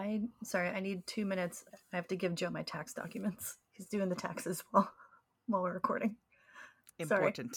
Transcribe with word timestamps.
I 0.00 0.22
sorry, 0.42 0.70
I 0.70 0.80
need 0.80 1.06
two 1.06 1.26
minutes. 1.26 1.64
I 1.92 1.96
have 1.96 2.08
to 2.08 2.16
give 2.16 2.34
Joe 2.34 2.48
my 2.48 2.62
tax 2.62 2.94
documents. 2.94 3.58
He's 3.72 3.86
doing 3.86 4.08
the 4.08 4.14
taxes 4.14 4.64
while 4.70 4.90
while 5.46 5.62
we're 5.62 5.74
recording. 5.74 6.16
Sorry. 7.04 7.20
Important. 7.20 7.54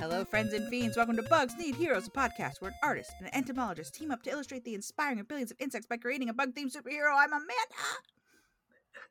Hello, 0.00 0.24
friends 0.24 0.52
and 0.52 0.68
fiends. 0.68 0.96
Welcome 0.96 1.16
to 1.16 1.22
Bugs 1.22 1.54
Need 1.56 1.76
Heroes, 1.76 2.08
a 2.08 2.10
podcast 2.10 2.60
where 2.60 2.72
an 2.72 2.76
artist 2.82 3.12
and 3.18 3.28
an 3.28 3.34
entomologist 3.34 3.94
team 3.94 4.10
up 4.10 4.24
to 4.24 4.30
illustrate 4.30 4.64
the 4.64 4.74
inspiring 4.74 5.20
abilities 5.20 5.52
of 5.52 5.56
insects 5.60 5.86
by 5.86 5.98
creating 5.98 6.28
a 6.30 6.34
bug 6.34 6.52
themed 6.52 6.74
superhero. 6.74 7.14
I'm 7.16 7.32
Amanda. 7.32 7.52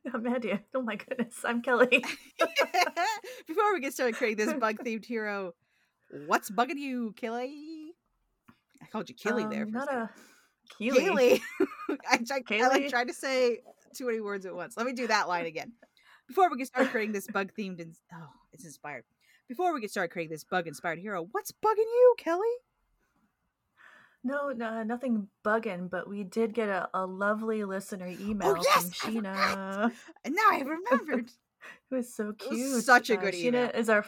Amanda, 0.14 0.60
oh 0.74 0.82
my 0.82 0.96
goodness, 0.96 1.36
I'm 1.46 1.62
Kelly. 1.62 1.88
Before 3.48 3.74
we 3.74 3.80
get 3.80 3.94
started 3.94 4.16
creating 4.16 4.46
this 4.46 4.54
bug 4.56 4.78
themed 4.84 5.06
hero, 5.06 5.54
what's 6.26 6.50
bugging 6.50 6.78
you, 6.78 7.14
Kelly? 7.16 7.94
I 8.82 8.86
called 8.88 9.10
you 9.10 9.16
Kelly 9.16 9.46
there. 9.46 9.64
Um, 9.64 9.72
For 9.72 9.78
not 9.78 9.94
a 9.94 10.10
a 10.80 11.00
Kelly. 11.00 11.42
I, 12.10 12.18
tried, 12.18 12.44
I 12.50 12.68
like 12.68 12.90
tried 12.90 13.08
to 13.10 13.14
say 13.14 13.60
too 13.96 14.08
many 14.08 14.22
words 14.22 14.46
at 14.46 14.56
once. 14.56 14.76
Let 14.76 14.86
me 14.86 14.94
do 14.94 15.08
that 15.08 15.28
line 15.28 15.46
again. 15.46 15.74
Before 16.28 16.50
we 16.50 16.58
get 16.58 16.68
started 16.68 16.92
creating 16.92 17.14
this 17.14 17.28
bug 17.28 17.52
themed 17.58 17.82
and 17.82 17.94
oh, 18.14 18.30
it's 18.54 18.66
inspired. 18.66 19.04
Before 19.48 19.74
we 19.74 19.82
get 19.82 19.92
started 19.92 20.12
creating 20.12 20.32
this 20.32 20.46
bug 20.46 20.68
inspired 20.68 21.00
hero, 21.00 21.28
what's 21.32 21.52
bugging 21.52 21.78
you, 21.78 22.16
Kelly? 22.18 22.48
No, 24.24 24.50
no, 24.50 24.84
nothing 24.84 25.28
bugging, 25.44 25.90
but 25.90 26.08
we 26.08 26.24
did 26.24 26.54
get 26.54 26.70
a, 26.70 26.90
a 26.94 27.06
lovely 27.06 27.64
listener 27.64 28.08
email 28.08 28.56
Oh, 28.56 28.62
yes, 28.64 28.92
from. 28.94 29.14
Sheena. 29.14 29.92
Now 30.28 30.50
I 30.52 30.60
remembered. 30.62 31.32
It 31.92 31.96
was 31.96 32.12
so 32.16 32.34
was 32.50 32.50
cute. 32.50 32.84
such 32.84 33.12
a 33.12 33.18
Uh, 33.18 33.22
good 33.22 33.34
Sheena 33.36 33.76
is 33.76 33.88
our 33.90 34.04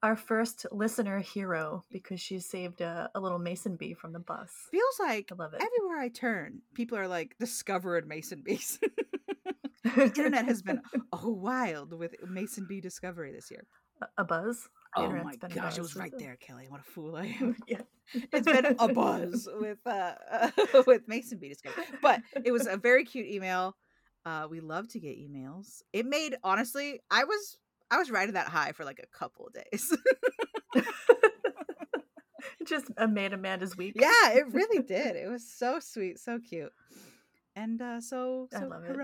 our 0.00 0.14
first 0.14 0.64
listener 0.70 1.18
hero 1.18 1.82
because 1.90 2.20
she 2.20 2.38
saved 2.38 2.80
a, 2.80 3.10
a 3.16 3.20
little 3.20 3.40
mason 3.40 3.74
bee 3.74 3.94
from 3.94 4.12
the 4.12 4.20
bus. 4.20 4.52
Feels 4.70 4.98
like 5.00 5.30
I 5.32 5.34
love 5.34 5.54
it. 5.54 5.60
everywhere 5.62 5.98
I 5.98 6.08
turn, 6.08 6.60
people 6.74 6.96
are 6.96 7.08
like 7.08 7.34
discovered 7.40 8.06
mason 8.06 8.42
bees. 8.44 8.78
the 9.82 10.02
internet 10.02 10.44
has 10.46 10.62
been 10.62 10.80
oh 11.12 11.30
wild 11.30 11.92
with 11.98 12.14
mason 12.28 12.66
bee 12.68 12.80
discovery 12.80 13.32
this 13.32 13.50
year. 13.50 13.66
a 14.16 14.24
buzz. 14.24 14.68
Oh 14.98 15.24
my 15.24 15.36
gosh, 15.36 15.78
it 15.78 15.80
was 15.80 15.96
right 15.96 16.12
there, 16.18 16.36
Kelly. 16.36 16.66
What 16.68 16.80
a 16.80 16.84
fool 16.84 17.16
I 17.16 17.36
am. 17.40 17.56
yeah. 17.66 17.80
it's 18.32 18.46
been 18.46 18.76
a 18.78 18.88
buzz 18.88 19.48
with 19.60 19.78
uh 19.86 20.14
with 20.86 21.06
Mason 21.06 21.38
Bee 21.38 21.48
discovery. 21.48 21.84
But 22.00 22.22
it 22.44 22.52
was 22.52 22.66
a 22.66 22.76
very 22.76 23.04
cute 23.04 23.26
email. 23.26 23.76
Uh 24.24 24.46
we 24.50 24.60
love 24.60 24.88
to 24.88 25.00
get 25.00 25.18
emails. 25.18 25.82
It 25.92 26.06
made 26.06 26.36
honestly, 26.42 27.00
I 27.10 27.24
was 27.24 27.58
I 27.90 27.98
was 27.98 28.10
riding 28.10 28.34
that 28.34 28.48
high 28.48 28.72
for 28.72 28.84
like 28.84 29.00
a 29.02 29.06
couple 29.16 29.46
of 29.46 29.52
days. 29.54 29.96
it 30.74 30.84
just 32.66 32.86
uh, 32.96 33.06
made 33.06 33.32
Amanda's 33.32 33.76
week. 33.76 33.94
yeah, 33.96 34.30
it 34.30 34.52
really 34.52 34.82
did. 34.82 35.16
It 35.16 35.28
was 35.30 35.46
so 35.46 35.78
sweet, 35.80 36.18
so 36.18 36.38
cute. 36.38 36.72
And 37.56 37.80
uh 37.82 38.00
so 38.00 38.48
so 38.52 38.66
love 38.66 38.84
it. 38.84 38.96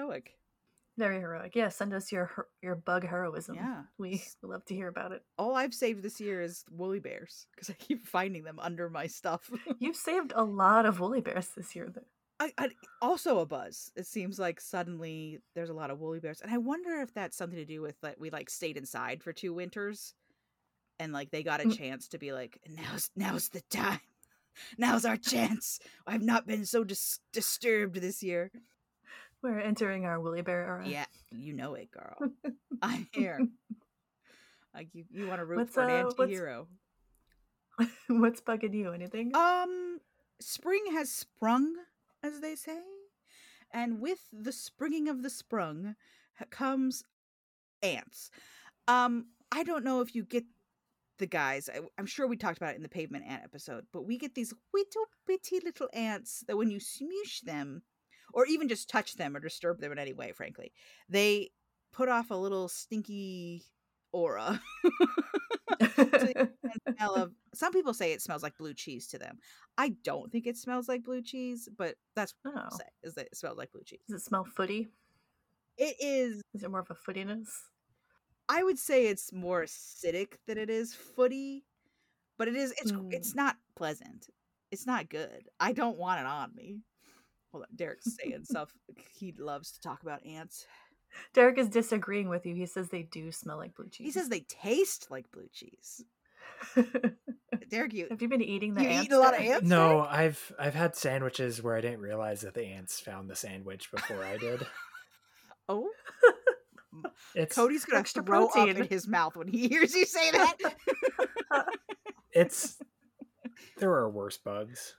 Very 0.96 1.18
heroic. 1.18 1.56
Yeah, 1.56 1.70
send 1.70 1.92
us 1.92 2.12
your 2.12 2.30
your 2.62 2.76
bug 2.76 3.04
heroism. 3.06 3.56
Yeah. 3.56 3.82
We 3.98 4.22
love 4.42 4.64
to 4.66 4.74
hear 4.74 4.86
about 4.88 5.10
it. 5.12 5.22
All 5.36 5.56
I've 5.56 5.74
saved 5.74 6.02
this 6.04 6.20
year 6.20 6.40
is 6.40 6.64
woolly 6.70 7.00
bears 7.00 7.46
because 7.54 7.68
I 7.68 7.72
keep 7.74 8.06
finding 8.06 8.44
them 8.44 8.60
under 8.60 8.88
my 8.88 9.08
stuff. 9.08 9.50
You've 9.80 9.96
saved 9.96 10.32
a 10.36 10.44
lot 10.44 10.86
of 10.86 11.00
woolly 11.00 11.20
bears 11.20 11.48
this 11.56 11.74
year. 11.74 11.90
Though. 11.92 12.04
I, 12.38 12.52
I 12.58 12.68
also 13.02 13.38
a 13.40 13.46
buzz. 13.46 13.90
It 13.96 14.06
seems 14.06 14.38
like 14.38 14.60
suddenly 14.60 15.40
there's 15.56 15.70
a 15.70 15.74
lot 15.74 15.90
of 15.90 15.98
woolly 15.98 16.20
bears, 16.20 16.40
and 16.40 16.52
I 16.52 16.58
wonder 16.58 17.00
if 17.00 17.12
that's 17.12 17.36
something 17.36 17.58
to 17.58 17.64
do 17.64 17.80
with 17.82 17.96
like 18.02 18.16
we 18.20 18.30
like 18.30 18.48
stayed 18.50 18.76
inside 18.76 19.22
for 19.22 19.32
two 19.32 19.52
winters, 19.52 20.14
and 21.00 21.12
like 21.12 21.30
they 21.32 21.42
got 21.42 21.60
a 21.60 21.64
Mm. 21.64 21.76
chance 21.76 22.08
to 22.08 22.18
be 22.18 22.32
like 22.32 22.60
now's 22.68 23.10
now's 23.16 23.48
the 23.48 23.62
time, 23.70 24.00
now's 24.78 25.04
our 25.04 25.16
chance. 25.16 25.80
I've 26.06 26.22
not 26.22 26.46
been 26.46 26.66
so 26.66 26.84
dis- 26.84 27.18
disturbed 27.32 27.96
this 27.96 28.22
year. 28.22 28.52
We're 29.44 29.60
entering 29.60 30.06
our 30.06 30.18
woolly 30.18 30.40
bear 30.40 30.64
era. 30.64 30.84
Yeah, 30.86 31.04
you 31.30 31.52
know 31.52 31.74
it, 31.74 31.90
girl. 31.90 32.16
I'm 32.82 33.06
here. 33.12 33.46
Like 34.74 34.88
you, 34.94 35.04
you 35.12 35.28
want 35.28 35.40
to 35.40 35.44
root 35.44 35.58
What's, 35.58 35.74
for 35.74 35.82
an 35.82 35.90
uh, 35.90 36.04
what's- 36.04 36.18
anti-hero. 36.18 36.66
What's 38.08 38.40
bugging 38.40 38.72
you? 38.72 38.92
Anything? 38.92 39.34
Um, 39.36 39.98
spring 40.40 40.84
has 40.92 41.10
sprung, 41.10 41.74
as 42.22 42.40
they 42.40 42.54
say, 42.54 42.78
and 43.70 44.00
with 44.00 44.20
the 44.32 44.52
springing 44.52 45.08
of 45.08 45.22
the 45.22 45.28
sprung 45.30 45.94
comes 46.50 47.04
ants. 47.82 48.30
Um, 48.88 49.26
I 49.52 49.62
don't 49.62 49.84
know 49.84 50.00
if 50.00 50.14
you 50.14 50.24
get 50.24 50.44
the 51.18 51.26
guys. 51.26 51.68
I, 51.68 51.80
I'm 51.98 52.06
sure 52.06 52.26
we 52.26 52.36
talked 52.36 52.56
about 52.56 52.72
it 52.72 52.76
in 52.76 52.82
the 52.82 52.88
pavement 52.88 53.26
ant 53.28 53.42
episode, 53.44 53.84
but 53.92 54.06
we 54.06 54.16
get 54.16 54.34
these 54.34 54.54
little 54.72 55.04
bitty 55.26 55.60
little 55.62 55.88
ants 55.92 56.44
that 56.48 56.56
when 56.56 56.70
you 56.70 56.78
smoosh 56.78 57.40
them, 57.42 57.82
or 58.34 58.46
even 58.46 58.68
just 58.68 58.90
touch 58.90 59.14
them 59.14 59.36
or 59.36 59.40
disturb 59.40 59.80
them 59.80 59.92
in 59.92 59.98
any 59.98 60.12
way, 60.12 60.32
frankly, 60.32 60.72
they 61.08 61.50
put 61.92 62.08
off 62.08 62.30
a 62.30 62.34
little 62.34 62.68
stinky 62.68 63.64
aura. 64.12 64.60
of 67.14 67.32
some 67.54 67.72
people 67.72 67.94
say 67.94 68.12
it 68.12 68.22
smells 68.22 68.42
like 68.42 68.56
blue 68.58 68.74
cheese 68.74 69.06
to 69.08 69.18
them. 69.18 69.38
I 69.78 69.94
don't 70.02 70.30
think 70.30 70.46
it 70.46 70.56
smells 70.56 70.88
like 70.88 71.04
blue 71.04 71.22
cheese, 71.22 71.68
but 71.76 71.94
that's 72.14 72.34
what 72.42 72.54
oh. 72.54 72.60
people 72.60 72.78
say 72.78 72.84
is 73.02 73.14
that 73.14 73.26
it 73.26 73.36
smells 73.36 73.58
like 73.58 73.72
blue 73.72 73.84
cheese. 73.84 74.00
Does 74.08 74.22
it 74.22 74.24
smell 74.24 74.44
footy? 74.44 74.88
It 75.76 75.96
is 76.00 76.42
Is 76.54 76.62
it 76.62 76.70
more 76.70 76.80
of 76.80 76.90
a 76.90 76.94
footiness? 76.94 77.48
I 78.48 78.62
would 78.62 78.78
say 78.78 79.06
it's 79.06 79.32
more 79.32 79.64
acidic 79.64 80.34
than 80.46 80.58
it 80.58 80.68
is 80.68 80.94
footy, 80.94 81.64
but 82.38 82.48
it 82.48 82.56
is 82.56 82.72
it's 82.72 82.92
it's 83.10 83.32
hmm. 83.32 83.38
not 83.38 83.56
pleasant. 83.76 84.28
It's 84.70 84.86
not 84.86 85.08
good. 85.08 85.48
I 85.60 85.72
don't 85.72 85.98
want 85.98 86.20
it 86.20 86.26
on 86.26 86.54
me. 86.54 86.80
Hold 87.54 87.66
on, 87.70 87.76
Derek's 87.76 88.16
saying 88.16 88.42
stuff. 88.42 88.72
He 89.16 89.32
loves 89.38 89.70
to 89.70 89.80
talk 89.80 90.02
about 90.02 90.26
ants. 90.26 90.66
Derek 91.34 91.56
is 91.56 91.68
disagreeing 91.68 92.28
with 92.28 92.44
you. 92.46 92.52
He 92.56 92.66
says 92.66 92.88
they 92.88 93.04
do 93.04 93.30
smell 93.30 93.58
like 93.58 93.76
blue 93.76 93.88
cheese. 93.88 94.06
He 94.06 94.10
says 94.10 94.28
they 94.28 94.40
taste 94.40 95.06
like 95.08 95.30
blue 95.30 95.46
cheese. 95.52 96.02
Derek, 97.70 97.92
you 97.92 98.08
Have 98.10 98.20
you 98.20 98.26
been 98.28 98.42
eating 98.42 98.74
the 98.74 98.82
You 98.82 98.88
ants? 98.88 99.04
eaten 99.04 99.16
a 99.16 99.20
lot 99.20 99.34
of 99.34 99.40
ants? 99.40 99.68
No, 99.68 100.00
I've 100.00 100.52
I've 100.58 100.74
had 100.74 100.96
sandwiches 100.96 101.62
where 101.62 101.76
I 101.76 101.80
didn't 101.80 102.00
realize 102.00 102.40
that 102.40 102.54
the 102.54 102.64
ants 102.64 102.98
found 102.98 103.30
the 103.30 103.36
sandwich 103.36 103.88
before 103.92 104.24
I 104.24 104.36
did. 104.36 104.66
oh 105.68 105.88
It's 107.36 107.54
Cody's 107.54 107.84
gonna 107.84 108.00
Extra 108.00 108.24
throw 108.24 108.48
up 108.48 108.68
in 108.68 108.84
his 108.88 109.06
mouth 109.06 109.36
when 109.36 109.46
he 109.46 109.68
hears 109.68 109.94
you 109.94 110.06
say 110.06 110.32
that. 110.32 110.56
it's 112.32 112.78
there 113.78 113.92
are 113.92 114.10
worse 114.10 114.38
bugs. 114.38 114.96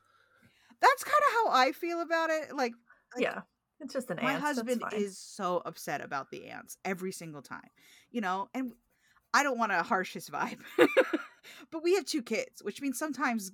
That's 0.85 1.03
kind 1.03 1.21
of 1.27 1.33
how 1.33 1.51
I 1.51 1.71
feel 1.71 2.01
about 2.01 2.29
it. 2.29 2.55
Like, 2.55 2.73
like, 3.15 3.23
yeah, 3.23 3.41
it's 3.79 3.93
just 3.93 4.09
an 4.11 4.19
my 4.21 4.33
husband 4.33 4.83
is 4.93 5.17
so 5.17 5.61
upset 5.65 6.01
about 6.01 6.31
the 6.31 6.47
ants 6.47 6.77
every 6.85 7.11
single 7.11 7.41
time, 7.41 7.69
you 8.11 8.21
know, 8.21 8.49
and 8.53 8.73
I 9.33 9.43
don't 9.43 9.57
want 9.57 9.71
to 9.71 9.83
harsh 9.83 10.13
his 10.13 10.29
vibe, 10.29 10.59
but 11.71 11.83
we 11.83 11.95
have 11.95 12.05
two 12.05 12.21
kids, 12.21 12.61
which 12.61 12.81
means 12.81 12.97
sometimes 12.97 13.51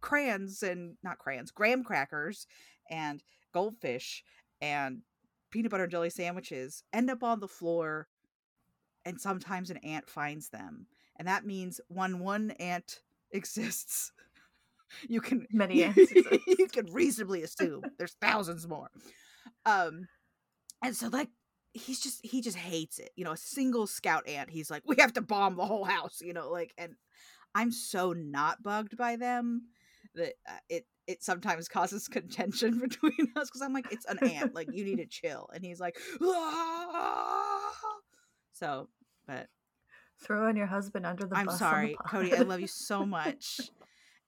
crayons 0.00 0.62
and 0.62 0.96
not 1.02 1.18
crayons, 1.18 1.50
graham 1.50 1.82
crackers 1.82 2.46
and 2.88 3.22
goldfish 3.52 4.22
and 4.60 5.02
peanut 5.50 5.70
butter 5.70 5.84
and 5.84 5.92
jelly 5.92 6.10
sandwiches 6.10 6.84
end 6.92 7.10
up 7.10 7.22
on 7.22 7.40
the 7.40 7.48
floor, 7.48 8.08
and 9.04 9.20
sometimes 9.20 9.70
an 9.70 9.78
ant 9.78 10.08
finds 10.08 10.50
them, 10.50 10.86
and 11.16 11.26
that 11.26 11.46
means 11.46 11.80
when 11.88 12.20
one 12.20 12.52
ant 12.52 13.00
exists. 13.32 14.12
You 15.08 15.20
can 15.20 15.46
Many 15.52 15.84
ants 15.84 16.12
you 16.46 16.68
can 16.72 16.86
reasonably 16.92 17.42
assume 17.42 17.82
there's 17.98 18.16
thousands 18.20 18.66
more. 18.66 18.90
Um, 19.66 20.08
and 20.82 20.94
so 20.96 21.08
like 21.08 21.28
he's 21.74 22.00
just 22.00 22.20
he 22.24 22.40
just 22.40 22.56
hates 22.56 22.98
it. 22.98 23.10
You 23.16 23.24
know, 23.24 23.32
a 23.32 23.36
single 23.36 23.86
scout 23.86 24.28
ant. 24.28 24.50
He's 24.50 24.70
like, 24.70 24.82
we 24.86 24.96
have 24.98 25.12
to 25.14 25.20
bomb 25.22 25.56
the 25.56 25.66
whole 25.66 25.84
house. 25.84 26.20
You 26.20 26.32
know, 26.32 26.50
like, 26.50 26.72
and 26.78 26.94
I'm 27.54 27.72
so 27.72 28.12
not 28.12 28.62
bugged 28.62 28.96
by 28.96 29.16
them 29.16 29.68
that 30.14 30.34
uh, 30.48 30.58
it 30.68 30.86
it 31.06 31.22
sometimes 31.22 31.68
causes 31.68 32.08
contention 32.08 32.78
between 32.80 33.32
us 33.36 33.48
because 33.48 33.62
I'm 33.62 33.72
like, 33.72 33.90
it's 33.92 34.06
an 34.06 34.18
ant. 34.22 34.54
Like, 34.54 34.68
you 34.72 34.84
need 34.84 34.96
to 34.96 35.06
chill. 35.06 35.48
And 35.54 35.64
he's 35.64 35.80
like, 35.80 35.96
"Ah!" 36.22 37.72
so, 38.52 38.88
but 39.26 39.48
throwing 40.22 40.56
your 40.56 40.66
husband 40.66 41.06
under 41.06 41.26
the 41.26 41.36
I'm 41.36 41.46
bus. 41.46 41.54
the 41.54 41.58
sorry, 41.58 41.96
Cody. 42.06 42.34
I 42.34 42.40
love 42.40 42.60
you 42.60 42.66
so 42.66 43.06
much. 43.06 43.60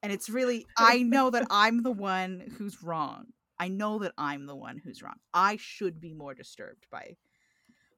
And 0.02 0.12
it's 0.12 0.30
really, 0.30 0.66
I 0.78 1.02
know 1.02 1.30
that 1.30 1.46
I'm 1.50 1.82
the 1.82 1.92
one 1.92 2.42
who's 2.56 2.82
wrong. 2.82 3.26
I 3.58 3.68
know 3.68 3.98
that 3.98 4.12
I'm 4.16 4.46
the 4.46 4.56
one 4.56 4.78
who's 4.82 5.02
wrong. 5.02 5.16
I 5.34 5.58
should 5.60 6.00
be 6.00 6.14
more 6.14 6.34
disturbed 6.34 6.86
by 6.90 7.16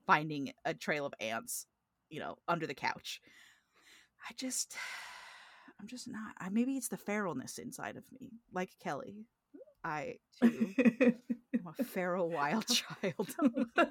finding 0.07 0.53
a 0.65 0.75
trail 0.75 1.07
of 1.07 1.15
ants, 1.21 1.67
you 2.11 2.19
know, 2.19 2.37
under 2.49 2.67
the 2.67 2.75
couch. 2.75 3.21
I 4.29 4.33
just, 4.37 4.77
I'm 5.81 5.87
just 5.87 6.09
not. 6.09 6.35
I, 6.39 6.49
maybe 6.49 6.77
it's 6.77 6.89
the 6.89 6.97
feralness 6.97 7.59
inside 7.59 7.97
of 7.97 8.05
me, 8.21 8.33
like 8.53 8.71
Kelly. 8.83 9.27
I 9.85 10.17
too 10.41 10.75
am 11.55 11.75
a 11.79 11.85
feral 11.85 12.31
wild 12.31 12.67
child. 12.69 13.35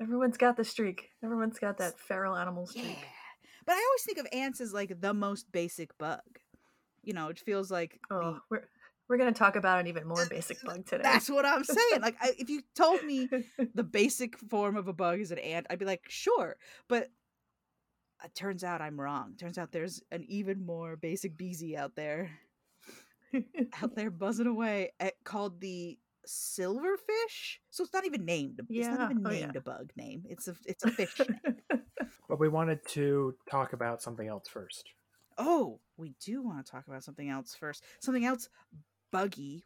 Everyone's 0.00 0.36
got 0.36 0.56
the 0.56 0.64
streak. 0.64 1.10
Everyone's 1.22 1.60
got 1.60 1.78
that 1.78 1.98
feral 1.98 2.36
animal 2.36 2.66
streak. 2.66 2.86
Yeah. 2.86 3.06
But 3.64 3.72
I 3.74 3.86
always 3.88 4.02
think 4.04 4.18
of 4.18 4.26
ants 4.32 4.60
as 4.60 4.72
like 4.72 5.00
the 5.00 5.14
most 5.14 5.52
basic 5.52 5.96
bug. 5.96 6.20
You 7.02 7.14
know, 7.14 7.28
it 7.28 7.38
feels 7.38 7.70
like 7.70 7.98
oh, 8.10 8.18
the- 8.18 8.24
Oh, 8.24 8.38
we're 8.50 8.64
we're 9.08 9.18
gonna 9.18 9.32
talk 9.32 9.56
about 9.56 9.80
an 9.80 9.88
even 9.88 10.06
more 10.06 10.26
basic 10.26 10.56
bug 10.64 10.86
today. 10.86 11.02
that's 11.02 11.28
what 11.28 11.44
I'm 11.44 11.64
saying. 11.64 12.00
Like, 12.00 12.16
I, 12.20 12.32
if 12.38 12.48
you 12.48 12.62
told 12.74 13.04
me 13.04 13.28
the 13.74 13.82
basic 13.82 14.38
form 14.38 14.76
of 14.76 14.88
a 14.88 14.92
bug 14.92 15.20
is 15.20 15.30
an 15.30 15.38
ant, 15.38 15.66
I'd 15.68 15.78
be 15.78 15.84
like, 15.84 16.04
sure. 16.08 16.56
But 16.88 17.08
it 18.24 18.34
turns 18.34 18.64
out 18.64 18.80
I'm 18.80 19.00
wrong. 19.00 19.34
Turns 19.38 19.58
out 19.58 19.72
there's 19.72 20.02
an 20.10 20.24
even 20.28 20.64
more 20.64 20.96
basic 20.96 21.36
beezy 21.36 21.76
out 21.76 21.96
there, 21.96 22.30
out 23.82 23.94
there 23.96 24.10
buzzing 24.10 24.46
away, 24.46 24.92
at, 25.00 25.14
called 25.24 25.60
the 25.60 25.98
silverfish. 26.26 27.58
So 27.70 27.82
it's 27.82 27.92
not 27.92 28.06
even 28.06 28.24
named. 28.24 28.60
Yeah. 28.68 28.90
It's 28.90 28.98
not 28.98 29.10
even 29.10 29.26
oh, 29.26 29.30
yeah. 29.30 29.40
named 29.40 29.56
a 29.56 29.60
bug 29.60 29.92
name. 29.96 30.22
It's 30.28 30.48
a 30.48 30.54
it's 30.64 30.84
a 30.84 30.90
fish 30.90 31.18
name. 31.18 31.56
But 32.28 32.38
we 32.40 32.48
wanted 32.48 32.78
to 32.90 33.34
talk 33.50 33.74
about 33.74 34.00
something 34.00 34.26
else 34.26 34.48
first. 34.48 34.94
Oh, 35.38 35.80
we 35.96 36.14
do 36.20 36.42
want 36.42 36.64
to 36.64 36.70
talk 36.70 36.86
about 36.86 37.04
something 37.04 37.28
else 37.28 37.54
first. 37.54 37.84
Something 38.00 38.24
else 38.24 38.48
buggy. 39.10 39.64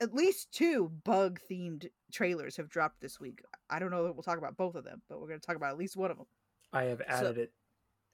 At 0.00 0.14
least 0.14 0.52
two 0.52 0.90
bug 1.04 1.38
themed 1.50 1.88
trailers 2.12 2.56
have 2.56 2.68
dropped 2.68 3.00
this 3.00 3.20
week. 3.20 3.42
I 3.70 3.78
don't 3.78 3.90
know 3.90 4.04
that 4.04 4.14
we'll 4.14 4.22
talk 4.24 4.38
about 4.38 4.56
both 4.56 4.74
of 4.74 4.84
them, 4.84 5.00
but 5.08 5.20
we're 5.20 5.28
going 5.28 5.40
to 5.40 5.46
talk 5.46 5.56
about 5.56 5.70
at 5.70 5.78
least 5.78 5.96
one 5.96 6.10
of 6.10 6.16
them. 6.16 6.26
I 6.72 6.84
have 6.84 7.02
added 7.06 7.38
it, 7.38 7.52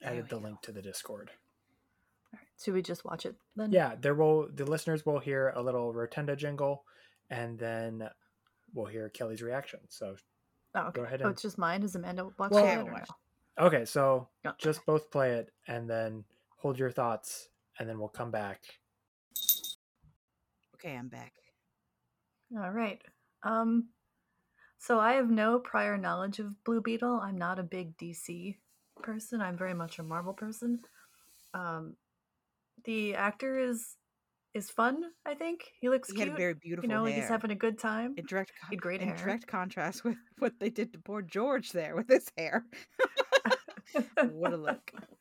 added 0.02 0.28
the 0.28 0.36
go. 0.36 0.42
link 0.42 0.60
to 0.62 0.72
the 0.72 0.82
Discord. 0.82 1.30
Should 2.62 2.74
we 2.74 2.82
just 2.82 3.04
watch 3.04 3.24
it 3.24 3.36
then? 3.56 3.72
Yeah, 3.72 3.94
there 4.00 4.14
will 4.14 4.48
the 4.52 4.64
listeners 4.66 5.06
will 5.06 5.20
hear 5.20 5.52
a 5.54 5.62
little 5.62 5.92
Rotunda 5.92 6.34
jingle, 6.36 6.84
and 7.30 7.58
then 7.58 8.08
we'll 8.74 8.86
hear 8.86 9.08
Kelly's 9.08 9.42
reaction. 9.42 9.80
So 9.88 10.16
Oh, 10.74 10.80
okay. 10.88 11.00
Go 11.00 11.04
ahead 11.06 11.22
Oh, 11.22 11.28
it's 11.28 11.40
just 11.42 11.56
mine. 11.56 11.82
Is 11.82 11.94
Amanda 11.94 12.28
watching 12.36 12.56
Well- 12.56 12.80
it 12.86 12.88
or 12.90 12.92
no? 12.92 13.66
okay, 13.66 13.84
so 13.86 14.28
Oh, 14.44 14.52
just 14.58 14.84
both 14.84 15.10
play 15.10 15.32
it, 15.36 15.50
and 15.68 15.88
then 15.88 16.24
hold 16.58 16.78
your 16.78 16.90
thoughts, 16.90 17.48
and 17.78 17.88
then 17.88 17.98
we'll 17.98 18.08
come 18.08 18.30
back. 18.30 18.60
Okay, 20.74 20.94
I'm 20.94 21.08
back. 21.08 21.32
All 22.56 22.70
right. 22.70 23.00
Um, 23.42 23.88
so 24.78 25.00
I 25.00 25.14
have 25.14 25.28
no 25.30 25.58
prior 25.58 25.96
knowledge 25.98 26.38
of 26.38 26.62
Blue 26.64 26.80
Beetle. 26.80 27.20
I'm 27.22 27.36
not 27.36 27.58
a 27.58 27.62
big 27.64 27.96
DC 27.98 28.56
person. 29.02 29.40
I'm 29.40 29.56
very 29.58 29.74
much 29.74 29.98
a 29.98 30.02
Marvel 30.02 30.32
person. 30.32 30.80
Um, 31.54 31.96
the 32.84 33.14
actor 33.14 33.58
is 33.58 33.96
is 34.54 34.70
fun. 34.70 35.02
I 35.26 35.34
think 35.34 35.60
he 35.80 35.88
looks 35.88 36.08
He 36.08 36.16
cute. 36.16 36.28
had 36.28 36.36
very 36.36 36.54
beautiful 36.54 36.88
you 36.88 36.94
know, 36.94 37.02
like 37.02 37.12
hair. 37.12 37.22
he's 37.22 37.30
having 37.30 37.50
a 37.50 37.54
good 37.56 37.78
time. 37.78 38.14
in 38.16 38.24
direct, 38.24 38.50
he 38.70 38.76
had 38.76 38.80
great 38.82 39.02
in 39.02 39.08
hair. 39.08 39.16
direct 39.16 39.46
contrast 39.46 40.04
with 40.04 40.16
what 40.38 40.54
they 40.58 40.70
did 40.70 40.92
to 40.92 40.98
poor 40.98 41.22
George 41.22 41.70
there 41.72 41.94
with 41.94 42.08
his 42.08 42.30
hair. 42.36 42.64
what 44.30 44.52
a 44.52 44.56
look. 44.56 44.92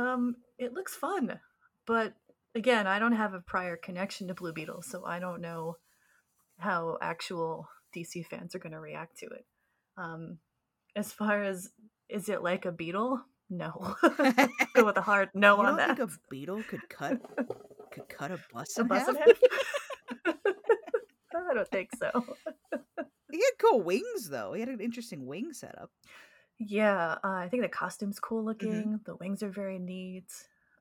um, 0.00 0.36
it 0.58 0.72
looks 0.72 0.94
fun, 0.94 1.38
but 1.86 2.14
again, 2.54 2.86
I 2.86 2.98
don't 2.98 3.12
have 3.12 3.34
a 3.34 3.40
prior 3.40 3.76
connection 3.76 4.28
to 4.28 4.34
Blue 4.34 4.52
Beetle, 4.52 4.82
so 4.82 5.04
I 5.04 5.18
don't 5.18 5.40
know 5.40 5.76
how 6.58 6.98
actual 7.00 7.68
DC 7.96 8.26
fans 8.26 8.54
are 8.54 8.58
going 8.58 8.72
to 8.72 8.80
react 8.80 9.18
to 9.18 9.26
it. 9.26 9.44
Um, 9.96 10.38
as 10.96 11.12
far 11.12 11.42
as 11.42 11.70
is 12.08 12.28
it 12.28 12.42
like 12.42 12.64
a 12.66 12.72
beetle? 12.72 13.20
No, 13.48 13.96
go 14.74 14.84
with 14.84 14.96
a 14.96 15.00
hard 15.02 15.30
no 15.34 15.56
you 15.56 15.60
on 15.60 15.66
don't 15.66 15.76
that. 15.78 15.96
think 15.96 16.10
a 16.10 16.12
beetle 16.30 16.62
could 16.68 16.88
cut 16.88 17.20
could 17.90 18.08
cut 18.08 18.30
a 18.30 18.38
bus 18.52 18.78
A 18.78 18.82
in 18.82 18.86
bus 18.86 19.06
half? 19.06 19.16
half? 19.16 19.26
I 21.34 21.54
don't 21.54 21.68
think 21.68 21.90
so. 21.98 22.24
He 23.32 23.38
had 23.38 23.58
cool 23.60 23.80
wings 23.82 24.28
though. 24.28 24.52
He 24.52 24.60
had 24.60 24.68
an 24.68 24.80
interesting 24.80 25.26
wing 25.26 25.52
setup. 25.52 25.90
Yeah, 26.60 27.12
uh, 27.24 27.28
I 27.28 27.48
think 27.50 27.62
the 27.62 27.68
costume's 27.68 28.20
cool 28.20 28.44
Mm-hmm. 28.62 28.84
looking. 28.84 29.00
The 29.06 29.16
wings 29.16 29.42
are 29.42 29.50
very 29.50 29.78
neat. 29.78 30.30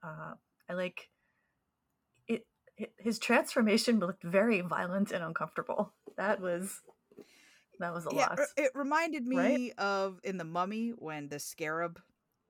Uh, 0.04 0.36
I 0.70 0.74
like 0.74 1.10
it, 2.28 2.46
it. 2.78 2.94
His 2.98 3.20
transformation 3.20 4.00
looked 4.00 4.24
very 4.24 4.62
violent 4.62 5.12
and 5.12 5.24
uncomfortable. 5.24 5.94
That 6.18 6.42
was 6.42 6.82
that 7.80 7.94
was 7.94 8.06
a 8.06 8.12
yeah, 8.12 8.28
lot. 8.30 8.38
r- 8.38 8.50
it 8.58 8.72
reminded 8.76 9.26
me 9.26 9.72
right? 9.72 9.78
of 9.78 10.20
in 10.24 10.38
the 10.38 10.44
Mummy 10.44 10.90
when 10.98 11.30
the 11.30 11.40
scarab. 11.40 12.00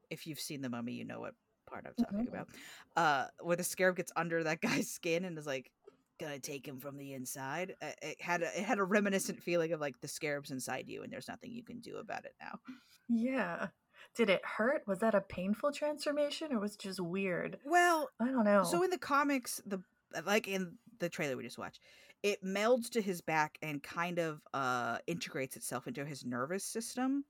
If 0.09 0.25
you've 0.25 0.39
seen 0.39 0.61
the 0.61 0.69
Mummy, 0.69 0.93
you 0.93 1.05
know 1.05 1.19
what 1.19 1.35
part 1.67 1.85
I'm 1.87 1.93
talking 1.95 2.27
Mhm. 2.27 2.29
about. 2.29 2.47
Uh, 2.95 3.27
where 3.41 3.55
the 3.57 3.63
scarab 3.63 3.95
gets 3.97 4.11
under 4.15 4.43
that 4.43 4.61
guy's 4.61 4.89
skin 4.89 5.25
and 5.25 5.37
is 5.37 5.45
like 5.47 5.71
gonna 6.19 6.39
take 6.39 6.67
him 6.67 6.79
from 6.79 6.97
the 6.97 7.13
inside. 7.13 7.75
Uh, 7.81 7.91
It 8.01 8.21
had 8.21 8.41
a, 8.43 8.47
it 8.59 8.63
had 8.65 8.79
a 8.79 8.83
reminiscent 8.83 9.41
feeling 9.41 9.71
of 9.73 9.79
like 9.79 9.99
the 10.01 10.07
scarab's 10.07 10.51
inside 10.51 10.87
you 10.87 11.03
and 11.03 11.11
there's 11.11 11.27
nothing 11.27 11.51
you 11.51 11.63
can 11.63 11.79
do 11.79 11.97
about 11.97 12.25
it 12.25 12.35
now. 12.41 12.59
yeah. 13.07 13.67
Did 14.15 14.29
it 14.29 14.43
hurt? 14.43 14.83
Was 14.87 14.99
that 14.99 15.13
a 15.13 15.21
painful 15.21 15.71
transformation 15.71 16.51
or 16.51 16.59
was 16.59 16.73
it 16.73 16.79
just 16.81 16.99
weird? 16.99 17.57
Well, 17.65 18.09
I 18.19 18.25
don't 18.25 18.45
know. 18.45 18.63
So 18.63 18.83
in 18.83 18.89
the 18.89 18.97
comics, 18.97 19.61
the 19.65 19.81
like 20.25 20.47
in 20.47 20.77
the 20.99 21.09
trailer 21.09 21.37
we 21.37 21.43
just 21.43 21.57
watched, 21.59 21.79
it 22.23 22.43
melds 22.43 22.89
to 22.91 23.01
his 23.01 23.21
back 23.21 23.57
and 23.61 23.83
kind 23.83 24.17
of 24.19 24.41
uh 24.53 24.97
integrates 25.07 25.55
itself 25.55 25.87
into 25.87 26.05
his 26.05 26.25
nervous 26.25 26.63
system. 26.65 27.25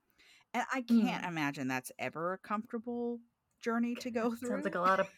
And 0.54 0.64
I 0.72 0.82
can't 0.82 1.24
imagine 1.24 1.68
that's 1.68 1.92
ever 1.98 2.32
a 2.32 2.38
comfortable 2.38 3.20
journey 3.60 3.94
to 3.96 4.10
go 4.10 4.34
through. 4.34 4.48
Sounds 4.48 4.64
like 4.64 4.74
a 4.74 4.80
lot 4.80 4.98
of 5.00 5.08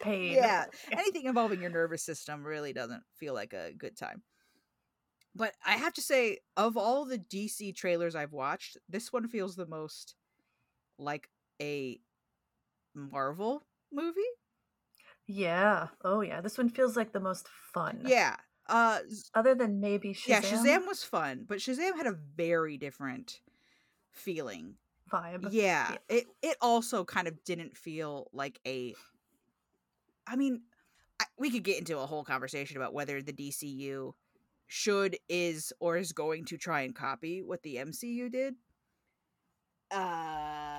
pain. 0.00 0.34
yeah, 0.34 0.66
anything 0.92 1.24
involving 1.26 1.60
your 1.60 1.70
nervous 1.70 2.02
system 2.02 2.44
really 2.44 2.72
doesn't 2.72 3.04
feel 3.14 3.34
like 3.34 3.52
a 3.52 3.72
good 3.72 3.96
time. 3.96 4.22
But 5.34 5.54
I 5.64 5.76
have 5.76 5.92
to 5.94 6.02
say, 6.02 6.38
of 6.56 6.76
all 6.76 7.04
the 7.04 7.18
DC 7.18 7.72
trailers 7.72 8.14
I've 8.14 8.32
watched, 8.32 8.78
this 8.88 9.12
one 9.12 9.28
feels 9.28 9.54
the 9.56 9.66
most 9.66 10.14
like 10.98 11.30
a 11.62 12.00
Marvel 12.94 13.66
movie. 13.92 14.20
Yeah. 15.26 15.88
Oh 16.04 16.20
yeah. 16.20 16.40
This 16.40 16.58
one 16.58 16.68
feels 16.68 16.96
like 16.96 17.12
the 17.12 17.20
most 17.20 17.48
fun. 17.48 18.02
Yeah. 18.04 18.36
Uh 18.68 19.00
Other 19.34 19.54
than 19.54 19.80
maybe 19.80 20.12
Shazam, 20.14 20.26
Yeah, 20.28 20.40
Shazam 20.40 20.86
was 20.86 21.04
fun, 21.04 21.44
but 21.48 21.58
Shazam 21.58 21.96
had 21.96 22.06
a 22.06 22.12
very 22.12 22.76
different 22.76 23.40
feeling. 24.12 24.78
vibe. 25.12 25.52
Yeah, 25.52 25.92
Yeah. 25.92 25.98
it 26.08 26.26
it 26.42 26.56
also 26.60 27.04
kind 27.04 27.28
of 27.28 27.44
didn't 27.44 27.76
feel 27.76 28.28
like 28.32 28.60
a. 28.66 28.94
I 30.26 30.36
mean, 30.36 30.62
I, 31.20 31.24
we 31.38 31.50
could 31.50 31.62
get 31.64 31.78
into 31.78 31.98
a 31.98 32.06
whole 32.06 32.24
conversation 32.24 32.76
about 32.76 32.94
whether 32.94 33.22
the 33.22 33.32
DCU 33.32 34.14
should, 34.66 35.16
is, 35.28 35.72
or 35.80 35.96
is 35.96 36.12
going 36.12 36.44
to 36.46 36.56
try 36.58 36.82
and 36.82 36.94
copy 36.94 37.42
what 37.42 37.62
the 37.62 37.76
MCU 37.76 38.30
did. 38.30 38.54
Uh, 39.92 39.96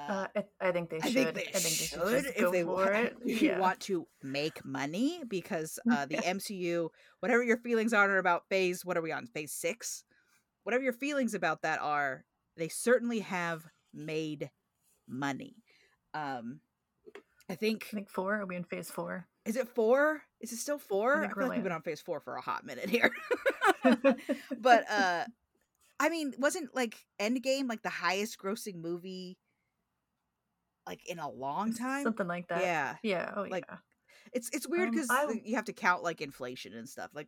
Uh, 0.10 0.28
I, 0.36 0.44
I 0.62 0.72
think 0.72 0.90
they 0.90 1.00
I 1.00 1.10
should. 1.10 1.14
think 1.14 1.34
they 1.36 1.42
I 1.42 1.60
think 1.60 1.64
should, 1.78 2.02
they 2.02 2.10
should 2.10 2.26
just 2.26 2.38
if 2.38 2.52
they 2.52 2.64
want, 2.64 2.94
it. 2.96 3.18
if 3.26 3.42
you 3.42 3.48
Yeah. 3.50 3.60
want 3.60 3.80
to 3.82 4.08
make 4.24 4.64
money 4.66 5.22
because 5.28 5.80
uh, 5.90 6.06
the 6.06 6.16
MCU, 6.26 6.90
whatever 7.20 7.44
your 7.44 7.58
feelings 7.58 7.94
are 7.94 8.18
about 8.18 8.48
Phase, 8.50 8.86
what 8.86 8.98
are 8.98 9.02
we 9.02 9.12
on 9.12 9.28
Phase 9.28 9.54
six? 9.54 10.04
Whatever 10.64 10.84
your 10.84 10.94
feelings 10.94 11.34
about 11.34 11.62
that 11.62 11.80
are, 11.80 12.26
they 12.58 12.68
certainly 12.68 13.20
have 13.20 13.66
made 13.94 14.50
money. 15.08 15.56
Um, 16.14 16.60
I 17.50 17.56
think 17.56 17.88
I 17.92 17.96
think 17.96 18.10
four. 18.10 18.36
Are 18.36 18.46
we 18.46 18.56
in 18.58 18.64
phase 18.66 18.90
four? 18.92 19.28
Is 19.48 19.56
it 19.56 19.68
four? 19.70 20.22
Is 20.42 20.52
it 20.52 20.58
still 20.58 20.78
four? 20.78 21.18
I, 21.18 21.22
think 21.22 21.36
feel 21.36 21.48
like 21.48 21.56
we've 21.58 21.64
been 21.64 21.72
on 21.72 21.82
Phase 21.82 22.02
four 22.02 22.20
for 22.20 22.36
a 22.36 22.42
hot 22.42 22.66
minute 22.66 22.90
here. 22.90 23.12
but 24.60 24.90
uh 24.92 25.26
I 26.00 26.10
mean, 26.10 26.34
wasn't 26.38 26.76
like 26.76 26.96
Endgame 27.20 27.68
like 27.68 27.82
the 27.82 27.90
highest 27.90 28.38
grossing 28.38 28.76
movie 28.76 29.38
like 30.86 31.08
in 31.10 31.20
a 31.20 31.30
long 31.30 31.74
time? 31.74 32.04
Something 32.04 32.28
like 32.28 32.48
that. 32.50 32.62
Yeah. 32.62 32.96
Yeah. 33.04 33.34
Oh 33.36 33.42
Like, 33.50 33.66
yeah. 33.68 33.78
It's 34.34 34.50
it's 34.54 34.68
weird 34.68 34.90
Um, 34.90 34.92
because 34.94 35.10
I 35.10 35.22
w- 35.22 35.42
you 35.44 35.56
have 35.56 35.66
to 35.66 35.74
count 35.74 36.04
like 36.04 36.22
inflation 36.22 36.74
and 36.74 36.88
stuff. 36.88 37.10
Like 37.14 37.28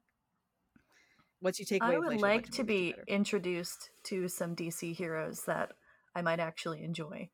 once 1.42 1.60
you 1.60 1.66
take 1.66 1.84
away 1.84 1.96
I 1.96 2.00
would 2.00 2.22
like 2.22 2.50
to 2.52 2.64
be 2.64 2.92
better. 2.92 3.06
introduced 3.08 3.90
to 4.06 4.28
some 4.28 4.56
DC 4.56 4.96
heroes 4.96 5.44
that 5.48 5.72
I 6.16 6.22
might 6.22 6.40
actually 6.40 6.84
enjoy. 6.84 7.30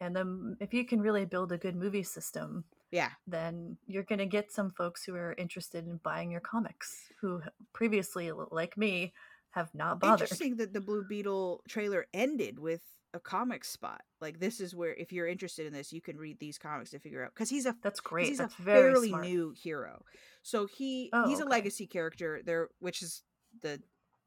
And 0.00 0.14
then 0.14 0.56
if 0.60 0.74
you 0.74 0.84
can 0.84 1.00
really 1.00 1.24
build 1.24 1.50
a 1.50 1.58
good 1.58 1.74
movie 1.74 2.02
system, 2.02 2.64
yeah. 2.90 3.10
then 3.26 3.76
you're 3.86 4.02
going 4.02 4.18
to 4.18 4.26
get 4.26 4.52
some 4.52 4.70
folks 4.70 5.04
who 5.04 5.14
are 5.14 5.34
interested 5.38 5.86
in 5.86 6.00
buying 6.02 6.30
your 6.30 6.40
comics 6.40 7.12
who 7.20 7.40
previously 7.72 8.30
like 8.50 8.76
me 8.76 9.12
have 9.50 9.74
not 9.74 10.00
bothered. 10.00 10.22
Interesting 10.22 10.56
that 10.56 10.72
the 10.72 10.80
Blue 10.80 11.04
Beetle 11.08 11.62
trailer 11.68 12.06
ended 12.12 12.58
with 12.58 12.82
a 13.14 13.20
comic 13.20 13.64
spot. 13.64 14.02
Like 14.20 14.40
this 14.40 14.60
is 14.60 14.74
where 14.74 14.94
if 14.94 15.12
you're 15.12 15.26
interested 15.26 15.66
in 15.66 15.72
this, 15.72 15.92
you 15.92 16.00
can 16.00 16.16
read 16.16 16.38
these 16.38 16.58
comics 16.58 16.90
to 16.90 16.98
figure 16.98 17.24
out 17.24 17.32
because 17.34 17.50
he's 17.50 17.66
a 17.66 17.74
that's 17.82 18.00
great. 18.00 18.28
He's 18.28 18.38
That's 18.38 18.54
a 18.58 18.62
fairly 18.62 19.08
smart. 19.08 19.24
new 19.24 19.54
hero. 19.60 20.04
So 20.42 20.66
he 20.66 21.10
Oh, 21.12 21.28
he's 21.28 21.40
a 21.40 21.44
legacy 21.44 21.86
character 21.86 22.40
there, 22.44 22.68
which 22.80 23.02
is 23.02 23.22
the 23.62 23.80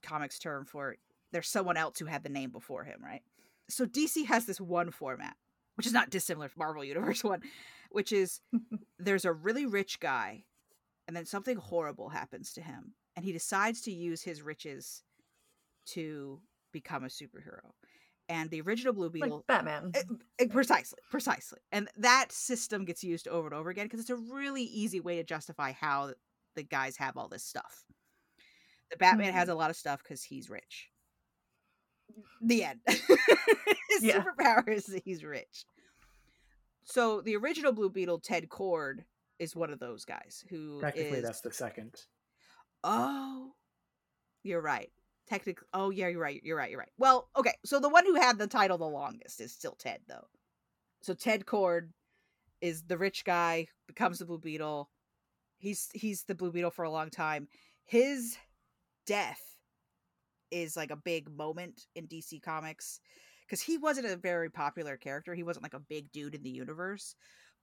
comics 0.03 0.39
term 0.39 0.65
for 0.65 0.95
there's 1.31 1.47
someone 1.47 1.77
else 1.77 1.99
who 1.99 2.05
had 2.05 2.23
the 2.23 2.29
name 2.29 2.51
before 2.51 2.83
him, 2.83 2.99
right? 3.03 3.21
So 3.69 3.85
DC 3.85 4.25
has 4.25 4.45
this 4.45 4.59
one 4.59 4.91
format, 4.91 5.35
which 5.75 5.87
is 5.87 5.93
not 5.93 6.09
dissimilar 6.09 6.49
from 6.49 6.59
Marvel 6.59 6.83
Universe 6.83 7.23
one, 7.23 7.41
which 7.91 8.12
is 8.12 8.41
there's 9.00 9.25
a 9.25 9.33
really 9.33 9.65
rich 9.65 10.00
guy, 10.00 10.45
and 11.07 11.15
then 11.15 11.25
something 11.25 11.57
horrible 11.57 12.10
happens 12.10 12.53
to 12.53 12.62
him, 12.62 12.93
and 13.15 13.25
he 13.25 13.31
decides 13.31 13.81
to 13.81 13.91
use 13.91 14.21
his 14.24 14.41
riches 14.41 15.03
to 15.88 16.41
become 16.71 17.03
a 17.03 17.07
superhero. 17.07 17.71
and 18.29 18.50
the 18.50 18.62
original 18.62 18.93
Blue 18.93 19.10
Beetle 19.10 19.38
like 19.38 19.48
Batman. 19.48 19.91
Eh, 19.93 20.03
eh, 20.39 20.48
precisely, 20.50 21.00
precisely. 21.10 21.60
And 21.71 21.89
that 21.98 22.31
system 22.31 22.86
gets 22.86 23.03
used 23.03 23.27
over 23.27 23.48
and 23.48 23.55
over 23.55 23.69
again 23.69 23.86
because 23.86 24.00
it's 24.00 24.10
a 24.10 24.15
really 24.15 24.63
easy 24.63 25.00
way 25.01 25.17
to 25.17 25.24
justify 25.24 25.74
how 25.74 26.13
the 26.55 26.63
guys 26.63 26.95
have 26.98 27.17
all 27.17 27.27
this 27.27 27.43
stuff. 27.43 27.83
The 28.91 28.98
Batman 28.98 29.33
has 29.33 29.50
Mhm. 29.50 29.51
a 29.51 29.55
lot 29.55 29.69
of 29.69 29.75
stuff 29.75 30.01
because 30.03 30.24
he's 30.24 30.50
rich. 30.50 30.89
The 32.41 32.63
end. 32.63 32.79
His 32.88 34.03
Yeah. 34.03 34.24
superpower 34.24 34.67
is 34.69 34.86
that 34.88 35.03
he's 35.03 35.24
rich. 35.24 35.65
So 36.83 37.21
the 37.21 37.35
original 37.35 37.71
Blue 37.71 37.89
Beetle, 37.89 38.19
Ted 38.19 38.50
Kord, 38.50 39.00
is 39.39 39.55
one 39.55 39.71
of 39.71 39.79
those 39.79 40.05
guys 40.05 40.43
who 40.50 40.79
Technically, 40.81 41.19
is- 41.19 41.23
that's 41.23 41.41
the 41.41 41.51
second. 41.51 41.95
Oh, 42.83 43.51
you're 44.43 44.61
right. 44.61 44.89
Technically, 45.27 45.67
oh 45.73 45.91
yeah, 45.91 46.07
you're 46.07 46.21
right. 46.21 46.41
You're 46.43 46.57
right. 46.57 46.69
You're 46.69 46.79
right. 46.79 46.91
Well, 46.97 47.29
okay. 47.38 47.53
So 47.63 47.79
the 47.79 47.89
one 47.89 48.05
who 48.05 48.15
had 48.15 48.38
the 48.38 48.47
title 48.47 48.77
the 48.77 48.85
longest 48.85 49.39
is 49.39 49.53
still 49.53 49.75
Ted, 49.79 50.00
though. 50.07 50.27
So 51.01 51.13
Ted 51.13 51.45
Kord 51.45 51.89
is 52.59 52.83
the 52.83 52.97
rich 52.97 53.23
guy, 53.23 53.67
becomes 53.88 54.19
the 54.19 54.25
Blue 54.25 54.39
Beetle. 54.39 54.89
He's 55.57 55.89
he's 55.93 56.23
the 56.23 56.35
Blue 56.35 56.51
Beetle 56.51 56.71
for 56.71 56.83
a 56.83 56.91
long 56.91 57.09
time. 57.09 57.47
His 57.85 58.38
death 59.05 59.41
is 60.50 60.75
like 60.75 60.91
a 60.91 60.95
big 60.95 61.29
moment 61.35 61.85
in 61.95 62.07
DC 62.07 62.41
Comics 62.41 63.00
because 63.51 63.62
he 63.63 63.77
wasn't 63.77 64.08
a 64.08 64.17
very 64.17 64.50
popular 64.50 64.98
character. 64.98 65.36
He 65.36 65.43
wasn't 65.43 65.65
like 65.65 65.75
a 65.75 65.81
big 65.81 66.13
dude 66.13 66.36
in 66.36 66.43
the 66.43 66.50
universe, 66.51 67.15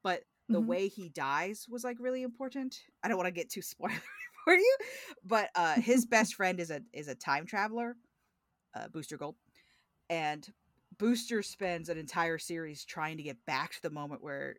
but 0.02 0.24
the 0.52 0.60
Mhm. 0.60 0.62
way 0.62 0.88
he 0.88 1.08
dies 1.08 1.66
was 1.68 1.84
like 1.84 1.96
really 2.00 2.22
important. 2.22 2.76
I 3.02 3.08
don't 3.08 3.16
want 3.16 3.28
to 3.28 3.32
get 3.32 3.50
too 3.50 3.60
spoilery 3.62 4.02
for 4.44 4.54
you, 4.54 4.78
but 5.24 5.50
uh 5.56 5.76
his 5.80 6.06
best 6.06 6.34
friend 6.36 6.60
is 6.60 6.70
a 6.70 6.82
is 6.92 7.08
a 7.08 7.16
time 7.16 7.46
traveler, 7.46 7.96
uh, 8.74 8.88
Booster 8.88 9.16
Gold, 9.18 9.36
and 10.10 10.52
Booster 10.98 11.42
spends 11.42 11.88
an 11.88 11.98
entire 11.98 12.38
series 12.38 12.84
trying 12.84 13.18
to 13.18 13.24
get 13.24 13.44
back 13.46 13.72
to 13.72 13.82
the 13.82 13.90
moment 13.90 14.22
where 14.22 14.56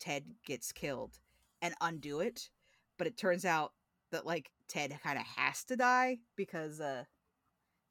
Ted 0.00 0.36
gets 0.44 0.72
killed 0.72 1.20
and 1.62 1.74
undo 1.80 2.20
it, 2.20 2.50
but 2.98 3.08
it 3.08 3.18
turns 3.18 3.46
out 3.46 3.74
that 4.12 4.26
like 4.26 4.52
Ted 4.68 4.98
kind 5.02 5.18
of 5.18 5.26
has 5.26 5.64
to 5.66 5.76
die 5.76 6.20
because 6.36 6.80
uh 6.80 7.04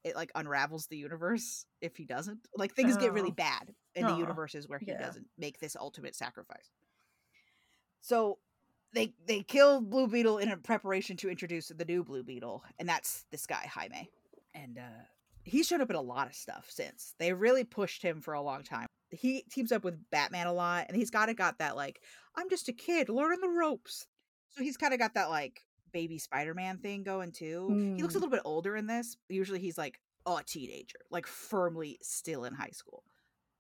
it 0.06 0.16
like 0.16 0.32
unravels 0.36 0.88
the 0.88 0.96
universe 0.98 1.66
if 1.82 1.98
he 1.98 2.06
doesn't. 2.06 2.40
Like 2.56 2.74
things 2.74 2.96
get 2.96 3.12
really 3.12 3.32
Oh. 3.32 3.34
bad 3.34 3.74
in 3.96 4.06
the 4.06 4.14
Aw, 4.14 4.18
universes 4.18 4.70
where 4.70 4.80
he 4.80 4.88
yeah. 4.92 5.00
doesn't 5.00 5.26
make 5.38 5.60
this 5.60 5.76
ultimate 5.76 6.16
sacrifice. 6.16 6.70
So 8.02 8.38
they 8.94 9.14
they 9.28 9.42
kill 9.44 9.82
Blue 9.82 10.08
Beetle 10.08 10.38
in 10.38 10.50
a 10.50 10.58
preparation 10.58 11.18
to 11.18 11.30
introduce 11.30 11.68
the 11.70 11.86
new 11.86 12.04
Blue 12.04 12.24
Beetle, 12.24 12.64
and 12.80 12.88
that's 12.88 13.26
this 13.32 13.46
guy 13.46 13.68
Jaime. 13.74 14.10
And 14.54 14.78
uh 14.78 15.04
he's 15.44 15.68
shown 15.68 15.82
up 15.82 15.90
in 15.90 15.96
a 15.96 16.02
lot 16.02 16.28
of 16.28 16.36
stuff 16.36 16.68
since. 16.70 17.14
They 17.20 17.34
really 17.34 17.64
pushed 17.64 18.02
him 18.02 18.22
for 18.22 18.34
a 18.34 18.42
long 18.42 18.64
time. 18.64 18.88
He 19.12 19.44
teams 19.52 19.72
up 19.72 19.84
with 19.84 20.10
Batman 20.12 20.48
a 20.48 20.54
lot, 20.54 20.86
and 20.88 20.96
he's 20.98 21.12
kind 21.12 21.30
of 21.30 21.36
got 21.36 21.60
that 21.60 21.76
like 21.76 22.00
I'm 22.36 22.50
just 22.50 22.70
a 22.70 22.74
kid 22.74 23.10
learning 23.10 23.42
the 23.42 23.50
ropes. 23.50 24.08
So 24.50 24.64
he's 24.64 24.78
kind 24.78 24.94
of 24.94 25.00
got 25.00 25.16
that 25.16 25.30
like 25.30 25.62
baby 25.96 26.18
Spider-Man 26.20 26.80
thing 26.80 27.04
going 27.04 27.32
too. 27.32 27.94
He 27.96 28.02
looks 28.04 28.16
a 28.16 28.18
Mm. 28.18 28.22
little 28.22 28.36
bit 28.38 28.42
older 28.44 28.76
in 28.76 28.86
this. 28.86 29.16
Usually 29.30 29.60
he's 29.60 29.78
like 29.78 29.98
a 30.26 30.42
teenager, 30.46 31.00
like 31.10 31.26
firmly 31.26 31.98
still 32.02 32.44
in 32.44 32.54
high 32.54 32.72
school. 32.74 33.02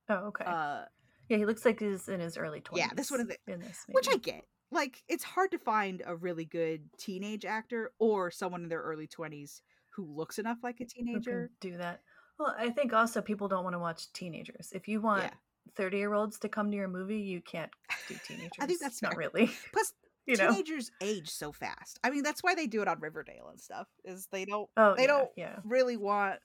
Oh, 0.09 0.27
okay. 0.27 0.43
Uh 0.45 0.81
yeah, 1.29 1.37
he 1.37 1.45
looks 1.45 1.63
like 1.65 1.79
he's 1.79 2.07
in 2.09 2.19
his 2.19 2.37
early 2.37 2.59
twenties. 2.59 2.87
Yeah, 2.89 2.93
this 2.93 3.09
one 3.09 3.21
is 3.21 3.27
the- 3.27 3.53
in 3.53 3.61
this, 3.61 3.85
which 3.89 4.09
I 4.09 4.17
get. 4.17 4.43
Like 4.69 5.01
it's 5.07 5.23
hard 5.23 5.51
to 5.51 5.57
find 5.57 6.03
a 6.05 6.15
really 6.15 6.43
good 6.45 6.89
teenage 6.97 7.45
actor 7.45 7.93
or 7.99 8.29
someone 8.31 8.63
in 8.63 8.69
their 8.69 8.81
early 8.81 9.07
20s 9.07 9.61
who 9.91 10.03
looks 10.13 10.37
enough 10.37 10.57
like 10.61 10.81
a 10.81 10.85
teenager. 10.85 11.49
do 11.61 11.77
that. 11.77 12.01
Well, 12.37 12.53
I 12.59 12.69
think 12.71 12.91
also 12.91 13.21
people 13.21 13.47
don't 13.47 13.63
want 13.63 13.75
to 13.75 13.79
watch 13.79 14.11
teenagers. 14.11 14.73
If 14.75 14.89
you 14.89 14.99
want 14.99 15.23
Yeah. 15.23 15.33
thirty 15.75 15.97
year 15.99 16.13
olds 16.13 16.37
to 16.39 16.49
come 16.49 16.69
to 16.69 16.75
your 16.75 16.89
movie, 16.89 17.19
you 17.19 17.41
can't 17.41 17.71
do 18.09 18.15
teenagers. 18.27 18.51
I 18.59 18.65
think 18.67 18.81
that's 18.81 19.01
not 19.01 19.15
really. 19.15 19.49
Plus 19.71 19.93
You 20.25 20.37
know. 20.37 20.49
teenagers 20.49 20.91
age 21.01 21.29
so 21.29 21.51
fast. 21.51 21.99
I 22.03 22.09
mean, 22.09 22.23
that's 22.23 22.41
why 22.41 22.55
they 22.55 22.67
do 22.67 22.81
it 22.81 22.87
on 22.87 22.99
Riverdale 22.99 23.47
and 23.51 23.59
stuff. 23.59 23.87
Is 24.03 24.27
they 24.31 24.45
don't 24.45 24.69
Oh, 24.75 24.95
they 24.95 25.03
yeah, 25.03 25.07
don't 25.07 25.29
yeah. 25.35 25.55
really 25.63 25.97
want 25.97 26.39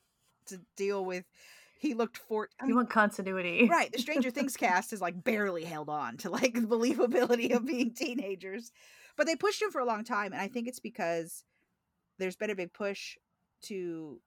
to 0.47 0.61
deal 0.77 1.05
with 1.05 1.25
he 1.79 1.95
looked 1.95 2.19
for 2.19 2.49
I 2.61 2.67
You 2.67 2.77
want 2.77 2.91
continuity, 2.91 3.67
right 3.69 3.91
the 3.91 3.99
stranger 3.99 4.31
things 4.31 4.57
cast 4.57 4.93
is 4.93 5.01
like 5.01 5.25
barely 5.25 5.65
held 5.65 5.89
on 5.89 6.19
to 6.19 6.31
like 6.31 6.55
the 6.55 6.61
believability 6.61 7.55
of 7.55 7.65
being 7.67 7.95
teenagers 7.95 8.71
but 9.17 9.27
they 9.27 9.35
pushed 9.37 9.63
him 9.63 9.71
for 9.71 9.81
a 9.81 9.85
long 9.85 10.05
time 10.05 10.33
and 10.33 10.41
i 10.41 10.49
think 10.49 10.69
it's 10.69 10.81
because 10.81 11.43
there's 12.19 12.37
been 12.37 12.51
a 12.51 12.55
big 12.55 12.73
push 12.73 13.17
to 13.63 14.21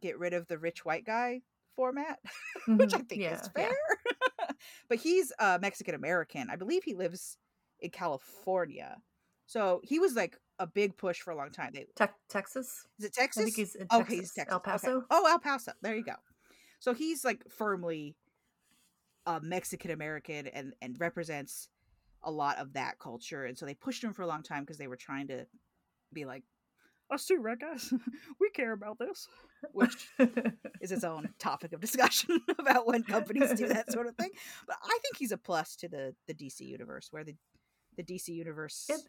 get 0.00 0.18
rid 0.18 0.34
of 0.34 0.46
the 0.48 0.58
rich 0.58 0.84
white 0.84 1.04
guy 1.04 1.40
format 1.74 2.18
which 2.68 2.94
i 2.94 2.98
think 2.98 3.22
yeah, 3.22 3.40
is 3.40 3.48
fair 3.48 3.72
but 4.88 4.98
he's 4.98 5.32
uh 5.38 5.58
mexican 5.60 5.94
american 5.94 6.50
i 6.50 6.56
believe 6.56 6.82
he 6.84 6.94
lives 6.94 7.38
in 7.82 7.90
california 7.90 8.96
so 9.46 9.80
he 9.84 9.98
was 9.98 10.14
like 10.14 10.36
a 10.58 10.66
big 10.66 10.96
push 10.96 11.20
for 11.20 11.30
a 11.30 11.36
long 11.36 11.50
time 11.50 11.70
they 11.74 11.86
Te- 11.96 12.12
Texas. 12.28 12.86
is 12.98 13.06
it 13.06 13.14
I 13.18 13.22
texas 13.22 13.44
think 13.44 13.56
he's 13.56 13.74
in 13.74 13.86
Oh, 13.90 13.98
Texas. 13.98 14.18
he's 14.18 14.32
Texas. 14.34 14.52
El 14.52 14.56
okay. 14.58 14.70
Paso. 14.70 15.04
Oh, 15.10 15.26
El 15.26 15.38
Paso. 15.38 15.72
There 15.82 15.94
you 15.96 16.04
go. 16.04 16.14
So 16.80 16.92
he's 16.94 17.24
like 17.24 17.42
firmly 17.50 18.14
uh, 19.26 19.40
Mexican 19.42 19.90
American 19.90 20.46
and 20.48 20.74
and 20.82 20.98
represents 21.00 21.68
a 22.22 22.30
lot 22.30 22.58
of 22.58 22.74
that 22.74 22.98
culture. 22.98 23.44
And 23.46 23.56
so 23.56 23.64
they 23.66 23.74
pushed 23.74 24.04
him 24.04 24.12
for 24.12 24.22
a 24.22 24.26
long 24.26 24.42
time 24.42 24.62
because 24.62 24.76
they 24.78 24.86
were 24.88 24.96
trying 24.96 25.28
to 25.28 25.46
be 26.12 26.24
like 26.26 26.42
us 27.10 27.24
too, 27.26 27.36
right, 27.40 27.58
guys? 27.58 27.92
we 28.40 28.50
care 28.50 28.72
about 28.72 28.98
this, 28.98 29.26
which 29.72 30.08
is 30.82 30.92
its 30.92 31.04
own 31.04 31.30
topic 31.38 31.72
of 31.72 31.80
discussion 31.80 32.40
about 32.58 32.86
when 32.86 33.02
companies 33.02 33.52
do 33.54 33.66
that 33.68 33.90
sort 33.90 34.06
of 34.06 34.14
thing. 34.16 34.30
But 34.66 34.76
I 34.82 34.98
think 35.02 35.16
he's 35.16 35.32
a 35.32 35.38
plus 35.38 35.74
to 35.76 35.88
the 35.88 36.14
the 36.28 36.34
DC 36.34 36.60
universe, 36.60 37.08
where 37.10 37.24
the 37.24 37.34
the 37.96 38.02
DC 38.02 38.28
universe. 38.28 38.86
It- 38.88 39.08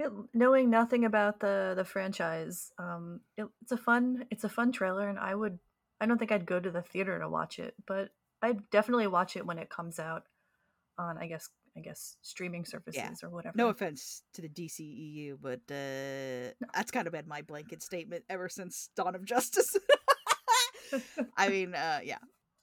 It, 0.00 0.12
knowing 0.32 0.70
nothing 0.70 1.04
about 1.04 1.40
the 1.40 1.72
the 1.74 1.84
franchise, 1.84 2.70
um, 2.78 3.20
it, 3.36 3.46
it's 3.62 3.72
a 3.72 3.76
fun 3.76 4.26
it's 4.30 4.44
a 4.44 4.48
fun 4.48 4.70
trailer, 4.70 5.08
and 5.08 5.18
I 5.18 5.34
would 5.34 5.58
I 6.00 6.06
don't 6.06 6.18
think 6.18 6.30
I'd 6.30 6.46
go 6.46 6.60
to 6.60 6.70
the 6.70 6.82
theater 6.82 7.18
to 7.18 7.28
watch 7.28 7.58
it, 7.58 7.74
but 7.84 8.10
I'd 8.40 8.70
definitely 8.70 9.08
watch 9.08 9.34
it 9.36 9.44
when 9.44 9.58
it 9.58 9.70
comes 9.70 9.98
out 9.98 10.22
on 10.98 11.18
I 11.18 11.26
guess 11.26 11.50
I 11.76 11.80
guess 11.80 12.16
streaming 12.22 12.64
services 12.64 13.02
or 13.24 13.28
whatever. 13.30 13.56
No 13.58 13.70
offense 13.70 14.22
to 14.34 14.42
the 14.42 14.48
DCEU, 14.48 15.36
but 15.42 15.62
uh, 15.70 16.54
that's 16.74 16.92
kind 16.92 17.08
of 17.08 17.12
been 17.12 17.26
my 17.26 17.42
blanket 17.42 17.82
statement 17.82 18.22
ever 18.30 18.48
since 18.48 18.90
Dawn 18.94 19.16
of 19.16 19.24
Justice. 19.24 19.76
I 21.36 21.48
mean, 21.48 21.74
uh, 21.74 22.00
yeah, 22.04 22.18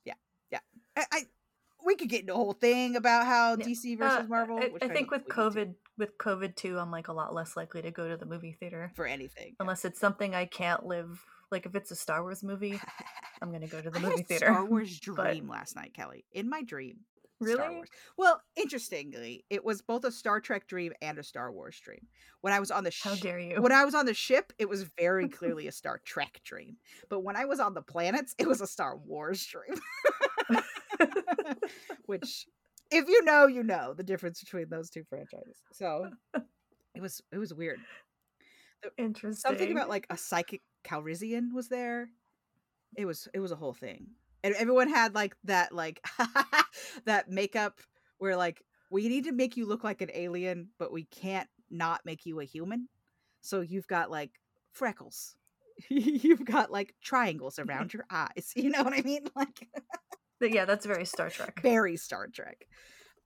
yeah, 0.06 0.16
yeah. 0.52 0.60
I, 0.96 1.04
I 1.12 1.22
we 1.86 1.96
could 1.96 2.10
get 2.10 2.22
into 2.22 2.34
a 2.34 2.38
whole 2.38 2.54
thing 2.54 2.96
about 2.96 3.25
how 3.25 3.56
Yeah. 3.56 3.65
DC 3.65 3.96
Uh, 3.96 3.98
versus 3.98 4.30
Marvel. 4.30 4.58
I, 4.58 4.72
I 4.82 4.88
think 4.89 5.12
with 5.12 5.22
need 5.22 5.27
to 5.27 5.34
COVID 5.34 5.74
with 5.98 6.18
COVID 6.18 6.56
too, 6.56 6.77
I'm 6.77 6.92
like 6.92 7.08
a 7.08 7.13
lot 7.13 7.34
less 7.34 7.56
likely 7.56 7.82
to 7.84 7.92
go 7.92 8.10
to 8.10 8.18
the 8.18 8.25
movie 8.25 8.51
theater 8.60 8.92
for 8.96 9.06
anything, 9.06 9.50
yeah. 9.50 9.56
unless 9.62 9.86
it's 9.86 10.00
something 10.00 10.36
I 10.36 10.46
can't 10.46 10.86
live. 10.86 11.24
Like 11.51 11.65
if 11.65 11.75
it's 11.75 11.92
a 11.92 11.96
Star 11.96 12.22
Wars 12.24 12.44
movie, 12.44 12.80
I'm 13.42 13.51
gonna 13.51 13.68
go 13.68 13.80
to 13.82 13.89
the 13.92 14.00
I 14.00 14.01
movie 14.01 14.24
theater. 14.24 14.48
Star 14.48 14.65
Wars 14.70 15.00
but- 15.15 15.24
dream 15.32 15.48
last 15.48 15.75
night, 15.75 15.94
Kelly. 15.94 16.25
In 16.34 16.50
my 16.50 16.63
dream, 16.63 16.98
Star 17.42 17.56
Really? 17.58 17.75
Wars. 17.75 17.89
Well, 18.18 18.42
interestingly, 18.58 19.46
it 19.50 19.63
was 19.63 19.82
both 19.82 20.04
a 20.06 20.12
Star 20.12 20.39
Trek 20.42 20.68
dream 20.68 20.92
and 21.01 21.18
a 21.20 21.24
Star 21.24 21.51
Wars 21.51 21.80
dream. 21.80 22.08
When 22.42 22.51
I 22.54 22.60
was 22.60 22.72
on 22.72 22.84
the 22.84 22.92
How 23.04 23.15
dare 23.15 23.39
you? 23.39 23.62
when 23.62 23.72
I 23.72 23.86
was 23.86 23.94
on 23.96 24.06
the 24.06 24.13
ship, 24.13 24.51
it 24.58 24.68
was 24.68 24.84
very 24.98 25.30
clearly 25.39 25.68
a 25.68 25.72
Star 25.72 26.01
Trek 26.04 26.42
dream. 26.44 26.77
But 27.10 27.22
when 27.22 27.36
I 27.38 27.46
was 27.46 27.60
on 27.60 27.74
the 27.74 27.82
planets, 27.82 28.36
it 28.38 28.48
was 28.48 28.60
a 28.62 28.68
Star 28.68 28.98
Wars 28.98 29.46
dream. 29.46 29.80
Which, 32.06 32.46
if 32.92 33.08
you 33.08 33.24
know, 33.24 33.48
you 33.48 33.64
know 33.64 33.94
the 33.94 34.04
difference 34.04 34.40
between 34.40 34.70
those 34.70 34.90
two 34.90 35.04
franchises. 35.10 35.62
So 35.72 36.10
it 36.94 37.02
was 37.02 37.22
it 37.32 37.38
was 37.38 37.54
weird. 37.54 37.80
Interesting. 38.98 39.34
Something 39.34 39.72
about 39.72 39.90
like 39.90 40.08
a 40.10 40.18
psychic 40.18 40.62
Calrissian 40.84 41.54
was 41.54 41.70
there. 41.70 42.10
It 42.96 43.06
was 43.06 43.28
it 43.34 43.40
was 43.40 43.52
a 43.52 43.56
whole 43.56 43.74
thing, 43.74 44.08
and 44.44 44.56
everyone 44.56 44.90
had 44.90 45.16
like 45.16 45.36
that 45.46 45.74
like 45.74 46.06
that 47.06 47.30
makeup 47.30 47.80
where 48.18 48.36
like 48.36 48.62
we 48.90 49.08
need 49.10 49.25
to 49.25 49.32
make 49.32 49.58
you 49.58 49.66
look 49.66 49.84
like 49.84 50.02
an 50.02 50.12
alien, 50.14 50.70
but 50.78 50.92
we 50.92 51.06
can't 51.06 51.50
not 51.70 52.02
make 52.06 52.25
you 52.25 52.40
a 52.40 52.46
human. 52.46 52.88
So 53.42 53.62
you've 53.62 53.88
got 53.88 54.10
like 54.12 54.32
freckles. 54.72 55.36
you've 55.90 56.46
got 56.46 56.72
like 56.72 56.96
triangles 57.04 57.60
around 57.60 57.94
your 57.94 58.06
eyes. 58.10 58.54
You 58.56 58.70
know 58.70 58.84
what 58.84 58.94
I 58.94 59.02
mean? 59.02 59.28
Like 59.36 59.68
But 60.39 60.54
yeah, 60.54 60.65
that's 60.65 60.86
very 60.86 61.06
Star 61.06 61.30
Trek. 61.30 61.60
very 61.62 61.98
Star 61.98 62.27
Trek. 62.27 62.65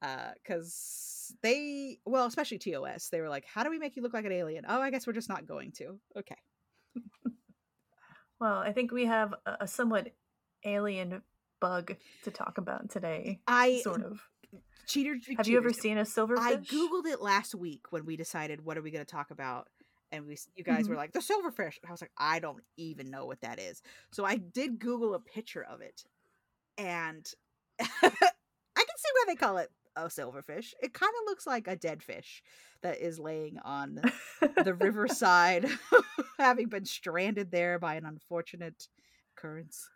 Because 0.02 1.36
they, 1.42 2.00
well, 2.06 2.26
especially 2.26 2.60
TOS, 2.60 3.10
they 3.10 3.22
were 3.22 3.30
like, 3.30 3.46
how 3.46 3.64
do 3.64 3.70
we 3.70 3.80
make 3.80 3.96
you 3.96 4.02
look 4.04 4.14
like 4.14 4.26
an 4.26 4.32
alien? 4.32 4.66
Oh, 4.68 4.82
I 4.82 4.92
guess 4.92 5.06
we're 5.08 5.14
just 5.14 5.30
not 5.30 5.46
going 5.46 5.72
to. 5.74 6.00
Okay. 6.18 6.38
Well, 8.40 8.60
I 8.60 8.72
think 8.72 8.92
we 8.92 9.06
have 9.06 9.34
a, 9.46 9.58
a 9.62 9.68
somewhat 9.68 10.14
alien 10.64 11.22
bug 11.60 11.96
to 12.24 12.32
talk 12.32 12.58
about 12.58 12.90
today. 12.90 13.42
I, 13.48 13.82
Sort 13.84 14.02
of. 14.02 14.22
cheater. 14.88 15.18
Have 15.38 15.48
you 15.48 15.58
ever 15.58 15.74
seen 15.74 15.98
a 15.98 16.04
silverfish? 16.04 16.38
I 16.40 16.56
googled 16.56 17.06
it 17.06 17.22
last 17.22 17.54
week 17.54 17.88
when 17.90 18.06
we 18.06 18.16
decided 18.16 18.64
what 18.64 18.78
are 18.78 18.82
we 18.82 18.92
going 18.92 19.06
to 19.06 19.12
talk 19.12 19.32
about, 19.32 19.68
and 20.14 20.26
we 20.26 20.38
you 20.56 20.64
guys 20.64 20.88
were 20.88 20.96
Mhm. 20.96 21.00
like 21.00 21.12
the 21.12 21.20
silverfish. 21.20 21.78
And 21.82 21.90
I 21.90 21.92
was 21.92 22.00
like, 22.02 22.14
I 22.18 22.40
don't 22.40 22.64
even 22.78 23.12
know 23.12 23.26
what 23.26 23.42
that 23.42 23.60
is. 23.60 23.82
So 24.12 24.24
I 24.24 24.38
did 24.38 24.80
Google 24.80 25.16
a 25.16 25.20
picture 25.20 25.64
of 25.64 25.82
it, 25.82 26.06
and 26.80 27.30
I 27.80 27.86
can 28.02 28.98
see 28.98 29.12
why 29.14 29.24
they 29.28 29.36
call 29.36 29.58
it 29.58 29.70
a 29.96 30.04
silverfish. 30.04 30.74
It 30.82 30.94
kind 30.94 31.12
of 31.22 31.26
looks 31.26 31.46
like 31.46 31.68
a 31.68 31.76
dead 31.76 32.02
fish 32.02 32.42
that 32.82 33.00
is 33.00 33.20
laying 33.20 33.60
on 33.60 34.02
the 34.64 34.74
riverside, 34.74 35.70
having 36.40 36.70
been 36.70 36.86
stranded 36.86 37.52
there 37.52 37.78
by 37.78 37.96
an 37.96 38.06
unfortunate 38.06 38.88
occurrence. 39.38 39.90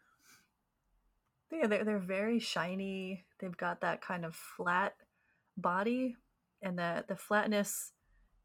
Yeah, 1.51 1.67
they're 1.67 1.85
they're 1.85 1.99
very 1.99 2.39
shiny. 2.39 3.25
They've 3.39 3.55
got 3.55 3.81
that 3.81 4.01
kind 4.01 4.25
of 4.25 4.35
flat 4.35 4.95
body, 5.55 6.17
and 6.61 6.77
the 6.77 7.05
the 7.07 7.15
flatness 7.15 7.93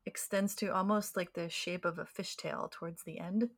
extends 0.06 0.54
to 0.56 0.68
almost 0.68 1.16
like 1.16 1.32
the 1.32 1.48
shape 1.48 1.84
of 1.84 1.98
a 1.98 2.04
fishtail 2.04 2.70
towards 2.70 3.02
the 3.02 3.18
end. 3.18 3.48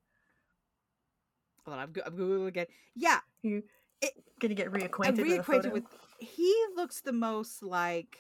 Hold 1.65 1.77
on, 1.77 1.83
I'm, 1.83 1.95
I'm 2.07 2.17
googling 2.17 2.47
again. 2.47 2.67
Yeah, 2.97 3.21
You 3.43 3.63
It- 4.03 4.15
gonna 4.41 4.55
get 4.55 4.71
reacquainted, 4.73 5.19
with, 5.19 5.47
reacquainted 5.47 5.73
with. 5.73 5.85
He 6.19 6.55
looks 6.77 7.01
the 7.01 7.13
most 7.13 7.63
like 7.63 8.19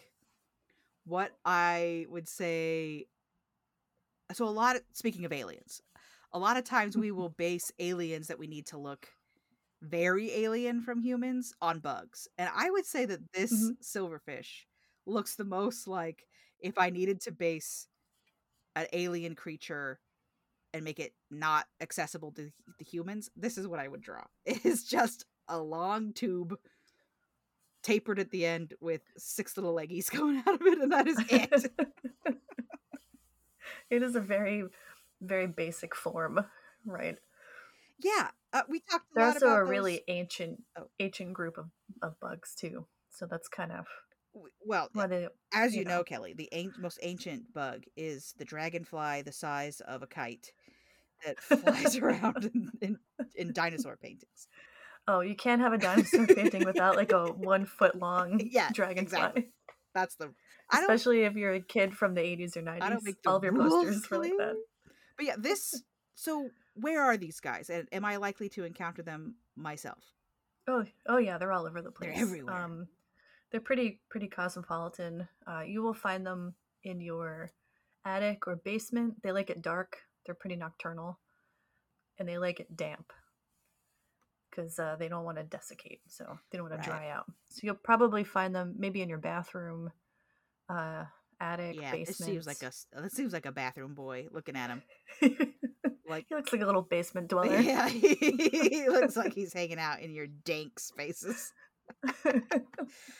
what 1.04 1.32
I 1.44 2.06
would 2.08 2.28
say. 2.28 3.06
So 4.32 4.46
a 4.46 4.50
lot 4.50 4.76
of 4.76 4.82
speaking 4.92 5.25
of 5.25 5.32
aliens, 5.32 5.82
a 6.32 6.38
lot 6.38 6.56
of 6.56 6.64
times 6.64 6.96
we 6.96 7.10
will 7.10 7.28
base 7.37 7.72
aliens 7.78 8.28
that 8.28 8.38
we 8.38 8.46
need 8.46 8.66
to 8.66 8.78
look 8.78 9.08
very 9.82 10.30
alien 10.32 10.82
from 10.82 11.00
humans 11.00 11.54
on 11.62 11.80
bugs, 11.80 12.28
and 12.38 12.50
I 12.54 12.70
would 12.70 12.84
say 12.87 13.06
that 13.06 13.32
this 13.32 13.52
Mhm. 13.52 13.78
silverfish 13.82 14.66
looks 15.06 15.37
the 15.37 15.44
most 15.44 15.87
like 15.88 16.28
if 16.60 16.76
I 16.78 16.90
needed 16.90 17.20
to 17.22 17.32
base 17.32 17.88
an 18.76 18.87
alien 18.92 19.34
creature 19.34 20.00
and 20.72 20.84
make 20.84 21.00
it 21.00 21.14
not 21.30 21.66
accessible 21.80 22.32
to 22.32 22.52
the 22.78 22.84
humans, 22.84 23.30
this 23.37 23.58
is 23.58 23.66
what 23.66 23.80
I 23.80 23.88
would 23.88 24.02
draw. 24.02 24.25
It 24.44 24.64
is 24.64 24.84
just 24.84 25.25
a 25.50 25.59
long 25.59 26.12
tube 26.14 26.57
tapered 27.83 28.19
at 28.19 28.30
the 28.30 28.47
end 28.47 28.75
with 28.80 29.02
six 29.19 29.57
little 29.57 29.75
leggies 29.75 30.11
going 30.16 30.42
out 30.47 30.54
of 30.54 30.62
it, 30.66 30.78
and 30.80 30.92
that 30.92 31.07
is 31.09 31.19
it. 31.28 31.73
it 33.90 34.02
is 34.02 34.14
a 34.16 34.21
very, 34.21 34.64
very 35.21 35.47
basic 35.47 35.95
form, 35.95 36.40
right? 36.85 37.16
yeah, 38.02 38.28
uh, 38.54 38.62
we 38.69 38.80
talked 38.80 39.04
a 39.11 39.14
They're 39.14 39.25
lot 39.26 39.35
also 39.35 39.47
about 39.47 39.57
a 39.57 39.61
those- 39.64 39.71
really 39.71 40.00
ancient, 40.09 40.62
Oh. 40.78 40.88
ancient 40.99 41.35
group 41.35 41.59
of, 41.59 41.66
of 42.02 42.19
bugs 42.19 42.54
too. 42.54 42.87
So 43.11 43.26
that's 43.26 43.49
kind 43.49 43.73
of 43.73 43.87
well, 44.64 44.88
they. 44.95 45.26
as 45.52 45.75
you 45.75 45.80
you 45.80 45.85
know, 45.85 45.99
know. 45.99 46.04
Kelly, 46.04 46.33
the 46.33 46.50
an- 46.52 46.73
most 46.78 46.99
ancient 47.02 47.52
bug 47.52 47.83
is 47.97 48.33
the 48.38 48.45
dragonfly 48.45 49.23
the 49.23 49.33
size 49.33 49.80
of 49.80 50.02
a 50.02 50.07
kite 50.07 50.52
that 51.26 51.38
flies 51.40 51.97
around 51.99 52.50
in, 52.54 52.71
in, 52.80 52.99
in 53.35 53.52
dinosaur 53.52 53.97
paintings. 53.97 54.47
Oh, 55.09 55.21
you 55.21 55.35
can't 55.35 55.61
have 55.61 55.73
a 55.73 55.78
dinosaur 55.88 56.26
painting 56.26 56.64
without 56.64 56.97
like 56.97 57.12
a 57.12 57.26
one 57.26 57.66
foot 57.66 57.97
long 57.97 58.40
Yeah, 58.50 58.71
dragonfly. 58.73 59.02
exactly. 59.02 59.49
That's 59.95 60.14
the 60.16 60.33
I 60.71 60.76
don't 60.80 60.90
Especially 60.90 61.23
if 61.23 61.35
you're 61.35 61.54
a 61.54 61.61
kid 61.61 61.95
from 61.95 62.14
the 62.14 62.21
80s 62.21 62.57
or 62.57 62.62
90s. 62.62 62.83
I 62.83 62.90
don't 62.90 63.04
make 63.04 63.16
All 63.26 63.37
of 63.37 63.45
your 63.45 63.54
posters 63.54 64.09
were 64.09 64.19
like 64.19 64.33
that. 64.38 64.54
But 65.16 65.26
yeah, 65.26 65.35
this. 65.37 65.83
So 66.14 66.50
where 66.75 67.02
are 67.02 67.16
these 67.16 67.40
guys, 67.40 67.71
and 67.71 67.88
am 67.92 68.04
I 68.04 68.16
likely 68.16 68.49
to 68.50 68.64
encounter 68.64 69.02
them 69.02 69.35
myself? 69.57 70.04
Oh, 70.69 70.85
oh 71.07 71.16
yeah, 71.16 71.38
they're 71.38 71.52
all 71.52 71.66
over 71.66 71.83
the 71.83 71.90
place. 71.90 72.12
They're 72.14 72.23
everywhere. 72.23 72.54
Um, 72.54 72.88
they're 73.50 73.61
pretty 73.61 74.00
pretty 74.09 74.28
cosmopolitan. 74.28 75.28
Uh, 75.47 75.62
you 75.62 75.83
will 75.83 75.95
find 75.95 76.25
them 76.25 76.54
in 76.85 77.00
your 77.00 77.50
attic 78.04 78.47
or 78.47 78.57
basement. 78.57 79.23
They 79.23 79.33
like 79.33 79.50
it 79.50 79.62
dark. 79.62 79.99
They're 80.25 80.35
pretty 80.35 80.57
nocturnal, 80.57 81.19
and 82.19 82.28
they 82.28 82.38
like 82.38 82.61
it 82.61 82.76
damp 82.76 83.12
because 84.50 84.78
uh, 84.78 84.97
they 84.99 85.09
don't 85.09 85.25
want 85.25 85.38
to 85.38 85.45
desiccate. 85.45 86.00
So 86.09 86.38
they 86.50 86.59
don't 86.59 86.69
want 86.69 86.78
Right. 86.78 86.85
to 86.85 86.90
dry 86.90 87.11
out. 87.11 87.26
So 87.50 87.61
you'll 87.62 87.75
probably 87.76 88.25
find 88.25 88.54
them 88.54 88.75
maybe 88.78 89.00
in 89.02 89.09
your 89.09 89.19
bathroom, 89.19 89.90
uh, 90.69 91.04
attic, 91.40 91.76
Yeah, 91.80 91.92
basement. 91.92 92.09
it 92.09 92.16
seems 92.16 92.47
like 92.47 92.62
a 92.62 92.66
s- 92.66 92.87
it 92.96 93.12
seems 93.12 93.33
like 93.33 93.46
a 93.46 93.53
bathroom 93.53 93.94
boy 93.94 94.29
looking 94.31 94.57
at 94.57 94.70
him. 94.70 94.83
Like 96.09 96.27
he 96.29 96.35
looks 96.35 96.53
like 96.53 96.62
a 96.62 96.66
little 96.66 96.83
basement 96.83 97.29
dweller. 97.29 97.61
yeah, 97.61 97.88
he 97.88 98.87
looks 98.88 99.14
like 99.16 99.33
he's 99.33 99.53
hanging 99.53 99.79
out 99.79 100.01
in 100.01 100.12
your 100.12 100.27
dank 100.27 100.81
spaces. 100.81 101.53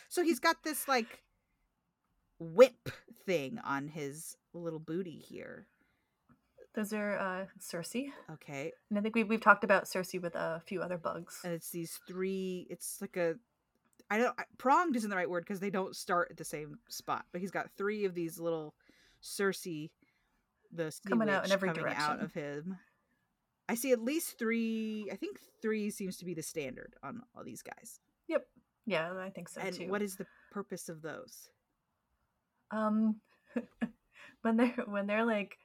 So 0.09 0.24
he's 0.24 0.40
got 0.40 0.57
this 0.64 0.88
like 0.88 1.22
whip 2.40 2.88
thing 3.26 3.59
on 3.62 3.87
his 3.87 4.37
little 4.54 4.81
booty 4.81 5.18
here. 5.18 5.66
Those 6.74 6.92
are 6.92 7.18
uh, 7.18 7.46
cerci, 7.61 8.12
Okay, 8.33 8.72
and 8.90 8.98
I 8.98 9.02
think 9.02 9.14
we 9.16 9.24
we've 9.24 9.40
talked 9.40 9.64
about 9.64 9.85
cerci 9.87 10.22
with 10.22 10.37
a 10.37 10.62
few 10.66 10.80
other 10.83 10.98
bugs. 10.98 11.40
and 11.44 11.52
it's 11.52 11.70
these 11.70 11.98
three. 12.06 12.66
It's 12.70 12.98
like 13.00 13.16
a. 13.16 13.35
I 14.09 14.18
don't. 14.18 14.38
I- 14.38 14.44
Pronged 14.59 14.94
isn't 14.96 15.11
the 15.11 15.16
right 15.16 15.28
word 15.28 15.44
because 15.44 15.59
they 15.61 15.70
don't 15.70 15.96
start 15.96 16.28
at 16.30 16.37
the 16.37 16.44
same 16.44 16.78
spot. 16.88 17.24
But 17.33 17.40
he's 17.40 17.50
got 17.50 17.70
three 17.76 18.04
of 18.04 18.14
these 18.14 18.38
little 18.38 18.74
cerci, 19.22 19.90
the 20.72 20.92
Coming 21.09 21.28
out 21.28 21.44
in 21.44 21.50
every 21.52 21.68
coming 21.72 21.92
out 21.92 22.20
of 22.22 22.33
him. 22.33 22.78
I 23.68 23.74
see 23.74 23.90
at 23.92 24.00
least 24.00 24.38
three. 24.38 25.09
I 25.12 25.16
think 25.16 25.38
three 25.62 25.90
seems 25.90 26.16
to 26.18 26.24
be 26.24 26.35
the 26.35 26.42
standard 26.42 26.94
on 27.02 27.22
all 27.37 27.42
these 27.44 27.62
guys. 27.62 27.98
Yep. 28.28 28.46
Yeah, 28.87 29.12
I 29.18 29.30
think 29.30 29.48
so 29.48 29.61
and 29.61 29.74
too. 29.74 29.88
what 29.88 30.02
is 30.02 30.16
the 30.16 30.26
purpose 30.52 30.88
of 30.88 31.02
those? 31.02 31.48
um 32.72 33.16
when 34.42 34.56
they're 34.56 34.74
when 34.87 35.06
they're 35.09 35.24
like 35.24 35.56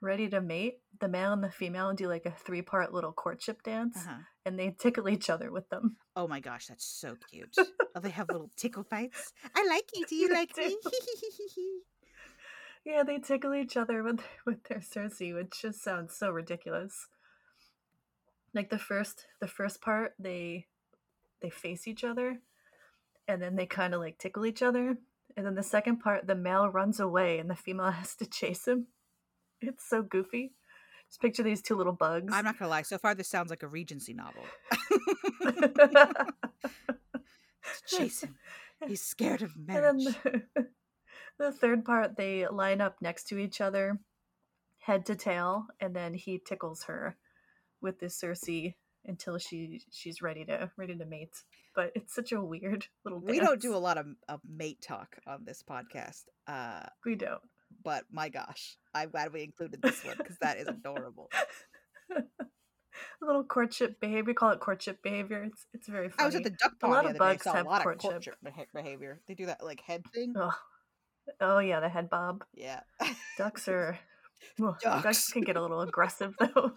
ready 0.00 0.28
to 0.30 0.40
mate, 0.40 0.78
the 0.98 1.08
male 1.08 1.32
and 1.32 1.42
the 1.44 1.50
female 1.50 1.92
do 1.92 2.08
like 2.08 2.26
a 2.26 2.30
three 2.30 2.62
part 2.62 2.92
little 2.92 3.12
courtship 3.12 3.62
dance 3.62 3.96
Uh-huh. 3.98 4.18
and 4.44 4.58
they 4.58 4.70
tickle 4.78 5.08
each 5.08 5.28
other 5.30 5.50
with 5.50 5.68
them. 5.68 5.96
Oh 6.16 6.26
my 6.28 6.40
gosh, 6.40 6.66
that's 6.66 6.84
so 6.84 7.16
cute. 7.30 7.54
oh, 7.94 8.00
they 8.00 8.10
have 8.10 8.28
little 8.30 8.50
tickle 8.56 8.84
fights. 8.84 9.32
I 9.54 9.66
like 9.68 9.90
you. 9.94 10.06
Do 10.06 10.14
you 10.16 10.32
like 10.32 10.56
me? 10.56 10.76
Yeah, 12.82 13.02
they 13.02 13.18
tickle 13.18 13.52
each 13.54 13.76
other 13.76 14.02
with 14.02 14.20
with 14.46 14.64
their 14.64 14.78
cerci, 14.78 15.34
which 15.34 15.60
just 15.60 15.82
sounds 15.84 16.16
so 16.16 16.30
ridiculous. 16.30 17.08
Like 18.54 18.70
the 18.70 18.78
first 18.78 19.26
the 19.38 19.46
first 19.48 19.82
part, 19.82 20.14
they 20.18 20.66
they 21.42 21.50
face 21.50 21.86
each 21.86 22.04
other 22.04 22.38
and 23.28 23.40
then 23.42 23.56
they 23.56 23.66
kind 23.66 23.94
of 23.94 24.00
like 24.00 24.16
tickle 24.18 24.46
each 24.46 24.62
other. 24.62 24.96
And 25.36 25.44
then 25.46 25.54
the 25.56 25.62
second 25.62 25.98
part, 25.98 26.26
the 26.26 26.34
male 26.34 26.68
runs 26.70 26.98
away 26.98 27.38
and 27.38 27.48
the 27.50 27.54
female 27.54 27.90
has 27.90 28.14
to 28.16 28.26
chase 28.26 28.66
him. 28.66 28.86
It's 29.60 29.88
so 29.88 30.02
goofy. 30.02 30.52
Just 31.08 31.20
picture 31.20 31.42
these 31.42 31.60
two 31.60 31.74
little 31.74 31.92
bugs. 31.92 32.32
I'm 32.32 32.44
not 32.44 32.58
gonna 32.58 32.70
lie. 32.70 32.82
So 32.82 32.98
far, 32.98 33.14
this 33.14 33.28
sounds 33.28 33.50
like 33.50 33.62
a 33.62 33.68
Regency 33.68 34.14
novel. 34.14 34.44
Chase 37.86 38.22
him. 38.22 38.36
He's 38.86 39.02
scared 39.02 39.42
of 39.42 39.56
marriage. 39.56 40.04
then 40.04 40.44
the, 40.54 40.66
the 41.38 41.52
third 41.52 41.84
part, 41.84 42.16
they 42.16 42.46
line 42.46 42.80
up 42.80 42.96
next 43.02 43.24
to 43.28 43.38
each 43.38 43.60
other, 43.60 43.98
head 44.78 45.04
to 45.06 45.16
tail, 45.16 45.66
and 45.80 45.94
then 45.94 46.14
he 46.14 46.38
tickles 46.38 46.84
her 46.84 47.16
with 47.80 47.98
this 47.98 48.20
cerci 48.20 48.74
until 49.04 49.38
she 49.38 49.82
she's 49.90 50.22
ready 50.22 50.44
to 50.44 50.70
ready 50.76 50.96
to 50.96 51.04
mate. 51.04 51.42
But 51.74 51.92
it's 51.94 52.14
such 52.14 52.32
a 52.32 52.40
weird 52.40 52.86
little. 53.04 53.20
We 53.20 53.40
don't 53.40 53.60
do 53.60 53.74
a 53.74 53.78
lot 53.78 53.98
of, 53.98 54.06
of 54.28 54.40
mate 54.48 54.80
talk 54.80 55.16
on 55.26 55.44
this 55.44 55.62
podcast, 55.68 56.24
uh, 56.46 56.86
We 57.04 57.16
don't. 57.16 57.40
But 57.82 58.04
my 58.10 58.28
gosh, 58.28 58.76
I'm 58.94 59.10
glad 59.10 59.32
we 59.32 59.42
included 59.42 59.82
this 59.82 60.04
one 60.04 60.16
because 60.18 60.36
that 60.40 60.58
is 60.58 60.68
adorable. 60.68 61.28
A 63.22 63.24
little 63.26 63.44
courtship 63.44 64.00
behavior. 64.00 64.24
We 64.24 64.34
call 64.34 64.50
it 64.50 64.60
courtship 64.60 65.02
behavior. 65.02 65.42
It's 65.44 65.66
it's 65.72 65.88
very 65.88 66.08
funny. 66.08 66.22
I 66.22 66.26
was 66.26 66.34
at 66.34 66.44
the 66.44 66.50
duck 66.50 66.78
pond. 66.80 66.92
A 66.92 66.94
lot 66.96 67.04
of 67.04 67.10
other 67.10 67.18
day. 67.18 67.24
I 67.24 67.28
bugs 67.32 67.44
have 67.46 67.66
lot 67.66 67.82
courtship. 67.82 68.10
of 68.10 68.12
courtship 68.12 68.68
behavior. 68.74 69.20
They 69.28 69.34
do 69.34 69.46
that 69.46 69.64
like 69.64 69.80
head 69.80 70.02
thing. 70.12 70.34
Oh, 70.36 70.52
oh 71.40 71.58
yeah, 71.60 71.80
the 71.80 71.88
head 71.88 72.10
bob. 72.10 72.44
Yeah. 72.54 72.80
Ducks 73.38 73.68
are. 73.68 73.98
Well, 74.58 74.76
Ducks. 74.82 75.02
Ducks 75.02 75.32
can 75.32 75.42
get 75.42 75.56
a 75.56 75.62
little 75.62 75.80
aggressive 75.82 76.34
though. 76.40 76.72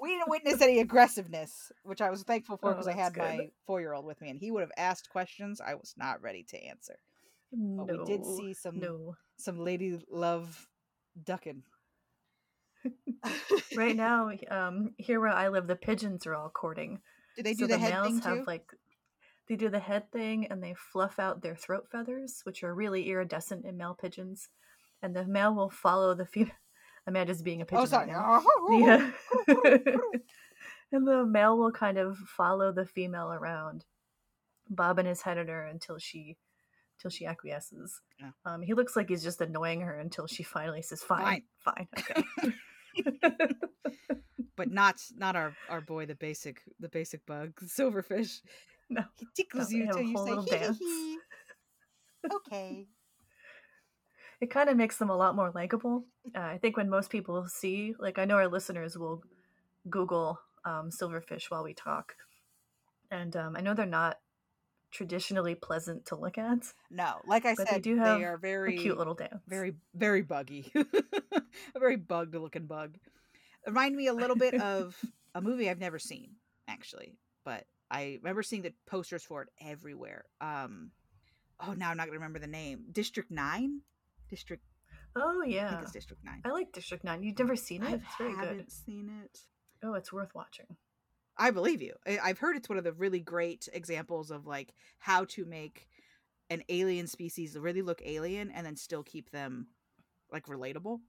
we 0.00 0.08
didn't 0.10 0.28
witness 0.30 0.60
any 0.60 0.78
aggressiveness, 0.80 1.70
which 1.82 2.00
I 2.00 2.10
was 2.10 2.22
thankful 2.22 2.56
for 2.56 2.70
Oh, 2.70 2.72
because 2.74 2.86
I 2.88 2.92
had 2.94 3.14
good. 3.14 3.22
my 3.22 3.50
four 3.66 3.80
year 3.80 3.92
old 3.92 4.04
with 4.04 4.20
me, 4.20 4.30
and 4.30 4.38
he 4.38 4.50
would 4.50 4.62
have 4.62 4.72
asked 4.76 5.10
questions 5.10 5.60
I 5.60 5.74
was 5.74 5.94
not 5.96 6.22
ready 6.22 6.44
to 6.50 6.64
answer. 6.64 6.98
No, 7.52 7.84
But 7.86 7.98
we 8.00 8.04
did 8.04 8.24
see 8.24 8.54
some 8.54 8.78
no. 8.78 9.16
some 9.38 9.58
lady 9.58 9.98
love 10.10 10.66
ducking. 11.24 11.62
right 13.76 13.96
now, 13.96 14.30
um, 14.50 14.94
here 14.98 15.20
where 15.20 15.30
I 15.32 15.48
live, 15.48 15.66
the 15.66 15.76
pigeons 15.76 16.26
are 16.26 16.34
all 16.34 16.50
courting. 16.50 17.00
do 17.36 17.42
they 17.42 17.54
so 17.54 17.60
do 17.60 17.66
the, 17.68 17.72
the 17.74 17.78
head 17.78 17.92
males 17.92 18.06
thing 18.08 18.20
have 18.20 18.38
too? 18.38 18.44
like 18.46 18.64
they 19.48 19.56
do 19.56 19.68
the 19.68 19.78
head 19.78 20.10
thing 20.12 20.46
and 20.46 20.62
they 20.62 20.74
fluff 20.74 21.18
out 21.18 21.42
their 21.42 21.56
throat 21.56 21.86
feathers, 21.90 22.40
which 22.44 22.62
are 22.62 22.74
really 22.74 23.08
iridescent 23.08 23.64
in 23.64 23.76
male 23.76 23.96
pigeons. 24.00 24.48
And 25.02 25.14
the 25.14 25.24
male 25.24 25.54
will 25.54 25.70
follow 25.70 26.14
the 26.14 26.26
female. 26.26 26.52
Amanda's 27.06 27.40
being 27.42 27.62
a 27.62 27.64
pigeon. 27.64 27.82
oh, 27.82 27.86
sorry. 27.86 28.12
right 28.12 29.82
now. 29.86 30.00
And 30.92 31.06
the 31.06 31.24
male 31.24 31.56
will 31.56 31.70
kind 31.72 31.98
of 31.98 32.16
follow 32.18 32.72
the 32.72 32.86
female 32.86 33.30
around, 33.32 33.84
bobbing 34.70 35.06
his 35.06 35.22
head 35.22 35.36
at 35.38 35.48
her 35.48 35.64
until 35.66 35.98
she 35.98 36.36
until 36.98 37.10
she 37.10 37.26
acquiesces. 37.26 38.00
Yeah. 38.20 38.30
Um, 38.44 38.62
he 38.62 38.74
looks 38.74 38.96
like 38.96 39.08
he's 39.08 39.22
just 39.22 39.40
annoying 39.40 39.80
her 39.82 39.98
until 39.98 40.26
she 40.26 40.42
finally 40.42 40.82
says, 40.82 41.02
"Fine, 41.02 41.42
fine, 41.58 41.88
okay." 41.98 42.24
but 44.56 44.70
not 44.70 44.96
not 45.16 45.36
our 45.36 45.54
our 45.68 45.80
boy 45.80 46.06
the 46.06 46.16
basic 46.16 46.60
the 46.80 46.88
basic 46.88 47.24
bug 47.26 47.52
silverfish 47.64 48.40
No, 48.90 49.02
He 49.16 49.26
tickles 49.36 49.70
No, 49.70 49.78
you 49.78 49.92
till 49.92 50.02
you 50.02 50.46
say 50.46 50.56
hee 50.56 50.66
hee 50.66 50.74
hee. 50.78 51.18
Okay. 52.34 52.86
it 54.40 54.50
kind 54.50 54.68
of 54.68 54.76
makes 54.76 54.96
them 54.96 55.10
a 55.10 55.16
lot 55.16 55.36
more 55.36 55.52
likable. 55.54 56.04
Uh, 56.34 56.40
I 56.40 56.58
think 56.58 56.76
when 56.76 56.88
most 56.88 57.10
people 57.10 57.46
see, 57.48 57.94
like, 57.98 58.18
I 58.18 58.24
know 58.24 58.36
our 58.36 58.48
listeners 58.48 58.96
will 58.96 59.22
Google 59.88 60.40
um, 60.64 60.90
silverfish 60.90 61.50
while 61.50 61.64
we 61.64 61.74
talk, 61.74 62.14
and 63.10 63.36
um, 63.36 63.56
I 63.56 63.60
know 63.60 63.74
they're 63.74 63.86
not 63.86 64.18
traditionally 64.90 65.54
pleasant 65.54 66.06
to 66.06 66.16
look 66.16 66.38
at. 66.38 66.72
No, 66.90 67.16
like 67.26 67.44
I 67.44 67.54
But 67.54 67.68
they 67.70 67.80
do 67.80 67.96
have 67.96 68.20
are 68.22 68.38
very 68.38 68.78
cute 68.78 68.96
little 68.98 69.14
dance. 69.14 69.42
very 69.46 69.74
very 69.94 70.22
buggy 70.22 70.70
a 70.74 71.78
very 71.78 71.96
bugged 71.96 72.34
looking 72.34 72.66
bug 72.66 72.96
remind 73.66 73.94
me 73.96 74.06
a 74.06 74.14
little 74.14 74.36
bit 74.36 74.54
of 74.54 74.96
a 75.34 75.40
movie 75.42 75.68
i've 75.68 75.78
never 75.80 75.98
seen 75.98 76.30
actually 76.68 77.16
but 77.44 77.64
i 77.90 78.18
remember 78.22 78.42
seeing 78.42 78.62
the 78.62 78.72
posters 78.86 79.22
for 79.22 79.42
it 79.42 79.48
everywhere 79.60 80.24
um 80.40 80.90
oh 81.60 81.72
now 81.74 81.90
i'm 81.90 81.96
not 81.96 82.06
gonna 82.06 82.18
remember 82.18 82.38
the 82.38 82.46
name 82.46 82.84
district 82.92 83.30
9 83.30 83.80
district 84.30 84.64
Oh 85.16 85.42
i 85.44 85.48
yeah, 85.48 85.70
think 85.70 85.82
it's 85.82 85.92
district 85.92 86.24
9 86.24 86.42
I 86.44 86.50
like 86.50 86.70
District 86.72 87.02
Nine. 87.02 87.22
You've 87.22 87.38
never 87.38 87.56
seen 87.56 87.82
it? 87.82 87.88
I 87.88 87.92
It's 87.94 88.16
very 88.18 88.34
haven't 88.36 88.56
good. 88.58 88.72
seen 88.72 89.10
it 89.24 89.38
Oh, 89.82 89.94
it's 89.94 90.12
worth 90.12 90.34
watching. 90.34 90.66
I 91.38 91.50
believe 91.50 91.82
you 91.82 91.94
I- 92.06 92.18
i've 92.18 92.38
heard 92.38 92.56
it's 92.56 92.68
one 92.68 92.78
of 92.78 92.84
the 92.84 92.92
really 92.92 93.20
great 93.20 93.68
examples 93.72 94.30
of 94.30 94.46
like 94.46 94.74
how 94.98 95.24
to 95.26 95.44
make 95.44 95.88
an 96.50 96.62
alien 96.68 97.06
species 97.06 97.58
really 97.58 97.82
look 97.82 98.02
alien 98.04 98.50
and 98.50 98.66
then 98.66 98.76
still 98.76 99.02
keep 99.02 99.30
them 99.30 99.68
like 100.32 100.46
relatable 100.46 101.00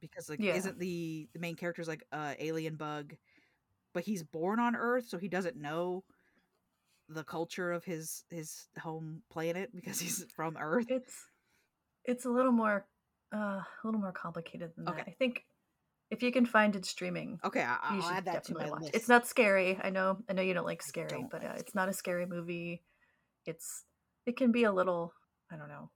because 0.00 0.28
like 0.28 0.40
Yeah. 0.40 0.54
isn't 0.54 0.78
the 0.78 1.28
the 1.32 1.38
main 1.38 1.56
character's 1.56 1.88
like 1.88 2.04
a 2.12 2.36
alien 2.38 2.76
bug 2.76 3.14
but 3.94 4.04
he's 4.04 4.22
born 4.22 4.60
on 4.60 4.76
earth 4.76 5.08
so 5.08 5.18
he 5.18 5.28
doesn't 5.28 5.56
know 5.56 6.04
the 7.08 7.24
culture 7.24 7.70
of 7.72 7.84
his 7.84 8.24
his 8.30 8.68
home 8.80 9.22
planet 9.30 9.70
because 9.74 10.00
he's 10.00 10.24
from 10.32 10.56
earth 10.56 10.86
It's 10.88 11.26
it's 12.04 12.24
a 12.24 12.30
little 12.30 12.52
more 12.52 12.88
uh, 13.34 13.38
a 13.62 13.66
little 13.84 14.00
more 14.00 14.12
complicated 14.12 14.72
than 14.76 14.84
that. 14.86 15.06
I 15.08 15.12
think 15.18 15.44
if 16.10 16.22
you 16.22 16.30
can 16.32 16.46
find 16.46 16.76
it 16.76 16.84
streaming, 16.86 17.38
okay 17.44 17.62
I, 17.62 17.94
you 17.94 18.00
i'll 18.00 18.08
should 18.08 18.16
add 18.18 18.24
that 18.26 18.44
to 18.44 18.52
definitely 18.52 18.64
my 18.64 18.70
watch. 18.70 18.82
list 18.82 18.94
it. 18.94 18.96
It's 18.98 19.08
not 19.08 19.26
scary. 19.26 19.78
I 19.82 19.90
know. 19.90 20.18
I 20.28 20.32
know 20.32 20.42
you 20.42 20.54
don't 20.54 20.64
like 20.66 20.82
scary, 20.82 21.08
don't 21.10 21.30
but 21.30 21.42
like 21.42 21.52
uh, 21.52 21.58
it's 21.58 21.74
not 21.74 21.88
a 21.88 21.92
scary 21.92 22.26
movie. 22.26 22.82
It's 23.44 23.84
it 24.26 24.36
can 24.36 24.52
be 24.52 24.64
a 24.64 24.72
little. 24.72 25.12
I 25.52 25.56
don't 25.56 25.68
know. 25.68 25.90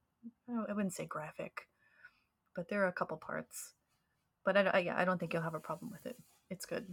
I 0.68 0.72
wouldn't 0.72 0.94
say 0.94 1.06
graphic, 1.06 1.62
but 2.54 2.68
there 2.68 2.82
are 2.84 2.88
a 2.88 2.92
couple 2.92 3.16
parts. 3.16 3.74
But 4.44 4.56
I, 4.56 4.62
don't- 4.62 4.74
I 4.74 4.78
yeah, 4.80 4.96
I 4.96 5.04
don't 5.04 5.18
think 5.18 5.32
you'll 5.32 5.42
have 5.42 5.54
a 5.54 5.60
problem 5.60 5.90
with 5.90 6.06
it. 6.06 6.16
It's 6.50 6.66
good. 6.66 6.86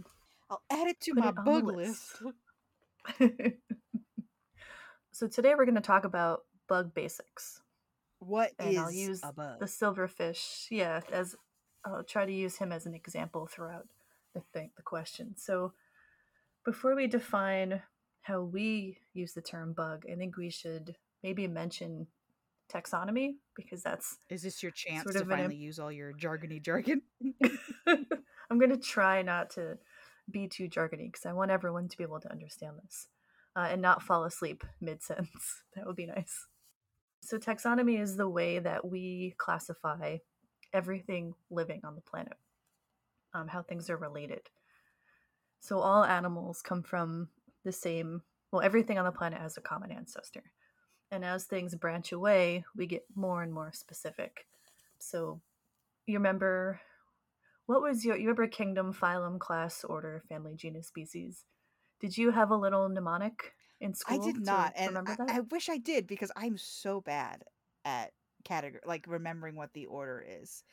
i'll 0.50 0.62
add 0.70 0.86
it 0.88 1.00
to 1.00 1.14
Put 1.14 1.24
my 1.24 1.28
it 1.30 1.34
bug 1.44 1.64
list. 1.66 2.22
list 2.22 3.20
so 5.12 5.26
today 5.28 5.54
we're 5.56 5.64
going 5.64 5.74
to 5.74 5.80
talk 5.80 6.04
about 6.04 6.40
bug 6.68 6.94
basics. 6.94 7.60
what 8.18 8.52
And 8.58 8.70
is 8.70 8.78
I'll 8.78 8.92
use 8.92 9.20
the 9.20 9.66
silverfish 9.66 10.66
yeah 10.70 11.00
as 11.12 11.36
i'll 11.94 12.04
try 12.04 12.24
to 12.24 12.32
use 12.32 12.56
him 12.56 12.72
as 12.72 12.86
an 12.86 12.94
example 12.94 13.46
throughout 13.46 13.86
the 14.34 14.42
thing 14.52 14.70
the 14.76 14.82
question. 14.82 15.34
So 15.36 15.72
before 16.64 16.94
we 16.94 17.06
define 17.06 17.82
how 18.22 18.42
we 18.42 18.98
use 19.14 19.32
the 19.32 19.40
term 19.40 19.72
bug 19.72 20.04
i 20.10 20.14
think 20.14 20.36
we 20.36 20.50
should 20.50 20.94
maybe 21.22 21.46
mention 21.46 22.06
taxonomy 22.72 23.36
because 23.56 23.82
that's 23.82 24.18
is 24.28 24.42
this 24.42 24.62
your 24.62 24.72
chance 24.72 25.02
sort 25.04 25.14
to 25.14 25.22
of 25.22 25.30
im- 25.30 25.36
finally 25.36 25.56
use 25.56 25.78
all 25.78 25.90
your 25.90 26.12
jargony 26.12 26.62
jargon? 26.62 27.00
I'm 27.86 28.58
going 28.58 28.70
to 28.70 28.76
try 28.76 29.22
not 29.22 29.50
to 29.50 29.78
be 30.30 30.46
too 30.46 30.68
jargony 30.68 31.10
because 31.10 31.24
i 31.24 31.32
want 31.32 31.50
everyone 31.50 31.88
to 31.88 31.96
be 31.96 32.04
able 32.04 32.20
to 32.20 32.30
understand 32.30 32.76
this 32.82 33.08
uh, 33.56 33.68
and 33.70 33.82
not 33.82 34.02
fall 34.02 34.24
asleep 34.24 34.62
mid-sentence. 34.80 35.62
That 35.74 35.86
would 35.86 35.96
be 35.96 36.06
nice. 36.06 36.46
So 37.20 37.38
taxonomy 37.38 38.00
is 38.00 38.16
the 38.16 38.28
way 38.28 38.58
that 38.58 38.84
we 38.84 39.34
classify 39.38 40.18
everything 40.72 41.34
living 41.50 41.80
on 41.84 41.94
the 41.94 42.00
planet 42.00 42.36
um, 43.34 43.48
how 43.48 43.62
things 43.62 43.90
are 43.90 43.96
related. 43.96 44.42
So 45.60 45.80
all 45.80 46.04
animals 46.04 46.62
come 46.62 46.82
from 46.82 47.28
the 47.64 47.72
same 47.72 48.22
well 48.52 48.62
everything 48.62 48.98
on 48.98 49.04
the 49.04 49.12
planet 49.12 49.40
has 49.40 49.56
a 49.56 49.60
common 49.60 49.90
ancestor. 49.90 50.44
And 51.10 51.24
as 51.24 51.44
things 51.44 51.74
branch 51.74 52.12
away 52.12 52.64
we 52.76 52.86
get 52.86 53.04
more 53.14 53.42
and 53.42 53.52
more 53.52 53.72
specific. 53.72 54.46
So 54.98 55.40
you 56.06 56.18
remember 56.18 56.80
what 57.66 57.82
was 57.82 58.04
your 58.04 58.16
you 58.16 58.22
remember 58.22 58.46
kingdom 58.46 58.94
phylum 58.94 59.38
class 59.38 59.84
order 59.84 60.22
family 60.28 60.54
genus 60.54 60.86
species? 60.86 61.44
Did 62.00 62.16
you 62.16 62.30
have 62.30 62.50
a 62.50 62.56
little 62.56 62.88
mnemonic 62.88 63.54
in 63.80 63.94
school 63.94 64.22
I 64.22 64.32
did 64.32 64.40
not, 64.40 64.72
and 64.76 64.88
remember 64.88 65.12
I, 65.12 65.16
that? 65.16 65.30
I 65.30 65.40
wish 65.40 65.68
I 65.68 65.78
did 65.78 66.06
because 66.06 66.32
I'm 66.36 66.56
so 66.56 67.00
bad 67.00 67.44
at 67.84 68.12
category, 68.48 68.80
like 68.86 69.04
remembering 69.06 69.54
what 69.54 69.72
the 69.74 69.86
order 69.86 70.24
is, 70.26 70.64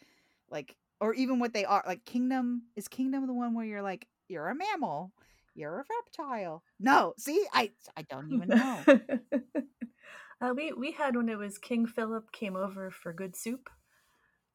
like 0.49 0.75
or 1.01 1.13
even 1.13 1.39
what 1.39 1.53
they 1.53 1.65
are. 1.65 1.83
Like 1.85 2.05
kingdom 2.05 2.63
is 2.75 2.87
kingdom 2.87 3.27
the 3.27 3.33
one 3.33 3.53
where 3.53 3.65
you're 3.65 3.81
like 3.81 4.07
you're 4.27 4.47
a 4.47 4.55
mammal, 4.55 5.11
you're 5.53 5.81
a 5.81 5.83
reptile. 5.89 6.63
No, 6.79 7.13
see, 7.17 7.45
I 7.53 7.71
I 7.95 8.03
don't 8.03 8.31
even 8.31 8.49
know. 8.49 8.83
uh, 10.41 10.53
we 10.55 10.71
we 10.73 10.91
had 10.91 11.15
when 11.15 11.29
it 11.29 11.37
was 11.37 11.57
King 11.57 11.85
Philip 11.85 12.31
came 12.31 12.55
over 12.55 12.89
for 12.89 13.13
good 13.13 13.35
soup. 13.35 13.69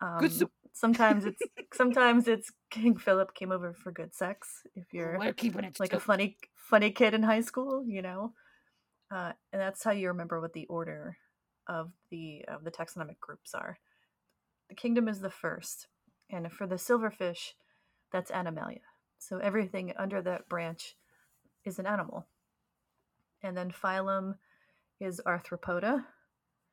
Um, 0.01 0.19
Good 0.19 0.33
soup. 0.33 0.51
Sometimes 0.73 1.27
it's 1.27 1.43
sometimes 1.75 2.27
it's 2.27 2.51
King 2.71 2.97
Philip 2.97 3.35
came 3.35 3.53
over 3.53 3.75
for 3.75 3.93
good 3.93 4.15
sex. 4.15 4.63
If 4.75 4.93
you're 4.93 5.19
We're 5.19 5.33
keeping 5.35 5.65
it 5.65 5.79
like 5.79 5.93
a 5.93 6.01
funny 6.01 6.39
funny 6.57 6.91
kid 6.91 7.15
in 7.15 7.23
high 7.23 7.43
school, 7.43 7.85
you 7.87 8.01
know, 8.01 8.33
uh, 9.15 9.33
and 9.53 9.61
that's 9.61 9.85
how 9.85 9.91
you 9.91 10.09
remember 10.09 10.41
what 10.41 10.55
the 10.55 10.67
order 10.67 11.19
of 11.67 11.93
the 12.11 12.45
of 12.49 12.65
the 12.65 12.71
taxonomic 12.71 13.19
groups 13.21 13.55
are. 13.55 13.79
The 14.69 14.75
kingdom 14.75 15.09
is 15.09 15.21
the 15.21 15.31
first, 15.31 15.87
and 16.31 16.51
for 16.53 16.67
the 16.67 16.77
silverfish, 16.77 17.53
that's 18.13 18.31
Animalia. 18.31 18.81
So 19.19 19.39
everything 19.39 19.93
under 19.97 20.23
that 20.23 20.49
branch 20.49 20.97
is 21.65 21.79
an 21.79 21.87
animal. 21.87 22.27
And 23.43 23.57
then 23.57 23.71
phylum 23.73 24.35
is 25.01 25.21
Arthropoda. 25.27 26.05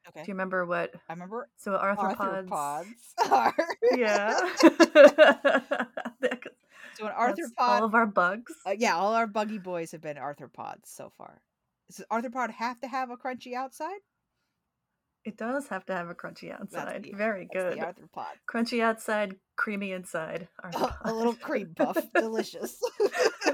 Okay, 0.10 0.21
Do 0.23 0.32
you 0.32 0.34
remember 0.34 0.65
what? 0.65 0.93
I 1.10 1.13
remember 1.13 1.50
So 1.58 1.71
arthropods. 1.71 2.50
arthropods 2.50 3.32
are. 3.32 3.54
Yeah. 3.97 4.34
so 4.62 4.67
an 7.06 7.13
That's 7.17 7.39
arthropod. 7.39 7.50
all 7.58 7.84
of 7.84 7.95
our 7.95 8.06
bugs. 8.06 8.54
uh, 8.65 8.71
yeah, 8.78 8.95
all 8.95 9.13
our 9.13 9.28
buggy 9.28 9.58
boys 9.58 9.91
have 9.91 10.02
been 10.02 10.17
arthropods 10.17 10.86
so 10.86 11.12
far. 11.17 11.41
Does 11.88 12.06
arthropod 12.12 12.52
have 12.52 12.80
to 12.82 12.88
have 12.88 13.10
a 13.10 13.17
crunchy 13.17 13.54
outside? 13.54 14.00
It 15.25 15.38
does 15.38 15.67
have 15.67 15.86
to 15.88 15.93
have 15.93 16.10
a 16.10 16.15
crunchy 16.15 16.51
outside. 16.53 17.03
the- 17.03 17.12
Very 17.17 17.47
good. 17.51 17.73
the 17.77 17.82
arthropod. 17.86 18.27
Crunchy 18.49 18.82
outside, 18.82 19.36
creamy 19.58 19.91
inside. 19.91 20.47
a 21.03 21.13
little 21.13 21.34
cream 21.36 21.73
puff, 21.77 21.97
delicious. 22.15 22.80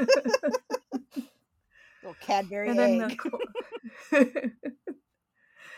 little 2.03 2.15
Cadbury 2.21 2.69
and 2.69 2.77
then 2.77 3.01
egg. 3.01 3.19
the 3.21 3.29
cl- 4.11 4.23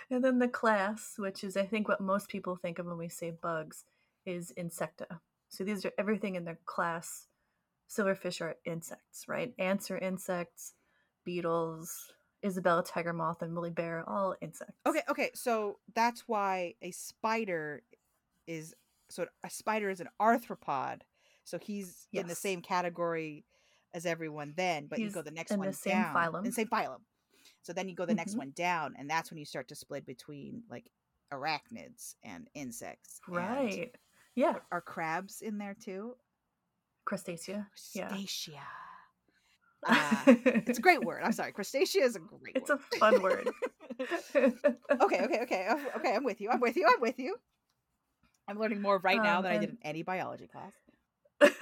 and 0.09 0.23
then 0.23 0.39
the 0.39 0.47
class, 0.47 1.13
which 1.17 1.43
is 1.43 1.55
I 1.57 1.65
think 1.65 1.87
what 1.87 2.01
most 2.01 2.29
people 2.29 2.55
think 2.55 2.79
of 2.79 2.85
when 2.85 2.97
we 2.97 3.09
say 3.09 3.31
bugs, 3.31 3.83
is 4.25 4.51
insecta. 4.57 5.19
So 5.49 5.63
these 5.63 5.85
are 5.85 5.91
everything 5.97 6.35
in 6.35 6.45
the 6.45 6.57
class. 6.65 7.27
Silverfish 7.89 8.41
are 8.41 8.55
insects, 8.65 9.25
right? 9.27 9.53
Ants 9.59 9.91
are 9.91 9.97
insects, 9.97 10.73
beetles, 11.23 12.11
Isabella 12.43 12.83
tiger 12.83 13.13
moth, 13.13 13.41
and 13.41 13.53
woolly 13.55 13.69
bear, 13.71 14.03
all 14.07 14.35
insects. 14.41 14.73
Okay, 14.85 15.01
okay, 15.09 15.31
so 15.33 15.79
that's 15.93 16.23
why 16.27 16.75
a 16.81 16.91
spider 16.91 17.83
is 18.47 18.73
so 19.09 19.25
a 19.43 19.49
spider 19.49 19.89
is 19.89 19.99
an 20.01 20.09
arthropod. 20.19 21.01
So 21.43 21.59
he's 21.59 22.07
in 22.11 22.27
the 22.27 22.35
same 22.35 22.61
category 22.61 23.45
as 23.93 24.05
everyone 24.05 24.53
then, 24.57 24.87
but 24.87 24.97
you 24.99 25.05
He's 25.05 25.13
go 25.13 25.21
the 25.21 25.31
next 25.31 25.51
one. 25.51 25.55
in 25.57 25.59
one 25.59 25.69
the 25.69 25.73
same 25.77 25.93
down. 25.93 26.15
phylum. 26.15 26.45
In 26.45 26.51
same 26.51 26.67
phylum. 26.67 27.01
So 27.61 27.71
then 27.73 27.87
you 27.87 27.95
go 27.95 28.05
the 28.05 28.15
next 28.15 28.33
Mhm. 28.33 28.39
one 28.39 28.51
down, 28.51 28.95
and 28.97 29.09
that's 29.09 29.29
when 29.31 29.37
you 29.37 29.45
start 29.45 29.67
to 29.69 29.75
split 29.75 30.05
between 30.05 30.63
like 30.69 30.89
arachnids 31.31 32.15
and 32.23 32.49
insects. 32.53 33.21
and- 33.27 33.35
Right. 33.35 33.95
Yeah. 34.35 34.59
Are 34.71 34.81
crabs 34.81 35.41
in 35.41 35.57
there 35.59 35.75
too? 35.75 36.17
Crustacea. 37.05 37.67
Yeah. 37.93 38.09
Uh, 39.85 40.21
it's 40.27 40.79
a 40.79 40.81
great 40.81 41.01
word. 41.03 41.21
I'm 41.23 41.31
sorry. 41.31 41.53
Crustacea 41.53 42.01
is 42.01 42.15
a 42.15 42.19
great 42.19 42.55
It's 42.55 42.69
a 42.69 42.77
fun 42.99 43.21
word. 43.21 43.49
okay, 44.35 45.21
okay, 45.21 45.39
okay. 45.43 45.69
Okay, 45.97 46.15
I'm 46.15 46.23
with 46.23 46.41
you. 46.41 46.49
I'm 46.49 46.59
with 46.59 46.75
you. 46.75 46.87
I'm 46.91 47.01
with 47.01 47.19
you. 47.19 47.35
I'm 48.47 48.59
learning 48.59 48.81
more 48.81 48.99
right 48.99 49.21
now 49.21 49.37
Um, 49.37 49.43
than 49.43 49.51
I 49.53 49.57
did 49.57 49.69
in 49.69 49.77
any 49.83 50.03
biology 50.03 50.47
class. 50.47 50.73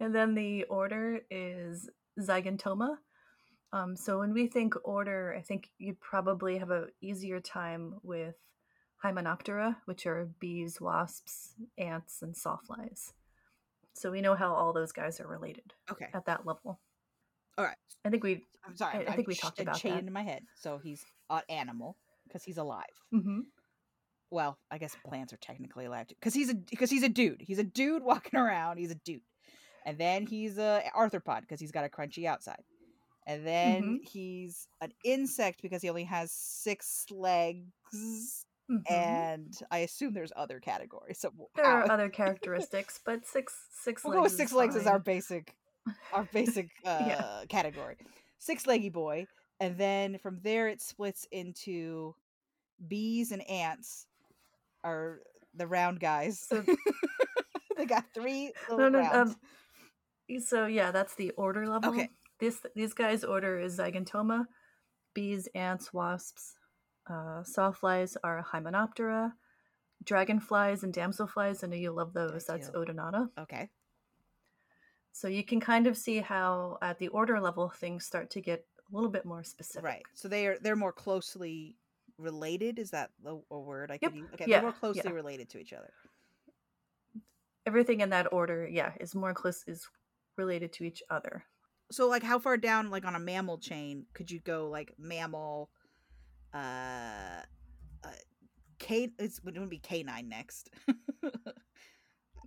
and 0.00 0.14
then 0.14 0.34
the 0.34 0.64
order 0.64 1.20
is 1.30 1.88
Zygentoma. 2.20 2.96
Um, 3.72 3.96
so 3.96 4.18
when 4.20 4.32
we 4.32 4.46
think 4.46 4.74
order, 4.84 5.34
I 5.36 5.42
think 5.42 5.70
you'd 5.78 6.00
probably 6.00 6.58
have 6.58 6.70
a 6.70 6.86
easier 7.00 7.40
time 7.40 7.94
with 8.02 8.36
Hymenoptera, 9.04 9.76
which 9.84 10.06
are 10.06 10.28
bees, 10.40 10.80
wasps, 10.80 11.54
ants, 11.76 12.22
and 12.22 12.34
sawflies. 12.34 13.12
So 13.92 14.10
we 14.10 14.20
know 14.20 14.34
how 14.34 14.54
all 14.54 14.72
those 14.72 14.92
guys 14.92 15.20
are 15.20 15.26
related 15.26 15.72
Okay. 15.90 16.08
at 16.14 16.26
that 16.26 16.46
level. 16.46 16.80
All 17.58 17.64
right. 17.64 17.76
I 18.04 18.10
think 18.10 18.22
we. 18.22 18.44
I'm 18.64 18.76
sorry. 18.76 19.06
I- 19.06 19.12
I 19.12 19.16
think 19.16 19.28
we 19.28 19.34
talked 19.34 19.60
about 19.60 19.78
chain 19.78 19.98
that. 19.98 20.06
in 20.06 20.12
my 20.12 20.22
head. 20.22 20.44
So 20.54 20.78
he's 20.78 21.04
an 21.30 21.42
animal 21.48 21.96
because 22.26 22.44
he's 22.44 22.58
alive. 22.58 22.84
hmm 23.12 23.40
Well, 24.30 24.58
I 24.70 24.78
guess 24.78 24.96
plants 25.06 25.32
are 25.32 25.36
technically 25.38 25.84
alive 25.86 26.08
because 26.08 26.34
he's 26.34 26.50
a 26.50 26.54
because 26.54 26.90
he's 26.90 27.04
a 27.04 27.08
dude. 27.08 27.40
He's 27.40 27.58
a 27.58 27.64
dude 27.64 28.02
walking 28.04 28.38
around. 28.38 28.78
He's 28.78 28.90
a 28.90 28.96
dude, 28.96 29.22
and 29.84 29.98
then 29.98 30.26
he's 30.26 30.58
a 30.58 30.82
arthropod 30.96 31.42
because 31.42 31.60
he's 31.60 31.72
got 31.72 31.84
a 31.84 31.88
crunchy 31.88 32.26
outside, 32.26 32.62
and 33.26 33.46
then 33.46 33.82
Mm-hmm. 33.82 33.96
he's 34.02 34.68
an 34.80 34.92
insect 35.04 35.62
because 35.62 35.82
he 35.82 35.88
only 35.88 36.04
has 36.04 36.32
six 36.32 37.06
legs. 37.10 38.46
hmm 38.68 38.86
And 38.88 39.52
I 39.70 39.78
assume 39.78 40.14
there's 40.14 40.32
other 40.36 40.60
categories. 40.60 41.18
So 41.18 41.32
there 41.56 41.64
are 41.66 41.90
other 41.90 42.08
characteristics, 42.08 43.00
but 43.04 43.26
six 43.26 43.54
six 43.72 44.04
we'll 44.04 44.12
legs. 44.12 44.18
go 44.18 44.22
with 44.24 44.32
is 44.32 44.36
six 44.36 44.52
legs 44.52 44.76
as 44.76 44.86
our 44.86 44.98
basic 44.98 45.54
our 46.12 46.28
basic 46.32 46.68
uh 46.84 47.04
Yeah. 47.06 47.44
category 47.48 47.96
six 48.38 48.66
leggy 48.66 48.88
boy 48.90 49.26
and 49.60 49.76
then 49.78 50.18
from 50.18 50.40
there 50.42 50.68
it 50.68 50.80
splits 50.82 51.26
into 51.32 52.14
bees 52.88 53.32
and 53.32 53.42
ants 53.48 54.06
are 54.84 55.20
the 55.54 55.66
round 55.66 56.00
guys 56.00 56.40
So- 56.40 56.64
they 57.76 57.86
got 57.86 58.04
three 58.14 58.52
No, 58.68 58.76
little 58.76 58.90
no, 58.92 58.98
rounds 59.00 59.36
um, 60.30 60.40
So 60.40 60.66
yeah, 60.66 60.90
that's 60.90 61.14
the 61.14 61.30
order 61.36 61.66
level. 61.66 61.90
Okay. 61.90 62.08
This 62.40 62.60
these 62.74 62.92
guys' 62.94 63.24
order 63.24 63.58
is 63.60 63.78
Zygentoma, 63.78 64.44
bees, 65.14 65.48
ants, 65.54 65.92
wasps. 65.94 66.56
Uh, 67.08 67.42
sawflies 67.46 68.16
are 68.24 68.44
Hymenoptera. 68.52 69.32
Dragonflies 70.04 70.82
and 70.82 70.92
damselflies, 70.92 71.62
I 71.64 71.68
know 71.68 71.76
you 71.76 71.92
love 71.92 72.12
those. 72.12 72.44
That's 72.44 72.68
do. 72.70 72.78
Odonata. 72.78 73.28
okay 73.38 73.70
So 75.16 75.28
you 75.28 75.42
can 75.44 75.60
kind 75.60 75.86
of 75.86 75.96
see 75.96 76.18
how 76.18 76.76
at 76.82 76.98
the 76.98 77.08
order 77.08 77.40
level 77.40 77.70
things 77.70 78.04
start 78.04 78.28
to 78.32 78.42
get 78.42 78.66
a 78.92 78.94
little 78.94 79.08
bit 79.08 79.24
more 79.24 79.42
specific. 79.42 79.82
right 79.82 80.02
so 80.12 80.28
they 80.28 80.46
are 80.46 80.58
they're 80.60 80.76
more 80.76 80.92
closely 80.92 81.74
related 82.18 82.78
is 82.78 82.90
that 82.90 83.08
the, 83.24 83.40
a 83.50 83.58
word 83.58 83.90
i 83.90 83.94
Yep. 83.94 84.10
could 84.12 84.14
use 84.20 84.28
okay 84.34 84.44
Yeah, 84.46 84.56
they're 84.56 84.62
more 84.70 84.72
closely 84.78 85.02
yeah. 85.10 85.16
related 85.22 85.48
to 85.50 85.58
each 85.58 85.72
other 85.72 85.90
Everything 87.64 88.00
in 88.02 88.10
that 88.10 88.30
order, 88.32 88.68
yeah, 88.68 88.92
is 89.00 89.14
more 89.14 89.32
close 89.34 89.64
is 89.66 89.88
related 90.36 90.72
to 90.74 90.84
each 90.84 91.02
other. 91.08 91.44
so 91.90 92.06
like 92.08 92.22
how 92.22 92.38
far 92.38 92.58
down 92.58 92.90
like 92.90 93.06
on 93.06 93.14
a 93.16 93.18
mammal 93.18 93.56
chain 93.58 94.04
could 94.12 94.30
you 94.30 94.40
go 94.40 94.68
like 94.68 94.92
mammal 94.98 95.70
uh 96.52 97.40
uh 98.04 98.10
it's 99.18 99.40
it 99.46 99.58
would 99.58 99.70
be 99.70 99.78
canine 99.78 100.28
next. 100.28 100.68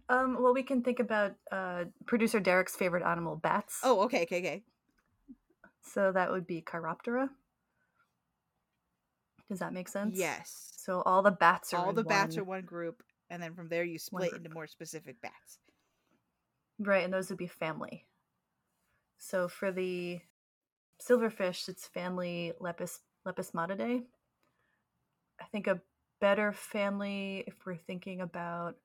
Um, 0.09 0.37
well, 0.41 0.53
we 0.53 0.63
can 0.63 0.81
think 0.81 0.99
about 0.99 1.35
uh, 1.51 1.83
producer 2.07 2.39
Derek's 2.39 2.75
favorite 2.75 3.03
animal, 3.03 3.35
bats. 3.35 3.79
oh, 3.83 4.01
okay, 4.01 4.23
okay, 4.23 4.39
okay. 4.39 4.63
So 5.83 6.11
that 6.11 6.31
would 6.31 6.47
be 6.47 6.61
Chiroptera. 6.61 7.29
Does 9.49 9.59
that 9.59 9.73
make 9.73 9.87
sense? 9.87 10.17
Yes. 10.17 10.71
So 10.77 11.01
all 11.05 11.21
the 11.21 11.31
bats 11.31 11.73
are 11.73 11.85
All 11.85 11.93
the 11.93 12.03
bats 12.03 12.35
one- 12.35 12.41
are 12.41 12.45
one 12.45 12.61
group 12.65 13.03
and 13.29 13.41
then 13.41 13.53
from 13.53 13.67
there 13.69 13.83
you 13.83 13.99
split 13.99 14.33
into 14.33 14.49
more 14.49 14.67
specific 14.67 15.21
bats. 15.21 15.59
right, 16.79 17.03
and 17.03 17.13
those 17.13 17.29
would 17.29 17.37
be 17.37 17.47
family. 17.47 18.05
So 19.17 19.47
for 19.47 19.71
the 19.71 20.19
silverfish, 21.07 21.67
it's 21.69 21.87
family 21.87 22.53
Lepis 22.59 22.99
Lepismatidae. 23.27 24.03
I 25.41 25.45
think 25.51 25.67
a 25.67 25.81
better 26.19 26.51
family, 26.53 27.43
if 27.47 27.53
we're 27.65 27.75
thinking 27.75 28.21
about, 28.21 28.75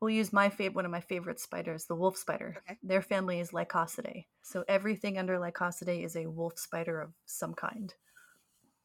we'll 0.00 0.10
use 0.10 0.32
my 0.32 0.48
favorite, 0.48 0.74
one 0.76 0.84
of 0.84 0.90
my 0.90 1.00
favorite 1.00 1.40
spiders, 1.40 1.86
the 1.86 1.94
wolf 1.96 2.16
spider. 2.16 2.56
Okay. 2.58 2.78
Their 2.82 3.02
family 3.02 3.40
is 3.40 3.50
Lycosidae. 3.50 4.26
So 4.42 4.64
everything 4.68 5.18
under 5.18 5.38
Lycosidae 5.38 6.04
is 6.04 6.16
a 6.16 6.26
wolf 6.26 6.58
spider 6.58 7.00
of 7.00 7.12
some 7.24 7.54
kind. 7.54 7.94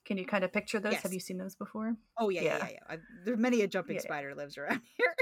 Can 0.06 0.18
you 0.18 0.26
kind 0.26 0.44
of 0.44 0.52
picture 0.52 0.80
those? 0.80 0.94
Yes. 0.94 1.04
Have 1.04 1.14
you 1.14 1.20
seen 1.20 1.38
those 1.38 1.56
before? 1.56 1.96
Oh 2.18 2.30
yeah, 2.30 2.42
yeah, 2.42 2.58
Yeah. 2.58 2.68
yeah. 2.90 2.98
yeah. 3.28 3.36
Many 3.36 3.62
a 3.62 3.68
jumping 3.68 3.96
Yeah, 3.98 4.02
spider 4.02 4.34
lives 4.36 4.58
around 4.58 4.82
here. 4.98 5.16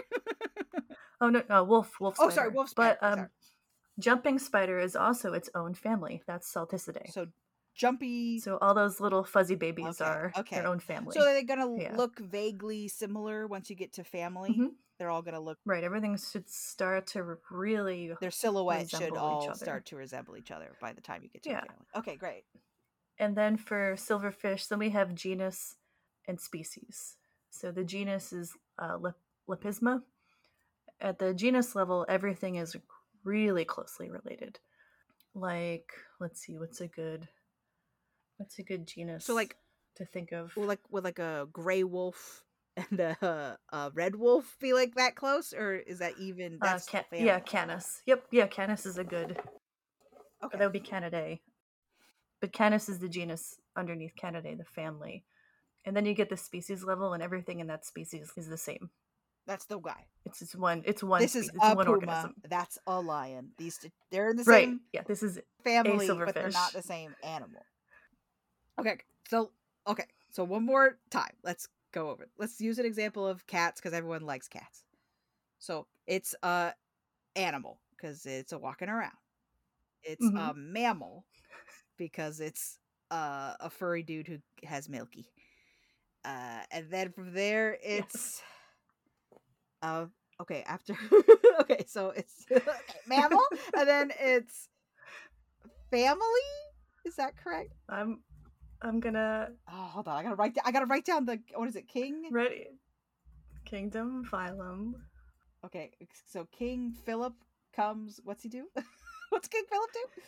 Oh 1.21 1.29
no, 1.29 1.43
no, 1.49 1.63
wolf, 1.65 1.99
wolf. 1.99 2.15
Oh, 2.17 2.29
sorry, 2.29 2.49
wolf 2.49 2.69
spider, 2.69 2.97
But 3.01 3.05
um, 3.05 3.15
sorry. 3.17 3.29
jumping 3.99 4.39
spider 4.39 4.79
is 4.79 4.95
also 4.95 5.33
its 5.33 5.49
own 5.53 5.73
family. 5.73 6.23
That's 6.27 6.51
Salticidae. 6.53 7.11
So, 7.11 7.27
jumpy. 7.75 8.39
so 8.39 8.57
all 8.61 8.73
those 8.73 9.01
little 9.01 9.25
fuzzy 9.25 9.55
babies 9.55 9.99
Okay, 9.99 10.09
are 10.09 10.33
okay. 10.37 10.55
their 10.55 10.67
own 10.67 10.79
family. 10.79 11.13
So 11.13 11.21
are 11.27 11.33
they 11.33 11.43
gonna 11.43 11.75
Yeah. 11.77 11.97
look 11.97 12.17
vaguely 12.19 12.87
similar 12.87 13.47
once 13.47 13.69
you 13.69 13.75
get 13.75 13.93
to 13.93 14.03
family? 14.05 14.51
Mhm. 14.51 14.69
They're 14.99 15.09
all 15.09 15.21
gonna 15.21 15.39
look 15.39 15.57
right, 15.65 15.83
everything 15.83 16.17
should 16.17 16.49
start 16.49 17.07
to 17.07 17.37
really. 17.49 18.13
their 18.19 18.31
silhouette 18.31 18.89
should 18.89 19.15
all 19.15 19.55
start 19.55 19.85
to 19.87 19.95
resemble 19.95 20.35
each 20.35 20.51
other 20.51 20.75
by 20.81 20.91
the 20.91 20.99
time 21.01 21.23
you 21.23 21.29
get 21.29 21.43
to 21.43 21.49
Yeah. 21.51 21.61
family. 21.61 21.85
Okay, 21.95 22.15
great. 22.17 22.43
And 23.17 23.35
then 23.35 23.55
for 23.57 23.95
silverfish, 23.95 24.67
then 24.67 24.79
we 24.79 24.89
have 24.89 25.15
genus 25.15 25.77
and 26.27 26.39
species. 26.39 27.15
So 27.49 27.71
the 27.71 27.83
genus 27.83 28.33
is 28.33 28.53
uh, 28.77 28.97
Lep- 28.99 29.17
Lepisma. 29.47 30.03
At 31.01 31.17
the 31.17 31.33
genus 31.33 31.75
level, 31.75 32.05
everything 32.09 32.55
is 32.55 32.75
really 33.23 33.63
closely 33.65 34.09
related. 34.09 34.59
Like, 35.33 35.91
let's 36.19 36.41
see, 36.41 36.57
what's 36.57 36.81
a 36.81 36.87
good, 36.87 37.27
what's 38.37 38.59
a 38.59 38.63
good 38.63 38.85
genus? 38.85 39.25
So 39.25 39.33
like 39.33 39.55
to 39.95 40.05
think 40.05 40.33
of. 40.33 40.55
will 40.57 40.65
like 40.65 40.81
with 40.89 41.05
like 41.05 41.19
a 41.19 41.47
gray 41.53 41.83
wolf 41.85 42.43
and 42.89 42.99
a, 42.99 43.57
a 43.71 43.91
red 43.93 44.15
wolf 44.15 44.55
be 44.59 44.73
like 44.73 44.95
that 44.95 45.15
close, 45.15 45.53
or 45.53 45.75
is 45.75 45.99
that 45.99 46.13
even? 46.19 46.55
Uh, 46.61 46.65
That's 46.65 46.87
ca- 46.87 47.03
family. 47.09 47.25
yeah, 47.25 47.39
Canis. 47.39 48.01
Yep, 48.05 48.25
yeah, 48.31 48.47
Canis 48.47 48.85
is 48.85 48.97
a 48.97 49.03
good. 49.03 49.37
Okay. 50.43 50.57
That 50.57 50.63
would 50.65 50.73
be 50.73 50.79
Canidae. 50.79 51.39
But 52.41 52.53
Canis 52.53 52.87
is 52.87 52.99
the 52.99 53.09
genus 53.09 53.57
underneath 53.75 54.13
Canidae, 54.21 54.57
the 54.57 54.63
family. 54.63 55.25
And 55.85 55.95
then 55.95 56.05
you 56.05 56.13
get 56.13 56.29
the 56.29 56.37
species 56.37 56.83
level, 56.83 57.13
and 57.13 57.21
everything 57.23 57.59
in 57.59 57.67
that 57.67 57.85
species 57.85 58.31
is 58.37 58.47
the 58.47 58.57
same. 58.57 58.89
That's 59.47 59.65
the 59.65 59.79
guy. 59.79 60.05
It's 60.25 60.39
just 60.39 60.55
one. 60.55 60.83
It's 60.85 61.01
one. 61.01 61.21
this 61.21 61.35
is 61.35 61.45
species, 61.47 61.55
it's 61.63 61.71
a 61.71 61.75
one 61.75 61.85
puma. 61.87 61.97
organism. 61.97 62.35
That's 62.49 62.77
a 62.85 63.01
lion. 63.01 63.49
These 63.57 63.79
two, 63.79 63.89
they're 64.11 64.29
in 64.29 64.37
the 64.37 64.43
Right. 64.43 64.65
same 64.65 64.81
Yeah. 64.93 65.01
This 65.07 65.23
is 65.23 65.39
family, 65.63 66.07
but 66.07 66.35
they're 66.35 66.49
not 66.49 66.71
the 66.73 66.83
same 66.83 67.15
animal. 67.23 67.65
Okay, 68.79 68.99
so 69.27 69.51
okay, 69.87 70.05
so 70.31 70.43
one 70.43 70.65
more 70.65 70.97
time. 71.09 71.33
Let's 71.43 71.67
go 71.91 72.09
over. 72.09 72.23
it. 72.23 72.29
Let's 72.37 72.59
use 72.61 72.79
an 72.79 72.85
example 72.85 73.27
of 73.27 73.45
cats 73.47 73.79
because 73.81 73.93
everyone 73.93 74.21
likes 74.25 74.47
cats. 74.47 74.83
So 75.59 75.87
it's 76.07 76.35
a 76.43 76.73
animal 77.35 77.79
because 77.95 78.25
it's 78.25 78.51
a 78.53 78.57
walking 78.57 78.89
around. 78.89 79.15
It's 80.03 80.31
a 80.35 80.53
Mhm. 80.53 80.55
mammal 80.55 81.25
because 81.97 82.39
it's 82.39 82.79
uh, 83.11 83.53
a 83.59 83.69
furry 83.69 84.03
dude 84.03 84.27
who 84.27 84.39
has 84.65 84.89
milky. 84.89 85.29
Uh, 86.25 86.61
and 86.71 86.89
then 86.89 87.11
from 87.11 87.33
there, 87.33 87.77
it's 87.81 88.41
uh, 89.81 90.05
okay. 90.41 90.63
After 90.67 90.95
okay, 91.61 91.83
so 91.87 92.09
it's 92.09 92.45
okay, 92.51 92.99
mammal, 93.05 93.41
and 93.75 93.87
then 93.87 94.11
it's 94.19 94.67
family. 95.91 96.47
Is 97.05 97.15
that 97.15 97.35
correct? 97.37 97.73
I'm. 97.89 98.21
I'm 98.81 98.99
gonna 98.99 99.49
Oh, 99.71 99.89
hold 99.93 100.07
on. 100.07 100.17
I 100.17 100.23
gotta 100.23 100.35
write. 100.35 100.57
I 100.65 100.71
gotta 100.71 100.85
write 100.85 101.05
down 101.05 101.25
the 101.25 101.39
what 101.55 101.67
is 101.67 101.75
it? 101.75 101.87
King. 101.87 102.23
ready. 102.31 102.67
Kingdom, 103.65 104.23
phylum. 104.31 104.93
Okay, 105.65 105.91
so 106.25 106.45
King 106.57 106.95
Philip 107.05 107.33
comes. 107.75 108.19
What's 108.23 108.43
he 108.43 108.49
do? 108.49 108.65
what's 109.29 109.47
King 109.47 109.63
Philip 109.69 109.89
do? 109.93 110.21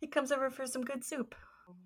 He 0.00 0.06
comes 0.06 0.32
over 0.32 0.50
for 0.50 0.66
some 0.66 0.82
good 0.82 1.04
soup 1.04 1.34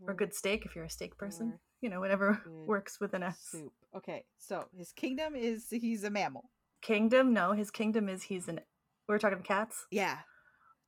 or 0.06 0.14
good 0.14 0.32
steak 0.34 0.64
if 0.64 0.74
you're 0.76 0.84
a 0.84 0.90
steak 0.90 1.16
person. 1.18 1.48
Or 1.48 1.60
You 1.82 1.90
know, 1.90 2.00
whatever 2.00 2.40
works 2.66 3.00
with 3.00 3.14
an 3.14 3.22
S. 3.24 3.48
soup. 3.50 3.72
Okay, 3.96 4.24
so 4.38 4.66
his 4.76 4.92
kingdom 4.92 5.34
is 5.34 5.66
he's 5.70 6.04
a 6.04 6.10
mammal. 6.10 6.50
Kingdom? 6.80 7.32
No, 7.34 7.52
his 7.52 7.70
kingdom 7.70 8.08
is 8.08 8.22
he's 8.22 8.46
an. 8.48 8.60
We're 9.08 9.18
talking 9.18 9.42
cats, 9.42 9.86
Yeah. 9.90 10.18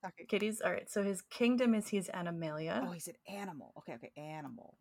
Okay. 0.06 0.24
kitties. 0.28 0.60
All 0.64 0.70
right, 0.72 0.88
so 0.90 1.02
his 1.02 1.20
kingdom 1.22 1.74
is 1.74 1.88
he's 1.88 2.08
Animalia. 2.08 2.82
Oh, 2.86 2.92
he's 2.92 3.08
an 3.08 3.16
animal. 3.28 3.72
Okay, 3.78 3.94
okay, 3.94 4.12
animal. 4.16 4.76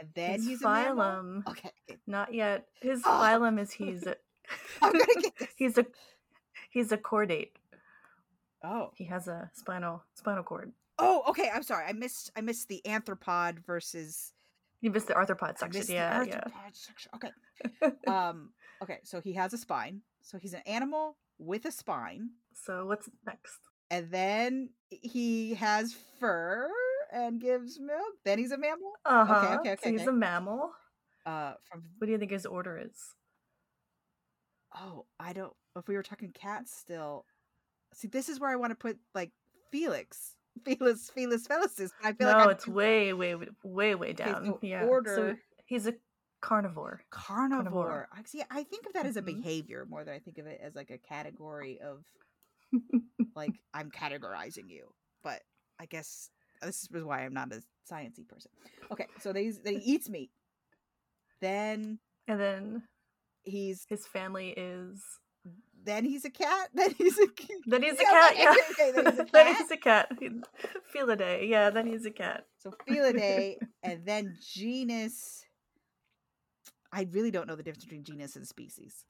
And 0.00 0.08
then 0.14 0.32
his 0.34 0.46
he's 0.46 0.62
phylum, 0.62 1.46
Okay, 1.46 1.70
not 2.06 2.32
yet. 2.34 2.66
His 2.80 3.02
Oh. 3.04 3.10
phylum 3.10 3.60
is 3.60 3.70
he's 3.70 4.06
a. 4.06 4.16
I'm 4.82 4.92
gonna 4.92 5.04
get 5.20 5.36
this. 5.38 5.48
he's 5.56 5.78
a. 5.78 5.86
He's 6.70 6.90
a 6.92 6.96
chordate. 6.96 7.50
Oh, 8.64 8.90
He 8.94 9.04
has 9.04 9.28
a 9.28 9.50
spinal 9.54 10.02
spinal 10.14 10.42
cord. 10.42 10.72
oh, 10.98 11.22
okay. 11.28 11.50
I'm 11.54 11.62
sorry. 11.62 11.84
I 11.86 11.92
missed. 11.92 12.30
I 12.36 12.40
missed 12.40 12.68
the 12.68 12.80
anthropod 12.86 13.64
versus. 13.66 14.32
You 14.80 14.90
missed 14.90 15.08
the 15.08 15.14
arthropod 15.14 15.58
section. 15.58 15.78
missed 15.78 15.88
the 15.88 15.94
Yeah, 15.94 16.22
yeah. 16.24 16.44
section. 16.72 17.12
Okay. 17.16 17.96
um. 18.10 18.50
Okay. 18.82 19.00
So 19.04 19.20
he 19.20 19.34
has 19.34 19.52
a 19.52 19.58
spine. 19.58 20.00
So 20.22 20.38
he's 20.38 20.54
an 20.54 20.62
animal 20.66 21.16
with 21.38 21.64
a 21.66 21.72
spine, 21.72 22.30
so 22.54 22.86
what's 22.86 23.08
next? 23.26 23.58
and 23.90 24.10
then 24.10 24.68
he 24.90 25.54
has 25.54 25.96
fur 26.20 26.70
and 27.12 27.40
gives 27.40 27.78
milk. 27.80 28.14
Then 28.24 28.38
he's 28.38 28.52
a 28.52 28.58
mammal. 28.58 28.92
Uh 29.04 29.24
huh. 29.24 29.56
okay, 29.60 29.68
so 29.70 29.72
okay, 29.80 29.90
he's 29.92 30.00
okay. 30.02 30.10
a 30.10 30.12
mammal. 30.12 30.70
Uh. 31.26 31.52
From 31.70 31.82
What 31.98 32.06
do 32.06 32.12
you 32.12 32.18
think 32.18 32.30
his 32.30 32.46
order 32.46 32.78
is? 32.78 32.96
oh, 34.76 35.06
I 35.18 35.32
don't. 35.32 35.52
If 35.76 35.88
we 35.88 35.94
were 35.96 36.02
talking 36.02 36.32
cats, 36.32 36.72
still. 36.76 37.24
See, 37.94 38.08
this 38.08 38.28
is 38.28 38.38
where 38.40 38.50
I 38.50 38.56
want 38.56 38.70
to 38.70 38.76
put 38.76 38.98
like 39.14 39.30
Felix. 39.70 40.36
Felis 40.66 41.10
Felis 41.16 41.46
Felicis. 41.46 41.90
I 42.02 42.12
feel 42.12 42.26
no, 42.28 42.34
like 42.36 42.44
I'm 42.44 42.50
it's 42.50 42.66
way, 42.66 43.12
way, 43.12 43.34
way, 43.64 43.94
way 43.94 44.08
Okay, 44.10 44.24
down. 44.24 44.44
so 44.46 44.58
yeah. 44.62 44.82
So 44.82 44.88
order- 44.88 45.38
he's 45.66 45.86
a 45.86 45.94
carnivore. 46.42 47.02
carnivore. 47.10 47.62
carnivore. 47.62 48.08
I 48.12 48.22
see. 48.24 48.42
I 48.50 48.64
think 48.64 48.86
of 48.86 48.92
that 48.94 49.06
as 49.06 49.16
a 49.16 49.22
Mhm. 49.22 49.26
behavior 49.26 49.86
more 49.88 50.04
than 50.04 50.14
I 50.14 50.18
think 50.18 50.38
of 50.38 50.46
it 50.46 50.60
as 50.62 50.74
like 50.74 50.90
a 50.90 50.98
category 50.98 51.80
of 51.80 52.04
like 53.36 53.52
I'm 53.72 53.90
categorizing 53.90 54.68
you. 54.68 54.92
But 55.22 55.40
I 55.78 55.86
guess 55.86 56.30
this 56.62 56.88
is 56.92 57.04
why 57.04 57.24
I'm 57.24 57.34
not 57.34 57.52
a 57.52 57.62
sciencey 57.90 58.28
person. 58.28 58.50
Okay, 58.92 59.06
so 59.20 59.32
they 59.32 59.50
they 59.50 59.76
eats 59.76 60.08
meat. 60.08 60.30
Then 61.40 61.98
And 62.28 62.38
then 62.40 62.82
he's 63.44 63.86
his 63.88 64.06
family 64.06 64.50
is. 64.56 65.02
then 65.84 66.04
he's 66.04 66.24
a 66.24 66.30
cat. 66.30 66.68
Then 66.74 66.92
he's 66.98 67.18
a 67.18 67.26
cat. 67.28 67.56
Then 67.66 67.82
he's 67.82 67.94
a 67.94 68.04
cat. 68.04 68.34
Yeah. 68.36 68.54
okay, 68.72 68.92
then 68.92 69.06
he's 69.06 69.20
a 69.20 69.26
then 69.32 69.46
cat. 69.46 69.56
he's 69.58 69.70
a 69.70 69.76
cat. 69.76 70.08
Felidae. 70.94 71.48
Yeah. 71.48 71.70
Then 71.70 71.86
he's 71.86 72.04
a 72.06 72.10
cat. 72.10 72.44
So 72.58 72.72
Felidae, 72.88 73.56
and 73.82 74.04
then 74.04 74.36
genus. 74.54 75.44
I 76.92 77.06
really 77.12 77.30
don't 77.30 77.46
know 77.46 77.54
the 77.56 77.62
difference 77.62 77.84
between 77.84 78.02
genus 78.04 78.34
and 78.36 78.46
species. 78.46 79.04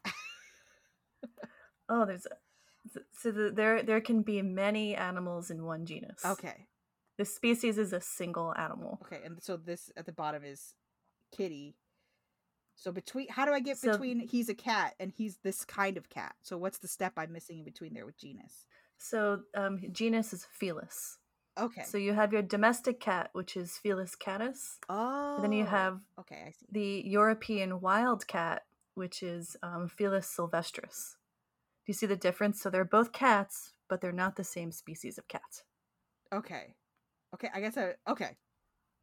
Oh, 1.89 2.05
there's 2.07 2.27
a. 2.27 2.37
So 3.21 3.31
the, 3.31 3.51
there, 3.51 3.83
there 3.83 4.01
can 4.01 4.23
be 4.23 4.41
many 4.43 4.95
animals 4.95 5.51
in 5.51 5.65
one 5.65 5.85
genus. 5.87 6.25
Okay, 6.25 6.67
The 7.21 7.27
species 7.27 7.77
is 7.77 7.93
a 7.93 8.01
single 8.01 8.55
animal. 8.57 8.99
okay, 9.05 9.21
and 9.27 9.43
so 9.43 9.59
this 9.59 9.91
at 9.95 10.07
the 10.07 10.13
bottom 10.13 10.43
is 10.43 10.75
kitty. 11.37 11.77
So 12.77 12.91
between, 12.93 13.29
how 13.29 13.45
do 13.45 13.53
I 13.53 13.61
get 13.61 13.77
So- 13.77 13.93
between 13.93 14.21
he's 14.21 14.49
a 14.49 14.55
cat 14.55 14.95
and 14.99 15.13
he's 15.13 15.37
this 15.43 15.67
kind 15.67 15.99
of 15.99 16.09
cat? 16.09 16.35
So 16.43 16.57
what's 16.57 16.79
the 16.79 16.89
step 16.89 17.13
I'm 17.19 17.31
missing 17.31 17.59
in 17.59 17.65
between 17.65 17.93
there 17.93 18.07
with 18.07 18.17
genus? 18.17 18.65
So 18.97 19.43
um, 19.55 19.81
genus 19.93 20.33
is 20.33 20.47
Felis. 20.59 21.19
Okay. 21.59 21.83
So 21.83 21.99
you 21.99 22.15
have 22.15 22.33
your 22.33 22.41
domestic 22.41 23.01
cat, 23.01 23.29
which 23.35 23.55
is 23.55 23.79
Felis 23.85 24.17
catus. 24.17 24.79
oh, 24.89 25.35
And 25.35 25.45
then 25.45 25.53
you 25.53 25.67
have 25.67 26.01
Okay, 26.21 26.43
I 26.47 26.51
see. 26.53 26.67
the 26.73 27.03
European 27.07 27.83
wild 27.83 28.27
cat, 28.29 28.63
which 28.95 29.23
is 29.23 29.59
um, 29.63 29.89
Felis 29.89 30.25
sylvestris. 30.35 31.17
Do 31.85 31.89
you 31.93 31.95
see 31.95 32.07
the 32.07 32.17
difference? 32.17 32.63
So 32.63 32.71
they're 32.71 32.85
both 32.99 33.13
cats, 33.13 33.75
but 33.91 34.01
they're 34.01 34.11
not 34.25 34.37
the 34.37 34.45
same 34.57 34.73
species 34.73 35.19
of 35.19 35.29
cat. 35.29 35.65
Okay, 36.33 36.77
okay. 37.35 37.49
I 37.53 37.61
guess 37.61 37.77
I. 37.77 37.95
Okay. 38.09 38.37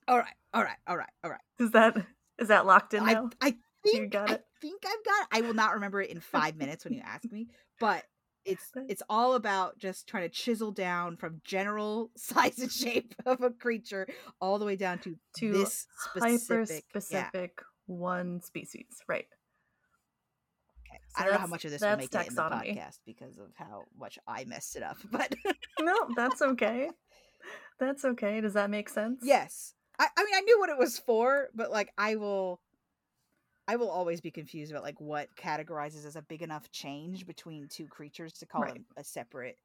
All 0.08 0.18
right. 0.18 0.34
All 0.54 0.64
right. 0.64 0.78
All 0.88 0.98
right. 0.98 1.10
All 1.24 1.30
right. 1.32 1.42
Is 1.60 1.72
that 1.72 1.98
is 2.40 2.48
that 2.50 2.66
locked 2.66 2.94
in 2.94 3.04
I, 3.04 3.14
now? 3.14 3.30
I 3.42 3.56
think 3.84 3.96
You 3.96 4.08
got 4.08 4.30
I 4.30 4.40
think 4.62 4.84
I've 4.86 5.06
got 5.06 5.22
it. 5.22 5.28
I 5.32 5.42
will 5.42 5.54
not 5.54 5.74
remember 5.74 6.02
it 6.02 6.10
in 6.10 6.20
five 6.20 6.56
minutes 6.56 6.86
when 6.86 6.94
you 6.94 7.02
ask 7.04 7.30
me, 7.32 7.48
but 7.80 8.04
it's 8.46 8.72
it's 8.90 9.04
all 9.10 9.36
about 9.36 9.78
just 9.78 10.08
trying 10.08 10.24
to 10.24 10.30
chisel 10.30 10.72
down 10.72 11.18
from 11.18 11.42
general 11.44 12.12
size 12.18 12.60
and 12.60 12.72
shape 12.72 13.14
of 13.26 13.42
a 13.42 13.52
creature 13.52 14.08
all 14.42 14.60
the 14.60 14.66
way 14.66 14.76
down 14.76 15.00
to, 15.00 15.16
To 15.38 15.52
this 15.52 15.86
Hyper 16.16 16.66
specific. 16.66 17.60
Yeah. 17.60 17.64
one 17.86 18.42
species, 18.42 18.88
right? 19.08 19.28
Okay. 20.88 21.00
So 21.10 21.22
I 21.22 21.24
don't 21.24 21.34
know 21.34 21.40
how 21.40 21.48
much 21.48 21.66
of 21.66 21.72
this 21.72 21.82
will 21.82 21.98
make 21.98 22.14
it 22.14 22.28
in 22.28 22.36
the 22.36 22.42
podcast 22.42 23.00
because 23.06 23.38
of 23.38 23.52
how 23.56 23.84
much 24.00 24.18
I 24.28 24.46
messed 24.46 24.76
it 24.76 24.84
up. 24.84 24.98
But 25.12 25.36
No, 25.80 25.96
that's 26.16 26.42
okay. 26.42 26.90
That's 27.80 28.04
okay. 28.06 28.42
Does 28.42 28.54
that 28.54 28.70
make 28.70 28.90
sense? 28.90 29.22
yes, 29.24 29.74
I, 30.00 30.08
I 30.18 30.24
mean 30.24 30.34
I 30.36 30.42
knew 30.42 30.60
what 30.60 30.70
it 30.70 30.78
was 30.78 30.98
for, 31.00 31.48
but 31.56 31.72
like 31.72 31.92
I 31.98 32.16
will. 32.16 32.60
I 33.70 33.76
will 33.76 33.90
always 33.90 34.22
be 34.22 34.32
confused 34.32 34.72
about 34.72 34.84
like 34.84 35.02
what 35.02 35.36
categorizes 35.36 36.06
as 36.06 36.16
a 36.16 36.22
big 36.22 36.42
enough 36.42 36.72
change 36.72 37.28
between 37.28 37.68
two 37.68 37.86
creatures 37.88 38.32
to 38.34 38.46
call 38.46 38.62
Right. 38.62 38.76
them 38.76 38.86
a 38.96 39.04
separate 39.04 39.58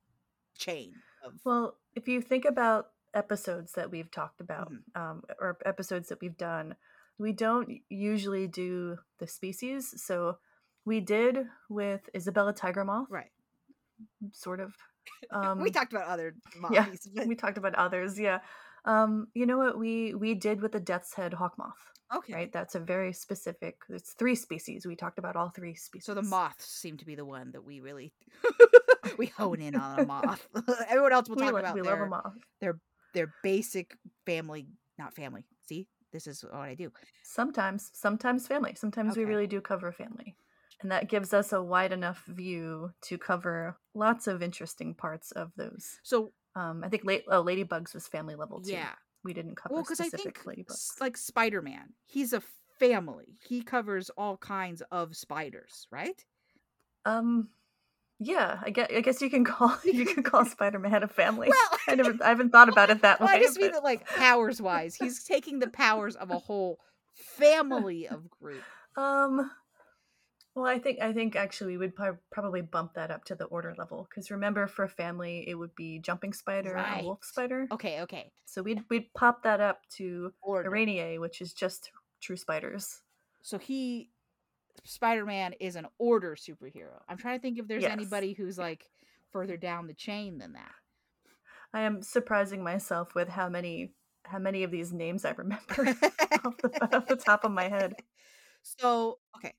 chain 0.58 0.94
of 1.24 1.34
Well, 1.44 1.78
if 1.94 2.08
you 2.08 2.20
think 2.20 2.44
about 2.44 2.88
episodes 3.14 3.72
that 3.74 3.92
we've 3.92 4.10
talked 4.10 4.40
about, 4.40 4.72
Mhm. 4.72 4.96
um, 5.00 5.22
or 5.38 5.56
episodes 5.64 6.08
that 6.08 6.20
we've 6.20 6.36
done, 6.36 6.74
we 7.18 7.32
don't 7.32 7.70
usually 7.88 8.48
do 8.48 8.98
the 9.18 9.28
species. 9.28 10.02
So 10.02 10.38
we 10.84 10.98
did 11.00 11.46
with 11.68 12.10
Isabella 12.12 12.52
Tiger 12.52 12.84
Moth, 12.84 13.08
right. 13.08 13.30
sort 14.32 14.58
of. 14.58 14.74
Um, 15.30 15.62
we 15.62 15.70
talked 15.70 15.94
about 15.94 16.08
other 16.08 16.34
yeah, 16.70 16.84
mommies, 16.84 17.08
but 17.14 17.26
we 17.26 17.34
talked 17.34 17.56
about 17.56 17.74
others, 17.74 18.20
yeah. 18.20 18.40
Um, 18.84 19.28
you 19.34 19.46
know 19.46 19.56
what 19.56 19.78
we 19.78 20.14
we 20.14 20.34
did 20.34 20.60
with 20.60 20.72
the 20.72 20.80
Death's 20.80 21.14
Head 21.14 21.32
hawk 21.32 21.54
moth, 21.56 21.78
okay. 22.14 22.34
right? 22.34 22.52
That's 22.52 22.74
a 22.74 22.80
very 22.80 23.14
specific. 23.14 23.76
It's 23.88 24.12
three 24.12 24.34
species. 24.34 24.84
We 24.84 24.94
talked 24.94 25.18
about 25.18 25.34
all 25.34 25.48
three 25.48 25.74
species. 25.74 26.04
So 26.04 26.12
the 26.12 26.22
moths 26.22 26.66
seem 26.66 26.98
to 26.98 27.06
be 27.06 27.14
the 27.14 27.24
one 27.24 27.52
that 27.52 27.64
we 27.64 27.80
really 27.80 28.12
we 29.18 29.26
hone 29.26 29.62
in 29.62 29.74
on 29.74 30.00
a 30.00 30.04
moth. 30.04 30.46
Everyone 30.88 31.12
else 31.12 31.30
will 31.30 31.36
we, 31.36 31.42
talk 31.42 31.52
lo- 31.54 31.60
about 31.60 31.74
we 31.74 31.80
their, 31.80 31.92
love 31.92 32.00
a 32.00 32.06
moth. 32.06 32.34
their 33.14 33.34
basic 33.42 33.96
family, 34.26 34.66
not 34.98 35.14
family. 35.14 35.44
See, 35.66 35.88
this 36.12 36.26
is 36.26 36.42
what 36.44 36.54
I 36.54 36.74
do. 36.74 36.92
Sometimes, 37.22 37.90
sometimes 37.94 38.46
family. 38.46 38.74
Sometimes 38.74 39.16
we 39.16 39.24
really 39.24 39.46
do 39.46 39.60
cover 39.60 39.92
family. 39.92 40.36
And 40.82 40.90
that 40.90 41.08
gives 41.08 41.32
us 41.32 41.52
a 41.52 41.62
wide 41.62 41.92
enough 41.92 42.24
view 42.26 42.90
to 43.02 43.16
cover 43.18 43.76
lots 43.94 44.26
of 44.26 44.42
interesting 44.42 44.94
parts 44.94 45.30
of 45.32 45.52
those. 45.56 45.98
So 46.02 46.32
Um, 46.54 46.82
I 46.84 46.88
think 46.88 47.04
late, 47.04 47.24
oh, 47.28 47.42
Ladybugs 47.42 47.94
was 47.94 48.06
family 48.08 48.34
level 48.34 48.60
too. 48.60 48.72
yeah, 48.72 48.92
We 49.24 49.32
didn't 49.32 49.54
cover 49.56 49.74
well, 49.74 49.82
because 49.84 50.00
I 50.00 50.08
think 50.08 50.42
Ladybugs. 50.44 51.00
like 51.00 51.16
Spider 51.16 51.62
Man, 51.62 51.94
he's 52.04 52.32
a 52.32 52.42
family. 52.78 53.38
He 53.48 53.62
covers 53.62 54.10
all 54.18 54.36
kinds 54.36 54.82
of 54.90 55.16
spiders, 55.16 55.86
right? 55.90 56.24
Um, 57.04 57.48
yeah, 58.18 58.58
I 58.64 58.70
guess, 58.70 58.88
I 58.94 59.00
guess 59.00 59.20
you 59.22 59.30
can 59.30 59.44
call 59.52 59.76
you 59.84 60.04
can 60.04 60.22
call 60.22 60.44
Spider 60.44 60.78
Man 60.78 61.02
a 61.02 61.08
family. 61.08 61.48
Well, 61.48 61.78
I 61.88 61.94
never, 61.94 62.14
I 62.22 62.28
haven't 62.28 62.50
thought 62.50 62.68
about 62.68 62.90
it 62.90 63.02
that 63.02 63.18
well, 63.20 63.28
way. 63.28 63.34
I 63.36 63.40
just 63.40 63.56
mean 63.58 63.68
but- 63.68 63.74
that 63.78 63.84
like 63.84 64.06
powers 64.08 64.60
wise, 64.60 64.94
he's 64.96 65.24
taking 65.24 65.58
the 65.60 65.68
powers 65.68 66.16
of 66.16 66.30
a 66.30 66.38
whole 66.38 66.78
family 67.14 68.08
of 68.08 68.28
group. 68.30 68.62
Um, 68.94 69.50
well, 70.54 70.66
I 70.66 70.78
think 70.78 71.00
I 71.00 71.12
think 71.12 71.36
actually 71.36 71.72
we 71.72 71.78
would 71.78 71.94
prob- 71.96 72.18
probably 72.30 72.60
bump 72.62 72.94
that 72.94 73.10
up 73.10 73.24
to 73.26 73.34
the 73.34 73.44
order 73.46 73.74
level 73.78 74.06
because 74.08 74.30
remember, 74.30 74.66
for 74.66 74.84
a 74.84 74.88
family, 74.88 75.44
it 75.48 75.54
would 75.54 75.74
be 75.74 75.98
jumping 75.98 76.32
spider 76.32 76.74
Right. 76.74 76.98
and 76.98 77.06
wolf 77.06 77.24
spider. 77.24 77.66
Okay, 77.72 78.00
okay. 78.02 78.30
So 78.44 78.62
we'd 78.62 78.82
we'd 78.90 79.12
pop 79.14 79.42
that 79.44 79.60
up 79.60 79.80
to 79.96 80.32
Order. 80.42 80.70
Which 81.18 81.40
is 81.40 81.52
just 81.52 81.90
true 82.20 82.36
spiders. 82.36 83.00
so 83.42 83.58
he 83.58 84.10
spider-man 84.84 85.52
is 85.60 85.76
an 85.76 85.86
order 85.98 86.34
superhero 86.34 86.98
i'm 87.08 87.16
trying 87.18 87.38
to 87.38 87.42
think 87.42 87.58
if 87.58 87.68
there's 87.68 87.82
Yes. 87.82 87.92
anybody 87.92 88.32
who's 88.32 88.56
like 88.58 88.88
further 89.30 89.56
down 89.56 89.86
the 89.86 89.94
chain 89.94 90.38
than 90.38 90.54
that 90.54 90.72
I 91.74 91.82
am 91.82 92.02
surprising 92.02 92.62
myself 92.64 93.14
with 93.14 93.28
how 93.28 93.48
many 93.48 93.92
how 94.24 94.38
many 94.38 94.62
of 94.62 94.70
these 94.70 94.92
names 94.92 95.24
I 95.24 95.32
remember 95.32 95.62
off, 96.44 96.56
the, 96.58 96.96
off 96.96 97.06
the 97.06 97.16
top 97.16 97.44
of 97.44 97.50
my 97.50 97.68
head. 97.68 97.94
so 98.62 99.18
okay 99.36 99.52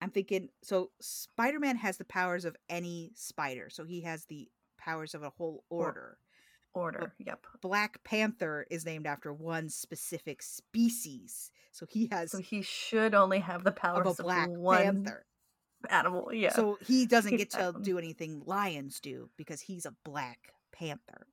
i'm 0.00 0.10
thinking 0.10 0.48
so 0.62 0.90
spider-man 1.00 1.76
has 1.76 1.96
the 1.98 2.04
powers 2.04 2.44
of 2.44 2.56
any 2.68 3.12
spider 3.14 3.68
so 3.70 3.84
he 3.84 4.00
has 4.02 4.24
the 4.26 4.48
powers 4.78 5.14
of 5.14 5.22
a 5.22 5.30
whole 5.30 5.64
Or- 5.70 5.86
order 5.86 6.18
Order. 6.72 7.12
Yep. 7.18 7.46
black 7.62 8.04
panther 8.04 8.64
is 8.70 8.84
named 8.86 9.04
after 9.04 9.32
one 9.32 9.68
specific 9.68 10.40
species 10.40 11.50
so 11.72 11.84
he 11.88 12.08
has 12.12 12.30
So 12.30 12.38
he 12.38 12.62
should 12.62 13.12
only 13.14 13.40
have 13.40 13.64
the 13.64 13.72
powers 13.72 14.06
of 14.06 14.20
a 14.20 14.22
black 14.22 14.48
one 14.50 15.04
panther 15.04 15.26
animal. 15.88 16.30
Yeah. 16.32 16.52
so 16.52 16.78
he 16.80 17.06
doesn't 17.14 17.36
get 17.36 17.50
to 17.50 17.74
do 17.82 17.98
anything 17.98 18.42
lions 18.46 19.00
do 19.00 19.30
because 19.36 19.60
he's 19.60 19.84
a 19.84 19.94
black 20.04 20.38
panther 20.72 21.26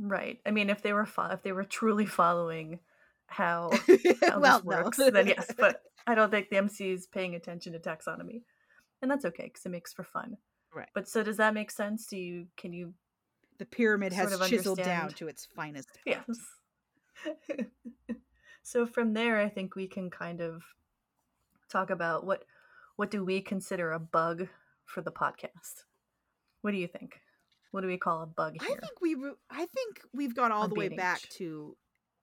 right. 0.00 0.38
I 0.46 0.52
mean, 0.52 0.70
if 0.70 0.80
they 0.80 0.94
were 0.94 1.04
fo- 1.06 1.32
if 1.32 1.42
they 1.42 1.52
were 1.52 1.64
truly 1.64 2.06
following 2.06 2.78
how 3.26 3.70
how 4.22 4.40
well 4.40 4.60
this 4.60 4.64
no. 4.64 4.82
works, 4.84 4.96
then 4.96 5.26
yes. 5.26 5.50
But 5.58 5.82
I 6.08 6.14
don't 6.14 6.30
think 6.30 6.48
the 6.48 6.56
MC 6.56 6.90
is 6.90 7.06
paying 7.06 7.34
attention 7.34 7.74
to 7.74 7.78
taxonomy, 7.78 8.40
and 9.02 9.10
that's 9.10 9.26
okay 9.26 9.44
because 9.44 9.66
it 9.66 9.68
makes 9.68 9.92
for 9.92 10.04
fun. 10.04 10.38
Right. 10.74 10.88
But 10.94 11.06
so 11.06 11.22
does 11.22 11.36
that 11.36 11.52
make 11.52 11.70
sense? 11.70 12.06
Do 12.06 12.16
you 12.16 12.46
can 12.56 12.72
you 12.72 12.94
the 13.58 13.66
pyramid 13.66 14.14
has 14.14 14.38
chiseled 14.48 14.78
down 14.82 15.10
to 15.10 15.28
its 15.28 15.46
finest 15.54 15.90
Yes. 16.06 16.24
so 18.62 18.86
from 18.86 19.12
there, 19.12 19.38
I 19.38 19.50
think 19.50 19.76
we 19.76 19.86
can 19.86 20.08
kind 20.08 20.40
of 20.40 20.62
talk 21.70 21.90
about 21.90 22.24
what 22.24 22.44
what 22.96 23.10
do 23.10 23.22
we 23.22 23.42
consider 23.42 23.92
a 23.92 23.98
bug 23.98 24.48
for 24.86 25.02
the 25.02 25.12
podcast. 25.12 25.84
What 26.62 26.70
do 26.70 26.78
you 26.78 26.88
think? 26.88 27.20
What 27.70 27.82
do 27.82 27.86
we 27.86 27.98
call 27.98 28.22
a 28.22 28.26
bug 28.26 28.54
Here? 28.58 28.70
I 28.72 28.80
think 28.80 29.00
we 29.02 29.14
I 29.50 29.66
think 29.66 30.00
we've 30.14 30.34
gone 30.34 30.52
all 30.52 30.62
On 30.62 30.70
the 30.70 30.74
way 30.74 30.88
back 30.88 31.20
to 31.36 31.76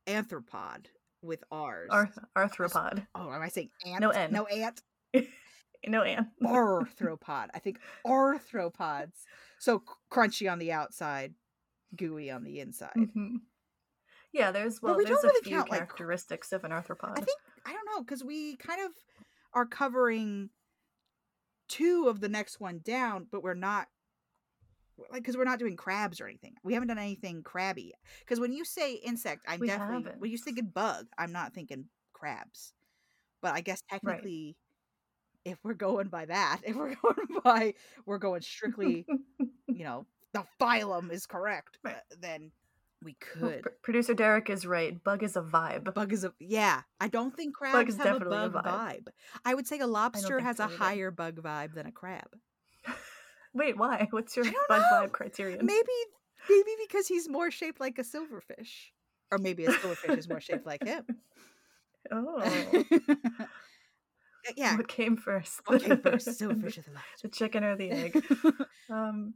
anthropod 0.07 0.87
with 1.25 1.43
ours. 1.51 1.89
Arth- 1.91 2.19
arthropod. 2.37 3.05
oh, 3.15 3.31
am 3.31 3.41
I 3.41 3.49
saying 3.49 3.69
ant? 3.85 4.01
No 4.01 4.09
N. 4.09 4.31
No 4.31 4.45
ant. 4.45 4.81
No, 5.87 6.01
Anne. 6.01 6.31
Arthropod. 6.43 7.49
I 7.53 7.59
think 7.59 7.77
arthropods. 8.07 9.11
So 9.59 9.83
crunchy 10.11 10.51
on 10.51 10.57
the 10.57 10.71
outside, 10.71 11.35
gooey 11.95 12.31
on 12.31 12.43
the 12.43 12.59
inside. 12.59 12.95
Mhm. 12.97 13.41
Yeah, 14.31 14.49
there's 14.51 14.81
Well, 14.81 14.97
we 14.97 15.05
there's 15.05 15.23
a 15.23 15.27
really 15.27 15.43
few 15.43 15.57
count, 15.57 15.69
like, 15.69 15.79
characteristics 15.81 16.51
of 16.53 16.63
an 16.63 16.71
arthropod. 16.71 17.11
I 17.19 17.21
think 17.21 17.37
I 17.67 17.73
don't 17.73 17.85
know 17.85 18.01
because 18.01 18.23
we 18.23 18.55
kind 18.55 18.81
of 18.83 18.93
are 19.53 19.67
covering 19.67 20.49
two 21.69 22.07
of 22.07 22.19
the 22.19 22.29
next 22.29 22.59
one 22.59 22.79
down, 22.83 23.27
but 23.31 23.43
we're 23.43 23.53
not 23.53 23.87
like 25.11 25.21
because 25.21 25.35
we're 25.37 25.43
not 25.43 25.59
doing 25.59 25.75
crabs 25.75 26.21
or 26.21 26.27
anything. 26.27 26.55
We 26.63 26.73
haven't 26.73 26.87
done 26.89 26.97
anything 26.97 27.43
crabby. 27.43 27.93
Because 28.19 28.39
when 28.39 28.53
you 28.53 28.63
say 28.65 28.93
insect, 28.95 29.43
I'm 29.47 29.59
We 29.59 29.67
definitely 29.67 30.11
when 30.19 30.29
you 30.31 30.37
haven't. 30.37 30.43
thinking 30.43 30.65
bug, 30.73 31.07
I'm 31.17 31.31
not 31.31 31.53
thinking 31.53 31.85
crabs. 32.13 32.73
But 33.41 33.53
I 33.53 33.61
guess 33.61 33.81
technically, 33.89 34.55
if 35.43 35.57
we're 35.63 35.73
going 35.73 36.07
by 36.07 36.25
that, 36.25 36.61
if 36.65 36.75
we're 36.75 36.95
going 36.95 37.27
by 37.43 37.73
we're 38.05 38.17
going 38.17 38.41
strictly, 38.41 39.05
you 39.67 39.83
know, 39.83 40.05
the 40.33 40.43
phylum 40.59 41.11
is 41.11 41.25
correct, 41.25 41.77
Right. 41.83 41.95
uh, 41.95 42.15
then 42.19 42.51
we 43.03 43.15
Well, 43.39 43.51
could. 43.51 43.61
pr- 43.63 43.69
Producer 43.83 44.13
Derek 44.13 44.49
is 44.49 44.65
right. 44.65 45.01
Bug 45.03 45.21
is 45.23 45.35
a 45.35 45.41
vibe. 45.41 45.93
Bug 45.93 46.11
is 46.11 46.23
a 46.23 46.33
yeah. 46.39 46.81
I 46.99 47.07
don't 47.07 47.35
think 47.35 47.55
crabs 47.55 47.89
is 47.89 47.97
have 47.97 48.05
a 48.07 48.09
definitely 48.19 48.37
a 48.45 48.49
bug 48.49 48.65
vibe. 48.65 48.67
vibe. 49.03 49.07
I 49.45 49.53
would 49.53 49.67
say 49.67 49.79
a 49.79 49.87
lobster 49.87 50.39
has 50.39 50.59
a 50.59 50.63
either. 50.63 50.77
higher 50.77 51.11
bug 51.11 51.35
vibe 51.41 51.73
than 51.75 51.85
a 51.85 51.91
crab. 51.91 52.35
Wait, 53.55 53.77
why? 53.77 54.07
What's 54.11 54.35
your 54.35 54.45
bug 54.69 54.81
know. 54.81 54.87
vibe 55.07 55.11
criterion? 55.11 55.65
Maybe 55.65 55.87
maybe 56.49 56.71
because 56.87 57.07
he's 57.07 57.27
more 57.27 57.49
shaped 57.49 57.79
like 57.79 57.97
a 57.97 58.03
silverfish. 58.03 58.91
Or 59.31 59.39
maybe 59.39 59.65
a 59.65 59.69
silverfish 59.71 60.17
is 60.17 60.29
more 60.29 60.39
shaped 60.41 60.65
like 60.65 60.83
him. 60.83 61.03
Oh, 62.11 62.39
yeah. 64.55 64.77
what 64.77 64.87
came 64.87 65.17
first? 65.17 65.61
What 65.65 65.81
came 65.81 65.97
first? 65.97 66.27
Silverfish 66.27 66.77
or 66.77 66.81
the 66.83 66.91
the 67.23 67.29
chicken 67.29 67.63
or 67.63 67.75
the 67.75 67.89
egg? 67.89 68.23
Um, 68.91 69.33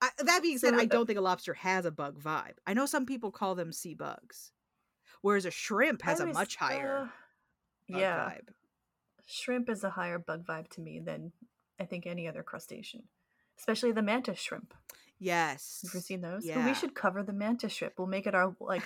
I, 0.00 0.10
that 0.18 0.40
being 0.42 0.58
So 0.58 0.68
said, 0.70 0.78
I 0.78 0.84
don't 0.84 1.06
think 1.06 1.18
a 1.18 1.22
lobster 1.22 1.54
has 1.54 1.84
a 1.86 1.90
bug 1.90 2.22
vibe. 2.22 2.54
I 2.68 2.74
know 2.74 2.86
some 2.86 3.04
people 3.04 3.32
call 3.32 3.56
them 3.56 3.72
sea 3.72 3.94
bugs, 3.94 4.52
whereas 5.22 5.44
a 5.44 5.50
shrimp 5.50 6.02
has 6.02 6.20
I 6.20 6.24
a 6.24 6.26
was- 6.28 6.34
much 6.36 6.54
higher 6.54 6.98
uh, 6.98 7.92
bug 7.92 8.00
yeah, 8.00 8.28
vibe. 8.30 8.48
shrimp 9.26 9.68
is 9.68 9.82
a 9.82 9.90
higher 9.90 10.20
bug 10.20 10.46
vibe 10.46 10.68
to 10.74 10.80
me 10.80 11.00
than 11.00 11.32
I 11.80 11.84
think 11.84 12.06
any 12.06 12.28
other 12.28 12.44
crustacean, 12.44 13.02
especially 13.58 13.92
the 13.92 14.02
mantis 14.02 14.38
shrimp. 14.38 14.74
Yes. 15.18 15.80
Have 15.84 15.94
you 15.94 16.00
seen 16.00 16.20
those? 16.20 16.44
But 16.44 16.56
Yeah. 16.56 16.66
we 16.66 16.74
should 16.74 16.94
cover 16.94 17.22
the 17.22 17.32
mantis 17.32 17.72
shrimp. 17.72 17.94
We'll 17.98 18.06
make 18.08 18.26
it 18.26 18.34
our 18.34 18.54
like. 18.60 18.82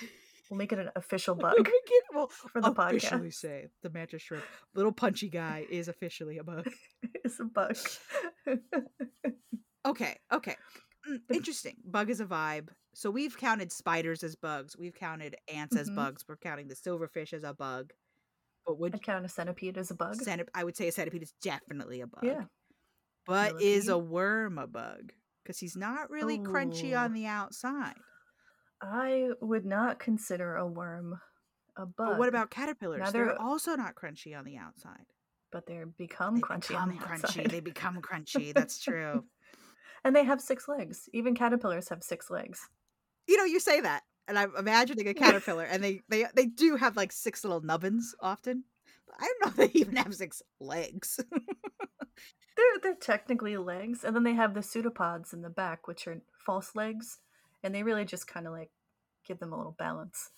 We'll 0.51 0.57
make 0.59 0.73
it 0.73 0.79
an 0.79 0.91
official 0.97 1.35
We 1.37 1.43
bug 1.43 1.57
can- 1.65 1.73
well, 2.15 2.29
for 2.29 2.61
the 2.63 2.71
officially 2.71 3.29
podcast. 3.29 3.35
say 3.35 3.67
the 3.83 3.91
mantis 3.91 4.23
shrimp, 4.23 4.45
little 4.75 4.93
punchy 4.93 5.29
guy, 5.29 5.67
is 5.71 5.89
officially 5.89 6.39
a 6.39 6.45
bug. 6.45 6.69
it's 7.25 7.39
a 7.41 7.45
bug. 7.45 7.77
Okay, 9.87 10.17
okay. 10.33 10.57
Mm, 11.09 11.21
interesting. 11.33 11.77
Bug 11.85 12.11
is 12.11 12.21
a 12.21 12.27
vibe. 12.27 12.69
So 12.95 13.11
we've 13.11 13.37
counted 13.39 13.73
spiders 13.73 14.23
as 14.23 14.35
bugs. 14.37 14.77
We've 14.77 14.95
counted 14.95 15.37
ants 15.53 15.77
as 15.77 15.89
Mhm. 15.89 15.95
bugs. 15.95 16.25
We're 16.29 16.37
counting 16.37 16.69
the 16.69 16.75
silverfish 16.75 17.33
as 17.33 17.43
a 17.45 17.55
bug. 17.55 17.93
But 18.67 18.79
would 18.79 18.95
I 18.95 18.99
count 18.99 19.25
a 19.25 19.29
centipede 19.31 19.79
as 19.79 19.91
a 19.91 19.95
bug. 19.95 20.17
centip- 20.17 20.49
I 20.55 20.65
would 20.65 20.77
say 20.77 20.89
a 20.89 20.93
centipede 20.93 21.23
is 21.23 21.33
definitely 21.41 22.01
a 22.03 22.07
bug. 22.07 22.23
Yeah. 22.25 22.45
But 23.29 23.61
is 23.61 23.89
a 23.89 23.99
worm 23.99 24.57
a 24.59 24.67
bug? 24.67 25.13
Because 25.45 25.59
he's 25.59 25.77
not 25.77 26.11
really 26.11 26.39
crunchy 26.39 26.99
on 26.99 27.11
oh. 27.11 27.15
the 27.15 27.27
outside. 27.27 27.95
I 28.81 29.29
would 29.41 29.67
not 29.67 29.99
consider 29.99 30.57
a 30.57 30.67
worm 30.67 31.21
a 31.77 31.87
bug. 31.87 31.95
But 31.97 32.19
what 32.19 32.29
about 32.29 32.51
caterpillars? 32.51 33.01
Now 33.01 33.11
They're 33.11 33.27
they're- 33.27 33.37
also 33.39 33.77
not 33.77 33.95
crunchy 33.95 34.37
on 34.37 34.45
the 34.45 34.57
outside. 34.57 35.05
But 35.51 35.67
they 35.67 35.83
become 35.97 36.37
They 36.37 36.41
crunchy 36.43 36.69
become 36.69 36.83
on 36.83 36.89
the 36.91 36.95
crunchy. 36.97 37.25
outside. 37.25 37.51
They 37.51 37.61
become 37.61 38.01
crunchy. 38.03 38.53
That's 38.55 38.83
true. 38.83 39.25
and 40.05 40.15
they 40.17 40.25
have 40.25 40.41
six 40.41 40.69
legs. 40.69 41.09
Even 41.13 41.35
caterpillars 41.35 41.89
have 41.91 42.03
six 42.03 42.31
legs. 42.31 42.69
you 43.27 43.37
know, 43.37 43.45
you 43.45 43.61
say 43.61 43.81
that, 43.81 44.03
and 44.27 44.39
I'm 44.39 44.53
imagining 44.57 45.09
a 45.09 45.15
caterpillar, 45.15 45.65
and 45.65 45.83
they 45.83 46.01
they 46.09 46.27
they 46.35 46.47
do 46.47 46.77
have 46.77 46.97
like 46.97 47.13
six 47.13 47.45
little 47.45 47.61
nubbins 47.61 48.15
often. 48.21 48.65
But 49.07 49.17
I 49.21 49.27
don't 49.27 49.41
know 49.59 49.65
if 49.65 49.73
they 49.73 49.79
even 49.81 49.97
have 49.97 50.15
six 50.15 50.43
legs. 50.61 51.19
They're 52.57 52.81
they're 52.83 52.95
technically 52.95 53.57
legs, 53.57 54.05
and 54.05 54.15
then 54.17 54.25
they 54.25 54.35
have 54.35 54.55
the 54.55 54.63
pseudopods 54.63 55.33
in 55.33 55.43
the 55.43 55.51
back, 55.51 55.87
which 55.87 56.07
are 56.09 56.21
false 56.45 56.75
legs, 56.75 57.19
and 57.63 57.75
they 57.75 57.83
really 57.83 58.05
just 58.05 58.27
kind 58.27 58.47
of 58.47 58.53
like 58.53 58.71
give 59.27 59.39
them 59.39 59.53
a 59.53 59.57
little 59.57 59.77
balance. 59.79 60.31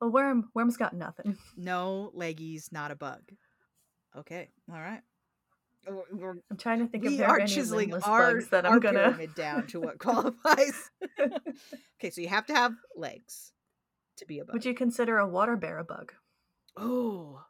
A 0.00 0.06
worm, 0.08 0.50
worm's 0.54 0.76
got 0.76 0.92
nothing. 0.92 1.38
no 1.56 2.12
leggies, 2.14 2.70
not 2.70 2.90
a 2.90 2.94
bug. 2.96 3.22
Okay, 4.16 4.50
all 4.70 4.78
right. 4.80 5.00
We're- 6.12 6.40
I'm 6.50 6.56
trying 6.56 6.80
to 6.80 6.86
think 6.88 7.04
if 7.04 7.12
we 7.12 7.16
there 7.18 7.28
are 7.28 7.36
are 7.36 7.40
any 7.40 7.52
chiseling 7.52 7.90
limbless 7.90 8.04
our, 8.04 8.34
bugs 8.34 8.48
that 8.48 8.66
our 8.66 8.74
I'm 8.74 8.80
gonna. 8.80 8.98
pyramid 8.98 9.34
down 9.34 9.66
to 9.68 9.80
what 9.80 9.98
qualifies. 10.00 10.90
okay, 11.20 12.10
so 12.10 12.20
you 12.20 12.28
have 12.28 12.46
to 12.46 12.54
have 12.54 12.72
legs 12.96 13.52
to 14.16 14.26
be 14.26 14.40
a 14.40 14.44
bug. 14.44 14.52
Would 14.54 14.64
you 14.64 14.74
consider 14.74 15.16
a 15.18 15.28
water 15.28 15.56
bear 15.56 15.78
a 15.78 15.84
bug? 15.84 16.12
Oh, 16.76 17.40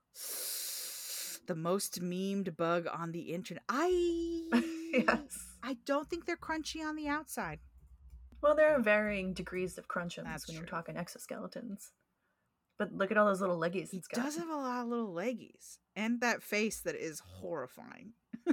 the 1.47 1.55
most 1.55 2.01
memed 2.03 2.57
bug 2.57 2.87
on 2.93 3.13
the 3.13 3.33
internet. 3.33 3.63
I 3.69 4.43
yes. 4.93 5.39
I 5.63 5.77
don't 5.87 6.09
think 6.09 6.27
they're 6.27 6.37
crunchy 6.37 6.85
on 6.85 6.97
the 6.97 7.09
outside. 7.09 7.61
Well, 8.43 8.55
there 8.55 8.75
are 8.77 8.81
varying 8.81 9.33
degrees 9.33 9.79
of 9.79 9.89
crunchiness 9.89 10.25
That's 10.25 10.49
when 10.49 10.57
you're 10.57 10.67
talking 10.67 10.95
exoskeletons. 10.97 11.91
But 12.79 12.93
look 12.93 13.11
at 13.11 13.17
all 13.17 13.27
those 13.27 13.41
little 13.41 13.59
leggies 13.59 13.91
He 13.91 14.03
does 14.13 14.37
have 14.37 14.49
a 14.51 14.55
lot 14.57 14.83
of 14.83 14.89
little 14.89 15.13
leggies 15.15 15.79
and 15.95 16.21
that 16.21 16.43
face 16.43 16.81
that 16.81 16.95
is 16.95 17.21
horrifying. 17.21 18.13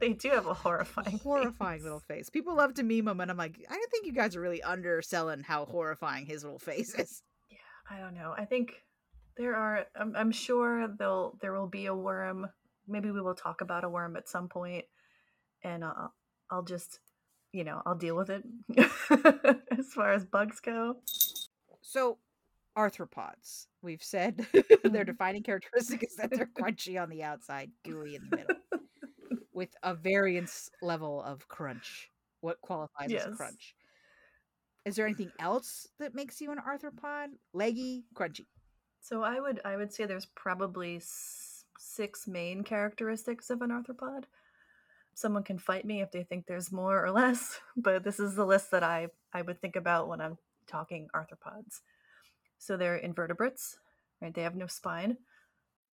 They- 0.00 0.12
do 0.12 0.28
have 0.30 0.46
a 0.46 0.50
A 0.50 0.54
horrifying, 0.54 1.18
horrifying 1.24 1.78
face. 1.80 1.82
little 1.84 1.98
face. 2.00 2.30
People 2.30 2.54
love 2.54 2.74
to 2.74 2.84
meme 2.84 3.08
him, 3.08 3.20
and 3.20 3.28
I'm 3.30 3.36
like, 3.36 3.56
I 3.68 3.74
don't 3.74 3.90
think 3.90 4.06
you 4.06 4.12
guys 4.12 4.36
are 4.36 4.40
really 4.40 4.62
underselling 4.62 5.42
how 5.42 5.64
horrifying 5.64 6.26
his 6.26 6.44
little 6.44 6.60
face 6.60 6.94
is. 6.94 7.22
Yeah, 7.50 7.56
I 7.90 7.98
don't 7.98 8.14
know. 8.14 8.32
I 8.38 8.44
think 8.44 8.74
there 9.38 9.54
are. 9.54 9.86
I'm, 9.98 10.14
I'm 10.16 10.32
sure 10.32 10.88
there'll 10.88 11.38
there 11.40 11.52
will 11.52 11.68
be 11.68 11.86
a 11.86 11.94
worm. 11.94 12.48
Maybe 12.86 13.10
we 13.10 13.22
will 13.22 13.34
talk 13.34 13.60
about 13.60 13.84
a 13.84 13.88
worm 13.88 14.16
at 14.16 14.28
some 14.28 14.48
point, 14.48 14.84
and 15.62 15.84
I'll 15.84 16.12
I'll 16.50 16.62
just 16.62 16.98
you 17.52 17.64
know 17.64 17.80
I'll 17.86 17.94
deal 17.94 18.16
with 18.16 18.30
it 18.30 18.42
as 19.78 19.92
far 19.94 20.12
as 20.12 20.26
bugs 20.26 20.60
go. 20.60 20.96
So, 21.80 22.18
arthropods. 22.76 23.66
We've 23.80 24.02
said 24.02 24.46
their 24.52 24.62
mm-hmm. 24.62 25.04
defining 25.04 25.42
characteristic 25.42 26.02
is 26.02 26.16
that 26.16 26.30
they're 26.30 26.50
crunchy 26.60 27.00
on 27.00 27.08
the 27.08 27.22
outside, 27.22 27.70
gooey 27.84 28.16
in 28.16 28.28
the 28.28 28.36
middle, 28.36 28.56
with 29.52 29.70
a 29.82 29.94
variance 29.94 30.68
level 30.82 31.22
of 31.22 31.46
crunch. 31.48 32.10
What 32.40 32.60
qualifies 32.60 33.06
as 33.06 33.12
Yes. 33.12 33.36
crunch? 33.36 33.74
Is 34.84 34.96
there 34.96 35.06
anything 35.06 35.32
else 35.38 35.86
that 35.98 36.14
makes 36.14 36.40
you 36.40 36.50
an 36.50 36.58
arthropod? 36.58 37.28
Leggy, 37.52 38.04
crunchy. 38.14 38.46
So 39.00 39.22
I 39.22 39.40
would 39.40 39.60
I 39.64 39.76
would 39.76 39.92
say 39.92 40.04
there's 40.06 40.26
probably 40.26 40.96
s- 40.96 41.64
six 41.78 42.26
main 42.26 42.62
characteristics 42.62 43.50
of 43.50 43.62
an 43.62 43.70
arthropod. 43.70 44.24
Someone 45.14 45.42
can 45.42 45.58
fight 45.58 45.84
me 45.84 46.00
if 46.02 46.10
they 46.12 46.22
think 46.24 46.46
there's 46.46 46.70
more 46.72 47.04
or 47.04 47.10
less, 47.22 47.60
but 47.76 48.04
this 48.04 48.20
is 48.20 48.34
the 48.34 48.46
list 48.46 48.70
that 48.70 48.82
I 48.82 49.08
I 49.32 49.42
would 49.42 49.60
think 49.60 49.76
about 49.76 50.08
when 50.08 50.20
I'm 50.20 50.38
talking 50.66 51.08
arthropods. 51.14 51.80
So 52.58 52.76
they're 52.76 52.96
invertebrates, 52.96 53.78
right? 54.20 54.34
They 54.34 54.42
have 54.42 54.56
no 54.56 54.66
spine. 54.66 55.16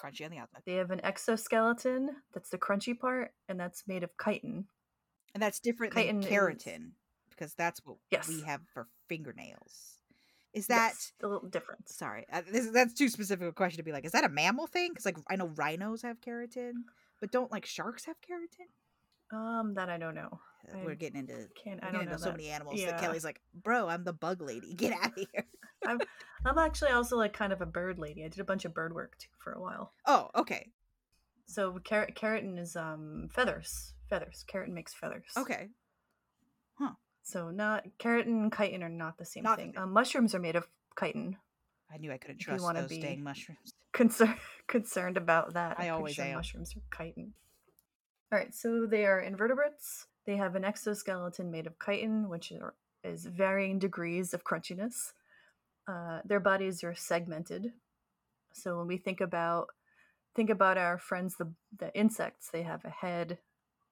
Crunchy 0.01 0.25
on 0.25 0.31
the 0.31 0.39
outside. 0.39 0.63
They 0.65 0.73
have 0.73 0.91
an 0.91 0.99
exoskeleton, 1.05 2.09
that's 2.33 2.49
the 2.49 2.57
crunchy 2.57 2.99
part, 2.99 3.31
and 3.47 3.57
that's 3.57 3.87
made 3.87 4.03
of 4.03 4.09
chitin. 4.21 4.65
And 5.33 5.41
that's 5.41 5.59
different 5.61 5.93
Chitin 5.93 6.19
than 6.19 6.29
is- 6.29 6.29
keratin 6.37 6.91
because 7.29 7.53
that's 7.53 7.79
what 7.85 7.97
Yes. 8.11 8.27
we 8.27 8.41
have 8.41 8.61
for 8.73 8.87
fingernails. 9.07 9.94
Is 10.55 10.67
that 10.67 10.91
Yes, 10.93 11.11
the 11.19 11.27
little 11.27 11.47
different? 11.49 11.87
sorry? 11.89 12.25
Uh, 12.31 12.41
this, 12.51 12.69
that's 12.71 12.93
too 12.93 13.09
specific 13.09 13.47
a 13.47 13.51
question 13.51 13.77
to 13.77 13.83
be 13.83 13.91
like. 13.91 14.05
Is 14.05 14.13
that 14.13 14.23
a 14.23 14.29
mammal 14.29 14.67
thing? 14.67 14.89
Because 14.91 15.05
like 15.05 15.17
I 15.29 15.35
know 15.35 15.47
rhinos 15.55 16.01
have 16.01 16.21
keratin, 16.21 16.71
but 17.19 17.31
don't 17.31 17.51
like 17.51 17.65
sharks 17.65 18.05
have 18.05 18.15
keratin? 18.21 18.69
Um, 19.35 19.73
that 19.75 19.89
I 19.89 19.97
don't 19.97 20.15
know. 20.15 20.39
Uh, 20.73 20.77
I 20.79 20.85
We're 20.85 20.95
getting 20.95 21.19
into 21.19 21.47
Can't 21.63 21.83
I 21.83 21.91
don't 21.91 22.05
know 22.09 22.17
so 22.17 22.25
that. 22.25 22.37
many 22.37 22.49
animals 22.49 22.79
that 22.83 22.99
Kelly's 22.99 23.23
like, 23.25 23.41
bro, 23.53 23.87
I'm 23.89 24.03
the 24.03 24.13
bug 24.13 24.41
lady. 24.41 24.73
Get 24.77 24.93
out 24.93 25.07
of 25.07 25.27
here. 25.31 25.45
I'm 26.45 26.57
actually 26.57 26.91
also 26.91 27.17
like 27.17 27.33
kind 27.33 27.51
of 27.53 27.61
a 27.61 27.65
bird 27.65 27.99
lady. 27.99 28.23
I 28.23 28.27
did 28.29 28.39
a 28.39 28.43
bunch 28.45 28.65
of 28.65 28.73
bird 28.73 28.93
work 28.93 29.17
too 29.19 29.29
for 29.43 29.53
a 29.53 29.61
while. 29.61 29.93
Oh, 30.05 30.29
okay, 30.35 30.69
So 31.47 31.79
ker- 31.87 32.09
keratin 32.15 32.57
is 32.59 32.75
um 32.75 33.27
feathers. 33.33 33.93
Feathers. 34.09 34.45
Keratin 34.51 34.73
makes 34.73 34.93
feathers. 34.93 35.25
okay. 35.37 35.69
So 37.25 37.49
not 37.49 37.85
keratin 37.97 38.27
and 38.27 38.53
chitin 38.55 38.83
are 38.83 38.89
not 38.89 39.17
the 39.17 39.25
same 39.25 39.43
Not 39.43 39.57
thing. 39.57 39.73
Um, 39.75 39.91
mushrooms 39.91 40.35
are 40.35 40.39
made 40.39 40.55
of 40.55 40.67
chitin. 40.97 41.37
I 41.91 41.97
knew 41.97 42.11
I 42.11 42.17
couldn't 42.17 42.39
you 42.39 42.45
trust 42.45 42.63
wanna 42.63 42.81
those 42.81 42.89
be- 42.89 43.01
dang 43.01 43.23
mushrooms. 43.23 43.73
Concern 43.93 44.35
concerned 44.67 45.17
about 45.17 45.53
that. 45.55 45.79
I 45.79 45.87
I'm 45.87 45.95
always 45.95 46.13
sure 46.13 46.25
am. 46.25 46.35
Mushrooms 46.35 46.75
are 46.75 46.97
chitin. 46.97 47.33
All 48.31 48.37
right. 48.37 48.53
So 48.53 48.85
they 48.85 49.05
are 49.05 49.19
invertebrates. 49.19 50.05
They 50.27 50.37
have 50.37 50.55
an 50.55 50.63
exoskeleton 50.63 51.49
made 51.49 51.65
of 51.65 51.73
chitin, 51.83 52.29
which 52.29 52.51
are, 52.51 52.75
is 53.03 53.25
varying 53.25 53.79
degrees 53.79 54.33
of 54.33 54.43
crunchiness. 54.43 55.13
Uh, 55.87 56.19
their 56.25 56.39
bodies 56.39 56.83
are 56.83 56.95
segmented. 56.95 57.73
So 58.53 58.77
when 58.77 58.87
we 58.87 58.97
think 58.97 59.19
about 59.19 59.69
think 60.35 60.51
about 60.51 60.77
our 60.77 60.99
friends 60.99 61.37
the 61.37 61.51
the 61.75 61.91
insects, 61.97 62.49
they 62.51 62.61
have 62.63 62.85
a 62.85 62.89
head, 62.91 63.39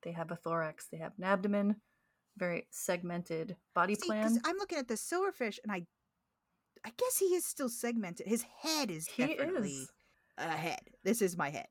they 0.04 0.12
have 0.12 0.30
a 0.30 0.36
thorax, 0.36 0.86
they 0.92 0.98
have 0.98 1.14
an 1.18 1.24
abdomen, 1.24 1.78
very 2.38 2.68
segmented 2.72 3.56
body 3.74 3.96
See, 3.96 4.08
plan. 4.08 4.40
I'm 4.46 4.58
looking 4.58 4.78
at 4.78 4.88
the 4.88 4.96
silverfish, 4.96 5.60
and 5.64 5.72
I, 5.72 5.86
I 6.86 6.92
guess 6.98 7.18
he 7.18 7.26
is 7.36 7.46
still 7.46 7.70
segmented. 7.70 8.28
His 8.28 8.44
head 8.62 8.90
is 8.92 9.08
He 9.08 9.26
definitely 9.28 9.72
is. 9.72 9.92
a 10.38 10.50
head. 10.50 10.82
This 11.04 11.22
is 11.22 11.38
my 11.38 11.50
head, 11.50 11.68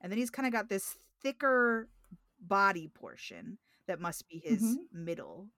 and 0.00 0.10
then 0.10 0.18
he's 0.18 0.30
kind 0.30 0.46
of 0.46 0.52
got 0.52 0.68
this 0.68 0.96
thicker 1.22 1.88
body 2.40 2.88
portion 2.88 3.58
that 3.86 4.00
must 4.00 4.26
be 4.28 4.38
his 4.38 4.62
Mhm. 4.62 4.92
middle, 4.92 5.48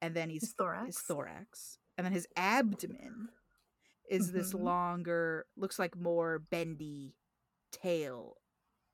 and 0.00 0.14
then 0.14 0.30
he's 0.30 0.42
His 0.42 0.52
thorax. 0.54 0.86
his 0.86 0.98
thorax, 1.00 1.78
and 1.96 2.04
then 2.04 2.12
his 2.12 2.26
abdomen 2.36 3.28
is 4.08 4.32
this 4.32 4.52
Mhm. 4.52 4.62
longer, 4.62 5.46
looks 5.56 5.78
like 5.78 5.96
more 5.96 6.38
bendy 6.38 7.14
tail 7.70 8.36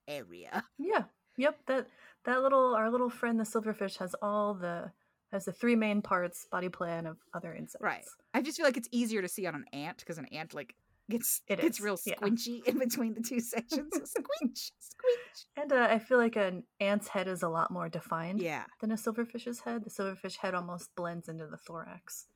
area. 0.07 0.65
Yeah. 0.79 1.05
Yep. 1.39 1.59
That 1.67 1.87
that 2.25 2.43
little 2.43 2.75
our 2.75 2.91
little 2.91 3.09
friend 3.11 3.41
the 3.41 3.45
silverfish 3.45 3.97
has 3.99 4.15
all 4.21 4.53
the 4.55 4.93
has 5.33 5.45
the 5.47 5.53
three 5.53 5.77
main 5.77 6.03
parts 6.03 6.47
body 6.51 6.69
plan 6.69 7.07
of 7.07 7.17
other 7.35 7.55
insects. 7.55 7.83
Right. 7.83 8.05
I 8.35 8.43
just 8.43 8.57
feel 8.59 8.67
like 8.67 8.77
it's 8.77 8.89
easier 8.93 9.23
to 9.23 9.29
see 9.29 9.47
on 9.47 9.55
an 9.55 9.65
ant 9.73 9.99
because 9.99 10.19
an 10.19 10.27
ant 10.27 10.53
like 10.55 10.75
gets 11.11 11.41
It 11.49 11.61
gets 11.61 11.79
is, 11.79 11.85
real 11.85 11.99
yeah. 12.07 12.15
squinchy 12.17 12.63
in 12.67 12.79
between 12.79 13.15
the 13.15 13.23
two 13.23 13.41
sections. 13.55 13.91
squinch, 14.05 14.73
squinch. 14.79 15.47
And 15.57 15.73
uh, 15.73 15.89
I 15.91 15.99
feel 15.99 16.19
like 16.19 16.37
an 16.37 16.65
ant's 16.81 17.09
head 17.09 17.29
is 17.29 17.43
a 17.43 17.49
lot 17.49 17.71
more 17.71 17.89
defined 17.89 18.43
Yeah, 18.43 18.65
than 18.81 18.91
a 18.91 18.97
silverfish's 18.97 19.61
head. 19.61 19.85
The 19.85 19.91
silverfish 19.91 20.37
head 20.37 20.55
almost 20.55 20.95
blends 20.97 21.29
into 21.29 21.47
the 21.47 21.57
thorax. 21.57 22.27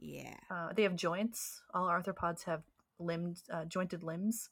yeah. 0.00 0.36
Uh, 0.50 0.72
they 0.74 0.82
have 0.84 0.96
joints. 0.96 1.62
All 1.74 1.88
arthropods 1.88 2.44
have 2.44 2.62
limbed, 2.98 3.42
uh, 3.52 3.64
jointed 3.66 4.02
limbs. 4.02 4.48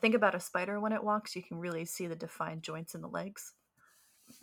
Think 0.00 0.14
about 0.14 0.34
a 0.34 0.40
spider 0.40 0.80
when 0.80 0.92
it 0.92 1.02
walks; 1.02 1.34
you 1.34 1.42
can 1.42 1.58
really 1.58 1.84
see 1.84 2.06
the 2.06 2.16
defined 2.16 2.62
joints 2.62 2.94
in 2.94 3.00
the 3.00 3.08
legs. 3.08 3.54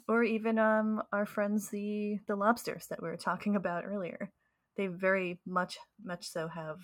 Or 0.07 0.23
even 0.23 0.59
um, 0.59 1.01
our 1.11 1.25
friends, 1.25 1.69
the 1.69 2.19
the 2.27 2.35
lobsters 2.35 2.87
that 2.87 3.01
we 3.01 3.09
were 3.09 3.17
talking 3.17 3.55
about 3.57 3.85
earlier. 3.85 4.31
They 4.77 4.87
very 4.87 5.39
much, 5.45 5.77
much 6.03 6.27
so 6.27 6.49
have 6.49 6.79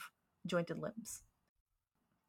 jointed 0.48 0.80
limbs. 0.80 1.24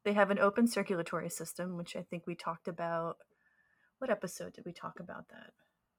They 0.04 0.12
have 0.14 0.30
an 0.32 0.40
open 0.40 0.66
circulatory 0.66 1.30
system, 1.30 1.76
which 1.76 1.94
I 1.94 2.02
think 2.02 2.26
we 2.26 2.34
talked 2.34 2.66
about. 2.66 3.18
What 3.98 4.10
episode 4.10 4.54
did 4.54 4.64
we 4.64 4.72
talk 4.72 4.98
about 4.98 5.28
that? 5.28 5.52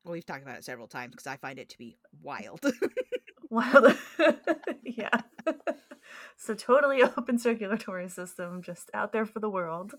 Well, 0.04 0.12
we've 0.12 0.26
talked 0.26 0.44
about 0.44 0.58
it 0.58 0.66
several 0.66 0.88
times 0.88 1.12
because 1.12 1.28
I 1.28 1.38
find 1.38 1.58
it 1.58 1.70
to 1.70 1.78
be 1.78 1.98
wild. 2.22 2.60
wild. 3.50 3.98
yeah. 4.84 5.22
so 6.36 6.54
totally 6.54 7.02
open 7.02 7.40
circulatory 7.40 8.10
system, 8.10 8.62
just 8.62 8.92
out 8.94 9.14
there 9.14 9.26
for 9.26 9.40
the 9.40 9.50
world. 9.50 9.94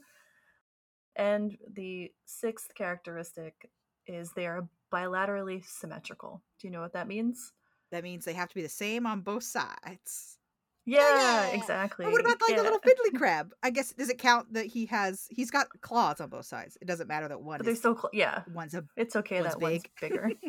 And 1.17 1.57
the 1.73 2.11
sixth 2.27 2.75
characteristic 2.75 3.71
is 4.07 4.33
they 4.33 4.47
are 4.47 4.69
bilaterally 4.93 5.65
symmetrical. 5.65 6.43
Do 6.61 6.67
you 6.67 6.73
know 6.73 6.81
what 6.81 6.93
that 6.95 7.09
means? 7.09 7.53
that 7.93 8.03
means 8.03 8.25
they 8.25 8.33
have 8.33 8.49
to 8.49 8.55
be 8.57 8.63
the 8.63 8.69
same 8.69 9.07
on 9.07 9.21
both 9.21 9.45
sides. 9.45 10.39
Yeah, 10.85 10.99
Yeah. 10.99 11.47
exactly. 11.55 12.05
But 12.05 12.13
what 12.13 12.21
about 12.23 12.41
like 12.43 12.57
yeah. 12.57 12.63
a 12.63 12.65
little 12.65 12.81
fiddly 12.81 13.15
crab? 13.17 13.53
I 13.63 13.71
guess 13.71 13.93
does 13.93 14.11
it 14.11 14.19
count 14.19 14.53
that 14.55 14.67
he 14.67 14.87
has 14.87 15.27
he's 15.31 15.51
got 15.51 15.69
claws 15.81 16.21
on 16.21 16.29
both 16.29 16.45
sides? 16.45 16.77
It 16.83 16.89
doesn't 16.89 17.07
matter 17.07 17.29
that 17.29 17.41
one 17.41 17.59
But 17.59 17.67
they're 17.67 17.75
is 17.75 17.81
so 17.81 17.95
close. 17.95 18.11
Yeah, 18.13 18.43
one's 18.53 18.75
a 18.75 18.85
it's 18.97 19.15
okay 19.17 19.41
one's 19.41 19.55
that 19.55 19.61
one's 19.61 19.83
bigger. 20.01 20.31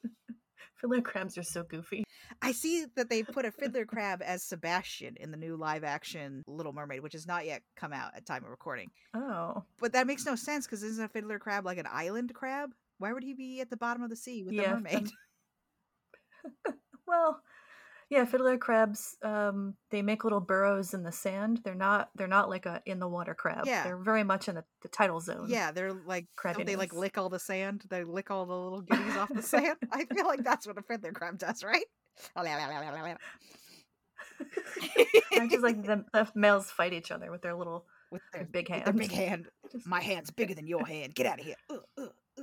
Fiddler 0.80 1.00
crabs 1.00 1.38
are 1.38 1.42
so 1.42 1.62
goofy. 1.62 2.03
I 2.42 2.52
see 2.52 2.86
that 2.96 3.08
they 3.08 3.22
put 3.22 3.44
a 3.44 3.50
fiddler 3.50 3.84
crab 3.84 4.22
as 4.24 4.42
Sebastian 4.42 5.16
in 5.18 5.30
the 5.30 5.36
new 5.36 5.56
live 5.56 5.84
action 5.84 6.42
Little 6.46 6.72
Mermaid, 6.72 7.02
which 7.02 7.12
has 7.14 7.26
not 7.26 7.46
yet 7.46 7.62
come 7.76 7.92
out 7.92 8.12
at 8.16 8.26
time 8.26 8.44
of 8.44 8.50
recording. 8.50 8.90
Oh, 9.14 9.64
But 9.80 9.92
that 9.92 10.06
makes 10.06 10.26
no 10.26 10.34
sense 10.34 10.66
because 10.66 10.82
isn't 10.82 11.04
a 11.04 11.08
fiddler 11.08 11.38
crab 11.38 11.64
like 11.64 11.78
an 11.78 11.88
island 11.90 12.34
crab? 12.34 12.70
Why 12.98 13.12
would 13.12 13.22
he 13.22 13.34
be 13.34 13.60
at 13.60 13.70
the 13.70 13.76
bottom 13.76 14.02
of 14.02 14.10
the 14.10 14.16
sea 14.16 14.42
with 14.44 14.54
Yeah, 14.54 14.62
the 14.62 14.80
mermaid? 14.80 15.10
well, 17.06 17.40
yeah, 18.10 18.24
fiddler 18.24 18.58
crabs. 18.58 19.16
Um, 19.22 19.74
they 19.90 20.02
make 20.02 20.24
little 20.24 20.40
burrows 20.40 20.94
in 20.94 21.02
the 21.02 21.12
sand. 21.12 21.60
They're 21.64 21.74
not. 21.74 22.10
They're 22.14 22.28
not 22.28 22.48
like 22.48 22.66
a 22.66 22.82
in 22.86 22.98
the 22.98 23.08
water 23.08 23.34
crab. 23.34 23.66
Yeah. 23.66 23.82
they're 23.82 23.96
very 23.96 24.24
much 24.24 24.48
in 24.48 24.56
the, 24.56 24.64
the 24.82 24.88
tidal 24.88 25.20
zone. 25.20 25.46
Yeah, 25.48 25.72
they're 25.72 25.92
like 25.92 26.26
don't 26.42 26.66
they 26.66 26.76
like 26.76 26.92
lick 26.92 27.18
all 27.18 27.30
the 27.30 27.38
sand? 27.38 27.84
They 27.88 28.04
lick 28.04 28.30
all 28.30 28.46
the 28.46 28.54
little 28.54 28.82
goodies 28.82 29.16
off 29.16 29.32
the 29.32 29.42
sand. 29.54 29.78
I 29.90 30.04
feel 30.04 30.26
like 30.26 30.44
that's 30.44 30.66
what 30.66 30.78
a 30.78 30.82
fiddler 30.82 31.12
crab 31.12 31.38
does, 31.38 31.64
right? 31.64 31.86
I 35.32 35.48
just 35.48 35.62
like 35.62 35.82
the, 35.82 36.04
the 36.12 36.28
males 36.34 36.70
fight 36.70 36.92
each 36.92 37.10
other 37.10 37.30
with 37.30 37.42
their 37.42 37.54
little 37.54 37.86
with 38.10 38.22
their 38.32 38.44
big 38.44 38.68
hands. 38.68 38.84
their 38.84 38.92
big 38.92 39.12
hand. 39.12 39.48
My 39.86 40.00
hand's 40.00 40.30
bigger 40.30 40.54
than 40.54 40.66
your 40.66 40.86
hand. 40.86 41.14
Get 41.14 41.26
out 41.26 41.40
of 41.40 41.46
here. 41.46 41.56
Uh, 41.70 41.78
uh, 41.98 42.06
uh. 42.38 42.42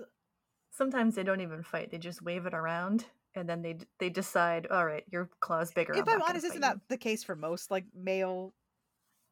Sometimes 0.71 1.15
they 1.15 1.23
don't 1.23 1.41
even 1.41 1.63
fight. 1.63 1.91
They 1.91 1.97
just 1.97 2.21
wave 2.21 2.45
it 2.45 2.53
around, 2.53 3.05
and 3.35 3.47
then 3.47 3.61
they 3.61 3.77
they 3.99 4.09
decide, 4.09 4.67
all 4.67 4.85
right, 4.85 5.03
your 5.11 5.29
claw's 5.39 5.71
bigger. 5.71 5.93
If 5.93 6.07
I'm, 6.07 6.15
I'm 6.15 6.21
honest, 6.21 6.45
isn't 6.45 6.61
that 6.61 6.77
the 6.87 6.97
case 6.97 7.23
for 7.23 7.35
most 7.35 7.71
like 7.71 7.85
male 7.93 8.53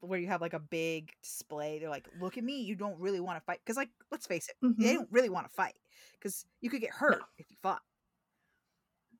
where 0.02 0.20
you 0.20 0.28
have 0.28 0.42
like 0.42 0.54
a 0.54 0.60
big 0.60 1.12
display? 1.24 1.80
They're 1.80 1.90
like, 1.90 2.08
look 2.20 2.38
at 2.38 2.44
me, 2.44 2.62
you 2.62 2.76
don't 2.76 3.00
really 3.00 3.20
want 3.20 3.38
to 3.38 3.44
fight. 3.46 3.60
Because 3.64 3.78
like, 3.78 3.90
let's 4.12 4.28
face 4.28 4.50
it, 4.50 4.56
they 4.78 4.92
Mhm. 4.92 4.94
don't 4.96 5.12
really 5.12 5.30
want 5.30 5.48
to 5.48 5.54
fight. 5.54 5.76
Because 6.14 6.46
you 6.62 6.70
could 6.70 6.82
get 6.82 6.92
hurt 6.92 7.22
if 7.38 7.50
you 7.50 7.58
fought. 7.62 7.82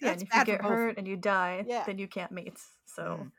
Yeah, 0.02 0.12
and 0.14 0.22
if 0.22 0.34
you 0.34 0.46
get 0.46 0.62
hurt 0.62 0.98
and 0.98 1.08
you 1.08 1.18
die, 1.18 1.66
Yeah. 1.68 1.84
then 1.86 1.98
you 1.98 2.08
can't 2.08 2.32
mate. 2.32 2.58
So, 2.86 3.04
Mhm. 3.04 3.32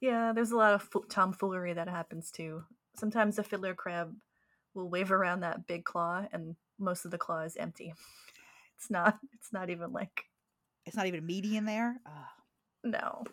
yeah, 0.00 0.32
there's 0.32 0.52
a 0.52 0.56
lot 0.56 0.74
of 0.74 0.82
fo- 0.82 1.02
tomfoolery 1.04 1.72
that 1.74 1.88
happens 1.88 2.30
too. 2.30 2.64
Sometimes 2.96 3.36
the 3.36 3.42
fiddler 3.44 3.74
crab 3.74 4.14
will 4.74 4.88
wave 4.88 5.10
around 5.12 5.40
that 5.40 5.66
big 5.66 5.84
claw, 5.84 6.26
and 6.32 6.56
most 6.78 7.04
of 7.04 7.10
the 7.10 7.18
claw 7.18 7.40
is 7.40 7.56
empty. 7.56 7.92
It's 8.76 8.90
not. 8.90 9.18
It's 9.32 9.52
not 9.52 9.70
even 9.70 9.92
like 9.92 10.30
It's 10.86 10.96
not 10.96 11.06
even 11.06 11.26
meaty 11.26 11.56
in 11.56 11.64
there. 11.64 12.00
Oh, 12.06 12.28
no. 12.84 13.24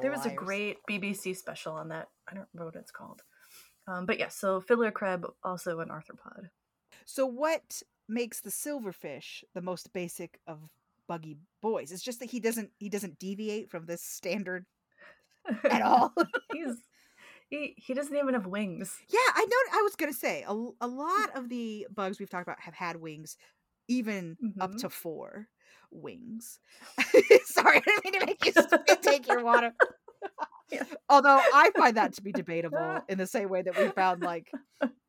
There 0.00 0.10
was 0.10 0.24
a 0.26 0.34
great 0.34 0.78
BBC 0.88 1.34
special 1.34 1.74
on 1.74 1.88
that. 1.88 2.08
I 2.26 2.34
don't 2.34 2.48
remember 2.54 2.72
what 2.72 2.80
it's 2.80 2.90
called. 2.90 3.22
Um, 3.86 4.06
but 4.06 4.18
yeah, 4.18 4.28
so 4.28 4.60
fiddler 4.62 4.90
crab 4.90 5.30
also 5.42 5.80
an 5.80 5.90
arthropod. 5.90 6.50
So 7.04 7.26
what 7.26 7.82
makes 8.08 8.40
the 8.40 8.50
silverfish 8.50 9.44
the 9.52 9.60
most 9.60 9.92
basic 9.92 10.40
of 10.46 10.70
buggy 11.08 11.36
boys? 11.62 11.92
It's 11.92 12.02
just 12.02 12.20
that 12.20 12.30
he 12.30 12.40
doesn't 12.40 12.70
he 12.78 12.88
doesn't 12.88 13.18
deviate 13.18 13.70
from 13.70 13.86
this 13.86 14.02
standard 14.02 14.66
at 15.64 15.82
all. 15.82 16.12
He's 16.52 16.76
he 17.50 17.74
he 17.76 17.94
doesn't 17.94 18.16
even 18.16 18.34
have 18.34 18.46
wings. 18.46 18.96
Yeah, 19.08 19.18
I 19.34 19.44
know. 19.44 19.78
I 19.78 19.82
was 19.82 19.96
gonna 19.96 20.12
say 20.12 20.44
a, 20.46 20.52
a 20.80 20.86
lot 20.86 21.34
of 21.34 21.48
the 21.48 21.86
bugs 21.94 22.18
we've 22.18 22.30
talked 22.30 22.46
about 22.48 22.60
have 22.60 22.74
had 22.74 22.96
wings, 22.96 23.36
even 23.88 24.36
up 24.60 24.72
Mhm. 24.72 24.78
to 24.80 24.90
four 24.90 25.48
wings. 25.90 26.58
Sorry, 27.44 27.76
I 27.76 27.80
didn't 27.80 28.04
mean 28.04 28.20
to 28.20 28.26
make 28.26 28.44
you 28.44 28.96
take 29.02 29.28
your 29.28 29.44
water. 29.44 29.72
Yeah. 30.70 30.84
Although 31.10 31.40
I 31.52 31.70
find 31.76 31.96
that 31.98 32.14
to 32.14 32.22
be 32.22 32.32
debatable 32.32 33.02
in 33.08 33.18
the 33.18 33.26
same 33.26 33.48
way 33.50 33.62
that 33.62 33.78
we 33.78 33.88
found 33.90 34.22
like 34.22 34.50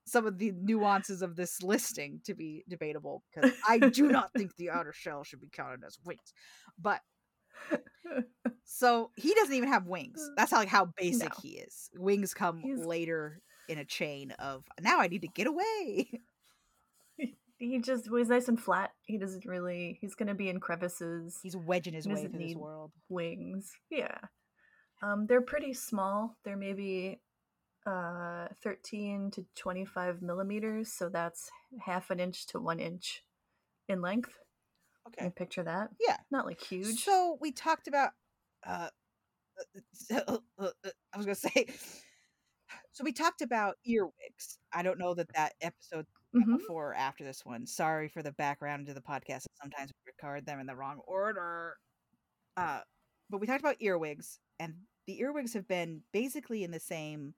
some 0.05 0.25
of 0.27 0.37
the 0.37 0.51
nuances 0.51 1.21
of 1.21 1.35
this 1.35 1.61
listing 1.63 2.21
to 2.25 2.33
be 2.33 2.63
debatable 2.69 3.23
because 3.33 3.51
I 3.67 3.79
do 3.79 4.07
not 4.11 4.31
think 4.33 4.55
the 4.55 4.69
outer 4.69 4.93
shell 4.93 5.23
should 5.23 5.41
be 5.41 5.49
counted 5.51 5.83
as 5.85 5.97
wings. 6.05 6.33
But 6.79 7.01
so 8.63 9.11
he 9.15 9.33
doesn't 9.33 9.53
even 9.55 9.69
have 9.69 9.87
wings. 9.87 10.29
That's 10.37 10.51
how 10.51 10.57
like 10.57 10.67
how 10.67 10.85
basic 10.97 11.29
No. 11.29 11.35
he 11.41 11.49
is. 11.57 11.89
Wings 11.97 12.33
come 12.33 12.59
He's- 12.59 12.79
later 12.85 13.41
in 13.67 13.79
a 13.79 13.85
chain 13.85 14.31
of 14.37 14.63
now 14.79 14.99
I 14.99 15.07
need 15.07 15.21
to 15.21 15.27
get 15.27 15.47
away. 15.47 16.09
He 17.57 17.79
just 17.79 18.11
was 18.11 18.27
nice 18.27 18.49
and 18.49 18.59
flat. 18.61 18.91
He 19.05 19.17
doesn't 19.17 19.45
really. 19.45 19.97
He's 20.01 20.13
gonna 20.13 20.35
be 20.35 20.49
in 20.49 20.59
crevices. 20.59 21.39
He's 21.41 21.55
wedging 21.55 21.93
his 21.93 22.03
He 22.05 22.13
way 22.13 22.27
through 22.27 22.37
this 22.37 22.53
world. 22.55 22.91
wings. 23.07 23.71
Yeah. 23.89 24.17
Um, 25.01 25.25
they're 25.25 25.41
pretty 25.41 25.73
small. 25.73 26.35
They're 26.43 26.57
maybe 26.57 27.21
uh, 27.85 28.47
13 28.63 29.31
to 29.31 29.45
25 29.55 30.21
millimeters. 30.21 30.91
So 30.91 31.09
that's 31.09 31.49
half 31.85 32.09
an 32.09 32.19
inch 32.19 32.47
to 32.47 32.59
one 32.59 32.79
inch 32.79 33.23
in 33.87 34.01
length. 34.01 34.31
Can 35.17 35.25
you 35.25 35.31
picture 35.31 35.63
that? 35.63 35.89
Yeah. 35.99 36.17
Not 36.31 36.45
like 36.45 36.61
huge. 36.61 37.03
So 37.03 37.37
we 37.39 37.51
talked 37.51 37.87
about. 37.87 38.11
Uh, 38.65 38.89
uh, 40.11 40.37
uh, 40.59 40.69
I 41.13 41.17
was 41.17 41.25
gonna 41.25 41.35
say. 41.35 41.67
So 42.93 43.03
we 43.03 43.11
talked 43.11 43.41
about 43.41 43.75
earwigs. 43.85 44.57
I 44.73 44.81
don't 44.81 44.97
know 44.97 45.13
that 45.13 45.27
that 45.35 45.53
episode 45.61 46.05
Mhm. 46.33 46.57
before 46.57 46.91
or 46.91 46.95
after 46.95 47.23
this 47.23 47.45
one. 47.45 47.67
Sorry 47.67 48.07
for 48.07 48.23
the 48.23 48.31
background 48.33 48.87
to 48.87 48.93
the 48.93 49.01
podcast. 49.01 49.45
Sometimes 49.61 49.91
we 50.05 50.11
record 50.11 50.45
them 50.45 50.59
in 50.59 50.65
the 50.65 50.75
wrong 50.75 50.99
order. 51.05 51.77
Uh, 52.57 52.81
but 53.29 53.39
we 53.39 53.47
talked 53.47 53.61
about 53.61 53.81
earwigs, 53.81 54.39
and 54.59 54.75
the 55.07 55.19
earwigs 55.19 55.53
have 55.53 55.67
been 55.67 56.01
basically 56.13 56.63
in 56.63 56.71
the 56.71 56.79
same 56.79 57.33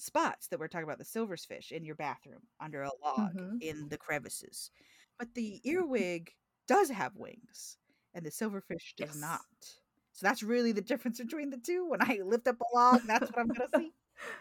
spots 0.00 0.48
that 0.48 0.58
we're 0.60 0.68
talking 0.68 0.84
about 0.84 0.98
the 0.98 1.04
silverfish 1.04 1.72
in 1.72 1.84
your 1.84 1.94
bathroom 1.96 2.48
under 2.60 2.82
a 2.82 2.90
log 3.02 3.34
Mhm. 3.34 3.60
in 3.60 3.88
the 3.88 3.98
crevices. 3.98 4.70
But 5.18 5.34
the 5.34 5.60
earwig 5.68 6.32
does 6.66 6.90
have 6.90 7.16
wings, 7.16 7.78
and 8.14 8.24
the 8.24 8.30
silverfish 8.30 8.94
does 8.96 9.14
Yes. 9.14 9.14
not. 9.14 9.80
So 10.12 10.26
that's 10.26 10.42
really 10.42 10.72
the 10.72 10.82
difference 10.82 11.18
between 11.20 11.50
the 11.50 11.58
two. 11.58 11.86
When 11.86 12.02
I 12.02 12.20
lift 12.24 12.48
up 12.48 12.60
a 12.60 12.76
log, 12.76 13.02
that's 13.06 13.30
what 13.30 13.40
I'm 13.40 13.50
gonna 13.50 13.68
see. 13.74 13.94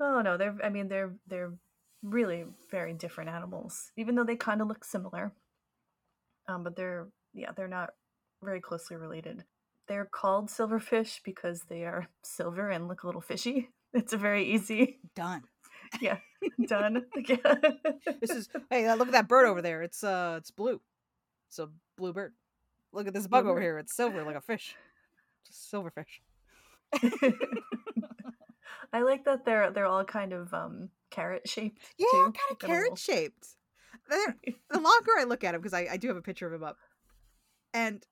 Oh 0.00 0.20
no, 0.22 0.36
they're. 0.36 0.56
I 0.62 0.68
mean, 0.68 0.88
they're 0.88 1.18
they're 1.26 1.58
really 2.02 2.46
very 2.70 2.94
different 2.94 3.30
animals, 3.30 3.92
even 3.96 4.14
though 4.14 4.24
they 4.24 4.36
kind 4.36 4.60
of 4.60 4.68
look 4.68 4.84
similar. 4.84 5.32
Um, 6.48 6.62
but 6.64 6.76
they're 6.76 7.08
yeah, 7.32 7.52
they're 7.52 7.68
not 7.68 7.94
very 8.42 8.60
closely 8.60 8.96
related. 8.96 9.44
They're 9.88 10.06
called 10.06 10.48
silverfish 10.48 11.22
because 11.22 11.64
they 11.64 11.84
are 11.84 12.08
silver 12.22 12.70
and 12.70 12.88
look 12.88 13.02
a 13.02 13.06
little 13.06 13.20
fishy. 13.20 13.70
It's 13.94 14.12
a 14.12 14.16
very 14.16 14.44
easy 14.52 14.98
Done. 15.14 15.42
Yeah, 16.00 16.18
done. 16.66 17.04
Yeah. 17.28 17.54
This 18.20 18.30
is 18.30 18.48
hey, 18.70 18.86
uh, 18.86 18.96
look 18.96 19.08
at 19.08 19.12
that 19.12 19.28
bird 19.28 19.46
over 19.46 19.62
there. 19.62 19.82
It's 19.82 20.02
uh, 20.04 20.34
it's 20.38 20.50
blue. 20.50 20.80
So 21.48 21.70
bluebird. 21.96 22.34
Look 22.92 23.06
at 23.06 23.14
this 23.14 23.26
bug 23.26 23.44
over 23.44 23.54
Bluebird. 23.54 23.62
here. 23.62 23.78
It's 23.78 23.94
silver 23.94 24.22
like 24.24 24.36
a 24.36 24.40
fish. 24.40 24.74
It's 25.48 25.72
a 25.72 25.76
silverfish. 25.76 26.20
I 28.92 29.02
like 29.02 29.24
that 29.24 29.44
they're 29.44 29.70
they're 29.70 29.86
all 29.86 30.04
kind 30.04 30.32
of 30.32 30.52
um 30.54 30.90
carrot 31.10 31.48
shaped. 31.48 31.78
Yeah, 31.98 32.06
too. 32.10 32.18
kind 32.24 32.34
of 32.50 32.62
little- 32.62 32.66
carrot 32.68 32.98
shaped. 32.98 33.46
They're- 34.08 34.36
the 34.70 34.80
longer 34.80 35.12
I 35.18 35.24
look 35.24 35.42
at 35.44 35.54
him, 35.54 35.60
because 35.60 35.74
I, 35.74 35.88
I 35.92 35.96
do 35.96 36.08
have 36.08 36.16
a 36.16 36.22
picture 36.22 36.46
of 36.46 36.52
him 36.52 36.62
up, 36.62 36.76
and 37.74 38.04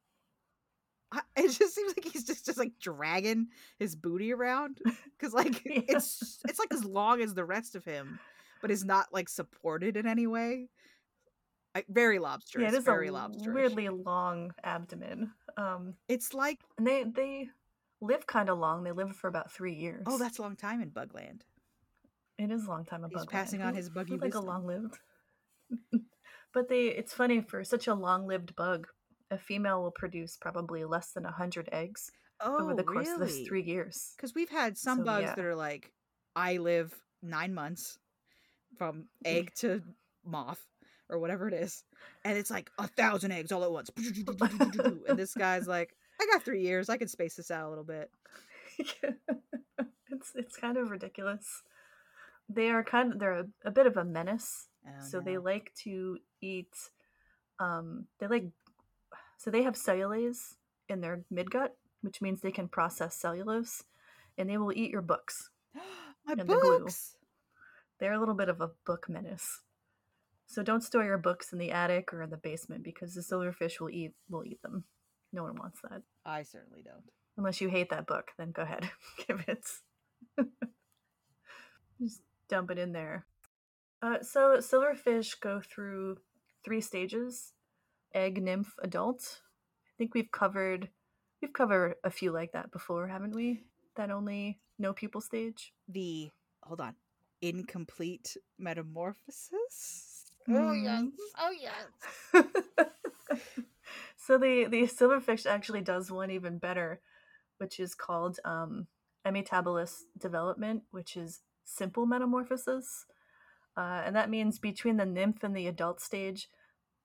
it 1.36 1.50
just 1.50 1.74
seems 1.74 1.94
like 1.96 2.12
he's 2.12 2.24
just 2.24 2.44
just 2.46 2.58
like 2.58 2.72
dragging 2.80 3.48
his 3.78 3.96
booty 3.96 4.32
around, 4.32 4.78
because 5.18 5.32
like 5.32 5.62
Yeah. 5.64 5.80
it's 5.88 6.40
it's 6.48 6.58
like 6.58 6.72
as 6.72 6.84
long 6.84 7.20
as 7.22 7.34
the 7.34 7.44
rest 7.44 7.74
of 7.74 7.84
him, 7.84 8.18
but 8.62 8.70
is 8.70 8.84
not 8.84 9.12
like 9.12 9.28
supported 9.28 9.96
in 9.96 10.06
any 10.06 10.26
way. 10.26 10.68
I, 11.76 11.84
very 11.88 12.18
lobsterous. 12.18 12.60
Yeah, 12.60 12.68
it 12.68 12.74
is 12.74 12.84
very 12.84 13.08
a 13.08 13.12
lobsterous. 13.12 13.52
weirdly 13.52 13.88
long 13.88 14.52
abdomen. 14.62 15.32
Um, 15.56 15.94
It's 16.08 16.32
like 16.32 16.60
and 16.78 16.86
they 16.86 17.04
they 17.04 17.48
live 18.00 18.26
kind 18.26 18.48
of 18.48 18.58
long. 18.58 18.84
They 18.84 18.92
live 18.92 19.16
for 19.16 19.28
about 19.28 19.50
three 19.50 19.74
years. 19.74 20.04
oh, 20.06 20.18
that's 20.18 20.38
a 20.38 20.42
long 20.42 20.56
time 20.56 20.80
in 20.82 20.90
Bugland. 20.90 21.40
it 22.38 22.50
is 22.50 22.64
a 22.64 22.68
long 22.68 22.84
time. 22.84 23.02
He's 23.08 23.14
above 23.22 23.28
passing 23.28 23.62
on 23.62 23.74
his 23.74 23.88
buggy 23.90 24.14
It's 24.14 24.22
like 24.22 24.34
a 24.34 24.40
long 24.40 24.66
lived. 24.66 24.98
but 26.52 26.68
they, 26.68 26.86
it's 26.86 27.12
funny 27.12 27.40
for 27.40 27.64
such 27.64 27.86
a 27.88 27.94
long 27.94 28.26
lived 28.26 28.54
bug. 28.54 28.86
A 29.30 29.38
female 29.38 29.82
will 29.82 29.90
produce 29.90 30.36
probably 30.40 30.84
less 30.84 31.12
than 31.12 31.24
hundred 31.24 31.68
eggs 31.72 32.10
Oh, 32.40 32.60
over 32.60 32.74
the 32.74 32.82
course 32.82 33.08
of 33.08 33.20
this 33.20 33.46
three 33.46 33.62
years. 33.62 34.12
Because 34.16 34.34
we've 34.34 34.50
had 34.50 34.76
some 34.76 34.98
So, 34.98 35.04
bugs 35.04 35.24
yeah. 35.24 35.34
that 35.34 35.44
are 35.44 35.54
like, 35.54 35.92
I 36.36 36.58
live 36.58 36.92
nine 37.22 37.54
months 37.54 37.98
from 38.76 39.06
egg 39.24 39.52
to 39.60 39.82
moth 40.24 40.64
or 41.08 41.18
whatever 41.18 41.48
it 41.48 41.54
is. 41.54 41.84
And 42.24 42.36
it's 42.36 42.50
like 42.50 42.70
a 42.78 42.86
thousand 42.86 43.32
eggs 43.32 43.52
all 43.52 43.64
at 43.64 43.70
once. 43.72 43.90
and 45.08 45.18
this 45.18 45.34
guy's 45.34 45.66
like, 45.66 45.94
I 46.20 46.26
got 46.32 46.42
three 46.42 46.62
years. 46.62 46.88
I 46.88 46.96
can 46.96 47.08
space 47.08 47.34
this 47.36 47.50
out 47.50 47.66
a 47.66 47.70
little 47.70 47.84
bit. 47.84 48.10
it's 50.10 50.32
it's 50.34 50.56
kind 50.56 50.76
of 50.76 50.90
ridiculous. 50.90 51.62
They 52.48 52.70
are 52.70 52.84
kind 52.84 53.12
of 53.12 53.18
they're 53.18 53.40
a, 53.40 53.46
a 53.64 53.70
bit 53.70 53.86
of 53.86 53.96
a 53.96 54.04
menace. 54.04 54.68
Oh, 54.86 54.90
so 55.08 55.20
they 55.20 55.38
like 55.38 55.72
to 55.84 56.18
eat 56.42 56.74
um 57.60 58.06
they 58.18 58.26
like 58.26 58.44
so 59.44 59.50
they 59.50 59.62
have 59.62 59.74
cellulase 59.74 60.54
in 60.88 61.02
their 61.02 61.22
midgut 61.32 61.70
which 62.00 62.22
means 62.22 62.40
they 62.40 62.50
can 62.50 62.66
process 62.66 63.14
cellulose 63.14 63.82
and 64.38 64.48
they 64.48 64.56
will 64.56 64.72
eat 64.72 64.90
your 64.90 65.02
books 65.02 65.50
My 66.26 66.32
and 66.32 66.40
the 66.40 66.44
glue. 66.44 66.88
they're 68.00 68.14
a 68.14 68.18
little 68.18 68.34
bit 68.34 68.48
of 68.48 68.62
a 68.62 68.70
book 68.86 69.06
menace. 69.08 69.60
So 70.46 70.62
don't 70.62 70.82
store 70.82 71.04
your 71.04 71.18
books 71.18 71.52
in 71.52 71.58
the 71.58 71.72
attic 71.72 72.12
or 72.12 72.22
in 72.22 72.30
the 72.30 72.36
basement 72.36 72.82
because 72.84 73.14
the 73.14 73.20
silverfish 73.20 73.80
will 73.80 73.90
eat 73.90 74.12
will 74.30 74.44
eat 74.44 74.62
them. 74.62 74.84
No 75.32 75.42
one 75.42 75.56
wants 75.56 75.80
that. 75.82 76.02
I 76.24 76.42
certainly 76.42 76.82
don't. 76.82 77.04
unless 77.36 77.60
you 77.60 77.68
hate 77.68 77.90
that 77.90 78.06
book 78.06 78.30
then 78.38 78.52
go 78.52 78.62
ahead 78.62 78.88
give 79.26 79.44
it. 79.46 79.66
Just 82.00 82.22
dump 82.48 82.70
it 82.70 82.78
in 82.78 82.92
there. 82.92 83.26
Uh, 84.02 84.22
so 84.22 84.56
silverfish 84.58 85.38
go 85.40 85.60
through 85.60 86.18
three 86.64 86.80
stages 86.80 87.52
egg 88.14 88.42
nymph 88.42 88.74
adult 88.82 89.40
i 89.86 89.92
think 89.98 90.14
we've 90.14 90.30
covered 90.32 90.88
we've 91.42 91.52
covered 91.52 91.94
a 92.04 92.10
few 92.10 92.30
like 92.32 92.52
that 92.52 92.70
before 92.70 93.08
haven't 93.08 93.34
we 93.34 93.64
that 93.96 94.10
only 94.10 94.58
no 94.78 94.92
pupal 94.92 95.22
stage 95.22 95.72
The, 95.88 96.30
hold 96.62 96.80
on, 96.80 96.94
incomplete 97.42 98.36
metamorphosis? 98.58 100.24
Oh, 100.48 100.72
yes. 100.72 101.02
Mhm. 101.02 101.10
Oh, 101.38 101.50
yes. 101.50 101.86
so 104.16 104.38
the 104.38 104.64
the 104.66 104.82
silverfish 104.82 105.46
actually 105.46 105.80
does 105.80 106.10
one 106.10 106.30
even 106.30 106.58
better 106.58 107.00
which 107.58 107.80
is 107.80 107.94
called 107.94 108.38
um 108.44 108.86
ametabolous 109.26 110.02
development 110.18 110.82
which 110.90 111.16
is 111.16 111.42
simple 111.64 112.06
metamorphosis 112.06 113.06
uh, 113.76 114.02
and 114.04 114.14
that 114.14 114.30
means 114.30 114.58
between 114.58 114.96
the 114.96 115.06
nymph 115.06 115.42
and 115.42 115.56
the 115.56 115.66
adult 115.66 116.00
stage 116.00 116.48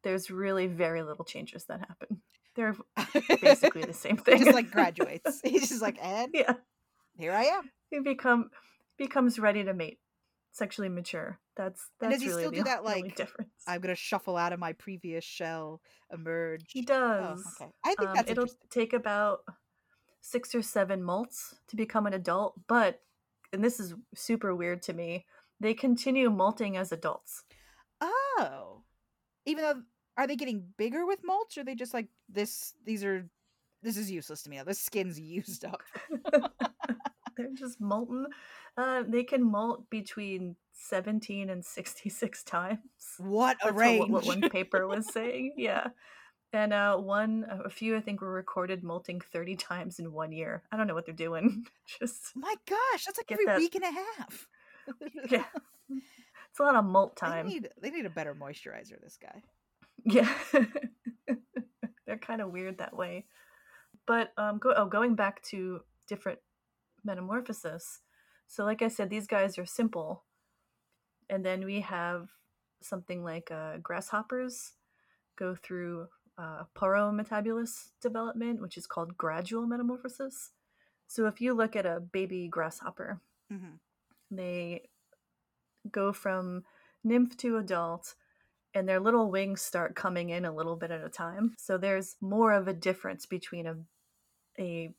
there's 0.03 0.31
really 0.31 0.67
very 0.67 1.01
little 1.03 1.25
changes 1.25 1.65
that 1.65 1.79
happen 1.79 2.21
they're 2.55 2.75
basically 3.41 3.83
the 3.83 3.93
same 3.93 4.17
thing. 4.17 4.37
He 4.37 4.43
just 4.43 4.55
like 4.55 4.71
graduates. 4.71 5.39
He's 5.43 5.69
just 5.69 5.81
like, 5.81 5.97
and 6.01 6.31
yeah 6.33 6.53
here 7.17 7.31
I 7.31 7.45
am. 7.45 7.69
he 7.89 7.99
become 7.99 8.49
becomes 8.97 9.39
ready 9.39 9.63
to 9.63 9.73
mate 9.73 9.99
sexually 10.51 10.89
mature 10.89 11.39
that's 11.55 11.89
And 12.01 12.11
that's 12.11 12.21
does 12.21 12.21
he 12.21 12.29
really 12.29 12.41
still 12.41 12.51
the 12.51 12.57
do 12.57 12.63
that, 12.63 12.79
only 12.85 13.01
like, 13.03 13.15
difference 13.15 13.65
I'm 13.67 13.81
gonna 13.81 13.95
shuffle 13.95 14.35
out 14.37 14.51
of 14.53 14.59
my 14.59 14.73
previous 14.73 15.23
shell, 15.23 15.81
emerge. 16.11 16.65
he 16.73 16.81
Oh, 16.81 16.85
does 16.85 17.45
okay. 17.61 17.71
I 17.85 17.95
think 17.95 18.09
Um, 18.09 18.15
that's 18.15 18.31
it'll 18.31 18.47
take 18.69 18.93
about 18.93 19.39
six 20.21 20.53
or 20.55 20.61
seven 20.61 21.01
molts 21.01 21.55
to 21.67 21.75
become 21.75 22.05
an 22.07 22.13
adult, 22.13 22.59
but 22.67 23.01
and 23.53 23.63
this 23.63 23.79
is 23.79 23.93
super 24.15 24.55
weird 24.55 24.81
to 24.83 24.93
me. 24.93 25.25
They 25.59 25.73
continue 25.73 26.29
molting 26.29 26.77
as 26.77 26.91
adults. 26.91 27.43
Oh, 28.01 28.78
even 29.49 29.63
though 29.63 29.81
are 30.17 30.27
they 30.27 30.35
getting 30.35 30.63
bigger 30.77 31.05
with 31.05 31.19
mulch, 31.23 31.57
or 31.57 31.61
are 31.61 31.63
they 31.63 31.75
just 31.75 31.93
like 31.93 32.07
this? 32.29 32.73
These 32.85 33.03
are 33.03 33.27
this 33.83 33.97
is 33.97 34.11
useless 34.11 34.43
to 34.43 34.49
me. 34.49 34.57
now. 34.57 34.63
This 34.63 34.79
skin's 34.81 35.19
used 35.19 35.65
up. 35.65 35.81
They're 37.37 37.53
just 37.55 37.79
molten. 37.79 38.27
Uh, 38.77 39.03
they 39.07 39.23
can 39.23 39.43
molt 39.43 39.89
between 39.89 40.55
seventeen 40.73 41.49
and 41.49 41.63
sixty-six 41.63 42.43
times. 42.43 42.79
What 43.17 43.57
a 43.63 43.67
That's 43.67 43.75
what, 43.75 43.79
range! 43.81 44.09
what 44.09 44.25
one 44.25 44.41
paper 44.49 44.87
was 44.87 45.07
saying. 45.13 45.53
Yeah. 45.57 45.87
And 46.51 46.73
uh, 46.73 46.97
one, 46.97 47.45
a 47.47 47.69
few, 47.69 47.95
I 47.95 48.01
think, 48.01 48.21
were 48.21 48.31
recorded 48.33 48.83
molting 48.83 49.21
30 49.21 49.55
times 49.55 49.99
in 49.99 50.11
one 50.11 50.31
year. 50.31 50.63
I 50.71 50.77
don't 50.77 50.87
know 50.87 50.95
what 50.95 51.05
they're 51.05 51.13
doing. 51.13 51.67
Just, 51.99 52.31
My 52.35 52.55
gosh, 52.67 53.05
that's 53.05 53.19
like 53.19 53.31
every 53.31 53.45
that- 53.45 53.57
week 53.59 53.75
and 53.75 53.83
a 53.83 53.91
half. 53.91 54.47
yeah. 55.29 55.43
It's 56.59 56.63
a 56.69 56.73
lot 56.73 56.75
of 56.75 56.83
molt 56.83 57.15
They 57.15 57.27
time. 57.27 57.47
need 57.47 57.69
they 57.81 57.89
need 57.89 58.05
a 58.05 58.09
better 58.09 58.35
moisturizer. 58.35 58.99
This 59.01 59.17
guy. 59.17 59.43
Yeah. 60.03 60.29
They're 62.05 62.17
kind 62.17 62.41
of 62.41 62.51
weird 62.51 62.79
that 62.79 62.95
way. 62.95 63.27
But 64.05 64.33
um 64.37 64.57
go 64.57 64.73
oh 64.75 64.85
going 64.85 65.15
back 65.15 65.41
to 65.51 65.81
different 66.07 66.39
metamorphosis. 67.05 68.01
So 68.47 68.65
like 68.65 68.81
I 68.81 68.89
said 68.89 69.09
these 69.09 69.25
guys 69.27 69.57
are 69.57 69.65
simple. 69.65 70.25
And 71.29 71.45
then 71.45 71.63
we 71.63 71.79
have 71.81 72.27
something 72.81 73.23
like 73.23 73.51
uh, 73.51 73.77
grasshoppers 73.77 74.73
go 75.37 75.55
through 75.55 76.07
uh, 76.37 76.63
development, 78.01 78.61
which 78.61 78.77
is 78.77 78.87
called 78.87 79.17
gradual 79.17 79.67
metamorphosis. 79.67 80.51
So 81.07 81.27
if 81.27 81.39
you 81.39 81.53
look 81.53 81.75
at 81.75 81.85
a 81.85 81.99
baby 81.99 82.49
grasshopper, 82.49 83.21
hmm 83.49 83.77
they 84.31 84.88
go 85.91 86.11
from 86.13 86.63
nymph 87.03 87.35
to 87.37 87.57
adult 87.57 88.15
and 88.73 88.87
their 88.87 88.99
little 88.99 89.31
wings 89.31 89.61
start 89.61 89.95
coming 89.95 90.29
in 90.29 90.45
a 90.45 90.53
little 90.53 90.75
bit 90.75 90.91
at 90.91 91.03
a 91.03 91.09
time 91.09 91.53
so 91.57 91.77
there's 91.77 92.15
more 92.21 92.51
of 92.53 92.67
a 92.67 92.73
difference 92.73 93.25
between 93.25 93.65
a 93.65 93.75
a 94.59 94.91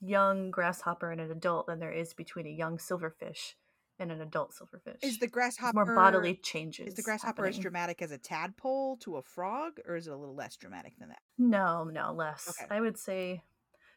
young 0.00 0.50
grasshopper 0.50 1.10
and 1.10 1.20
an 1.20 1.30
adult 1.30 1.66
than 1.66 1.78
there 1.78 1.92
is 1.92 2.14
between 2.14 2.46
a 2.46 2.50
young 2.50 2.76
silverfish 2.78 3.54
and 3.98 4.10
an 4.10 4.20
adult 4.20 4.52
silverfish 4.52 5.02
Is 5.02 5.18
the 5.18 5.26
There's 5.26 5.32
grasshopper 5.32 5.72
more 5.74 5.94
bodily 5.94 6.34
changes 6.42 6.88
Is 6.88 6.94
the 6.94 7.02
grasshopper 7.02 7.46
as 7.46 7.58
dramatic 7.58 8.02
as 8.02 8.10
a 8.10 8.18
tadpole 8.18 8.96
to 8.98 9.16
a 9.16 9.22
frog, 9.22 9.78
or 9.86 9.96
is 9.96 10.06
it 10.08 10.12
a 10.12 10.16
little 10.16 10.34
less 10.34 10.56
dramatic 10.56 10.98
than 10.98 11.08
that? 11.10 11.22
no 11.38 11.84
no 11.84 12.12
less 12.12 12.48
Okay. 12.48 12.66
i 12.74 12.80
would 12.80 12.98
say 12.98 13.42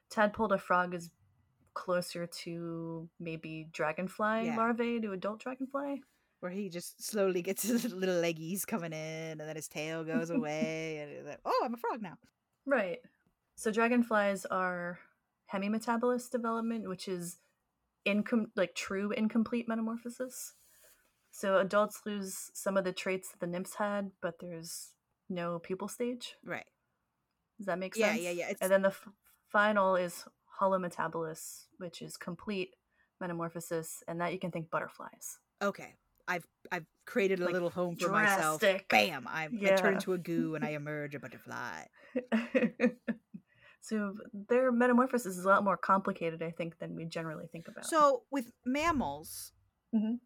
tadpole 0.10 0.50
to 0.50 0.58
frog 0.58 0.94
is 0.94 1.10
closer 1.74 2.26
to 2.28 3.10
maybe 3.20 3.68
dragonfly 3.72 4.46
Yeah. 4.46 4.56
larvae 4.58 5.00
to 5.02 5.12
adult 5.12 5.40
dragonfly 5.42 6.02
Where 6.46 6.54
he 6.54 6.70
just 6.70 7.04
slowly 7.04 7.42
gets 7.42 7.64
his 7.68 7.92
little 7.92 8.22
leggies 8.22 8.68
coming 8.68 8.94
in, 8.94 9.32
and 9.32 9.42
then 9.42 9.56
his 9.56 9.68
tail 9.68 10.04
goes 10.04 10.30
away, 10.38 11.00
and 11.00 11.12
he's 11.12 11.26
like, 11.26 11.40
oh, 11.44 11.62
I'm 11.66 11.74
a 11.74 11.78
frog 11.78 12.04
now. 12.04 12.20
Right. 12.68 13.00
So 13.56 13.72
dragonflies 13.72 14.46
are 14.46 15.00
hemimetabolous 15.52 16.30
development, 16.30 16.88
which 16.88 17.08
is 17.08 17.38
incom- 18.08 18.52
like 18.56 18.76
true 18.76 19.10
incomplete 19.10 19.68
metamorphosis. 19.68 20.54
So 21.32 21.58
adults 21.58 22.02
lose 22.06 22.52
some 22.54 22.78
of 22.78 22.84
the 22.84 22.94
traits 22.94 23.30
that 23.32 23.40
the 23.40 23.48
nymphs 23.48 23.74
had, 23.76 24.12
but 24.22 24.36
there's 24.40 24.92
no 25.28 25.60
pupal 25.68 25.90
stage. 25.90 26.36
Right. 26.46 26.66
Does 27.58 27.66
that 27.66 27.80
make 27.80 27.96
sense? 27.96 28.22
yeah, 28.22 28.30
yeah. 28.30 28.50
It's 28.50 28.62
And 28.62 28.72
then 28.72 28.84
the 28.84 28.90
f- 28.90 29.08
final 29.52 29.96
is 29.96 30.26
holometabolous, 30.62 31.66
which 31.80 32.04
is 32.04 32.18
complete 32.18 32.76
metamorphosis, 33.20 34.04
and 34.08 34.22
that 34.22 34.32
you 34.32 34.38
can 34.38 34.52
think 34.52 34.70
butterflies. 34.70 35.40
okay. 35.60 35.96
I've 36.28 36.46
I've 36.72 36.86
created 37.06 37.40
a 37.40 37.46
Like, 37.46 37.54
little 37.54 37.70
home 37.70 37.96
for 37.96 38.10
myself. 38.10 38.62
Bam! 38.90 39.28
I, 39.28 39.44
I 39.44 39.50
Yeah. 39.52 39.76
turn 39.76 39.94
into 39.96 40.14
a 40.14 40.18
goo 40.18 40.56
and 40.56 40.66
I 40.66 40.70
emerge 40.82 41.14
a 41.16 41.20
butterfly. 41.20 41.84
so 43.82 44.16
their 44.50 44.72
metamorphosis 44.72 45.38
is 45.38 45.46
a 45.46 45.48
lot 45.48 45.64
more 45.64 45.78
complicated, 45.78 46.42
I 46.42 46.52
think, 46.52 46.80
than 46.80 46.96
we 46.96 47.06
generally 47.06 47.46
think 47.52 47.68
about. 47.68 47.86
So 47.86 48.24
with 48.32 48.52
mammals, 48.66 49.52
Mhm. 49.94 50.20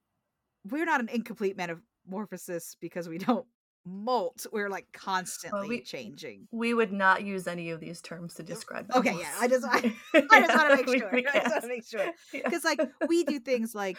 we're 0.64 0.86
not 0.86 1.02
an 1.02 1.10
incomplete 1.10 1.58
metamorphosis 1.58 2.76
because 2.80 3.10
we 3.10 3.18
don't 3.18 3.46
molt. 3.86 4.46
We're 4.54 4.70
like 4.70 4.88
constantly 4.94 5.68
we- 5.68 5.82
changing. 5.82 6.48
We 6.52 6.74
would 6.74 6.92
not 6.94 7.24
use 7.24 7.48
any 7.48 7.72
of 7.72 7.80
these 7.82 8.02
terms 8.02 8.34
to 8.36 8.44
describe. 8.44 8.90
Okay, 8.96 9.18
yeah, 9.18 9.34
I 9.40 9.48
just- 9.48 9.66
I- 9.66 9.96
I 10.32 10.42
just 10.42 10.56
want 10.56 10.70
to 10.80 10.86
make 10.86 11.00
sure. 11.00 11.16
I 11.16 11.22
just 11.22 11.50
want 11.52 11.62
to 11.64 11.68
make 11.68 11.86
sure 11.86 12.06
Yeah. 12.34 12.42
because 12.46 12.64
like 12.64 12.80
we 13.08 13.24
do 13.26 13.40
things 13.40 13.76
like 13.76 13.98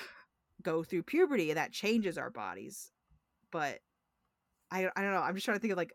go 0.62 0.82
through 0.82 1.04
puberty 1.04 1.50
and 1.50 1.58
that 1.58 1.72
changes 1.72 2.18
our 2.18 2.30
bodies, 2.30 2.90
but 3.50 3.80
I 4.70 4.88
I 4.96 5.02
don't 5.02 5.12
know. 5.12 5.22
I'm 5.22 5.34
just 5.34 5.44
trying 5.44 5.58
to 5.58 5.60
think 5.60 5.72
of 5.72 5.78
like 5.78 5.92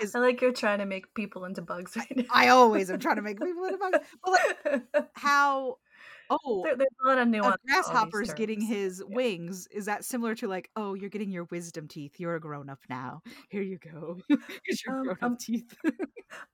is 0.00 0.14
I 0.14 0.20
like 0.20 0.40
you're 0.40 0.52
trying 0.52 0.78
to 0.78 0.86
make 0.86 1.14
people 1.14 1.44
into 1.44 1.62
bugs 1.62 1.96
right 1.96 2.16
now. 2.16 2.24
I 2.30 2.48
always 2.48 2.90
am 2.90 2.98
trying 3.00 3.16
to 3.16 3.22
make 3.22 3.40
people 3.40 3.64
into 3.64 3.78
bugs, 3.78 3.98
but 4.24 4.84
like 4.94 5.06
how 5.14 5.76
oh 6.30 6.62
there, 6.64 6.76
there's 6.76 6.88
a 7.04 7.08
lot 7.08 7.18
of 7.18 7.26
a 7.26 7.30
nuance. 7.30 7.56
these 7.64 7.74
grasshopper's 7.74 8.34
getting 8.34 8.60
his 8.60 9.02
wings 9.06 9.66
is 9.68 9.86
that 9.86 10.04
similar 10.04 10.34
to 10.34 10.46
like 10.46 10.70
oh 10.76 10.92
you're 10.94 11.08
getting 11.08 11.30
your 11.30 11.44
wisdom 11.44 11.88
teeth 11.88 12.20
you're 12.20 12.34
a 12.34 12.40
grown 12.40 12.68
up 12.68 12.80
now 12.90 13.22
here 13.48 13.62
you 13.62 13.78
go 13.78 14.18
here's 14.28 14.84
your 14.84 14.98
Um, 14.98 15.04
grown 15.04 15.32
up 15.32 15.38
teeth 15.38 15.74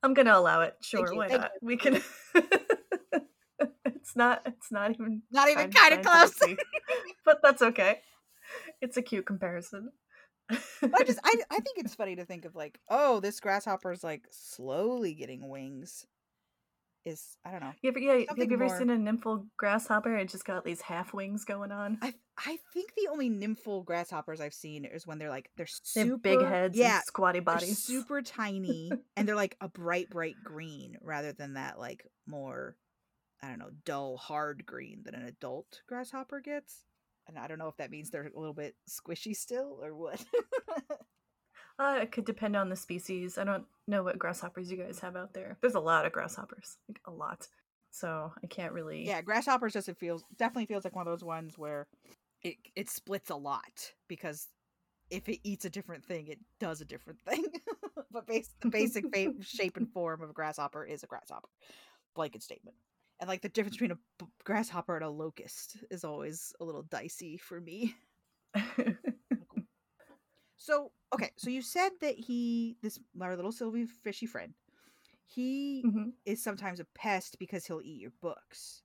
I'm 0.03 0.15
gonna 0.15 0.37
allow 0.37 0.63
it. 0.63 0.77
Sure, 0.81 1.15
why 1.15 1.29
thank 1.29 1.43
not? 1.43 1.51
We 1.63 1.77
can. 1.77 2.03
it's 3.85 4.17
not. 4.17 4.43
It's 4.47 4.71
not 4.73 4.91
even. 4.91 5.23
not 5.31 5.49
even 5.49 5.71
kind 5.71 5.95
of 5.95 6.05
close 6.05 6.35
but 7.25 7.41
that's 7.43 7.63
okay. 7.63 8.01
It's 8.81 8.97
a 8.97 9.03
cute 9.03 9.27
comparison. 9.27 9.91
I 10.51 11.03
just 11.05 11.19
I 11.25 11.35
I 11.51 11.55
think 11.61 11.79
it's 11.79 11.95
funny 11.95 12.17
to 12.17 12.25
think 12.25 12.45
of 12.45 12.55
like, 12.55 12.79
oh, 12.91 13.21
this 13.21 13.41
grasshopper's 13.41 14.05
like 14.05 14.27
slowly 14.31 15.15
getting 15.15 15.49
wings. 15.49 16.07
Is 17.07 17.37
I 17.45 17.51
don't 17.51 17.61
know. 17.61 17.73
You 17.83 17.91
ever, 17.91 17.99
yeah, 17.99 18.13
have 18.29 18.39
you 18.39 18.45
ever 18.45 18.67
more- 18.67 18.79
seen 18.79 18.89
a 18.89 18.97
nymphal 18.97 19.47
grasshopper? 19.59 20.15
and 20.17 20.27
just 20.29 20.47
got 20.47 20.65
these 20.65 20.81
half 20.81 21.13
wings 21.13 21.45
going 21.45 21.71
on. 21.71 21.99
I 22.01 22.15
I 22.39 22.59
think 22.73 22.93
the 22.97 23.09
only 23.11 23.29
nymphal 23.29 23.85
grasshoppers 23.85 24.41
I've 24.41 24.55
seen 24.55 24.87
is 24.87 25.07
when 25.07 25.19
they're 25.19 25.29
like 25.29 25.51
they're 25.57 25.67
super 25.67 26.13
have 26.13 26.23
big 26.23 26.41
heads, 26.41 26.79
Yeah, 26.79 26.97
and 26.97 27.05
squatty 27.05 27.41
they're 27.41 27.45
bodies. 27.57 27.79
super 27.79 28.23
tiny, 28.23 28.91
and 29.17 29.29
they're 29.29 29.37
like 29.37 29.57
a 29.61 29.69
bright 29.69 30.09
bright 30.09 30.37
green 30.43 30.97
rather 31.03 31.33
than 31.33 31.55
that 31.55 31.79
like 31.79 32.07
more 32.27 32.75
I 33.45 33.49
don't 33.51 33.59
know 33.59 33.71
dull 33.85 34.17
hard 34.17 34.65
green 34.67 35.03
that 35.05 35.15
an 35.15 35.27
adult 35.27 35.83
grasshopper 35.89 36.41
gets. 36.41 36.85
And 37.27 37.39
I 37.39 37.47
don't 37.47 37.59
know 37.59 37.69
if 37.69 37.77
that 37.79 37.91
means 37.91 38.11
they're 38.11 38.31
a 38.35 38.39
little 38.39 38.55
bit 38.55 38.75
squishy 38.89 39.35
still 39.35 39.79
or 39.83 39.95
what. 39.95 40.23
Uh, 41.79 41.99
it 42.03 42.13
could 42.13 42.25
depend 42.25 42.55
on 42.55 42.69
the 42.69 42.77
species. 42.77 43.37
I 43.37 43.43
don't 43.43 43.65
know 43.89 44.05
what 44.05 44.19
grasshoppers 44.19 44.71
you 44.71 44.77
guys 44.77 45.01
have 45.01 45.17
out 45.17 45.35
there. 45.35 45.59
There's 45.61 45.75
a 45.75 45.81
lot 45.81 46.07
of 46.07 46.13
grasshoppers, 46.13 46.77
like 46.89 47.01
a 47.07 47.11
lot. 47.11 47.49
So 47.91 48.33
I 48.43 48.47
can't 48.47 48.73
really. 48.73 49.05
yeah, 49.05 49.23
grasshoppers 49.23 49.73
just 49.73 49.89
it 49.89 49.99
feels 49.99 50.23
definitely 50.39 50.67
feels 50.67 50.85
like 50.85 50.95
one 50.95 51.07
of 51.07 51.13
those 51.13 51.25
ones 51.25 51.59
where 51.59 51.89
it 52.43 52.57
it 52.77 52.91
splits 52.91 53.31
a 53.31 53.37
lot 53.37 53.93
because 54.09 54.49
if 55.11 55.29
it 55.29 55.41
eats 55.43 55.65
a 55.65 55.71
different 55.71 56.05
thing, 56.05 56.29
it 56.29 56.39
does 56.61 56.81
a 56.81 56.85
different 56.85 57.21
thing. 57.23 57.45
but 58.11 58.27
base, 58.27 58.51
the 58.61 58.69
basic 58.69 59.05
shape 59.41 59.77
and 59.77 59.91
form 59.93 60.23
of 60.23 60.31
a 60.31 60.33
grasshopper 60.33 60.85
is 60.85 61.03
a 61.03 61.07
grasshopper. 61.07 61.49
Blanket 62.15 62.43
statement. 62.43 62.77
And 63.21 63.29
like 63.29 63.43
the 63.43 63.49
difference 63.49 63.77
between 63.77 63.93
a 63.93 63.99
b- 64.19 64.27
grasshopper 64.45 64.97
and 64.97 65.05
a 65.05 65.09
locust 65.11 65.77
is 65.91 66.05
always 66.05 66.53
a 66.61 66.65
little 66.65 66.83
dicey 66.83 67.37
for 67.37 67.61
me. 67.61 67.95
So 70.57 70.93
okay, 71.15 71.31
so 71.37 71.51
you 71.51 71.61
said 71.63 71.91
that 72.01 72.15
he 72.15 72.77
this 72.83 72.99
our 73.21 73.37
little 73.37 73.53
silver 73.53 73.85
fishy 74.03 74.25
friend, 74.27 74.55
he 75.27 75.83
Mhm. 75.87 76.13
is 76.25 76.43
sometimes 76.43 76.81
a 76.81 76.87
pest 76.95 77.39
because 77.39 77.67
he'll 77.67 77.83
eat 77.83 78.01
your 78.01 78.13
books. 78.23 78.83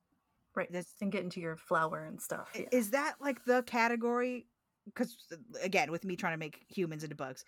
Right. 0.54 0.70
That's- 0.70 0.94
and 1.00 1.12
get 1.12 1.22
into 1.22 1.40
your 1.40 1.56
flour 1.56 2.04
and 2.04 2.20
stuff. 2.20 2.50
Yeah. 2.54 2.66
Is 2.72 2.90
that 2.90 3.14
like 3.20 3.44
the 3.44 3.62
category? 3.62 4.46
Because 4.84 5.16
again, 5.62 5.90
with 5.90 6.04
me 6.04 6.16
trying 6.16 6.34
to 6.34 6.38
make 6.38 6.64
humans 6.68 7.04
into 7.04 7.14
bugs, 7.16 7.44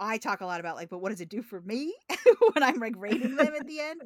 I 0.00 0.18
talk 0.18 0.40
a 0.42 0.46
lot 0.46 0.60
about 0.60 0.76
like, 0.76 0.90
but 0.90 0.98
what 0.98 1.10
does 1.10 1.20
it 1.22 1.28
do 1.30 1.40
for 1.40 1.60
me 1.62 1.94
when 2.52 2.62
I'm 2.62 2.78
like 2.80 2.94
rating 2.98 3.36
them 3.36 3.54
at 3.54 3.66
the 3.66 3.80
end? 3.80 4.02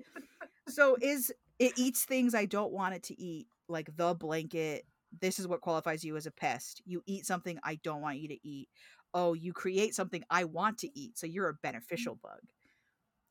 So 0.69 0.97
is 1.01 1.33
it 1.61 1.75
eats 1.77 2.05
things 2.05 2.35
I 2.35 2.47
don't 2.47 2.73
want 2.73 2.95
it 2.95 3.05
to 3.05 3.21
eat, 3.21 3.47
like 3.69 3.95
the 3.97 4.15
blanket. 4.15 4.87
This 5.21 5.39
is 5.39 5.47
what 5.47 5.61
qualifies 5.61 6.03
you 6.03 6.17
as 6.17 6.27
a 6.27 6.31
pest. 6.31 6.81
You 6.87 7.03
eat 7.07 7.27
something 7.27 7.59
I 7.63 7.77
don't 7.85 8.01
want 8.01 8.19
you 8.19 8.29
to 8.29 8.49
eat. 8.49 8.69
Oh, 9.13 9.35
you 9.35 9.53
create 9.53 9.95
something 9.95 10.25
I 10.31 10.45
want 10.45 10.79
to 10.79 10.99
eat, 10.99 11.19
so 11.19 11.27
you're 11.27 11.49
a 11.49 11.55
mm. 11.55 11.63
beneficial 11.63 12.19
bug. 12.21 12.41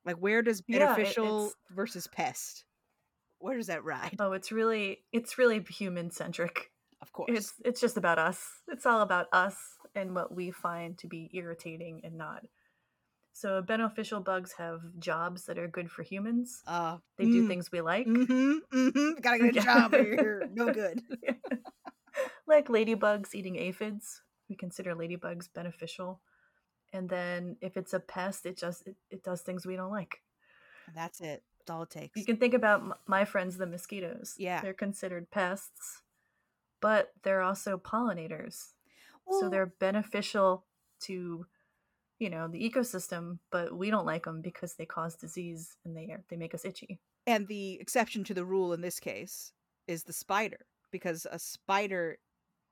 Like, 0.05 0.17
where 0.17 0.41
does 0.41 0.61
Yeah, 0.67 0.75
it- 0.75 0.79
beneficial 0.79 1.51
versus 1.71 2.07
pest? 2.07 2.65
Where 3.39 3.57
does 3.57 3.67
that 3.67 3.83
ride? 3.83 4.17
Oh, 4.19 4.33
it's 4.33 4.51
really 4.51 4.99
it's 5.11 5.37
really 5.37 5.61
human 5.61 6.11
centric. 6.11 6.71
Of 7.01 7.13
course. 7.13 7.29
It's 7.33 7.53
it's 7.63 7.81
just 7.81 7.97
about 7.97 8.19
us. 8.19 8.45
It's 8.67 8.85
all 8.85 9.01
about 9.01 9.27
us 9.31 9.55
and 9.95 10.13
what 10.13 10.35
we 10.35 10.51
find 10.51 10.97
to 10.99 11.07
be 11.07 11.29
irritating 11.33 12.01
and 12.03 12.17
not. 12.17 12.43
So 13.39 13.61
beneficial 13.61 14.19
bugs 14.19 14.51
have 14.57 14.81
jobs 14.99 15.45
that 15.45 15.57
are 15.57 15.67
good 15.69 15.89
for 15.89 16.03
humans. 16.03 16.61
uh, 16.67 16.97
They 17.17 17.23
do 17.23 17.45
mm, 17.45 17.47
things 17.47 17.71
we 17.71 17.79
like. 17.79 18.05
Mm-hmm, 18.05 18.57
mm-hmm. 18.77 19.21
Gotta 19.21 19.39
get 19.39 19.55
a 19.55 19.61
job 19.65 19.93
or 19.93 20.01
you're 20.03 20.47
no 20.47 20.73
good. 20.73 21.01
like 22.47 22.67
ladybugs 22.67 23.33
eating 23.33 23.55
aphids. 23.55 24.21
We 24.49 24.57
consider 24.57 24.93
ladybugs 24.93 25.47
beneficial. 25.53 26.19
And 26.91 27.07
then 27.07 27.55
if 27.61 27.77
it's 27.77 27.93
a 27.93 28.01
pest, 28.01 28.45
it 28.45 28.57
just 28.57 28.85
it, 28.85 28.97
it 29.09 29.23
does 29.23 29.39
things 29.41 29.65
we 29.65 29.77
don't 29.77 29.91
like. 29.91 30.21
That's 30.93 31.21
it. 31.21 31.41
That's 31.59 31.69
all 31.69 31.83
it 31.83 31.91
takes. 31.91 32.17
You 32.17 32.25
can 32.25 32.35
think 32.37 32.53
about 32.53 32.99
my 33.07 33.23
friends, 33.23 33.55
the 33.55 33.67
mosquitoes. 33.67 34.35
Yeah. 34.37 34.59
They're 34.61 34.73
considered 34.73 35.31
pests, 35.31 36.01
but 36.81 37.13
they're 37.23 37.41
also 37.41 37.77
pollinators. 37.77 38.73
so 39.39 39.47
they're 39.47 39.67
beneficial 39.79 40.65
to, 41.01 41.45
you 42.19 42.29
know, 42.29 42.47
the 42.47 42.69
ecosystem, 42.69 43.39
but 43.51 43.73
we 43.75 43.89
don't 43.89 44.05
like 44.05 44.25
them 44.25 44.41
because 44.41 44.75
they 44.75 44.85
cause 44.85 45.15
disease 45.15 45.77
and 45.85 45.95
they 45.95 46.15
they 46.29 46.35
make 46.37 46.53
us 46.53 46.65
itchy. 46.65 46.99
and 47.27 47.47
the 47.47 47.79
exception 47.79 48.23
to 48.25 48.33
the 48.33 48.45
rule 48.45 48.73
in 48.73 48.81
this 48.81 48.99
case 48.99 49.53
is 49.87 50.03
the 50.03 50.13
spider 50.13 50.65
because 50.91 51.25
a 51.31 51.39
spider 51.39 52.17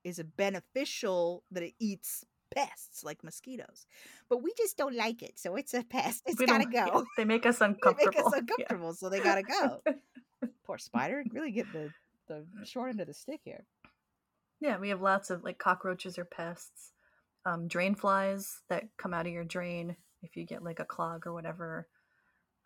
is 0.04 0.20
a 0.20 0.24
beneficial 0.24 1.44
that 1.52 1.64
it 1.64 1.74
eats 1.80 2.24
pests 2.56 3.04
like 3.04 3.24
mosquitoes. 3.24 3.86
But 4.30 4.42
we 4.42 4.52
just 4.58 4.78
don't 4.78 4.96
like 4.96 5.22
it, 5.22 5.38
so 5.40 5.56
it's 5.56 5.74
a 5.74 5.84
pest. 5.84 6.24
It's 6.26 6.40
We 6.40 6.46
gotta 6.46 6.68
yeah, 6.72 6.88
go. 6.88 7.06
they 7.18 7.26
make 7.26 7.46
us 7.46 7.62
uncomfortable 7.62 8.12
They 8.14 8.22
make 8.22 8.26
us 8.26 8.34
Yeah. 8.58 8.66
uncomfortable, 8.66 8.94
so 8.94 9.10
they 9.10 9.20
gotta 9.20 9.44
go. 9.44 9.82
Poor 10.66 10.78
spider, 10.78 11.24
really 11.32 11.52
get 11.52 11.72
the 11.74 11.92
the 12.28 12.46
short 12.66 12.90
end 12.90 13.00
of 13.02 13.08
the 13.08 13.14
stick 13.14 13.40
here. 13.46 13.64
Yeah, 14.60 14.78
we 14.80 14.90
have 14.90 15.02
lots 15.02 15.30
of 15.30 15.44
like 15.44 15.58
cockroaches 15.60 16.18
or 16.18 16.26
pests, 16.26 16.92
um, 17.48 17.68
drain 17.68 17.96
flies 17.96 18.62
that 18.70 18.84
come 18.98 19.14
out 19.14 19.26
of 19.26 19.32
your 19.32 19.46
drain 19.46 19.96
if 20.22 20.36
you 20.36 20.46
get 20.46 20.64
like 20.64 20.80
a 20.80 20.86
clog 20.86 21.26
or 21.26 21.34
whatever. 21.34 21.88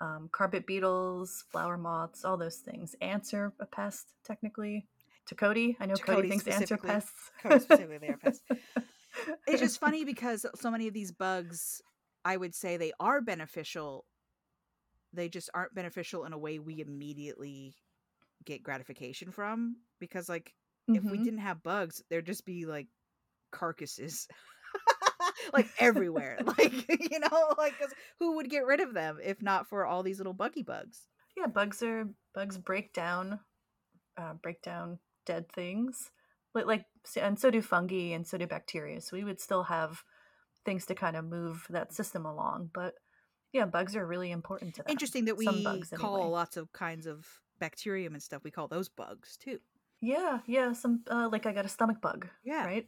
Um, 0.02 0.30
carpet 0.32 0.66
beetles, 0.66 1.46
flour 1.52 1.78
moths, 1.78 2.26
all 2.26 2.36
those 2.36 2.58
things. 2.58 2.96
Ants 3.02 3.34
are 3.36 3.54
a 3.60 3.68
pest 3.68 4.08
technically. 4.26 4.88
To 5.28 5.36
Cody, 5.36 5.78
I 5.80 5.86
know 5.86 5.94
Cody 5.96 6.30
thinks 6.30 6.48
ants 6.48 6.72
are 6.72 6.78
pests. 6.78 7.12
Cody 7.44 7.60
specifically, 7.60 8.00
they 8.00 8.08
are 8.10 8.18
pests. 8.24 8.42
It's 9.48 9.62
just 9.62 9.80
funny 9.80 10.04
because 10.04 10.46
so 10.56 10.72
many 10.72 10.88
of 10.88 10.96
these 10.96 11.12
bugs, 11.12 11.80
I 12.26 12.36
would 12.36 12.56
say 12.56 12.78
they 12.78 12.92
are 13.00 13.22
beneficial. 13.22 14.06
They 15.14 15.30
just 15.30 15.52
aren't 15.54 15.76
beneficial 15.76 16.26
in 16.26 16.34
a 16.34 16.38
way 16.40 16.58
we 16.58 16.80
immediately 16.82 17.76
get 18.44 18.64
gratification 18.64 19.30
from. 19.32 19.76
Because, 20.00 20.28
like, 20.28 20.56
if 20.88 21.04
we 21.04 21.20
Mhm. 21.20 21.24
didn't 21.24 21.40
have 21.40 21.62
bugs, 21.62 22.02
there'd 22.10 22.26
just 22.26 22.46
be 22.46 22.66
like 22.66 22.88
carcasses. 23.52 24.28
like 25.54 25.72
everywhere 25.78 26.40
like 26.58 26.86
you 27.12 27.20
know 27.20 27.56
like 27.58 27.78
'cause 27.80 27.94
who 28.20 28.36
would 28.36 28.50
get 28.50 28.66
rid 28.66 28.80
of 28.80 28.94
them 28.94 29.20
if 29.24 29.42
not 29.42 29.68
for 29.68 29.86
all 29.86 30.04
these 30.04 30.18
little 30.20 30.34
buggy 30.34 30.64
bugs? 30.64 31.08
Yeah 31.36 31.48
bugs 31.48 31.82
are 31.84 32.10
bugs 32.34 32.58
break 32.58 32.94
down 32.94 33.40
uh, 34.18 34.34
break 34.36 34.62
down 34.62 35.00
dead 35.26 35.52
things. 35.52 36.12
Like, 36.54 36.66
like 36.68 36.86
and 37.18 37.40
so 37.40 37.52
do 37.52 37.62
fungi 37.62 38.14
and 38.14 38.28
so 38.28 38.38
do 38.38 38.48
bacteria 38.48 39.02
so 39.02 39.18
we 39.18 39.24
would 39.24 39.40
still 39.42 39.64
have 39.64 40.04
things 40.66 40.86
to 40.88 40.96
kind 40.96 41.16
of 41.18 41.26
move 41.26 41.68
that 41.70 41.94
system 41.94 42.26
along 42.26 42.72
but 42.74 42.96
yeah 43.54 43.66
bugs 43.66 43.96
are 43.96 44.08
really 44.08 44.32
important 44.32 44.76
to 44.76 44.84
that 44.84 44.92
interesting 44.92 45.26
that 45.26 45.38
we 45.38 45.48
Some 45.48 45.64
bugs, 45.64 45.94
call 45.94 46.14
anyway. 46.18 46.32
lots 46.32 46.58
of 46.58 46.72
kinds 46.72 47.06
of 47.08 47.42
bacterium 47.60 48.14
and 48.14 48.24
stuff 48.24 48.44
we 48.44 48.52
call 48.52 48.68
those 48.68 48.90
bugs 48.90 49.38
too. 49.38 49.60
Yeah 50.02 50.42
yeah 50.48 50.74
some 50.74 51.04
uh, 51.10 51.30
like 51.32 51.46
i 51.46 51.54
got 51.54 51.66
a 51.66 51.70
stomach 51.70 52.02
bug 52.02 52.28
yeah. 52.44 52.66
right 52.66 52.88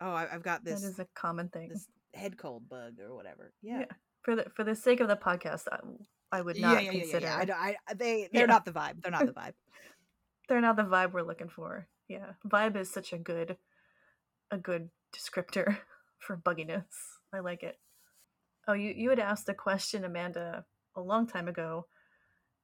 oh 0.00 0.10
I, 0.12 0.28
i've 0.32 0.42
got 0.42 0.64
this 0.64 0.82
that 0.82 0.88
is 0.88 0.98
a 0.98 1.06
common 1.14 1.48
thing 1.48 1.68
this 1.70 1.86
head 2.14 2.36
cold 2.36 2.68
bug 2.68 2.94
or 3.00 3.14
whatever 3.14 3.52
yeah 3.62 3.80
Yeah. 3.80 3.84
for 4.22 4.36
the 4.36 4.46
for 4.54 4.64
the 4.64 4.74
sake 4.74 5.00
of 5.00 5.08
the 5.08 5.16
podcast 5.16 5.64
i, 5.72 5.78
I 6.32 6.42
would 6.42 6.58
not 6.58 6.82
yeah, 6.82 6.90
yeah, 6.90 7.00
consider 7.00 7.26
yeah, 7.26 7.44
yeah. 7.46 7.54
I, 7.56 7.76
I, 7.88 7.94
they 7.94 8.28
they're 8.32 8.46
not 8.46 8.64
the 8.64 8.72
vibe 8.72 9.02
they're 9.02 9.12
not 9.12 9.26
the 9.26 9.32
vibe 9.32 9.54
they're 10.48 10.60
not 10.60 10.76
the 10.76 10.82
vibe 10.82 11.12
we're 11.12 11.22
looking 11.22 11.48
for. 11.48 11.88
Yeah, 12.08 12.32
vibe 12.46 12.76
is 12.76 12.92
such 12.92 13.12
a 13.12 13.18
good, 13.18 13.56
a 14.50 14.58
good 14.58 14.90
descriptor 15.16 15.78
for 16.18 16.36
bugginess. 16.36 16.84
I 17.32 17.40
like 17.40 17.62
it. 17.62 17.78
Oh, 18.68 18.74
you 18.74 18.92
you 18.96 19.10
had 19.10 19.18
asked 19.18 19.48
a 19.48 19.54
question, 19.54 20.04
Amanda, 20.04 20.64
a 20.96 21.00
long 21.00 21.26
time 21.26 21.48
ago, 21.48 21.86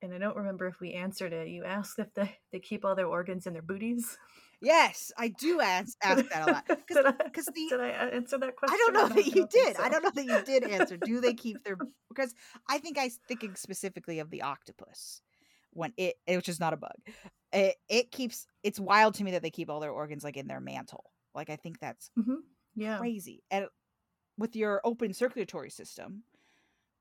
and 0.02 0.12
I 0.12 0.18
don't 0.18 0.36
remember 0.36 0.66
if 0.66 0.80
we 0.80 0.92
answered 0.92 1.32
it. 1.32 1.48
You 1.48 1.64
asked 1.64 1.98
if 1.98 2.12
they 2.14 2.38
they 2.52 2.58
keep 2.58 2.84
all 2.84 2.94
their 2.94 3.06
organs 3.06 3.46
in 3.46 3.52
their 3.52 3.62
booties. 3.62 4.18
Yes, 4.60 5.10
I 5.16 5.28
do 5.28 5.60
ask, 5.60 5.96
ask 6.02 6.24
that 6.30 6.42
a 6.42 6.48
lot. 6.48 6.64
did, 6.92 7.06
Because 7.32 7.50
the 7.54 7.70
did 7.70 7.80
I 7.80 7.88
answer 7.88 8.38
that 8.38 8.56
question? 8.56 8.68
I 8.68 8.76
don't 8.92 8.94
know 8.94 9.08
that 9.16 9.26
you 9.26 9.44
did. 9.44 9.76
I 9.76 9.88
don't 9.88 10.02
know 10.02 10.10
that 10.14 10.26
you 10.26 10.38
did 10.38 10.62
answer. 10.64 10.96
Do 10.96 11.20
they 11.20 11.34
keep 11.34 11.62
their? 11.64 11.82
Because 12.08 12.34
I 12.68 12.78
think 12.78 12.98
I 12.98 13.04
was 13.04 13.20
thinking 13.28 13.54
specifically 13.54 14.18
of 14.18 14.30
the 14.30 14.42
octopus 14.42 15.22
when 15.72 15.92
it, 15.96 16.16
which 16.26 16.48
is 16.48 16.58
not 16.58 16.72
a 16.72 16.76
bug. 16.76 16.96
It, 17.52 17.76
it 17.88 18.10
keeps. 18.10 18.46
It's 18.62 18.80
wild 18.80 19.14
to 19.14 19.24
me 19.24 19.32
that 19.32 19.42
they 19.42 19.50
keep 19.50 19.70
all 19.70 19.80
their 19.80 19.92
organs 19.92 20.24
like 20.24 20.36
in 20.36 20.48
their 20.48 20.60
mantle. 20.60 21.12
Like 21.34 21.50
I 21.50 21.56
think 21.56 21.78
that's 21.78 22.10
Mhm. 22.16 22.44
Yeah. 22.74 23.08
crazy. 23.08 23.44
And 23.50 23.68
with 24.38 24.56
your 24.56 24.80
open 24.84 25.14
circulatory 25.14 25.70
system 25.70 26.24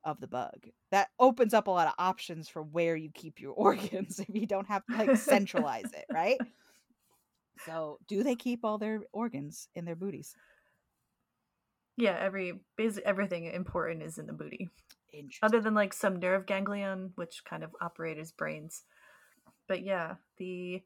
of 0.03 0.19
the 0.21 0.27
bug, 0.27 0.67
that 0.91 1.09
opens 1.19 1.53
up 1.53 1.67
a 1.67 1.71
lot 1.71 1.87
of 1.87 1.93
options 1.99 2.49
for 2.49 2.63
where 2.63 2.95
you 2.95 3.11
keep 3.13 3.39
your 3.41 3.53
organs 3.53 4.19
if 4.19 4.29
you 4.29 4.47
don't 4.47 4.67
have 4.67 4.83
to 4.89 4.97
like 4.97 5.15
centralize 5.15 5.93
it, 5.93 6.07
right? 6.11 6.41
So, 7.65 7.99
do 8.07 8.23
they 8.23 8.35
keep 8.35 8.63
all 8.63 8.77
their 8.77 9.01
organs 9.11 9.67
in 9.75 9.85
their 9.85 9.95
booties? 9.95 10.35
Yeah. 11.97 12.17
Every 12.19 12.53
basic 12.77 13.03
everything 13.05 13.45
important 13.45 14.03
is 14.03 14.17
in 14.17 14.25
the 14.25 14.33
booty, 14.33 14.69
other 15.41 15.59
than 15.61 15.73
like 15.73 15.93
some 15.93 16.15
nerve 16.19 16.45
ganglion, 16.45 17.11
which 17.15 17.43
kind 17.43 17.63
of 17.63 17.71
operate 17.81 18.17
as 18.17 18.31
brains. 18.31 18.83
But 19.67 19.83
yeah, 19.83 20.15
the 20.37 20.81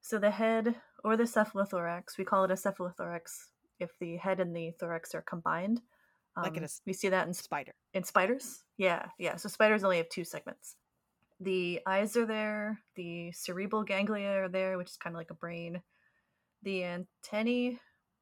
so 0.00 0.18
the 0.18 0.30
head 0.30 0.76
or 1.02 1.16
the 1.16 1.24
cephalothorax, 1.24 2.16
we 2.18 2.24
call 2.24 2.44
it 2.44 2.50
a 2.50 2.54
cephalothorax 2.54 3.48
if 3.80 3.90
the 3.98 4.16
head 4.16 4.38
and 4.40 4.54
the 4.54 4.72
thorax 4.78 5.14
are 5.14 5.22
combined. 5.22 5.80
Like 6.36 6.56
in 6.56 6.64
Um, 6.64 6.68
a 6.68 6.68
we 6.86 6.92
see 6.92 7.08
that 7.10 7.26
in 7.28 7.32
spider. 7.34 7.74
in 7.92 8.02
spiders 8.02 8.64
yeah 8.76 9.06
yeah 9.20 9.36
so 9.36 9.48
spiders 9.48 9.84
only 9.84 9.98
have 9.98 10.08
two 10.08 10.24
segments 10.24 10.74
the 11.38 11.80
eyes 11.86 12.16
are 12.16 12.26
there 12.26 12.80
the 12.96 13.30
cerebral 13.30 13.84
ganglia 13.84 14.30
are 14.42 14.48
there 14.48 14.76
which 14.76 14.90
is 14.90 14.96
kind 14.96 15.14
of 15.14 15.18
like 15.18 15.30
a 15.30 15.34
brain 15.34 15.80
the 16.64 16.84
antennae 16.84 17.78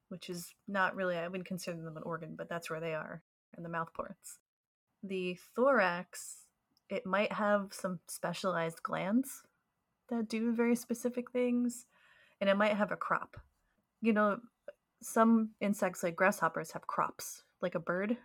which 0.08 0.28
is 0.28 0.54
not 0.68 0.94
really 0.94 1.16
i 1.16 1.26
wouldn't 1.26 1.48
consider 1.48 1.80
them 1.82 1.96
an 1.96 2.02
organ 2.04 2.34
but 2.36 2.48
that's 2.48 2.68
where 2.68 2.80
they 2.80 2.94
are 2.94 3.22
and 3.56 3.64
the 3.64 3.70
mouthparts 3.70 4.38
the 5.02 5.36
thorax 5.56 6.46
it 6.88 7.06
might 7.06 7.32
have 7.32 7.68
some 7.72 7.98
specialized 8.08 8.82
glands 8.82 9.42
that 10.10 10.28
do 10.28 10.52
very 10.52 10.76
specific 10.76 11.30
things 11.30 11.86
and 12.40 12.50
it 12.50 12.56
might 12.56 12.76
have 12.76 12.92
a 12.92 12.96
crop 12.96 13.36
you 14.00 14.12
know 14.12 14.38
some 15.00 15.50
insects 15.60 16.02
like 16.02 16.14
grasshoppers 16.14 16.72
have 16.72 16.86
crops 16.86 17.42
like 17.60 17.74
a 17.74 17.80
bird 17.80 18.16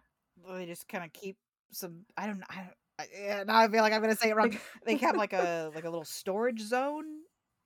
They 0.50 0.66
just 0.66 0.88
kind 0.88 1.04
of 1.04 1.14
keep 1.14 1.38
some. 1.72 2.06
I 2.16 2.28
don't 2.28 2.40
know. 2.40 2.46
I, 2.50 2.70
I, 3.00 3.44
now 3.44 3.58
I 3.58 3.68
feel 3.68 3.82
like 3.82 3.94
I'm 3.94 4.02
going 4.02 4.14
to 4.14 4.20
say 4.20 4.30
it 4.30 4.36
wrong. 4.36 4.58
They 4.86 4.98
have 4.98 5.16
like 5.16 5.34
a 5.34 5.72
like 5.74 5.86
a 5.86 5.90
little 5.90 6.06
storage 6.06 6.62
zone. 6.62 7.06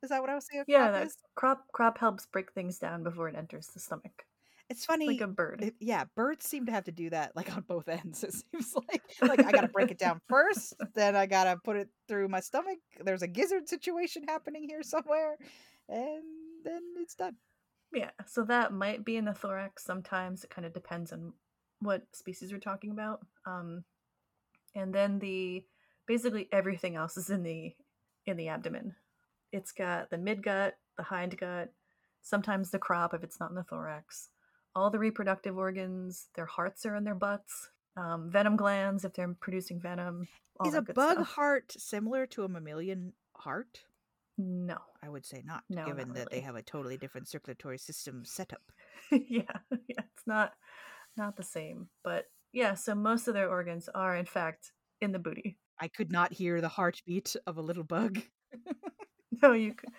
Is 0.03 0.09
that 0.09 0.21
what 0.21 0.29
I 0.29 0.35
was 0.35 0.47
saying? 0.51 0.63
Yeah, 0.67 1.05
crop 1.35 1.59
crop 1.65 1.67
crop 1.71 1.97
helps 1.97 2.25
break 2.25 2.51
things 2.53 2.77
down 2.79 3.03
before 3.03 3.27
it 3.29 3.35
enters 3.35 3.67
the 3.67 3.79
stomach, 3.79 4.25
It's 4.69 4.85
funny. 4.85 5.07
like 5.07 5.21
a 5.21 5.27
bird. 5.27 5.61
it- 5.63 5.75
yeah, 5.79 6.05
birds 6.15 6.45
seem 6.47 6.65
to 6.65 6.71
have 6.71 6.85
to 6.85 6.91
do 6.91 7.09
that 7.11 7.35
like 7.35 7.55
on 7.55 7.61
both 7.67 7.87
ends. 7.99 8.23
It 8.23 8.33
seems 8.33 8.73
like 8.75 9.01
like 9.21 9.45
I 9.45 9.51
got 9.51 9.61
to 9.61 9.67
break 9.67 9.91
it 9.91 9.99
down 9.99 10.19
first, 10.27 10.73
then 10.95 11.15
I 11.15 11.25
got 11.27 11.43
to 11.45 11.57
put 11.63 11.75
it 11.75 11.89
through 12.07 12.27
my 12.29 12.39
stomach. 12.39 12.79
There's 13.03 13.21
a 13.21 13.27
gizzard 13.27 13.69
situation 13.69 14.23
happening 14.27 14.63
here 14.67 14.81
somewhere, 14.83 15.37
and 15.89 16.23
then 16.63 16.81
it's 16.97 17.15
done. 17.15 17.35
yeah, 17.93 18.11
so 18.25 18.43
that 18.45 18.73
might 18.73 19.03
be 19.05 19.17
in 19.17 19.25
the 19.25 19.33
thorax. 19.33 19.83
Sometimes 19.83 20.43
it 20.43 20.49
kind 20.49 20.65
of 20.65 20.73
depends 20.73 21.11
on 21.13 21.33
what 21.79 22.03
species 22.13 22.51
we're 22.51 22.59
talking 22.59 22.91
about. 22.91 23.19
Um, 23.45 23.83
and 24.75 24.93
then 24.93 25.19
the 25.19 25.63
basically 26.07 26.47
everything 26.51 26.95
else 26.95 27.17
is 27.17 27.29
in 27.29 27.43
the 27.43 27.73
in 28.25 28.37
the 28.37 28.47
abdomen. 28.47 28.95
It's 29.51 29.71
got 29.71 30.09
the 30.09 30.17
midgut, 30.17 30.73
the 30.97 31.03
hindgut, 31.03 31.69
sometimes 32.21 32.71
the 32.71 32.79
crop 32.79 33.13
if 33.13 33.23
it's 33.23 33.39
not 33.39 33.49
in 33.49 33.55
the 33.55 33.63
thorax. 33.63 34.29
All 34.75 34.89
the 34.89 34.99
reproductive 34.99 35.57
organs, 35.57 36.27
their 36.35 36.45
hearts 36.45 36.85
are 36.85 36.95
in 36.95 37.03
their 37.03 37.15
butts. 37.15 37.69
Um, 37.97 38.29
venom 38.31 38.55
glands 38.55 39.03
if 39.03 39.13
they're 39.13 39.35
producing 39.41 39.79
venom. 39.81 40.27
All 40.59 40.69
Is 40.69 40.75
a 40.75 40.81
bug 40.81 41.17
stuff. 41.17 41.27
heart 41.27 41.73
similar 41.77 42.25
to 42.27 42.45
a 42.45 42.47
mammalian 42.47 43.11
heart? 43.35 43.81
No. 44.37 44.77
I 45.03 45.09
would 45.09 45.25
say 45.25 45.43
not, 45.45 45.63
No, 45.69 45.81
not 45.81 45.87
given 45.87 46.13
that 46.13 46.29
they 46.31 46.39
have 46.39 46.55
a 46.55 46.61
totally 46.61 46.97
different 46.97 47.27
circulatory 47.27 47.77
system 47.77 48.23
setup. 48.23 48.61
yeah, 49.11 49.43
yeah, 49.87 50.03
it's 50.15 50.25
not 50.25 50.53
not 51.17 51.35
the 51.35 51.43
same. 51.43 51.89
But 52.03 52.25
yeah, 52.53 52.75
so 52.75 52.95
most 52.95 53.27
of 53.27 53.33
their 53.33 53.49
organs 53.49 53.89
are 53.93 54.15
in 54.15 54.25
fact 54.25 54.71
in 55.01 55.11
the 55.11 55.19
booty. 55.19 55.57
I 55.79 55.87
could 55.89 56.11
not 56.11 56.31
hear 56.31 56.61
the 56.61 56.69
heartbeat 56.69 57.35
of 57.45 57.57
a 57.57 57.61
little 57.61 57.83
bug. 57.83 58.19
No, 59.43 59.53
you 59.53 59.73
could. 59.73 59.89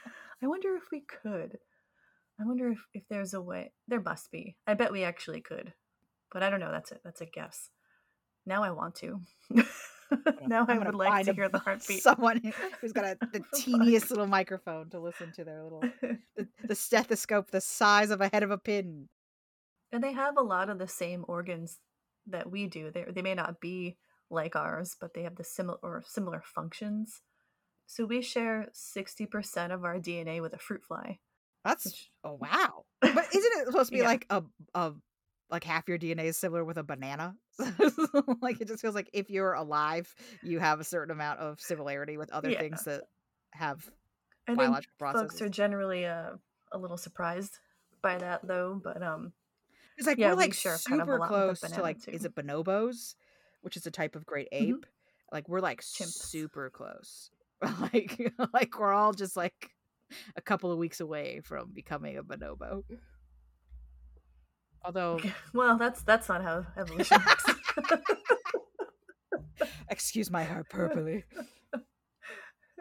I 0.43 0.47
wonder 0.47 0.77
if 0.77 0.85
we 0.93 1.01
could. 1.01 1.59
I 2.41 2.45
wonder 2.45 2.69
if, 2.71 2.79
if 2.95 3.03
there's 3.09 3.35
a 3.35 3.41
way. 3.41 3.73
There 3.89 4.01
must 4.01 4.31
be. 4.31 4.57
I 4.67 4.75
bet 4.75 4.93
we 4.93 5.05
actually 5.05 5.41
could. 5.41 5.73
But 6.33 6.43
I 6.43 6.51
don't 6.51 6.61
know. 6.61 6.71
That's 6.73 6.93
it. 6.93 7.01
That's 7.05 7.21
a 7.21 7.27
guess. 7.27 7.71
Now 8.47 8.63
I 8.65 8.71
want 8.71 8.95
to. 8.97 9.21
now 9.51 10.67
I 10.69 10.73
I'm 10.73 10.79
gonna 10.79 10.85
would 10.87 10.95
like 10.95 11.27
to 11.27 11.33
hear 11.35 11.49
the 11.49 11.59
heartbeat. 11.59 12.03
Someone 12.03 12.41
who- 12.43 12.53
who's 12.81 12.93
got 12.93 13.05
a, 13.05 13.19
the 13.33 13.41
oh 13.55 13.59
teeniest 13.59 14.11
little 14.11 14.27
microphone 14.27 14.91
to 14.91 15.01
listen 15.01 15.33
to 15.33 15.45
their 15.45 15.63
little 15.63 15.83
the, 16.37 16.49
the 16.67 16.75
stethoscope 16.75 17.51
the 17.51 17.61
size 17.61 18.11
of 18.11 18.21
a 18.21 18.29
head 18.29 18.43
of 18.43 18.51
a 18.51 18.59
pin. 18.59 19.09
and 19.93 20.03
they 20.03 20.13
have 20.13 20.37
a 20.37 20.43
lot 20.43 20.69
of 20.71 20.79
the 20.79 20.89
same 20.89 21.25
organs 21.29 21.79
that 22.27 22.51
we 22.51 22.67
do. 22.67 22.91
They 22.91 23.05
they 23.15 23.23
may 23.23 23.35
not 23.35 23.61
be 23.61 23.97
like 24.31 24.57
ours, 24.57 24.97
but 25.01 25.15
they 25.15 25.23
have 25.23 25.37
the 25.37 25.45
similar 25.45 25.79
or 25.83 26.03
similar 26.07 26.43
functions. 26.45 27.21
So 27.87 28.05
we 28.07 28.23
share 28.23 28.69
sixty 28.73 29.27
percent 29.27 29.73
of 29.73 29.85
our 29.85 29.99
DNA 29.99 30.41
with 30.41 30.55
a 30.55 30.59
fruit 30.59 30.83
fly. 30.85 31.19
That's 31.65 31.85
Which- 31.87 32.11
oh 32.25 32.35
wow. 32.41 32.85
But 33.01 33.11
isn't 33.35 33.53
it 33.61 33.67
supposed 33.67 33.91
to 33.91 33.93
be 33.97 33.99
Yeah. 34.03 34.07
like 34.09 34.27
a 34.31 34.43
a 34.75 34.93
like 35.51 35.65
half 35.65 35.87
your 35.89 35.99
DNA 35.99 36.25
is 36.25 36.37
similar 36.39 36.65
with 36.65 36.79
a 36.79 36.83
banana? 36.83 37.37
like 38.41 38.61
it 38.61 38.69
just 38.69 38.81
feels 38.81 38.95
like 38.95 39.11
if 39.13 39.29
you're 39.31 39.53
alive, 39.53 40.15
you 40.43 40.59
have 40.59 40.81
a 40.81 40.85
certain 40.85 41.13
amount 41.13 41.41
of 41.41 41.61
similarity 41.61 42.17
with 42.17 42.31
other 42.31 42.51
Yeah. 42.51 42.61
things 42.61 42.85
that 42.85 43.03
have 43.53 43.89
I 44.49 44.53
think 44.53 44.59
biological 44.59 45.13
folks 45.13 45.41
are 45.43 45.49
generally 45.49 46.07
uh, 46.07 46.31
a 46.73 46.79
little 46.79 46.97
surprised 46.97 47.59
by 48.03 48.17
that, 48.19 48.41
though. 48.47 48.81
But 48.83 49.03
um, 49.03 49.33
It's 49.99 50.07
like 50.07 50.17
Yeah, 50.19 50.31
we're 50.31 50.37
we 50.37 50.43
like 50.45 50.55
share 50.55 50.79
kind 50.89 51.03
of 51.03 51.09
a 51.09 51.13
lot 51.17 51.21
with 51.21 51.29
the 51.61 51.67
close 51.69 51.73
to 51.77 51.83
like 51.83 52.09
is 52.09 52.25
it 52.25 52.35
bonobos, 52.35 53.15
which 53.61 53.77
is 53.77 53.87
a 53.87 53.91
type 53.91 54.17
of 54.17 54.25
great 54.25 54.49
Mhm. 54.53 54.69
ape. 54.79 54.87
Like 55.31 55.49
we're 55.49 55.61
like 55.61 55.81
Chimps. 55.83 56.13
super 56.15 56.71
close. 56.71 57.31
like 57.93 58.33
like 58.53 58.79
we're 58.79 58.93
all 58.93 59.13
just 59.13 59.37
like 59.37 59.71
a 60.37 60.41
couple 60.43 60.71
of 60.73 60.79
weeks 60.79 61.01
away 61.01 61.41
from 61.45 61.71
becoming 61.73 62.17
a 62.19 62.23
bonobo. 62.23 62.83
Although, 64.85 65.21
well, 65.55 65.77
that's 65.79 66.03
that's 66.03 66.29
not 66.29 66.43
how 66.43 66.67
evolution 66.77 67.19
works. 67.25 67.45
excuse 69.89 70.31
my 70.31 70.43
hyperbole. 70.45 71.23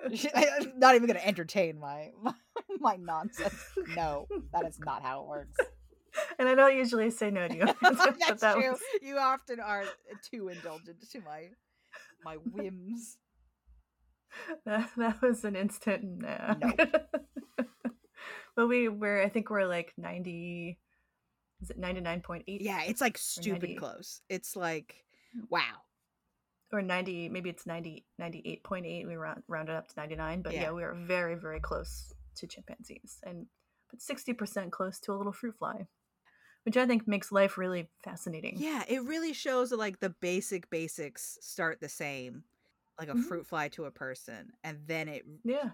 I'm 0.04 0.80
not 0.80 0.96
even 0.96 1.08
going 1.08 1.20
to 1.20 1.28
entertain 1.28 1.80
my, 1.80 2.10
my 2.22 2.34
my 2.80 2.96
nonsense. 2.96 3.54
No, 3.96 4.28
that 4.54 4.66
is 4.66 4.80
not 4.80 5.04
how 5.04 5.22
it 5.22 5.28
works. 5.28 5.58
and 6.40 6.50
I 6.50 6.56
don't 6.56 6.76
usually 6.76 7.12
say 7.12 7.30
no 7.30 7.48
to 7.48 7.56
you. 7.56 7.66
That's 7.82 8.42
that 8.42 8.56
true. 8.56 8.72
was- 8.72 8.82
You 9.02 9.18
often 9.20 9.60
are 9.60 9.84
too 10.32 10.50
indulgent 10.50 10.98
to 11.12 11.22
my 11.22 11.50
my 12.26 12.36
whims. 12.36 13.18
that, 14.66 14.90
that 14.98 15.22
was 15.22 15.44
an 15.44 15.56
instant 15.56 16.04
nah. 16.22 16.56
No. 16.62 16.74
but 18.56 18.68
we 18.68 18.88
were, 18.88 19.22
I 19.22 19.30
think 19.30 19.50
we're 19.50 19.68
like 19.68 19.94
ninety. 19.98 20.80
Is 21.62 21.70
it 21.70 21.78
ninety 21.78 22.02
nine 22.02 22.22
point 22.22 22.44
eight? 22.48 22.62
Yeah, 22.62 22.82
it's 22.84 23.02
like 23.02 23.18
stupid 23.18 23.64
90. 23.64 23.76
close. 23.76 24.22
It's 24.30 24.56
like 24.56 24.96
mm. 25.38 25.44
wow. 25.50 25.84
or 26.72 26.82
90 26.82 27.30
maybe 27.30 27.50
it's 27.50 27.66
90 27.66 28.06
98.8 28.20 29.08
we 29.08 29.16
round, 29.16 29.44
rounded 29.48 29.76
up 29.76 29.88
to 29.90 29.94
99 29.98 30.42
but 30.42 30.54
yeah. 30.54 30.62
Yeah. 30.62 30.72
we 30.72 30.84
are 30.84 30.94
very 30.94 31.36
very 31.36 31.60
close 31.60 32.14
to 32.36 32.48
chimpanzees 32.48 33.20
and 33.24 33.48
but 33.90 34.00
60% 34.00 34.72
close 34.72 35.00
to 35.02 35.12
a 35.12 35.18
little 35.18 35.34
fruit 35.34 35.56
fly 35.60 35.86
which 36.64 36.78
i 36.78 36.86
think 36.86 37.08
makes 37.08 37.32
life 37.32 37.58
really 37.58 37.90
fascinating 38.04 38.56
Yeah, 38.58 38.84
it 38.88 39.04
really 39.04 39.34
shows 39.34 39.70
that 39.72 39.80
like 39.80 40.00
the 40.00 40.10
basic 40.22 40.70
basics 40.70 41.38
start 41.42 41.80
the 41.82 41.90
same, 41.90 42.44
like 43.02 43.10
a 43.10 43.16
Mhm. 43.16 43.24
fruit 43.28 43.48
fly 43.48 43.68
to 43.70 43.86
a 43.86 43.92
person, 43.92 44.54
and 44.64 44.80
then 44.88 45.10
it 45.10 45.26
yeah 45.44 45.72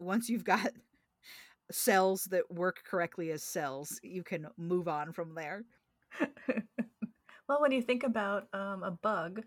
once 0.00 0.28
you've 0.28 0.44
got 0.44 0.72
cells 1.70 2.24
that 2.26 2.50
work 2.50 2.82
correctly 2.84 3.30
as 3.32 3.42
cells, 3.44 4.00
you 4.02 4.24
can 4.24 4.48
move 4.58 4.88
on 4.88 5.12
from 5.12 5.34
there. 5.34 5.64
well 7.48 7.60
when 7.60 7.72
you 7.72 7.82
think 7.82 8.02
about 8.04 8.48
um, 8.52 8.82
a 8.82 8.90
bug 8.90 9.42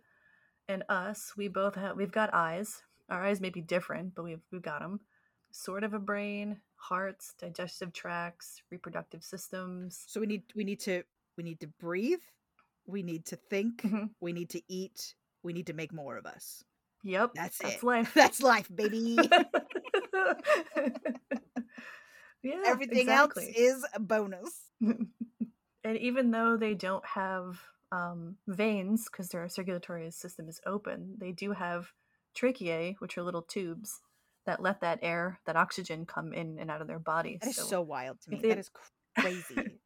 and 0.67 0.84
us 0.89 1.34
we 1.38 1.47
both 1.47 1.76
have 1.76 1.97
we've 1.97 2.11
got 2.11 2.34
eyes 2.34 2.82
our 3.09 3.23
eyes 3.23 3.41
may 3.41 3.49
be 3.49 3.61
different 3.61 4.15
but 4.15 4.23
we've, 4.23 4.41
we've 4.51 4.61
got 4.61 4.82
them 4.82 4.99
sort 5.51 5.84
of 5.84 5.93
a 5.93 5.99
brain 5.99 6.59
hearts 6.76 7.34
digestive 7.39 7.93
tracts 7.93 8.61
reproductive 8.71 9.23
systems 9.23 10.03
So 10.07 10.19
we 10.19 10.28
need 10.28 10.43
we 10.55 10.63
need 10.63 10.80
to 10.82 11.03
we 11.38 11.43
need 11.43 11.59
to 11.61 11.67
breathe, 11.80 12.21
we 12.88 13.03
need 13.03 13.26
to 13.28 13.36
think, 13.36 13.82
Mhm. 13.84 14.09
we 14.21 14.34
need 14.34 14.49
to 14.51 14.61
eat, 14.69 15.15
we 15.43 15.53
need 15.53 15.67
to 15.67 15.73
make 15.73 15.93
more 15.93 16.17
of 16.17 16.26
us. 16.26 16.63
Yep 17.06 17.32
That's 17.36 17.58
that's 17.60 17.76
it. 17.78 17.84
life 17.84 18.14
That's 18.16 18.41
life, 18.41 18.68
baby. 18.74 19.18
Yeah, 22.43 22.62
Everything 22.68 22.99
exactly. 23.10 23.45
else 23.47 23.56
is 23.58 23.86
a 23.95 23.99
bonus. 23.99 24.70
and 24.82 25.97
even 25.97 26.30
though 26.30 26.58
they 26.58 26.76
don't 26.76 27.03
have 27.06 27.60
um, 27.91 28.36
veins 28.47 29.06
because 29.12 29.30
their 29.30 29.49
circulatory 29.49 30.12
system 30.12 30.47
is 30.47 30.62
open, 30.66 31.16
they 31.18 31.32
do 31.32 31.53
have 31.53 31.88
tracheae, 32.38 32.95
which 32.99 33.18
are 33.18 33.24
little 33.24 33.41
tubes 33.41 33.99
that 34.45 34.62
let 34.62 34.82
that 34.82 34.99
air, 35.01 35.39
that 35.47 35.56
oxygen, 35.56 36.06
come 36.06 36.34
in 36.34 36.60
and 36.60 36.70
out 36.70 36.82
of 36.82 36.88
their 36.88 36.99
body. 36.99 37.39
That 37.41 37.49
is 37.49 37.56
so, 37.56 37.82
wild 37.82 38.22
to 38.26 38.30
me. 38.32 38.39
they- 38.41 38.49
That 38.49 38.60
is 38.60 38.70
crazy. 39.18 39.80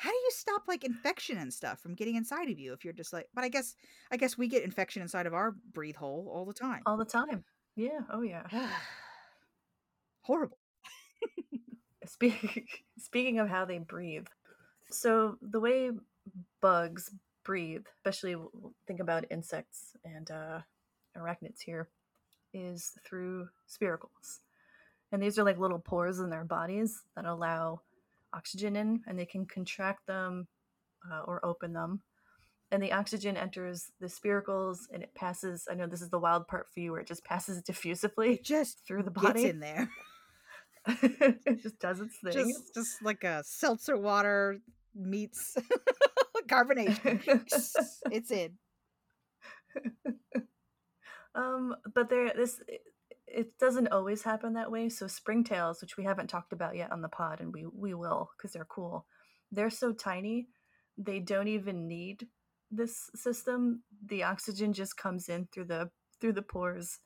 How 0.00 0.08
do 0.08 0.16
you 0.16 0.30
stop 0.30 0.62
like 0.66 0.82
infection 0.82 1.36
and 1.36 1.52
stuff 1.52 1.78
from 1.80 1.94
getting 1.94 2.16
inside 2.16 2.48
of 2.48 2.58
you 2.58 2.72
if 2.72 2.84
you're 2.84 2.94
just 2.94 3.12
like? 3.12 3.28
But 3.34 3.44
I 3.44 3.50
guess 3.50 3.74
I 4.10 4.16
guess 4.16 4.38
we 4.38 4.48
get 4.48 4.64
infection 4.64 5.02
inside 5.02 5.26
of 5.26 5.34
our 5.34 5.54
breathe 5.74 5.96
hole 5.96 6.26
all 6.32 6.46
the 6.46 6.54
time. 6.54 6.80
all 6.86 6.96
the 6.96 7.04
time. 7.04 7.44
Yeah. 7.76 8.00
Oh 8.10 8.22
yeah. 8.22 8.44
Horrible. 10.22 10.56
Speaking 12.06 12.64
speaking 12.98 13.40
of 13.40 13.50
how 13.50 13.66
they 13.66 13.76
breathe, 13.76 14.26
so 14.90 15.36
the 15.42 15.60
way 15.60 15.90
bugs 16.62 17.10
breathe, 17.44 17.84
especially 17.98 18.36
think 18.86 19.00
about 19.00 19.26
insects 19.30 19.98
and 20.02 20.30
uh, 20.30 20.60
arachnids 21.14 21.60
here, 21.60 21.90
is 22.54 22.92
through 23.04 23.50
spiracles, 23.68 24.38
and 25.12 25.22
these 25.22 25.38
are 25.38 25.44
like 25.44 25.58
little 25.58 25.78
pores 25.78 26.20
in 26.20 26.30
their 26.30 26.44
bodies 26.44 27.02
that 27.16 27.26
allow 27.26 27.82
oxygen 28.34 28.76
in, 28.76 29.02
and 29.06 29.18
they 29.18 29.26
can 29.26 29.46
contract 29.46 30.06
them 30.06 30.48
uh, 31.10 31.20
or 31.26 31.44
open 31.44 31.72
them. 31.72 32.02
And 32.72 32.82
the 32.82 32.92
oxygen 32.92 33.36
enters 33.36 33.90
the 34.00 34.06
spiracles 34.06 34.78
and 34.92 35.02
it 35.02 35.12
passes. 35.14 35.66
I 35.68 35.74
know 35.74 35.88
this 35.88 36.02
is 36.02 36.10
the 36.10 36.20
wild 36.20 36.46
part 36.46 36.68
for 36.72 36.78
you 36.80 36.92
where 36.92 37.00
it 37.00 37.08
just 37.08 37.24
passes 37.24 37.62
diffusively 37.68 38.34
It 38.34 38.44
just 38.44 38.86
through 38.86 39.02
the 39.02 39.10
gets 39.10 39.24
body. 39.26 39.46
in 39.46 39.60
there. 39.60 39.88
it 40.86 41.60
just 41.62 41.78
does 41.78 42.00
its 42.00 42.16
thing. 42.22 42.32
Just 42.32 42.74
just 42.74 43.02
like 43.02 43.22
a 43.24 43.42
seltzer 43.44 43.96
water 43.98 44.60
meets 44.94 45.56
carbonation. 46.48 47.20
it's 48.10 48.30
in. 48.30 48.52
um, 51.34 51.74
but 51.94 52.08
there, 52.08 52.32
this 52.34 52.60
it, 53.34 53.58
doesn't 53.58 53.88
always 53.88 54.22
happen 54.22 54.54
that 54.54 54.70
way. 54.70 54.88
So 54.88 55.06
springtails, 55.06 55.80
which 55.80 55.96
we 55.96 56.04
haven't 56.04 56.28
talked 56.28 56.52
about 56.52 56.76
yet 56.76 56.92
on 56.92 57.02
the 57.02 57.08
pod, 57.08 57.40
and 57.40 57.52
we 57.52 57.66
we 57.66 57.94
will 57.94 58.30
because 58.36 58.52
they're 58.52 58.64
cool. 58.64 59.06
They're 59.52 59.70
so 59.70 59.92
tiny, 59.92 60.48
they 60.98 61.18
don't 61.20 61.48
even 61.48 61.86
need 61.88 62.28
this 62.70 63.10
system. 63.14 63.82
The 64.06 64.22
oxygen 64.24 64.72
just 64.72 64.96
comes 64.96 65.28
in 65.28 65.48
through 65.52 65.66
the 65.66 65.90
through 66.20 66.34
the 66.34 66.42
pores, 66.42 66.98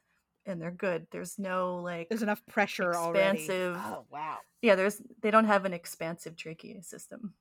and 0.47 0.61
they're 0.61 0.71
good. 0.71 1.07
There's 1.11 1.39
no 1.39 1.77
like 1.77 2.09
There's 2.09 2.23
enough 2.23 2.43
pressure 2.47 2.91
Expansive. 2.91 3.77
already. 3.77 3.95
Oh 3.97 4.05
wow. 4.11 4.39
yeah 4.63 4.75
there's 4.75 5.01
they 5.23 5.31
don't 5.31 5.47
have 5.47 5.65
an 5.65 5.73
expansive 5.75 6.37
trachea 6.37 6.83
system 6.83 7.35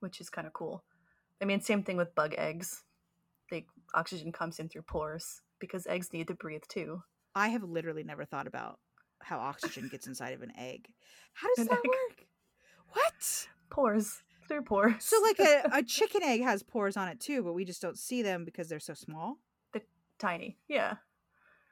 which 0.00 0.20
is 0.20 0.30
kind 0.30 0.46
of 0.46 0.52
cool 0.52 0.82
i 1.40 1.44
mean 1.44 1.60
same 1.60 1.82
thing 1.82 1.96
with 1.96 2.14
bug 2.14 2.34
eggs 2.38 2.82
they 3.50 3.66
oxygen 3.94 4.32
comes 4.32 4.58
in 4.58 4.68
through 4.68 4.82
pores 4.82 5.42
because 5.60 5.86
eggs 5.86 6.12
need 6.12 6.26
to 6.26 6.34
breathe 6.34 6.62
too 6.68 7.02
I 7.34 7.48
have 7.48 7.62
literally 7.62 8.04
never 8.04 8.24
thought 8.24 8.46
about 8.46 8.78
how 9.22 9.38
oxygen 9.38 9.88
gets 9.88 10.06
inside 10.06 10.34
of 10.34 10.42
an 10.42 10.52
egg. 10.58 10.88
How 11.34 11.48
does 11.48 11.58
An 11.58 11.68
that 11.68 11.78
egg. 11.78 11.88
work? 11.88 12.26
What? 12.92 13.48
pores 13.70 14.22
through 14.48 14.60
pores 14.62 14.94
So 15.02 15.18
like 15.22 15.38
a, 15.40 15.62
a 15.72 15.82
chicken 15.86 16.22
egg 16.22 16.42
has 16.42 16.62
pores 16.62 16.96
on 16.98 17.08
it 17.08 17.18
too, 17.20 17.42
but 17.42 17.54
we 17.54 17.64
just 17.64 17.80
don't 17.80 17.96
see 17.98 18.20
them 18.22 18.44
because 18.44 18.68
they're 18.68 18.80
so 18.80 18.92
small. 18.94 19.38
They're 19.72 19.82
tiny 20.18 20.58
yeah 20.68 20.96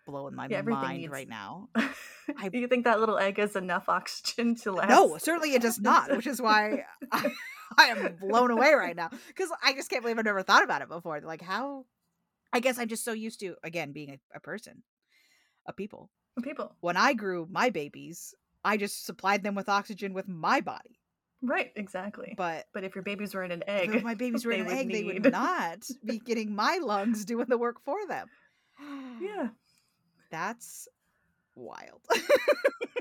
Blowing 0.07 0.35
my 0.35 0.47
Yeah, 0.49 0.63
mind 0.63 1.01
needs- 1.03 1.13
right 1.13 1.29
now. 1.29 1.69
I... 2.39 2.49
do 2.49 2.59
you 2.59 2.69
think 2.69 2.85
that 2.85 3.01
little 3.01 3.19
egg 3.19 3.37
has 3.39 3.55
enough 3.55 3.89
oxygen 3.89 4.55
to 4.57 4.73
last 4.73 4.89
No, 4.89 5.19
certainly 5.19 5.53
it 5.55 5.61
does 5.63 5.79
not, 5.79 6.11
which 6.17 6.27
is 6.27 6.41
why 6.41 6.85
I, 7.13 7.33
I 7.77 7.85
am 7.89 8.17
blown 8.19 8.51
away 8.51 8.73
right 8.73 8.97
now 8.97 9.11
because 9.29 9.51
I 9.63 9.75
just 9.75 9.91
can't 9.91 10.03
believe 10.03 10.19
I've 10.19 10.25
never 10.25 10.43
thought 10.43 10.63
about 10.65 10.81
it 10.81 10.89
before. 10.89 11.21
Like 11.21 11.43
how? 11.43 11.85
I 12.53 12.61
guess 12.61 12.79
I'm 12.79 12.89
just 12.89 13.05
so 13.05 13.13
used 13.13 13.41
to 13.41 13.57
again 13.63 13.93
being 13.93 14.11
a, 14.11 14.19
a 14.37 14.41
person, 14.41 14.83
a 15.71 15.73
people. 15.73 16.11
people 16.43 16.75
When 16.81 16.97
I 16.97 17.13
grew 17.15 17.47
my 17.51 17.71
babies, 17.71 18.35
I 18.65 18.77
just 18.77 19.07
supplied 19.07 19.43
them 19.43 19.55
with 19.55 19.69
oxygen 19.69 20.13
with 20.13 20.29
my 20.29 20.61
body. 20.61 20.99
right 21.43 21.73
exactly 21.77 22.35
but, 22.37 22.67
But 22.75 22.85
if 22.85 22.95
your 22.95 23.05
babies 23.05 23.35
were 23.35 23.45
in 23.45 23.53
an 23.53 23.65
egg, 23.67 23.95
if 23.95 24.03
my 24.03 24.15
babies 24.15 24.45
were 24.47 24.53
in 24.53 24.67
an 24.67 24.71
egg, 24.71 24.93
they 24.93 25.05
would 25.05 25.31
not 25.33 25.79
be 26.05 26.19
getting 26.19 26.55
my 26.55 26.79
lungs 26.83 27.25
doing 27.25 27.47
the 27.49 27.59
work 27.59 27.83
for 27.85 27.97
them. 28.07 28.29
yeah 29.21 29.49
That's 30.31 30.89
wild. 31.55 32.03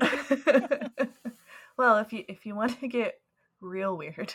well 1.76 1.98
if 1.98 2.12
you 2.12 2.24
if 2.28 2.46
you 2.46 2.54
want 2.54 2.78
to 2.80 2.88
get 2.88 3.20
real 3.60 3.96
weird 3.96 4.34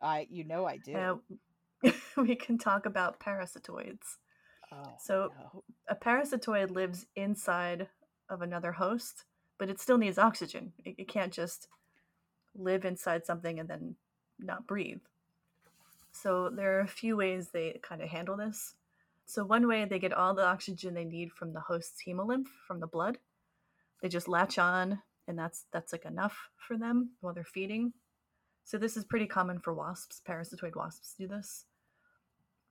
I, 0.00 0.28
you 0.30 0.44
know, 0.44 0.64
I 0.64 0.76
do. 0.76 0.94
uh, 0.94 1.90
we 2.16 2.36
can 2.36 2.56
talk 2.56 2.86
about 2.86 3.18
parasitoids 3.18 4.16
oh, 4.72 4.94
so- 4.98 5.32
no. 5.38 5.62
a 5.88 5.94
parasitoid 5.94 6.70
lives 6.70 7.06
inside 7.16 7.88
of 8.28 8.42
another 8.42 8.72
host, 8.72 9.24
but 9.58 9.68
it 9.68 9.80
still 9.80 9.98
needs 9.98 10.18
oxygen. 10.18 10.72
It, 10.84 10.94
it 10.98 11.08
can't 11.08 11.32
just 11.32 11.68
live 12.54 12.84
inside 12.84 13.24
something 13.24 13.58
and 13.58 13.68
then 13.68 13.96
not 14.38 14.66
breathe. 14.66 15.00
So 16.12 16.50
there 16.50 16.76
are 16.78 16.80
a 16.80 16.88
few 16.88 17.16
ways 17.16 17.48
they 17.48 17.78
kind 17.82 18.02
of 18.02 18.08
handle 18.08 18.36
this. 18.36 18.74
So 19.26 19.44
one 19.44 19.68
way 19.68 19.84
they 19.84 19.98
get 19.98 20.12
all 20.12 20.34
the 20.34 20.44
oxygen 20.44 20.94
they 20.94 21.04
need 21.04 21.32
from 21.32 21.52
the 21.52 21.60
host's 21.60 22.02
hemolymph 22.06 22.46
from 22.66 22.80
the 22.80 22.86
blood. 22.86 23.18
They 24.02 24.08
just 24.08 24.28
latch 24.28 24.58
on 24.58 25.00
and 25.26 25.38
that's 25.38 25.66
that's 25.72 25.92
like 25.92 26.06
enough 26.06 26.50
for 26.56 26.76
them 26.78 27.10
while 27.20 27.34
they're 27.34 27.44
feeding. 27.44 27.92
So 28.64 28.78
this 28.78 28.96
is 28.96 29.04
pretty 29.04 29.26
common 29.26 29.60
for 29.60 29.74
wasps. 29.74 30.20
Parasitoid 30.26 30.74
wasps 30.76 31.14
do 31.18 31.28
this. 31.28 31.66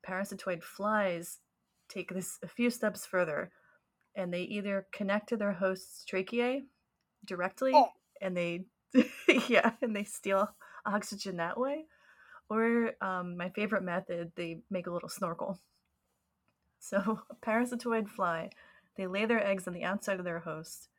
Parasitoid 0.08 0.64
flies 0.64 1.40
take 1.90 2.10
this 2.14 2.40
a 2.44 2.48
few 2.48 2.70
steps 2.70 3.06
further 3.06 3.52
and 4.16 4.34
they 4.34 4.42
either 4.42 4.88
connect 4.92 5.30
to 5.30 5.38
their 5.38 5.54
host's 5.54 6.04
tracheae 6.06 6.62
directly 7.26 7.72
Oh. 7.76 7.90
and 8.22 8.36
they 8.36 8.66
yeah 9.48 9.72
and 9.82 9.96
they 9.96 10.04
steal 10.04 10.50
oxygen 10.86 11.38
that 11.38 11.60
way 11.60 11.86
or 12.50 12.92
um, 13.02 13.36
my 13.38 13.50
favorite 13.50 13.84
method 13.84 14.32
they 14.36 14.60
make 14.70 14.88
a 14.88 14.92
little 14.92 15.10
snorkel 15.10 15.60
so 16.80 17.20
a 17.30 17.36
parasitoid 17.36 18.08
fly 18.10 18.50
they 18.96 19.08
lay 19.08 19.26
their 19.26 19.46
eggs 19.46 19.68
on 19.68 19.74
the 19.74 19.84
outside 19.84 20.20
of 20.20 20.26
their 20.26 20.40
host 20.40 20.90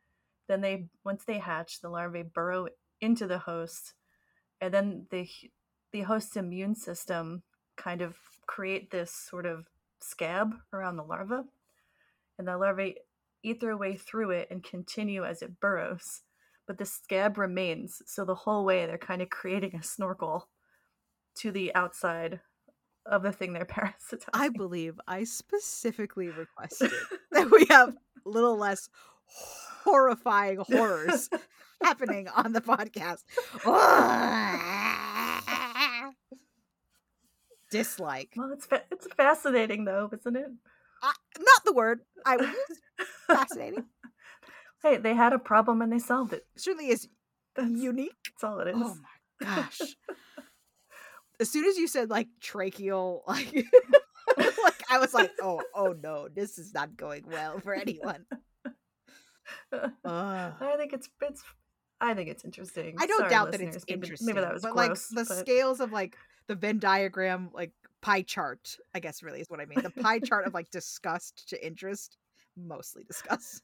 then 0.49 0.61
they 0.61 0.87
once 1.05 1.25
they 1.25 1.39
hatch 1.39 1.81
the 1.81 1.89
larvae 1.89 2.23
burrow 2.23 2.69
into 3.01 3.27
the 3.27 3.39
host 3.39 3.95
and 4.61 4.75
then 4.75 5.07
the 5.11 5.29
the 5.93 6.03
host's 6.03 6.37
immune 6.37 6.75
system 6.75 7.43
kind 7.77 8.03
of 8.03 8.17
create 8.47 8.91
this 8.91 9.11
sort 9.13 9.47
of 9.47 9.67
scab 10.01 10.55
around 10.73 10.97
the 10.97 11.03
larva 11.03 11.45
and 12.39 12.47
the 12.47 12.57
larvae 12.57 12.97
eat 13.43 13.61
their 13.61 13.77
way 13.77 13.97
through 13.97 14.31
it 14.31 14.49
and 14.51 14.63
continue 14.65 15.25
as 15.25 15.43
it 15.43 15.61
burrows 15.61 16.23
but 16.67 16.79
the 16.79 16.85
scab 16.85 17.39
remains 17.39 18.03
so 18.07 18.25
the 18.25 18.35
whole 18.35 18.65
way 18.65 18.87
they're 18.87 18.99
kind 18.99 19.23
of 19.23 19.31
creating 19.31 19.75
a 19.75 19.83
snorkel 19.83 20.49
to 21.35 21.51
the 21.51 21.75
outside 21.75 22.41
of 23.07 23.23
the 23.23 23.33
thing 23.33 23.53
they're 23.53 23.65
parasitizing 23.67 24.29
I 24.33 24.49
believe 24.49 25.01
I 25.07 25.25
specifically 25.25 26.29
requested 26.29 26.91
that 27.33 27.51
we 27.51 27.67
have 27.71 27.97
a 28.27 28.29
little 28.29 28.57
less 28.57 28.89
horrifying 29.85 30.59
horrors 30.59 31.29
happening 31.83 32.29
on 32.29 32.53
the 32.53 32.61
podcast. 32.61 33.25
Dislike. 37.71 38.33
well 38.37 38.51
it's 38.53 38.67
fa- 38.67 38.85
it's 38.91 39.07
fascinating 39.17 39.85
though 39.85 40.09
isn't 40.13 40.37
it 40.37 40.51
Uh, 41.03 41.13
not 41.39 41.65
the 41.65 41.73
word 41.73 42.01
I 42.27 42.37
would 42.37 42.49
use. 42.49 43.07
Fascinating. 43.27 43.85
hey 44.83 44.97
they 44.97 45.15
had 45.15 45.33
a 45.33 45.39
problem 45.39 45.83
and 45.83 45.93
they 45.93 45.99
solved 45.99 46.33
it 46.33 46.47
Certainly 46.57 46.89
is 46.91 47.09
that's, 47.55 47.71
unique. 47.71 48.17
that's 48.25 48.45
all 48.45 48.61
it 48.61 48.69
is 48.69 48.75
Oh 48.77 48.95
my 49.41 49.47
gosh. 49.47 49.81
As 51.41 51.49
soon 51.51 51.67
as 51.67 51.77
you 51.77 51.87
said 51.87 52.11
like 52.11 52.27
tracheal, 52.43 53.21
like, 53.29 53.53
like 54.37 54.83
I 54.91 54.99
was 54.99 55.15
like, 55.15 55.31
oh, 55.41 55.63
oh 55.73 55.95
no, 56.03 56.27
this 56.29 56.59
is 56.59 56.75
not 56.75 56.97
going 56.97 57.25
well 57.31 57.61
for 57.61 57.75
anyone. 57.75 58.27
Ugh. 59.73 59.93
I 60.05 60.75
think 60.77 60.93
it's 60.93 61.09
it's 61.23 61.43
I 62.01 62.15
think 62.15 62.29
it's 62.29 62.45
interesting. 62.45 62.97
I 62.99 63.07
don't 63.07 63.19
Sorry, 63.19 63.31
doubt 63.31 63.53
that 63.53 63.61
it's. 63.61 63.85
Maybe- 63.89 63.93
interesting. 64.01 64.27
Maybe 64.27 64.41
that 64.41 64.53
was 64.53 64.63
but 64.63 64.73
gross. 64.75 65.13
like 65.13 65.27
the 65.29 65.35
but- 65.35 65.39
scales 65.39 65.81
of 65.81 65.93
like 65.93 66.17
the 66.49 66.55
Venn 66.55 66.79
diagram, 66.79 67.51
like 67.53 67.73
pie 68.03 68.23
chart, 68.23 68.77
I 68.95 69.01
guess 69.01 69.23
really 69.23 69.41
is 69.41 69.49
what 69.49 69.61
I 69.61 69.67
mean. 69.67 69.83
The 69.83 69.91
pie 70.03 70.19
chart 70.19 70.47
of 70.47 70.55
like 70.55 70.71
disgust 70.71 71.49
to 71.51 71.67
interest, 71.67 72.17
mostly 72.57 73.05
disgust. 73.05 73.63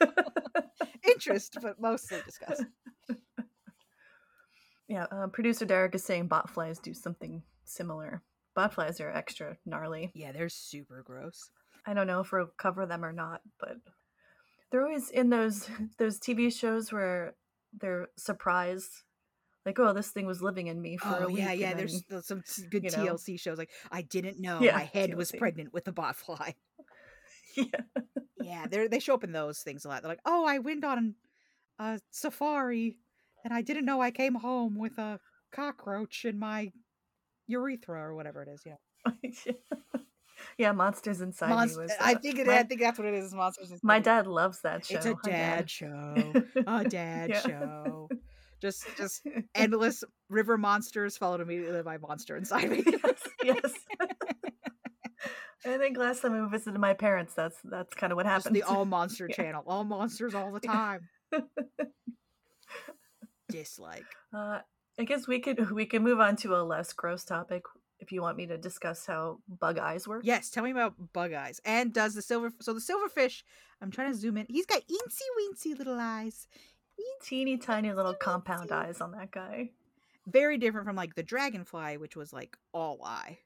interest, 1.08 1.58
but 1.62 1.80
mostly 1.80 2.18
disgust. 2.26 2.64
yeah, 4.88 5.06
uh, 5.10 5.28
producer 5.28 5.64
Derek 5.64 5.94
is 5.94 6.04
saying 6.04 6.28
botflies 6.28 6.82
do 6.82 6.92
something 6.92 7.42
similar. 7.64 8.22
Botflies 8.56 9.00
are 9.00 9.10
extra 9.10 9.56
gnarly. 9.64 10.10
Yeah, 10.14 10.32
they're 10.32 10.48
super 10.48 11.02
gross. 11.02 11.50
I 11.86 11.94
don't 11.94 12.06
know 12.06 12.20
if 12.20 12.32
we'll 12.32 12.50
cover 12.58 12.86
them 12.86 13.04
or 13.04 13.12
not, 13.12 13.40
but 13.60 13.76
they're 14.70 14.84
always 14.84 15.10
in 15.10 15.30
those 15.30 15.68
those 15.98 16.18
TV 16.18 16.52
shows 16.52 16.92
where 16.92 17.34
they're 17.72 18.08
surprise, 18.16 19.04
like, 19.66 19.78
"Oh, 19.78 19.92
this 19.92 20.10
thing 20.10 20.26
was 20.26 20.40
living 20.42 20.66
in 20.68 20.80
me 20.80 20.96
for 20.96 21.08
Oh 21.08 21.24
a 21.24 21.26
week." 21.28 21.38
yeah, 21.38 21.52
yeah. 21.52 21.74
There's 21.74 21.92
then- 21.92 22.02
there's 22.08 22.26
some 22.26 22.42
good 22.70 22.84
you 22.84 22.90
know. 22.90 23.14
TLC 23.14 23.38
shows 23.38 23.58
like 23.58 23.70
I 23.90 24.02
didn't 24.02 24.40
know 24.40 24.60
Yeah, 24.60 24.74
my 24.76 24.84
head 24.84 25.14
was 25.14 25.32
pregnant 25.32 25.72
with 25.72 25.86
a 25.88 25.92
botfly. 25.92 26.54
yeah, 27.56 27.64
yeah, 28.40 28.66
they 28.70 28.86
they 28.88 28.98
show 29.00 29.14
up 29.14 29.24
in 29.24 29.32
those 29.32 29.60
things 29.60 29.84
a 29.84 29.88
lot. 29.88 30.02
They're 30.02 30.10
like, 30.10 30.20
oh, 30.24 30.44
I 30.46 30.58
went 30.58 30.84
on 30.84 31.14
a 31.78 32.00
safari 32.10 32.98
and 33.44 33.52
I 33.52 33.62
didn't 33.62 33.84
know 33.84 34.00
I 34.00 34.10
came 34.10 34.34
home 34.36 34.76
with 34.78 34.98
a 34.98 35.20
cockroach 35.52 36.24
in 36.24 36.38
my 36.38 36.70
urethra 37.46 38.00
or 38.00 38.14
whatever 38.14 38.42
it 38.42 38.48
is. 38.48 38.62
Yeah, 38.66 39.12
yeah, 40.58 40.72
monsters 40.72 41.20
inside 41.20 41.50
Monst- 41.50 41.76
me 41.76 41.82
was. 41.84 41.92
I 42.00 42.14
think 42.14 42.38
it, 42.38 42.46
my, 42.46 42.58
I 42.58 42.62
think 42.62 42.80
that's 42.80 42.98
what 42.98 43.08
it 43.08 43.14
is. 43.14 43.34
Monsters. 43.34 43.70
Inside 43.70 43.84
my 43.86 43.98
dad 43.98 44.26
loves 44.26 44.60
that 44.62 44.84
show. 44.86 44.96
It's 44.96 45.06
a 45.06 45.14
dad 45.24 45.70
show. 45.70 46.32
A 46.66 46.84
dad 46.88 47.36
show. 47.42 48.08
Just 48.60 48.86
just 48.96 49.22
endless 49.54 50.02
river 50.28 50.58
monsters 50.58 51.16
followed 51.16 51.40
immediately 51.40 51.82
by 51.82 51.96
monster 51.98 52.36
inside 52.36 52.70
me. 52.70 52.84
yes. 52.86 53.22
yes. 53.44 53.72
I 55.66 55.76
think 55.76 55.96
last 55.98 56.22
time 56.22 56.32
I 56.34 56.48
visited 56.48 56.78
my 56.78 56.94
parents, 56.94 57.34
that's 57.34 57.56
that's 57.64 57.94
kind 57.94 58.12
of 58.12 58.16
what 58.16 58.26
Just 58.26 58.46
happened. 58.46 58.56
the 58.56 58.62
all 58.62 58.84
monster 58.84 59.26
Yeah. 59.28 59.36
channel. 59.36 59.62
All 59.66 59.84
monsters 59.84 60.34
all 60.34 60.52
the 60.52 60.60
time. 60.60 61.08
Dislike. 63.50 64.04
Uh, 64.34 64.60
I 64.98 65.04
guess 65.04 65.26
we 65.26 65.40
could 65.40 65.70
we 65.70 65.86
can 65.86 66.02
move 66.02 66.20
on 66.20 66.36
to 66.36 66.54
a 66.54 66.62
less 66.62 66.92
gross 66.92 67.24
topic 67.24 67.62
if 68.00 68.12
you 68.12 68.22
want 68.22 68.36
me 68.36 68.46
to 68.46 68.58
discuss 68.58 69.06
how 69.06 69.38
bug 69.48 69.78
eyes 69.78 70.06
work. 70.06 70.22
Yes, 70.24 70.50
tell 70.50 70.62
me 70.64 70.70
about 70.70 70.94
bug 71.12 71.32
eyes. 71.32 71.60
And 71.64 71.92
does 71.92 72.14
the 72.14 72.22
silver 72.22 72.50
so 72.60 72.72
the 72.74 72.80
silverfish, 72.80 73.42
I'm 73.80 73.90
trying 73.90 74.12
to 74.12 74.18
zoom 74.18 74.36
in. 74.36 74.46
He's 74.48 74.66
got 74.66 74.82
eensy 74.82 75.22
weensy 75.40 75.76
little 75.78 75.98
eyes. 75.98 76.46
Teeny 77.22 77.56
tiny 77.58 77.92
little 77.92 78.14
compound 78.14 78.72
eyes 78.72 79.00
on 79.00 79.12
that 79.12 79.30
guy. 79.30 79.70
Very 80.26 80.58
different 80.58 80.86
from 80.86 80.96
like 80.96 81.14
the 81.14 81.22
dragonfly, 81.22 81.96
which 81.96 82.16
was 82.16 82.32
like 82.32 82.56
all 82.72 83.00
eye. 83.04 83.38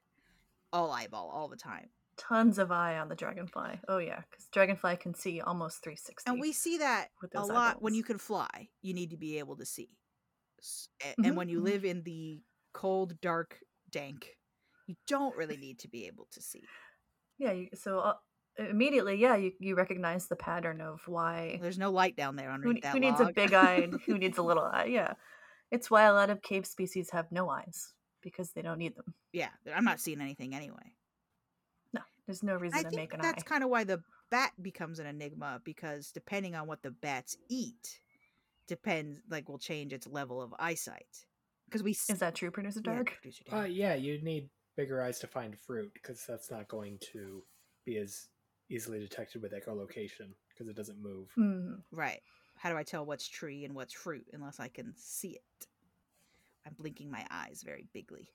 All 0.71 0.91
eyeball 0.91 1.29
all 1.29 1.47
the 1.47 1.55
time. 1.55 1.89
Tons 2.17 2.59
of 2.59 2.71
eye 2.71 2.97
on 2.97 3.09
the 3.09 3.15
dragonfly. 3.15 3.79
Oh 3.87 3.97
yeah, 3.97 4.21
because 4.29 4.45
dragonfly 4.51 4.97
can 4.97 5.13
see 5.13 5.41
almost 5.41 5.83
360. 5.83 6.29
And 6.29 6.39
we 6.39 6.51
see 6.51 6.77
that 6.77 7.07
a 7.35 7.45
lot 7.45 7.81
when 7.81 7.93
you 7.93 8.03
can 8.03 8.17
fly. 8.17 8.69
You 8.81 8.93
need 8.93 9.11
to 9.11 9.17
be 9.17 9.39
able 9.39 9.55
to 9.57 9.65
see. 9.65 9.89
And 11.17 11.33
Mhm, 11.33 11.35
when 11.35 11.49
you 11.49 11.59
mhm. 11.59 11.63
live 11.63 11.85
in 11.85 12.03
the 12.03 12.41
cold, 12.73 13.19
dark, 13.21 13.59
dank, 13.89 14.37
you 14.87 14.95
don't 15.07 15.35
really 15.35 15.57
need 15.57 15.79
to 15.79 15.87
be 15.87 16.05
able 16.07 16.25
to 16.31 16.41
see. 16.41 16.63
yeah. 17.37 17.51
You, 17.51 17.69
so 17.73 17.99
uh, 17.99 18.17
immediately, 18.57 19.15
yeah, 19.15 19.35
you, 19.35 19.51
you 19.59 19.75
recognize 19.75 20.27
the 20.27 20.35
pattern 20.35 20.81
of 20.81 21.01
why 21.07 21.59
There's 21.61 21.77
no 21.77 21.91
light 21.91 22.15
down 22.15 22.35
there 22.35 22.49
who, 22.49 22.53
underneath 22.53 22.83
that 22.83 22.93
who 22.93 22.99
needs 22.99 23.19
a 23.19 23.31
big 23.33 23.53
eye 23.53 23.75
and 23.75 23.99
who 24.05 24.17
needs 24.17 24.37
a 24.37 24.43
little 24.43 24.63
eye. 24.73 24.85
Yeah, 24.85 25.13
it's 25.71 25.89
why 25.89 26.03
a 26.03 26.13
lot 26.13 26.29
of 26.29 26.41
cave 26.41 26.65
species 26.65 27.09
have 27.11 27.31
no 27.31 27.49
eyes 27.49 27.93
because 28.21 28.51
they 28.51 28.61
don't 28.61 28.77
need 28.79 28.95
them. 28.95 29.13
yeah, 29.31 29.49
I'm 29.73 29.83
not 29.83 29.99
seeing 29.99 30.21
anything 30.21 30.55
anyway. 30.55 30.95
No, 31.93 32.01
there's 32.25 32.43
no 32.43 32.55
reason 32.55 32.79
I 32.79 32.83
to 32.83 32.89
think 32.89 33.01
make 33.01 33.13
an 33.13 33.19
that's 33.21 33.27
eye. 33.27 33.31
That's 33.37 33.43
kind 33.43 33.63
of 33.63 33.69
why 33.69 33.83
the 33.83 34.01
bat 34.31 34.51
becomes 34.61 34.99
an 34.99 35.05
enigma 35.07 35.61
because 35.63 36.11
depending 36.11 36.55
on 36.55 36.67
what 36.67 36.81
the 36.81 36.91
bats 36.91 37.37
eat, 37.49 37.99
depends 38.67 39.19
like 39.29 39.49
will 39.49 39.59
change 39.59 39.93
its 39.93 40.07
level 40.07 40.41
of 40.41 40.53
eyesight. 40.59 41.25
Because 41.65 41.83
we 41.83 41.91
Is 41.91 42.19
that 42.19 42.35
true, 42.35 42.51
producer 42.51 42.81
yeah, 42.85 42.91
Derek? 42.93 43.13
producer 43.21 43.43
Uh, 43.51 43.55
Derek. 43.61 43.71
yeah, 43.75 43.95
you 43.95 44.21
need 44.21 44.49
bigger 44.77 45.01
eyes 45.01 45.19
to 45.19 45.27
find 45.27 45.57
fruit 45.59 45.91
because 45.93 46.23
that's 46.27 46.49
not 46.51 46.67
going 46.67 46.99
to 47.13 47.43
be 47.85 47.97
as 47.97 48.27
easily 48.73 48.99
detected 48.99 49.41
with 49.41 49.53
echolocation 49.53 50.33
because 50.49 50.67
it 50.67 50.75
doesn't 50.75 51.01
move. 51.01 51.29
Hmm. 51.35 51.75
right. 51.91 52.21
How 52.57 52.69
do 52.69 52.77
I 52.77 52.83
tell 52.83 53.05
what's 53.05 53.27
tree 53.27 53.65
and 53.65 53.75
what's 53.75 53.93
fruit 53.93 54.25
unless 54.33 54.59
I 54.59 54.67
can 54.67 54.93
see 54.95 55.29
it? 55.29 55.67
I'm 56.65 56.73
blinking 56.77 57.11
my 57.11 57.25
eyes 57.29 57.61
very 57.65 57.87
bigly. 57.93 58.29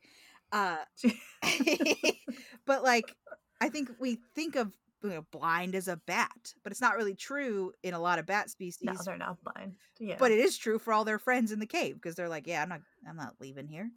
Uh, 0.52 0.78
but 2.66 2.82
like, 2.82 3.14
I 3.60 3.68
think 3.68 3.90
we 3.98 4.18
think 4.34 4.56
of 4.56 4.76
you 5.02 5.10
know, 5.10 5.24
blind 5.30 5.74
as 5.74 5.88
a 5.88 5.96
bat, 5.96 6.54
but 6.62 6.72
it's 6.72 6.80
not 6.80 6.96
really 6.96 7.14
true 7.14 7.72
in 7.82 7.94
a 7.94 8.00
lot 8.00 8.18
of 8.18 8.26
bat 8.26 8.50
species. 8.50 8.82
no, 8.82 8.94
they're 9.04 9.16
not 9.16 9.38
blind. 9.42 9.76
Yeah, 9.98 10.16
but 10.18 10.30
it 10.30 10.38
is 10.38 10.58
true 10.58 10.78
for 10.78 10.92
all 10.92 11.04
their 11.04 11.18
friends 11.18 11.52
in 11.52 11.58
the 11.58 11.66
cave 11.66 11.94
because 11.94 12.14
they're 12.14 12.28
like, 12.28 12.46
yeah, 12.46 12.62
I'm 12.62 12.68
not, 12.68 12.80
I'm 13.08 13.16
not 13.16 13.34
leaving 13.40 13.68
here. 13.68 13.90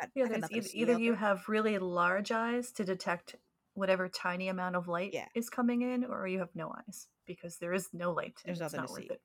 Got- 0.00 0.10
yeah. 0.14 0.24
I 0.24 0.26
got 0.26 0.30
There's 0.30 0.42
nothing 0.42 0.62
to 0.62 0.78
either, 0.78 0.92
either 0.92 1.00
you 1.00 1.14
have 1.14 1.48
really 1.48 1.78
large 1.78 2.30
eyes 2.30 2.70
to 2.72 2.84
detect 2.84 3.36
whatever 3.76 4.08
tiny 4.08 4.48
amount 4.48 4.74
of 4.76 4.88
light 4.88 5.10
Yeah. 5.14 5.26
is 5.34 5.48
coming 5.50 5.82
in, 5.82 6.04
or 6.04 6.26
you 6.26 6.40
have 6.40 6.54
no 6.54 6.74
eyes 6.76 7.06
because 7.26 7.58
there 7.58 7.72
is 7.72 7.88
no 7.92 8.12
light. 8.12 8.34
There's 8.44 8.60
nothing 8.60 8.80
not 8.80 8.88
to 8.88 8.94
see. 8.94 9.02
it. 9.04 9.20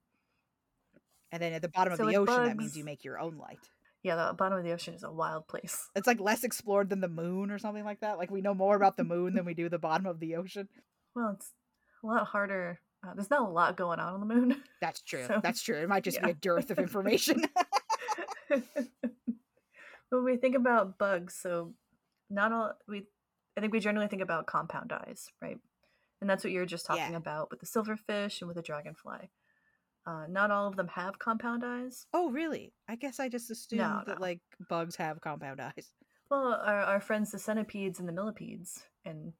and 1.31 1.41
then 1.41 1.53
at 1.53 1.61
the 1.61 1.69
bottom 1.69 1.95
So 1.95 2.03
of 2.03 2.09
the 2.09 2.17
ocean, 2.17 2.43
that 2.45 2.57
means 2.57 2.77
you 2.77 2.83
make 2.83 3.03
your 3.03 3.19
own 3.19 3.37
light. 3.37 3.59
Yeah, 4.03 4.15
the 4.15 4.33
bottom 4.33 4.57
of 4.57 4.63
the 4.63 4.71
ocean 4.71 4.93
is 4.95 5.03
a 5.03 5.11
wild 5.11 5.47
place. 5.47 5.89
It's 5.95 6.07
like 6.07 6.19
less 6.19 6.43
explored 6.43 6.89
than 6.89 7.01
the 7.01 7.07
moon 7.07 7.51
or 7.51 7.59
something 7.59 7.85
like 7.85 7.99
that. 8.01 8.17
Like 8.17 8.31
we 8.31 8.41
know 8.41 8.53
more 8.53 8.75
about 8.75 8.97
the 8.97 9.03
moon 9.03 9.35
than 9.35 9.45
we 9.45 9.53
do 9.53 9.69
the 9.69 9.77
bottom 9.79 10.05
of 10.07 10.19
the 10.19 10.35
ocean. 10.35 10.67
Well, 11.15 11.31
it's 11.35 11.53
a 12.03 12.07
lot 12.07 12.25
harder. 12.27 12.79
Uh, 13.05 13.13
there's 13.13 13.29
not 13.29 13.41
a 13.47 13.51
lot 13.51 13.77
going 13.77 13.99
on 13.99 14.13
on 14.13 14.19
the 14.19 14.25
moon. 14.25 14.61
That's 14.81 15.01
true. 15.01 15.25
So, 15.27 15.39
That's 15.41 15.61
true. 15.61 15.77
It 15.77 15.87
might 15.89 16.03
just 16.03 16.21
be 16.21 16.31
a 16.31 16.33
dearth 16.33 16.71
of 16.71 16.79
information. 16.79 17.45
when 20.09 20.23
we 20.23 20.37
think 20.37 20.55
about 20.55 20.97
bugs, 20.97 21.35
so 21.39 21.73
not 22.29 22.51
all 22.51 22.73
we, 22.87 23.05
I 23.57 23.61
think 23.61 23.73
we 23.73 23.79
generally 23.79 24.07
think 24.07 24.21
about 24.21 24.45
compound 24.47 24.91
eyes, 24.93 25.29
right? 25.41 25.57
And 26.21 26.29
that's 26.29 26.43
what 26.43 26.53
you 26.53 26.59
were 26.59 26.65
just 26.65 26.85
talking 26.85 27.11
Yeah. 27.11 27.17
about 27.17 27.49
with 27.51 27.59
the 27.59 27.65
silverfish 27.65 28.41
and 28.41 28.47
with 28.47 28.55
the 28.55 28.61
dragonfly. 28.61 29.31
Uh, 30.05 30.25
not 30.29 30.49
all 30.51 30.67
of 30.67 30.75
them 30.77 30.87
have 30.89 31.19
compound 31.19 31.63
eyes. 31.63 32.05
oh, 32.13 32.29
really? 32.31 32.73
I 32.87 32.95
guess 32.95 33.19
I 33.19 33.29
just 33.29 33.51
assumed 33.51 33.81
No, 33.81 34.01
that 34.07 34.15
no. 34.19 34.21
like 34.21 34.39
bugs 34.69 34.95
have 34.95 35.21
compound 35.21 35.59
eyes. 35.61 35.91
Well, 36.29 36.53
our, 36.63 36.81
our 36.81 36.99
friends, 37.01 37.31
the 37.31 37.39
centipedes 37.39 37.99
and 37.99 38.07
the 38.07 38.13
millipedes, 38.13 38.83
and 39.05 39.33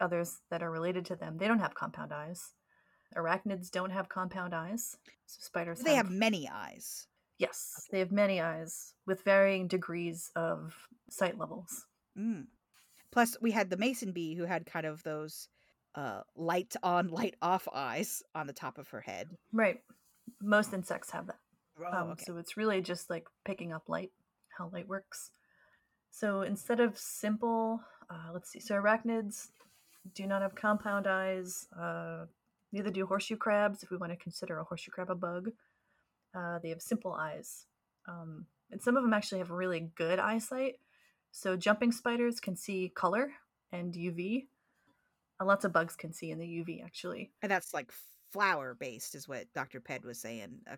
others 0.00 0.40
that 0.50 0.62
are 0.62 0.70
related 0.70 1.04
to 1.06 1.16
them, 1.16 1.36
they 1.38 1.48
don't 1.48 1.58
have 1.58 1.74
compound 1.74 2.12
eyes. 2.12 2.54
Arachnids 3.16 3.70
don't 3.70 3.90
have 3.90 4.08
compound 4.08 4.54
eyes. 4.54 4.96
So 5.26 5.38
spiders 5.40 5.80
They 5.80 5.96
have 5.96 6.10
many 6.10 6.48
eyes. 6.48 7.06
Yes, 7.38 7.86
they 7.90 7.98
have 7.98 8.12
many 8.12 8.40
eyes 8.40 8.94
with 9.06 9.22
varying 9.24 9.66
degrees 9.68 10.30
of 10.36 10.88
sight 11.10 11.36
levels. 11.38 11.86
Mm. 12.16 12.46
Plus, 13.10 13.36
we 13.40 13.50
had 13.50 13.70
the 13.70 13.76
mason 13.76 14.12
bee 14.12 14.34
who 14.34 14.44
had 14.44 14.66
kind 14.66 14.86
of 14.86 15.02
those 15.02 15.48
uh, 15.94 16.20
light 16.36 16.74
on, 16.82 17.08
light 17.20 17.36
off 17.42 17.68
eyes 17.72 18.22
on 18.34 18.46
the 18.46 18.52
top 18.52 18.78
of 18.78 18.88
her 18.88 19.00
head. 19.00 19.28
Right. 19.52 19.80
Most 20.42 20.72
insects 20.72 21.10
have 21.10 21.26
that. 21.26 21.38
Oh, 21.80 21.96
Um, 21.96 22.10
okay. 22.10 22.24
So 22.26 22.38
it's 22.38 22.56
really 22.56 22.80
just 22.80 23.08
like 23.08 23.26
picking 23.44 23.72
up 23.72 23.88
light, 23.88 24.10
how 24.56 24.68
light 24.72 24.88
works. 24.88 25.30
So 26.10 26.42
instead 26.42 26.80
of 26.80 26.98
simple, 26.98 27.80
uh, 28.10 28.32
let's 28.32 28.50
see, 28.50 28.60
so 28.60 28.74
arachnids 28.74 29.48
do 30.14 30.26
not 30.26 30.42
have 30.42 30.54
compound 30.54 31.06
eyes. 31.06 31.66
Uh, 31.78 32.26
neither 32.72 32.90
do 32.90 33.06
horseshoe 33.06 33.36
crabs, 33.36 33.82
if 33.82 33.90
we 33.90 33.96
want 33.96 34.12
to 34.12 34.16
consider 34.16 34.58
a 34.58 34.64
horseshoe 34.64 34.90
crab 34.90 35.10
a 35.10 35.14
bug. 35.14 35.50
Uh, 36.34 36.58
they 36.62 36.68
have 36.70 36.82
simple 36.82 37.12
eyes. 37.12 37.66
Um, 38.06 38.46
and 38.70 38.82
some 38.82 38.96
of 38.96 39.02
them 39.02 39.12
actually 39.14 39.38
have 39.38 39.50
really 39.50 39.90
good 39.94 40.18
eyesight. 40.18 40.76
So 41.30 41.56
jumping 41.56 41.92
spiders 41.92 42.40
can 42.40 42.56
see 42.56 42.90
color 42.94 43.30
and 43.72 43.94
UV. 43.94 44.48
And 45.40 45.46
lots 45.46 45.64
of 45.64 45.72
bugs 45.72 45.94
can 45.94 46.12
see 46.12 46.30
in 46.30 46.38
the 46.38 46.46
UV, 46.46 46.82
actually. 46.84 47.30
And 47.42 47.50
that's 47.50 47.72
like 47.72 47.92
flower 48.32 48.74
based, 48.78 49.14
is 49.14 49.28
what 49.28 49.46
Dr. 49.54 49.80
Ped 49.80 50.04
was 50.04 50.18
saying 50.20 50.60
uh, 50.70 50.76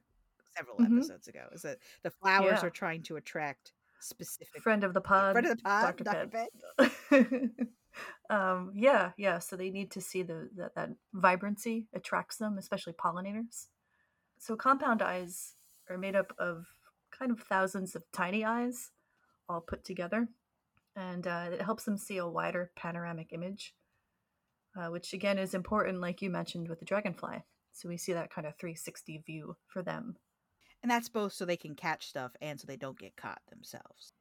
several 0.56 0.76
Mhm. 0.78 0.98
episodes 0.98 1.28
ago. 1.28 1.48
Is 1.52 1.62
that 1.62 1.78
the 2.02 2.10
flowers 2.10 2.58
Yeah. 2.60 2.66
are 2.66 2.70
trying 2.70 3.02
to 3.04 3.16
attract 3.16 3.72
specific 4.00 4.62
Friend 4.62 4.84
of 4.84 4.92
the 4.94 5.00
pod. 5.00 5.32
friend 5.32 5.46
of 5.46 5.56
the 5.58 5.62
pod, 5.62 5.96
Dr. 5.96 6.04
Dr. 6.04 6.28
Ped. 6.28 6.48
Ped. 7.08 7.68
um, 8.30 8.72
yeah, 8.74 9.12
yeah. 9.16 9.38
So 9.38 9.56
they 9.56 9.70
need 9.70 9.90
to 9.92 10.00
see 10.00 10.22
the 10.22 10.50
that, 10.56 10.74
that 10.74 10.90
vibrancy 11.14 11.88
attracts 11.94 12.36
them, 12.36 12.58
especially 12.58 12.92
pollinators. 12.94 13.66
So 14.38 14.56
compound 14.56 15.02
eyes 15.02 15.54
are 15.88 15.98
made 15.98 16.16
up 16.16 16.32
of 16.38 16.66
kind 17.10 17.30
of 17.30 17.40
thousands 17.40 17.94
of 17.94 18.04
tiny 18.12 18.44
eyes, 18.44 18.90
all 19.48 19.60
put 19.60 19.84
together, 19.84 20.28
and 20.96 21.26
uh, 21.26 21.48
it 21.52 21.62
helps 21.62 21.84
them 21.84 21.96
see 21.96 22.18
a 22.18 22.26
wider 22.26 22.70
panoramic 22.76 23.32
image, 23.32 23.74
uh, 24.76 24.88
which 24.88 25.12
again 25.12 25.38
is 25.38 25.54
important, 25.54 26.00
like 26.00 26.22
you 26.22 26.30
mentioned 26.30 26.68
with 26.68 26.80
the 26.80 26.84
dragonfly. 26.84 27.44
So 27.72 27.88
we 27.88 27.96
see 27.96 28.12
that 28.12 28.32
kind 28.32 28.46
of 28.46 28.56
360 28.58 29.22
view 29.26 29.56
for 29.68 29.82
them. 29.82 30.16
And 30.82 30.90
that's 30.90 31.08
both 31.08 31.32
so 31.32 31.44
they 31.44 31.56
can 31.56 31.74
catch 31.74 32.08
stuff 32.08 32.32
and 32.40 32.58
so 32.58 32.66
they 32.66 32.76
don't 32.76 32.98
get 32.98 33.16
caught 33.16 33.42
themselves. 33.50 34.12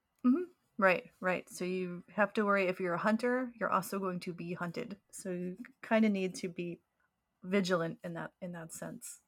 Right, 0.77 1.03
right. 1.19 1.49
So 1.49 1.65
you 1.65 2.03
have 2.15 2.33
to 2.33 2.45
worry 2.45 2.67
if 2.67 2.79
you're 2.79 2.93
a 2.93 2.97
hunter, 2.99 3.51
you're 3.59 3.71
also 3.71 3.99
going 3.99 4.21
to 4.21 4.33
be 4.33 4.53
hunted. 4.53 4.97
So 5.11 5.29
you 5.29 5.57
kind 5.81 6.05
of 6.05 6.11
need 6.11 6.35
to 6.35 6.49
be 6.49 6.79
vigilant 7.43 7.97
in 8.03 8.13
that 8.13 8.31
in 8.41 8.53
that 8.53 8.71
sense. 8.73 9.19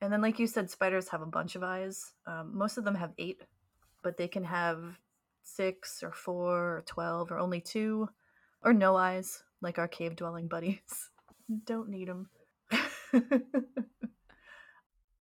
And 0.00 0.12
then, 0.12 0.20
like 0.20 0.40
you 0.40 0.48
said, 0.48 0.68
spiders 0.68 1.08
have 1.10 1.22
a 1.22 1.26
bunch 1.26 1.54
of 1.54 1.62
eyes. 1.62 2.12
Um, 2.26 2.50
most 2.58 2.76
of 2.76 2.84
them 2.84 2.96
have 2.96 3.12
eight, 3.18 3.40
but 4.02 4.16
they 4.16 4.26
can 4.26 4.42
have 4.42 4.82
six 5.42 6.02
or 6.02 6.12
four 6.12 6.76
or 6.78 6.84
twelve 6.86 7.30
or 7.30 7.38
only 7.38 7.60
two, 7.60 8.08
or 8.62 8.72
no 8.72 8.96
eyes, 8.96 9.42
like 9.60 9.78
our 9.78 9.88
cave 9.88 10.16
dwelling 10.16 10.48
buddies. 10.48 11.10
Don't 11.64 11.88
need 11.88 12.08
them. 12.08 12.28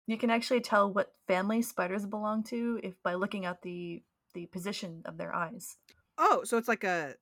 You 0.06 0.18
can 0.18 0.30
actually 0.30 0.60
tell 0.60 0.92
what 0.92 1.12
family 1.26 1.62
spiders 1.62 2.06
belong 2.06 2.42
to 2.44 2.80
if 2.82 3.00
by 3.02 3.14
looking 3.14 3.46
at 3.46 3.62
the 3.62 4.02
the 4.34 4.46
position 4.46 5.02
of 5.04 5.16
their 5.16 5.34
eyes. 5.34 5.76
Oh, 6.18 6.42
so 6.44 6.58
it's 6.58 6.68
like 6.68 6.84
a. 6.84 7.14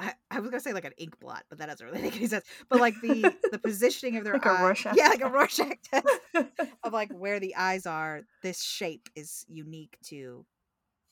I, 0.00 0.12
I 0.30 0.40
was 0.40 0.50
gonna 0.50 0.60
say 0.60 0.72
like 0.72 0.84
an 0.84 0.92
ink 0.98 1.18
blot, 1.20 1.44
but 1.48 1.58
that 1.58 1.66
doesn't 1.66 1.86
really 1.86 2.02
make 2.02 2.16
any 2.16 2.26
sense. 2.26 2.44
But 2.68 2.80
like 2.80 3.00
the 3.00 3.34
the 3.50 3.58
positioning 3.58 4.16
of 4.16 4.24
their 4.24 4.34
Like 4.34 4.46
a 4.46 4.62
Rorschach 4.62 4.96
yeah, 4.96 5.08
like 5.08 5.22
a 5.22 5.30
Rorschach 5.30 5.78
test 5.82 6.08
of 6.82 6.92
like 6.92 7.10
where 7.12 7.40
the 7.40 7.54
eyes 7.56 7.86
are. 7.86 8.22
This 8.42 8.62
shape 8.62 9.08
is 9.14 9.44
unique 9.48 9.96
to 10.06 10.44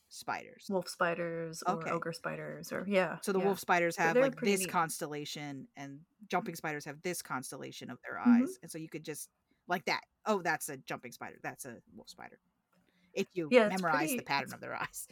spiders. 0.09 0.65
wolf 0.69 0.87
spiders 0.87 1.61
or 1.67 1.73
Okay. 1.75 1.91
ogre 1.91 2.13
spiders 2.13 2.71
or 2.71 2.85
yeah. 2.87 3.17
So 3.21 3.31
the 3.33 3.39
yeah. 3.39 3.45
wolf 3.45 3.59
spiders 3.59 3.95
have 3.97 4.13
they're 4.13 4.23
like 4.23 4.39
this 4.41 4.61
neat. 4.61 4.69
constellation, 4.69 5.67
and 5.75 5.99
jumping 6.27 6.55
spiders 6.55 6.85
have 6.85 7.01
this 7.01 7.21
constellation 7.21 7.89
of 7.89 7.99
their 8.03 8.17
Mhm. 8.19 8.41
eyes, 8.41 8.57
and 8.61 8.71
so 8.71 8.77
you 8.77 8.89
could 8.89 9.03
just 9.03 9.29
like 9.67 9.85
that. 9.85 10.01
Oh, 10.25 10.41
that's 10.41 10.69
a 10.69 10.77
jumping 10.77 11.11
spider. 11.11 11.37
That's 11.43 11.65
a 11.65 11.81
wolf 11.95 12.09
spider. 12.09 12.39
If 13.13 13.27
you 13.33 13.49
Yeah, 13.51 13.67
memorize 13.69 14.11
the 14.11 14.21
pattern 14.21 14.53
of 14.53 14.59
their 14.61 14.75
eyes. 14.75 15.07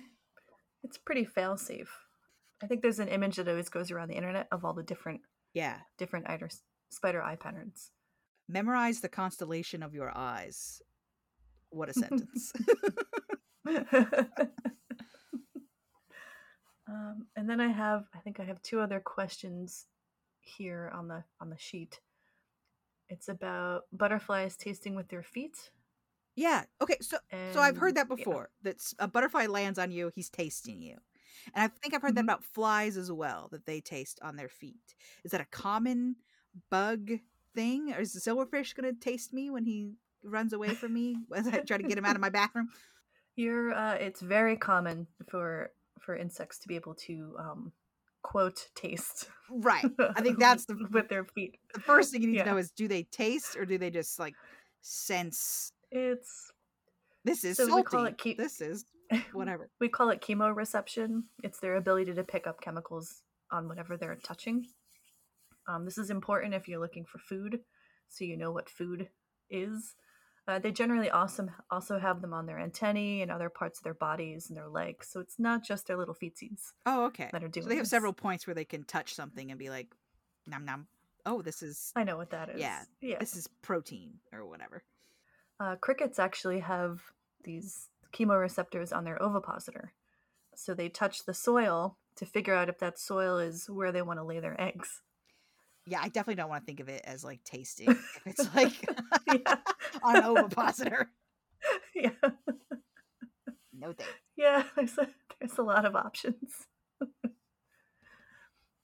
It's 0.84 0.97
pretty 0.97 1.26
fail 1.26 1.57
safe. 1.57 1.91
I 2.61 2.67
think 2.67 2.81
there's 2.81 2.99
an 2.99 3.07
image 3.09 3.35
that 3.38 3.47
always 3.49 3.69
goes 3.69 3.91
around 3.91 4.07
the 4.09 4.15
internet 4.15 4.47
of 4.51 4.63
all 4.63 4.73
the 4.73 4.84
different 4.84 5.22
Yeah, 5.53 5.81
different 5.97 6.30
eider, 6.30 6.49
spider 6.89 7.22
eye 7.22 7.35
patterns. 7.35 7.91
memorize 8.47 9.01
the 9.01 9.09
constellation 9.09 9.81
of 9.84 9.93
your 9.95 10.15
eyes. 10.15 10.81
What 11.69 11.89
a 11.89 11.93
sentence. 11.93 12.53
um, 16.88 17.26
and 17.36 17.49
then 17.49 17.60
I 17.60 17.70
have, 17.72 18.06
I 18.14 18.20
think 18.20 18.40
I 18.40 18.44
have 18.44 18.62
two 18.62 18.80
other 18.80 18.99
questions 18.99 19.86
here 20.41 20.91
on 20.94 21.07
the 21.07 21.24
on 21.41 21.49
the 21.49 21.57
sheet. 21.57 21.99
It's 23.10 23.30
about 23.30 23.84
butterflies 23.94 24.56
tasting 24.56 24.95
with 24.95 25.07
their 25.10 25.24
feet. 25.24 25.72
yeah. 26.36 26.64
Okay. 26.82 26.98
So 27.02 27.18
so 27.53 27.62
I've 27.62 27.78
heard 27.78 27.90
and- 27.90 27.98
that 27.98 28.07
yeah. 28.10 28.16
before. 28.16 28.49
That 28.64 28.78
a 28.99 29.07
butterfly 29.07 29.45
lands 29.48 29.80
on 29.80 29.91
you, 29.91 30.12
he's 30.16 30.30
tasting 30.30 30.82
you. 30.82 30.98
And 31.53 31.64
I 31.64 31.68
think 31.68 31.94
I've 31.94 32.02
heard 32.02 32.16
that 32.16 32.22
Mhm. 32.22 32.32
about 32.32 32.44
flies 32.44 32.98
as 32.98 33.12
well, 33.12 33.48
that 33.52 33.66
they 33.66 33.82
taste 33.82 34.20
on 34.22 34.36
their 34.36 34.49
feet. 34.49 34.95
Is 35.24 35.32
that 35.32 35.41
a 35.41 35.45
common 35.45 36.16
bug 36.70 37.12
thing? 37.53 37.94
Or 37.94 37.99
is 37.99 38.14
the 38.14 38.20
silverfish 38.20 38.74
going 38.76 38.91
to 38.94 38.99
taste 38.99 39.34
me 39.34 39.49
when 39.49 39.66
he 39.66 39.94
runs 40.24 40.53
away 40.53 40.74
from 40.74 40.94
me 40.94 41.18
as 41.36 41.48
I 41.48 41.60
try 41.60 41.78
to 41.78 41.84
get 41.84 41.98
him 41.98 42.06
out 42.06 42.16
of 42.16 42.22
my 42.22 42.30
bathroom? 42.30 42.70
You're, 43.36 43.74
uh, 43.74 43.95
it's 43.95 44.22
very 44.22 44.56
common 44.57 45.07
for 45.28 45.72
for 46.01 46.15
insects 46.15 46.59
to 46.59 46.67
be 46.67 46.76
able 46.76 46.95
to 46.95 47.35
um, 47.39 47.72
quote 48.23 48.67
taste. 48.76 49.30
Right. 49.49 49.85
I 50.15 50.22
think 50.22 50.39
that's 50.45 50.65
the 50.65 50.76
with 50.91 51.09
their 51.09 51.26
feet. 51.26 51.57
the 51.73 51.80
first 51.80 52.11
thing 52.11 52.22
you 52.22 52.27
need 52.30 52.38
Yeah. 52.38 52.43
to 52.45 52.51
know 52.51 52.57
is 52.57 52.72
do 52.72 52.88
they 52.88 53.03
taste 53.03 53.55
or 53.57 53.65
do 53.65 53.77
they 53.77 53.89
just 53.89 54.19
like 54.19 54.35
sense 54.81 55.72
It's 55.91 56.51
this 57.23 57.43
is 57.43 57.57
So 57.57 57.67
salty. 57.67 57.80
we 57.80 57.84
call 57.84 58.05
it 58.05 58.17
keep- 58.17 58.38
This 58.38 58.61
is 58.61 58.85
whatever. 59.34 59.69
we 59.80 59.89
call 59.89 60.09
it 60.09 60.22
chemoreception. 60.22 61.23
It's 61.43 61.59
their 61.59 61.76
ability 61.76 62.13
to 62.13 62.23
pick 62.23 62.47
up 62.47 62.61
chemicals 62.61 63.22
on 63.51 63.67
whatever 63.67 63.97
they're 63.97 64.15
touching. 64.15 64.65
Um, 65.67 65.85
this 65.85 65.97
is 65.97 66.09
important 66.11 66.53
if 66.53 66.67
you're 66.67 66.80
looking 66.80 67.05
for 67.05 67.17
food, 67.17 67.59
so 68.09 68.23
you 68.23 68.38
know 68.38 68.51
what 68.51 68.69
food 68.69 69.09
is. 69.49 69.95
Uh, 70.47 70.59
they 70.59 70.72
generally 70.72 71.09
also 71.09 71.47
also 71.72 71.97
have 71.97 72.22
them 72.22 72.34
on 72.34 72.45
their 72.45 72.59
antennae 72.59 73.22
and 73.23 73.31
other 73.31 73.49
parts 73.49 73.80
of 73.80 73.84
their 73.84 73.95
bodies 73.95 74.47
and 74.49 74.55
their 74.57 74.67
legs, 74.69 75.07
so 75.09 75.19
it's 75.19 75.39
not 75.39 75.63
just 75.63 75.88
their 75.88 75.97
little 75.97 76.13
feetsies 76.13 76.73
Oh, 76.85 77.05
okay. 77.05 77.30
that 77.31 77.43
are 77.43 77.47
doing. 77.47 77.63
So 77.63 77.69
they 77.69 77.76
have 77.76 77.84
this. 77.85 77.89
several 77.89 78.13
points 78.13 78.45
where 78.45 78.53
they 78.53 78.65
can 78.65 78.84
touch 78.84 79.15
something 79.15 79.49
and 79.49 79.57
be 79.59 79.69
like, 79.72 79.88
nom 80.45 80.63
nom. 80.63 80.88
Oh, 81.26 81.41
this 81.41 81.63
is 81.63 81.91
I 81.95 82.03
know 82.03 82.17
what 82.17 82.30
that 82.30 82.49
is. 82.49 82.59
Yeah, 82.61 82.84
yeah. 83.01 83.17
this 83.19 83.35
is 83.35 83.47
protein 83.63 84.19
or 84.31 84.45
whatever. 84.45 84.84
Uh, 85.59 85.76
crickets 85.77 86.19
actually 86.19 86.59
have 86.59 87.01
these 87.43 87.88
chemoreceptors 88.13 88.95
on 88.95 89.03
their 89.03 89.22
ovipositor. 89.22 89.93
So 90.55 90.73
they 90.76 90.89
touch 90.89 91.26
the 91.26 91.34
soil 91.34 91.97
to 92.17 92.26
figure 92.26 92.53
out 92.53 92.69
if 92.69 92.77
that 92.80 92.99
soil 92.99 93.39
is 93.39 93.67
where 93.69 93.91
they 93.91 94.01
want 94.03 94.19
to 94.19 94.23
lay 94.23 94.39
their 94.39 94.59
eggs. 94.61 95.01
Yeah, 95.86 95.99
I 96.02 96.07
definitely 96.07 96.36
don't 96.36 96.49
want 96.49 96.64
to 96.64 96.66
think 96.66 96.80
of 96.80 96.90
it 96.90 97.03
as 97.06 97.24
like 97.24 97.44
tasting. 97.44 97.88
if 98.16 98.22
it's 98.26 98.56
like 98.56 98.90
on 100.03 100.22
ovipositor. 100.24 101.10
yeah. 101.95 102.10
No 103.78 103.94
thanks. 103.94 104.14
Yeah, 104.36 104.64
there's 104.76 104.98
a, 104.98 105.07
there's 105.40 105.57
a 105.57 105.64
lot 105.64 105.86
of 105.86 105.95
options. 105.95 106.68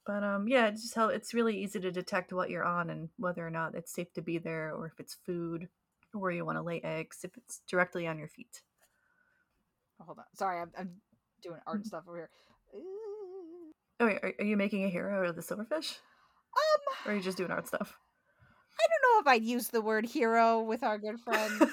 but 0.06 0.22
um 0.24 0.46
yeah, 0.48 0.66
it's 0.68 0.82
just 0.82 0.94
how 0.94 1.08
it's 1.08 1.34
really 1.34 1.56
easy 1.62 1.80
to 1.80 1.90
detect 1.90 2.32
what 2.32 2.50
you're 2.50 2.64
on 2.64 2.90
and 2.90 3.08
whether 3.18 3.46
or 3.46 3.50
not 3.50 3.74
it's 3.74 3.92
safe 3.92 4.12
to 4.14 4.22
be 4.22 4.38
there 4.38 4.74
or 4.74 4.86
if 4.86 4.98
it's 4.98 5.16
food 5.26 5.68
or 6.14 6.20
where 6.20 6.30
you 6.30 6.44
want 6.44 6.58
to 6.58 6.62
lay 6.62 6.80
eggs 6.82 7.18
if 7.24 7.36
it's 7.36 7.60
directly 7.68 8.06
on 8.06 8.18
your 8.18 8.28
feet. 8.28 8.62
Oh, 10.00 10.04
hold 10.04 10.18
on. 10.18 10.24
Sorry, 10.34 10.60
I'm, 10.60 10.70
I'm 10.78 10.90
doing 11.42 11.56
Mm-hmm. 11.58 11.66
art 11.70 11.86
stuff 11.86 12.04
over 12.08 12.16
here. 12.16 12.30
Oh, 14.00 14.06
wait, 14.06 14.18
are, 14.22 14.34
are 14.40 14.44
you 14.44 14.56
making 14.56 14.84
a 14.84 14.88
hero 14.88 15.20
out 15.20 15.26
of 15.26 15.36
the 15.36 15.42
silverfish? 15.42 15.96
Um, 16.56 16.94
Or 17.06 17.12
are 17.12 17.16
you 17.16 17.22
just 17.22 17.38
doing 17.38 17.50
art 17.50 17.66
stuff? 17.66 17.98
I 18.78 18.86
don't 18.88 19.14
know 19.14 19.20
if 19.20 19.34
I'd 19.34 19.44
use 19.44 19.68
the 19.68 19.80
word 19.80 20.06
hero 20.06 20.62
with 20.62 20.82
our 20.82 20.98
good 20.98 21.20
friend 21.20 21.70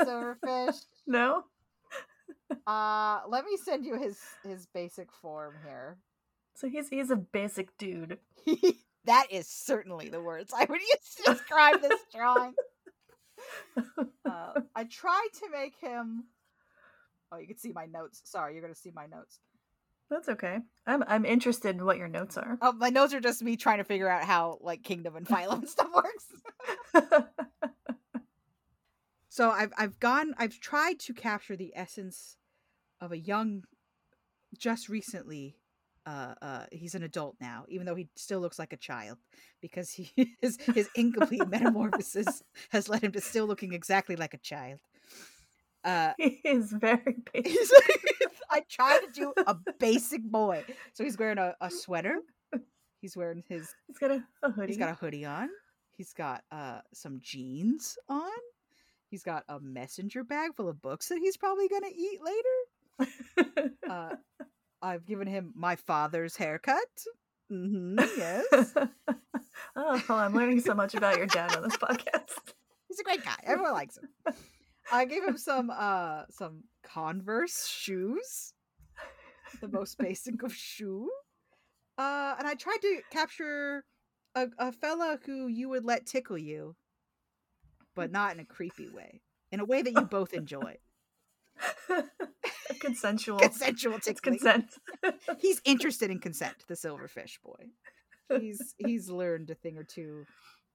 silverfish. 0.00 0.84
no? 1.06 1.44
Uh, 2.66 3.20
let 3.28 3.44
me 3.44 3.56
send 3.56 3.84
you 3.84 3.98
his 3.98 4.18
his 4.44 4.66
basic 4.66 5.10
form 5.12 5.54
here. 5.64 5.98
So 6.54 6.68
he's 6.68 6.88
he's 6.88 7.10
a 7.10 7.16
basic 7.16 7.76
dude. 7.78 8.18
that 9.04 9.26
is 9.30 9.46
certainly 9.48 10.08
the 10.08 10.20
words 10.20 10.52
I 10.54 10.66
would 10.68 10.80
use 10.92 11.14
to 11.24 11.32
describe 11.32 11.80
this 11.80 12.00
drawing. 12.14 12.54
Uh, 13.76 14.60
I 14.76 14.84
tried 14.84 15.28
to 15.40 15.50
make 15.50 15.74
him. 15.80 16.24
Oh, 17.32 17.38
you 17.38 17.46
can 17.46 17.58
see 17.58 17.72
my 17.72 17.86
notes. 17.86 18.20
Sorry, 18.24 18.52
you're 18.54 18.62
gonna 18.62 18.74
see 18.74 18.92
my 18.94 19.06
notes. 19.06 19.40
That's 20.10 20.28
okay. 20.28 20.58
I'm 20.86 21.02
I'm 21.06 21.24
interested 21.24 21.74
in 21.74 21.84
what 21.84 21.96
your 21.96 22.08
notes 22.08 22.36
are. 22.36 22.58
Oh, 22.60 22.72
my 22.72 22.90
notes 22.90 23.14
are 23.14 23.20
just 23.20 23.42
me 23.42 23.56
trying 23.56 23.78
to 23.78 23.84
figure 23.84 24.08
out 24.08 24.24
how 24.24 24.58
like 24.60 24.82
kingdom 24.82 25.16
and 25.16 25.26
phylum 25.26 25.60
and 25.60 25.68
stuff 25.68 25.88
works. 25.94 26.26
So 29.28 29.50
I've 29.50 29.72
I've 29.78 29.98
gone 29.98 30.34
I've 30.38 30.60
tried 30.60 30.98
to 31.00 31.14
capture 31.14 31.56
the 31.56 31.72
essence 31.74 32.36
of 33.00 33.12
a 33.12 33.18
young 33.18 33.64
just 34.58 34.88
recently 34.88 35.56
uh 36.06 36.34
uh 36.42 36.66
he's 36.72 36.94
an 36.94 37.02
adult 37.02 37.36
now 37.40 37.64
even 37.68 37.86
though 37.86 37.94
he 37.94 38.08
still 38.16 38.40
looks 38.40 38.58
like 38.58 38.72
a 38.72 38.76
child 38.76 39.18
because 39.60 39.90
he 39.92 40.10
his 40.40 40.58
his 40.74 40.88
incomplete 40.96 41.48
metamorphosis 41.48 42.42
has 42.70 42.88
led 42.88 43.02
him 43.04 43.12
to 43.12 43.20
still 43.20 43.46
looking 43.46 43.72
exactly 43.72 44.16
like 44.16 44.34
a 44.34 44.38
child. 44.38 44.80
Uh 45.84 46.12
he 46.18 46.40
is 46.44 46.72
very 46.72 47.16
basic. 47.32 48.31
I 48.52 48.60
tried 48.68 49.00
to 49.00 49.10
do 49.12 49.32
a 49.46 49.56
basic 49.78 50.22
boy. 50.22 50.64
So 50.92 51.04
he's 51.04 51.18
wearing 51.18 51.38
a, 51.38 51.54
a 51.60 51.70
sweater. 51.70 52.16
He's 53.00 53.16
wearing 53.16 53.42
his 53.48 53.74
He's 53.88 53.98
got 53.98 54.10
a, 54.12 54.22
a 54.42 54.50
hoodie. 54.50 54.68
He's 54.68 54.78
got 54.78 54.90
a 54.90 54.94
hoodie 54.94 55.24
on. 55.24 55.48
He's 55.96 56.12
got 56.12 56.44
uh 56.52 56.80
some 56.94 57.18
jeans 57.22 57.98
on. 58.08 58.30
He's 59.10 59.22
got 59.22 59.44
a 59.48 59.58
messenger 59.60 60.22
bag 60.24 60.54
full 60.56 60.68
of 60.68 60.80
books 60.80 61.08
that 61.08 61.18
he's 61.18 61.36
probably 61.36 61.68
gonna 61.68 61.88
eat 61.94 62.20
later. 62.22 62.48
Uh, 63.88 64.14
I've 64.80 65.04
given 65.04 65.26
him 65.26 65.52
my 65.56 65.76
father's 65.76 66.36
haircut. 66.36 66.78
hmm 67.48 67.98
yes, 68.16 68.74
oh, 69.76 70.02
I'm 70.08 70.34
learning 70.34 70.60
so 70.60 70.74
much 70.74 70.94
about 70.94 71.16
your 71.18 71.26
dad 71.26 71.54
on 71.56 71.62
this 71.62 71.76
podcast. 71.84 72.54
he's 72.88 73.00
a 73.00 73.04
great 73.04 73.24
guy. 73.24 73.34
Everyone 73.44 73.72
likes 73.72 73.98
him. 73.98 74.34
I 74.90 75.04
gave 75.04 75.24
him 75.24 75.36
some 75.36 75.70
uh 75.70 76.22
some 76.30 76.62
Converse 76.82 77.66
shoes, 77.66 78.54
the 79.60 79.68
most 79.68 79.98
basic 79.98 80.42
of 80.42 80.54
shoe. 80.54 81.10
Uh, 81.98 82.34
and 82.38 82.46
I 82.46 82.54
tried 82.54 82.78
to 82.82 83.00
capture 83.10 83.84
a, 84.34 84.48
a 84.58 84.72
fella 84.72 85.18
who 85.26 85.46
you 85.46 85.68
would 85.68 85.84
let 85.84 86.06
tickle 86.06 86.38
you, 86.38 86.74
but 87.94 88.10
not 88.10 88.34
in 88.34 88.40
a 88.40 88.44
creepy 88.44 88.88
way, 88.88 89.20
in 89.50 89.60
a 89.60 89.64
way 89.64 89.82
that 89.82 89.92
you 89.92 90.02
both 90.02 90.32
enjoy. 90.32 90.76
Consensual. 92.80 93.38
Consensual 93.40 93.96
It's 93.96 94.06
tickling. 94.06 94.38
consent. 94.38 94.74
He's 95.38 95.60
interested 95.64 96.10
in 96.10 96.18
consent. 96.18 96.56
The 96.66 96.74
silverfish 96.74 97.40
boy. 97.44 97.66
He's 98.40 98.74
he's 98.78 99.10
learned 99.10 99.50
a 99.50 99.54
thing 99.54 99.76
or 99.76 99.84
two. 99.84 100.24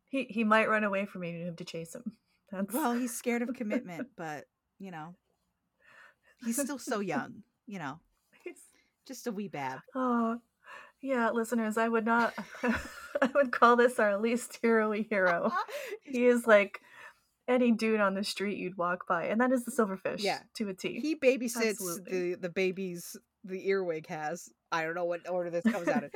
he 0.10 0.26
he 0.30 0.44
might 0.44 0.70
run 0.70 0.84
away 0.84 1.06
from 1.06 1.24
you 1.24 1.32
and 1.38 1.46
have 1.48 1.56
to 1.58 1.66
chase 1.66 1.96
him. 1.96 2.04
That's 2.52 2.72
Well, 2.74 2.94
he's 2.94 3.18
scared 3.18 3.42
of 3.42 3.54
commitment, 3.56 4.10
but 4.16 4.46
you 4.80 4.92
know, 4.92 5.16
he's 6.46 6.58
still 6.62 6.78
so 6.80 7.00
young. 7.00 7.44
You 7.66 7.80
know, 7.80 8.00
he's- 8.44 8.56
just 9.08 9.28
a 9.28 9.32
wee 9.32 9.48
bab. 9.48 9.80
Oh, 9.96 10.40
yeah, 11.02 11.30
listeners, 11.32 11.78
I 11.78 11.88
would 11.88 12.06
not. 12.06 12.34
I 12.64 13.30
would 13.36 13.52
call 13.52 13.76
this 13.76 14.00
our 14.00 14.18
least 14.18 14.60
hero 14.62 14.92
hero. 14.92 15.52
He 16.04 16.26
is 16.26 16.46
like 16.48 16.80
any 17.48 17.72
dude 17.72 18.00
on 18.02 18.14
the 18.16 18.24
street 18.24 18.58
you'd 18.58 18.78
walk 18.78 19.08
by, 19.08 19.26
and 19.26 19.40
that 19.42 19.52
is 19.52 19.64
the 19.66 19.72
silverfish. 19.72 20.22
Yeah. 20.24 20.40
to 20.56 20.70
a 20.70 20.74
T. 20.74 21.00
he 21.00 21.16
babysits 21.16 21.70
Absolutely. 21.72 22.34
the 22.34 22.40
the 22.42 22.50
babies 22.50 23.16
the 23.44 23.68
earwig 23.70 24.08
has. 24.08 24.50
I 24.72 24.84
don't 24.84 24.96
know 24.96 25.06
what 25.06 25.30
order 25.30 25.50
this 25.50 25.64
comes 25.64 25.88
out 25.88 26.04
in. 26.04 26.12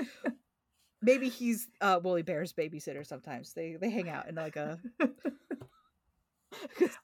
Maybe 1.02 1.30
he's 1.30 1.68
uh 1.80 2.00
Woolly 2.04 2.22
Bear's 2.24 2.52
babysitter 2.54 3.06
sometimes. 3.06 3.54
They 3.54 3.78
they 3.80 3.90
hang 3.90 4.10
out 4.10 4.28
in 4.30 4.36
like 4.36 4.56
a 4.58 4.80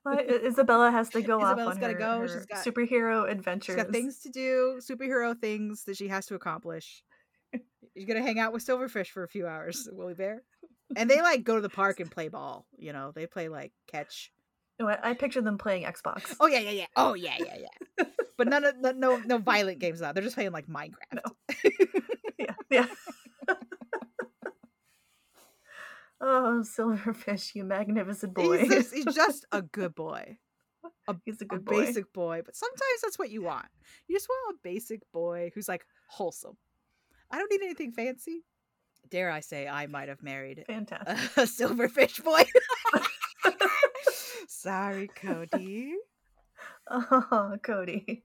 Well, 0.06 0.20
Isabella 0.46 0.92
has 0.92 1.10
to 1.10 1.22
go 1.22 1.40
Isabella's 1.40 1.68
off 1.68 1.74
on 1.76 1.80
gotta 1.82 1.94
her, 1.94 2.00
go, 2.00 2.20
her 2.22 2.28
she's 2.28 2.46
got- 2.46 2.66
superhero 2.66 3.30
adventures. 3.30 3.76
She's 3.76 3.84
got 3.84 3.92
things 3.92 4.20
to 4.22 4.30
do, 4.30 4.80
superhero 4.82 5.38
things 5.40 5.84
that 5.86 5.98
she 5.98 6.08
has 6.08 6.26
to 6.28 6.36
accomplish. 6.36 7.04
She's 7.96 8.06
gonna 8.06 8.22
hang 8.22 8.40
out 8.40 8.54
with 8.54 8.66
Silverfish 8.66 9.08
for 9.08 9.24
a 9.24 9.28
few 9.28 9.48
hours, 9.48 9.88
Woolly 9.92 10.14
Bear. 10.14 10.44
And 10.96 11.10
they 11.10 11.22
like 11.22 11.44
go 11.44 11.56
to 11.56 11.62
the 11.62 11.70
park 11.70 12.00
and 12.00 12.10
play 12.10 12.28
ball. 12.28 12.66
You 12.78 12.94
know, 12.94 13.12
they 13.14 13.26
play 13.28 13.50
like 13.50 13.72
catch. 13.88 14.32
No, 14.80 14.88
I, 14.88 15.10
I 15.10 15.14
picture 15.16 15.42
them 15.42 15.58
playing 15.58 15.84
Xbox. 15.84 16.36
Oh 16.40 16.48
yeah, 16.48 16.60
yeah, 16.60 16.72
yeah. 16.72 16.86
Oh 16.96 17.14
yeah, 17.16 17.36
yeah, 17.40 17.58
yeah. 17.98 18.06
but 18.38 18.48
none 18.48 18.64
of 18.64 18.78
no 18.78 18.92
no, 18.92 19.18
no 19.18 19.38
violent 19.40 19.80
games 19.80 20.02
now. 20.02 20.12
They're 20.12 20.24
just 20.24 20.36
playing 20.36 20.52
like 20.52 20.68
Minecraft. 20.70 21.20
yeah, 22.38 22.54
yeah. 22.70 22.86
Oh, 26.22 26.64
Silverfish, 26.64 27.56
you 27.56 27.64
magnificent 27.64 28.34
boy. 28.34 28.60
He's 28.60 28.70
just, 28.70 28.94
he's 28.94 29.06
just 29.16 29.46
a 29.52 29.62
good 29.62 29.96
boy. 29.96 30.38
He's 31.26 31.42
a 31.42 31.46
A 31.56 31.60
boy. 31.60 31.86
basic 31.86 32.12
boy. 32.14 32.42
But 32.46 32.56
sometimes 32.56 33.02
that's 33.02 33.20
what 33.20 33.30
you 33.30 33.42
want. 33.44 33.66
You 34.08 34.16
just 34.16 34.28
want 34.30 34.56
a 34.56 34.60
basic 34.64 35.02
boy 35.12 35.52
who's 35.54 35.68
like 35.68 35.86
wholesome. 36.10 36.58
I 37.30 37.38
don't 37.38 37.52
need 37.52 37.62
anything 37.62 37.92
fancy. 37.92 38.44
Dare 39.10 39.30
I 39.32 39.40
say 39.42 39.68
I 39.68 39.88
might 39.88 40.10
have 40.10 40.22
married 40.24 40.64
Fantastic. 40.68 41.38
a 41.38 41.42
silverfish 41.46 42.24
boy. 42.24 42.44
Sorry, 44.48 45.08
Cody. 45.16 45.94
Oh, 46.90 47.58
Cody. 47.64 48.24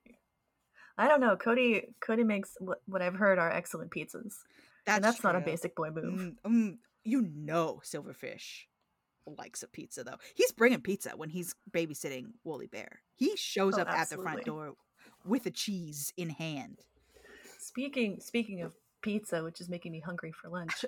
I 0.96 1.08
don't 1.08 1.20
know. 1.20 1.36
Cody 1.36 1.94
Cody 2.00 2.24
makes 2.24 2.54
what, 2.58 2.78
what 2.86 3.02
I've 3.02 3.14
heard 3.14 3.38
are 3.38 3.50
excellent 3.50 3.90
pizzas. 3.90 4.34
That's, 4.86 4.96
and 4.96 5.04
that's 5.04 5.22
not 5.22 5.36
a 5.36 5.40
basic 5.40 5.74
boy 5.76 5.90
move. 5.90 6.14
Mm, 6.14 6.34
mm, 6.46 6.76
you 7.04 7.28
know, 7.34 7.80
Silverfish 7.84 8.64
likes 9.26 9.62
a 9.62 9.68
pizza 9.68 10.02
though. 10.04 10.18
He's 10.34 10.52
bringing 10.52 10.80
pizza 10.80 11.10
when 11.16 11.30
he's 11.30 11.54
babysitting 11.70 12.26
Woolly 12.44 12.66
Bear. 12.66 13.00
He 13.14 13.36
shows 13.36 13.78
Oh, 13.78 13.82
up 13.82 13.88
at 13.88 14.10
the 14.10 14.16
front 14.16 14.44
door 14.44 14.74
with 15.24 15.46
a 15.46 15.50
cheese 15.50 16.12
in 16.16 16.30
hand. 16.30 16.80
Speaking 17.58 18.18
speaking 18.20 18.62
of 18.62 18.72
pizza, 19.02 19.42
which 19.42 19.60
is 19.60 19.68
making 19.68 19.92
me 19.92 20.00
hungry 20.00 20.32
for 20.32 20.48
lunch. 20.48 20.84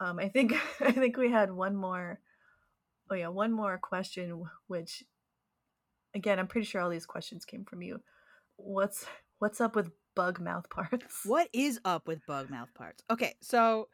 um, 0.00 0.18
I 0.18 0.28
think 0.28 0.54
I 0.80 0.92
think 0.92 1.16
we 1.16 1.30
had 1.30 1.50
one 1.52 1.76
more. 1.76 2.20
Oh 3.10 3.14
yeah, 3.14 3.28
one 3.28 3.52
more 3.52 3.78
question. 3.78 4.44
Which, 4.66 5.04
again, 6.14 6.38
I'm 6.40 6.48
pretty 6.48 6.66
sure 6.66 6.80
all 6.80 6.90
these 6.90 7.06
questions 7.06 7.44
came 7.44 7.64
from 7.64 7.82
you. 7.82 8.00
What's 8.56 9.06
what's 9.38 9.60
up 9.60 9.76
with 9.76 9.90
bug 10.16 10.40
mouth 10.40 10.68
parts? 10.70 11.20
What 11.24 11.48
is 11.52 11.78
up 11.84 12.08
with 12.08 12.26
bug 12.26 12.50
mouth 12.50 12.72
parts? 12.74 13.04
Okay, 13.10 13.36
so 13.40 13.88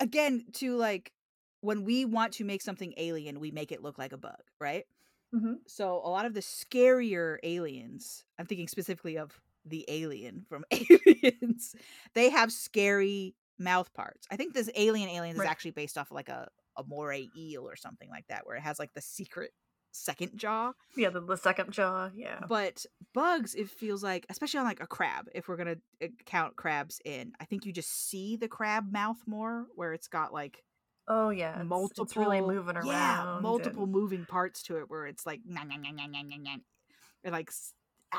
again, 0.00 0.46
to 0.54 0.76
like 0.76 1.12
when 1.60 1.84
we 1.84 2.04
want 2.04 2.34
to 2.34 2.44
make 2.44 2.62
something 2.62 2.94
alien, 2.96 3.40
we 3.40 3.50
make 3.50 3.72
it 3.72 3.82
look 3.82 3.98
like 3.98 4.12
a 4.12 4.18
bug, 4.18 4.40
right? 4.60 4.84
hmm 5.32 5.66
So 5.66 5.96
a 5.96 6.10
lot 6.10 6.26
of 6.26 6.34
the 6.34 6.40
scarier 6.40 7.38
aliens, 7.42 8.24
I'm 8.38 8.46
thinking 8.46 8.68
specifically 8.68 9.18
of 9.18 9.40
the 9.64 9.84
alien 9.88 10.46
from 10.48 10.64
Aliens, 10.72 11.74
they 12.14 12.30
have 12.30 12.52
scary 12.52 13.36
mouth 13.58 13.92
parts. 13.94 14.26
I 14.30 14.36
think 14.36 14.54
this 14.54 14.70
alien 14.76 15.08
alien 15.08 15.36
Right. 15.36 15.38
is 15.38 15.44
actually 15.44 15.72
based 15.72 15.98
off 15.98 16.10
of 16.10 16.14
like 16.16 16.28
a, 16.28 16.48
a 16.76 16.84
moray 16.84 17.30
eel 17.36 17.68
or 17.68 17.76
something 17.76 18.10
like 18.10 18.26
that, 18.28 18.46
where 18.46 18.56
it 18.56 18.62
has 18.62 18.78
like 18.78 18.92
the 18.94 19.00
secret 19.02 19.52
second 19.96 20.36
jaw. 20.36 20.72
Yeah, 20.96 21.10
the, 21.10 21.20
the 21.20 21.36
second 21.36 21.72
jaw. 21.72 22.10
Yeah. 22.14 22.40
But 22.48 22.84
bugs, 23.14 23.54
it 23.54 23.68
feels 23.70 24.02
like, 24.02 24.26
especially 24.28 24.60
on 24.60 24.66
like 24.66 24.80
a 24.82 24.86
crab, 24.86 25.28
if 25.34 25.48
we're 25.48 25.56
gonna 25.56 25.76
uh, 26.02 26.08
count 26.24 26.56
crabs 26.56 27.00
in, 27.04 27.32
I 27.40 27.44
think 27.44 27.64
you 27.66 27.72
just 27.72 28.08
see 28.08 28.36
the 28.36 28.48
crab 28.48 28.92
mouth 28.92 29.18
more, 29.26 29.66
where 29.74 29.92
it's 29.92 30.08
got 30.08 30.32
like 30.32 30.62
Oh 31.08 31.30
yeah. 31.30 31.62
Multiple 31.62 32.04
It's 32.04 32.16
really 32.16 32.40
moving 32.40 32.76
around. 32.76 32.86
Yeah, 32.86 33.38
multiple 33.40 33.84
and- 33.84 33.92
moving 33.92 34.24
parts 34.24 34.62
to 34.64 34.78
it 34.78 34.90
where 34.90 35.06
it's 35.06 35.24
like 35.24 35.40
nah, 35.46 35.62
nah, 35.64 35.76
nah, 35.76 35.90
nah, 35.92 36.06
nah, 36.06 36.22
nah, 36.22 36.36
nah. 36.36 36.56
Or 37.24 37.30
like 37.30 37.50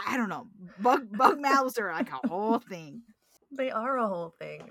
I 0.08 0.18
don't 0.18 0.30
know. 0.30 0.48
Bug 0.80 1.08
bug 1.12 1.40
mouths 1.42 1.78
are 1.78 1.92
like 1.92 2.12
a 2.12 2.28
whole 2.28 2.60
thing. 2.60 3.02
They 3.52 3.72
are 3.72 3.98
a 3.98 4.08
whole 4.08 4.34
thing. 4.40 4.70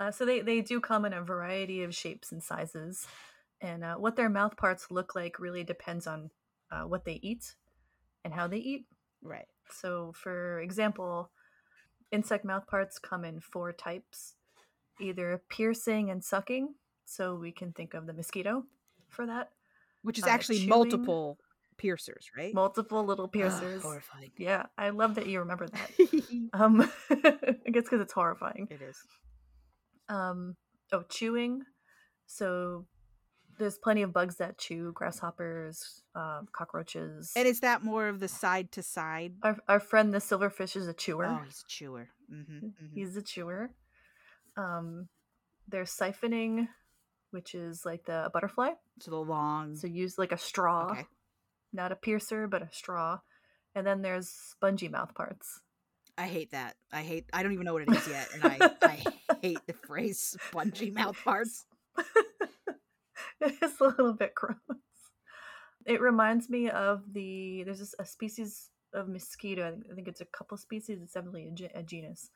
Uh, 0.00 0.12
so 0.12 0.24
they, 0.24 0.40
they 0.40 0.60
do 0.60 0.80
come 0.80 1.04
in 1.04 1.12
a 1.12 1.22
variety 1.22 1.82
of 1.82 1.94
shapes 1.94 2.30
and 2.30 2.42
sizes. 2.42 3.06
And 3.60 3.82
uh, 3.82 3.96
what 3.96 4.14
their 4.14 4.28
mouth 4.28 4.56
parts 4.56 4.90
look 4.90 5.16
like 5.16 5.40
really 5.40 5.64
depends 5.64 6.06
on 6.06 6.30
uh, 6.70 6.82
what 6.82 7.04
they 7.04 7.18
eat 7.22 7.54
and 8.24 8.34
how 8.34 8.46
they 8.46 8.58
eat. 8.58 8.86
Right. 9.22 9.46
So, 9.70 10.12
for 10.14 10.60
example, 10.60 11.30
insect 12.12 12.44
mouth 12.44 12.66
parts 12.66 12.98
come 12.98 13.24
in 13.24 13.40
four 13.40 13.72
types 13.72 14.34
either 15.00 15.42
piercing 15.48 16.10
and 16.10 16.22
sucking. 16.24 16.74
So, 17.04 17.34
we 17.34 17.52
can 17.52 17.72
think 17.72 17.94
of 17.94 18.06
the 18.06 18.12
mosquito 18.12 18.64
for 19.08 19.26
that. 19.26 19.50
Which 20.02 20.18
is 20.18 20.24
Uh, 20.24 20.28
actually 20.30 20.58
chewing. 20.58 20.68
multiple 20.70 21.38
piercers, 21.76 22.30
right? 22.36 22.52
Multiple 22.54 23.04
little 23.04 23.28
piercers. 23.28 23.82
horrifying. 23.82 24.32
yeah, 24.36 24.66
I 24.76 24.90
love 24.90 25.14
that 25.16 25.26
you 25.26 25.38
remember 25.40 25.66
that. 25.68 25.90
Um, 26.54 26.80
I 27.10 27.70
guess 27.70 27.84
because 27.84 28.00
it's 28.00 28.12
horrifying. 28.12 28.68
It 28.70 28.80
is. 28.80 28.96
um 30.08 30.56
oh 30.92 31.02
chewing 31.10 31.62
so 32.26 32.86
there's 33.58 33.78
plenty 33.78 34.02
of 34.02 34.12
bugs 34.12 34.36
that 34.36 34.58
chew 34.58 34.92
grasshoppers 34.92 36.02
um, 36.14 36.46
cockroaches 36.52 37.32
And 37.36 37.46
is 37.46 37.60
that 37.60 37.82
more 37.82 38.08
of 38.08 38.20
the 38.20 38.28
side 38.28 38.72
to 38.72 38.82
side? 38.82 39.34
our, 39.42 39.56
our 39.68 39.80
friend 39.80 40.12
the 40.14 40.18
silverfish 40.18 40.76
is 40.76 40.86
a 40.88 40.94
chewer 40.94 41.26
Oh, 41.26 41.42
he's 41.44 41.62
a 41.66 41.68
chewer. 41.68 42.08
Mm-hmm, 42.32 42.68
he's 42.94 43.16
a 43.16 43.22
chewer 43.22 43.70
um 44.56 45.08
there's 45.68 45.90
siphoning 45.90 46.68
which 47.30 47.54
is 47.54 47.84
like 47.84 48.04
the 48.06 48.30
butterfly 48.32 48.70
So 49.00 49.10
the 49.10 49.16
long. 49.18 49.76
so 49.76 49.86
use 49.86 50.16
like 50.18 50.32
a 50.32 50.38
straw 50.38 50.90
okay. 50.92 51.06
not 51.72 51.92
a 51.92 51.96
piercer 51.96 52.46
but 52.48 52.62
a 52.62 52.68
straw 52.72 53.18
and 53.74 53.86
then 53.86 54.02
there's 54.02 54.28
spongy 54.28 54.88
mouth 54.88 55.14
parts 55.14 55.60
I 56.16 56.26
hate 56.26 56.50
that. 56.50 56.74
I 56.92 57.02
hate. 57.02 57.26
I 57.32 57.44
don't 57.44 57.52
even 57.52 57.64
know 57.64 57.74
what 57.74 57.82
it 57.82 57.94
is 57.94 58.08
yet, 58.08 58.28
and 58.34 58.42
I 58.54 58.70
I 58.82 59.04
hate 59.40 59.60
the 59.68 59.72
phrase 59.72 60.36
"spongy 60.48 60.90
mouth 60.90 61.16
parts." 61.22 61.64
it's 63.62 63.80
a 63.80 63.84
little 63.84 64.12
bit 64.14 64.34
gross. 64.34 64.56
It 65.86 66.00
reminds 66.00 66.50
me 66.50 66.68
of 66.70 67.02
the 67.12 67.62
there's 67.64 67.78
this, 67.78 67.94
a 67.98 68.04
species 68.04 68.70
of 68.92 69.08
mosquito. 69.08 69.66
I 69.68 69.70
think, 69.72 69.84
I 69.90 69.94
think 69.94 70.08
it's 70.08 70.20
a 70.20 70.26
couple 70.26 70.56
species. 70.56 70.98
It's 71.02 71.12
definitely 71.14 71.50
a, 71.74 71.78
a 71.78 71.82
genus 71.82 72.30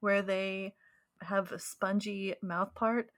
where 0.00 0.22
they 0.22 0.74
have 1.22 1.50
a 1.52 1.58
spongy 1.58 2.34
mouth 2.42 2.74
part 2.74 3.10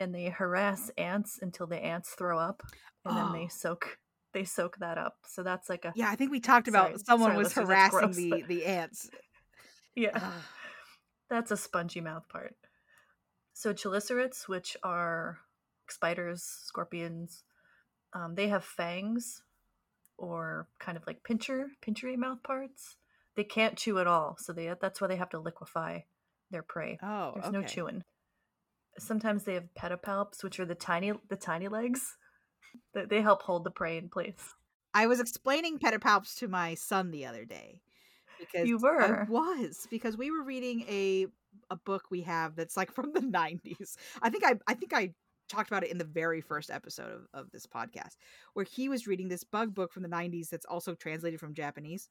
and 0.00 0.14
they 0.14 0.26
harass 0.26 0.90
ants 0.96 1.38
until 1.42 1.66
the 1.66 1.76
ants 1.76 2.10
throw 2.10 2.38
up, 2.38 2.62
and 3.04 3.16
then 3.16 3.26
Oh. 3.28 3.32
they 3.32 3.48
soak 3.48 3.98
they 4.32 4.44
soak 4.44 4.76
that 4.78 4.98
up. 4.98 5.16
So 5.26 5.42
that's 5.42 5.68
like 5.68 5.84
a 5.84 5.92
Yeah, 5.96 6.10
I 6.10 6.16
think 6.16 6.30
we 6.30 6.40
talked 6.40 6.68
about 6.68 6.88
Sorry- 6.88 6.98
someone 7.06 7.30
sorry, 7.30 7.38
was 7.38 7.52
harassing 7.54 7.98
gross, 7.98 8.16
the 8.16 8.30
but- 8.30 8.46
the 8.48 8.64
ants. 8.66 9.10
yeah. 9.96 10.10
Ugh. 10.14 10.42
That's 11.30 11.50
a 11.50 11.56
spongy 11.56 12.00
mouth 12.00 12.28
part. 12.28 12.54
So 13.52 13.72
chelicerates, 13.74 14.46
which 14.48 14.76
are 14.82 15.38
spiders, 15.92 16.42
scorpions, 16.42 17.44
um, 18.14 18.34
they 18.34 18.48
have 18.48 18.64
fangs 18.64 19.42
or 20.16 20.68
kind 20.78 20.96
of 20.96 21.06
like 21.06 21.22
pincher, 21.22 21.68
pinchery 21.80 22.16
mouth 22.16 22.42
parts. 22.42 22.96
They 23.36 23.44
can't 23.44 23.76
chew 23.76 23.98
at 23.98 24.06
all, 24.06 24.36
so 24.38 24.52
they 24.52 24.72
that's 24.80 25.00
why 25.00 25.06
they 25.06 25.16
have 25.16 25.30
to 25.30 25.38
liquefy 25.38 26.00
their 26.50 26.62
prey. 26.62 26.98
oh, 27.02 27.32
There's 27.34 27.52
no 27.52 27.62
chewing. 27.62 28.02
Sometimes 28.98 29.44
they 29.44 29.54
have 29.54 29.68
pedipalps, 29.78 30.42
which 30.42 30.58
are 30.58 30.66
the 30.66 30.74
tiny 30.74 31.12
the 31.28 31.36
tiny 31.36 31.68
legs. 31.68 32.16
that 32.94 33.08
They 33.08 33.22
help 33.22 33.42
hold 33.42 33.64
the 33.64 33.70
prey 33.70 33.96
in 33.96 34.08
place. 34.08 34.54
I 34.94 35.06
was 35.06 35.20
explaining 35.20 35.78
pedipalps 35.78 36.36
to 36.38 36.48
my 36.48 36.74
son 36.74 37.10
the 37.10 37.26
other 37.26 37.44
day 37.44 37.80
because 38.38 38.66
You 38.66 38.78
were 38.78 39.26
I 39.26 39.30
was 39.30 39.86
because 39.90 40.16
we 40.16 40.30
were 40.30 40.42
reading 40.42 40.84
a 40.88 41.26
a 41.70 41.76
book 41.76 42.04
we 42.10 42.22
have 42.22 42.56
that's 42.56 42.76
like 42.76 42.92
from 42.92 43.12
the 43.12 43.20
90s. 43.20 43.96
I 44.22 44.30
think 44.30 44.44
I 44.44 44.54
I 44.66 44.74
think 44.74 44.92
I 44.94 45.14
talked 45.48 45.70
about 45.70 45.84
it 45.84 45.90
in 45.90 45.98
the 45.98 46.04
very 46.04 46.40
first 46.40 46.70
episode 46.70 47.12
of, 47.12 47.26
of 47.34 47.50
this 47.50 47.66
podcast 47.66 48.16
where 48.54 48.64
he 48.64 48.88
was 48.88 49.06
reading 49.06 49.28
this 49.28 49.44
bug 49.44 49.74
book 49.74 49.92
from 49.92 50.02
the 50.02 50.08
90s 50.08 50.48
that's 50.50 50.66
also 50.66 50.94
translated 50.94 51.40
from 51.40 51.54
Japanese. 51.54 52.08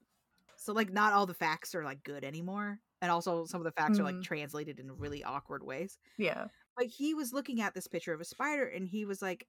So 0.58 0.74
like 0.74 0.92
not 0.92 1.14
all 1.14 1.26
the 1.26 1.34
facts 1.34 1.76
are 1.76 1.84
like 1.84 2.04
good 2.04 2.24
anymore 2.24 2.80
and 3.02 3.12
also 3.12 3.46
some 3.46 3.62
of 3.62 3.66
the 3.66 3.72
facts 3.72 4.00
are 4.00 4.04
like 4.04 4.16
Mhm. 4.16 4.24
translated 4.24 4.80
in 4.80 4.92
really 4.98 5.24
awkward 5.24 5.64
ways. 5.64 5.98
Yeah. 6.18 6.48
But 6.76 6.88
he 6.88 7.14
was 7.14 7.34
looking 7.34 7.62
at 7.62 7.74
this 7.74 7.88
picture 7.88 8.14
of 8.14 8.22
a 8.22 8.26
spider 8.26 8.66
and 8.66 8.88
he 8.88 9.06
was 9.06 9.22
like 9.22 9.48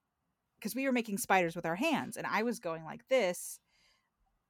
because 0.59 0.75
we 0.75 0.85
were 0.85 0.91
making 0.91 1.17
spiders 1.17 1.55
with 1.55 1.65
our 1.65 1.75
hands 1.75 2.17
and 2.17 2.27
I 2.27 2.43
was 2.43 2.59
going 2.59 2.83
like 2.83 3.07
this 3.07 3.59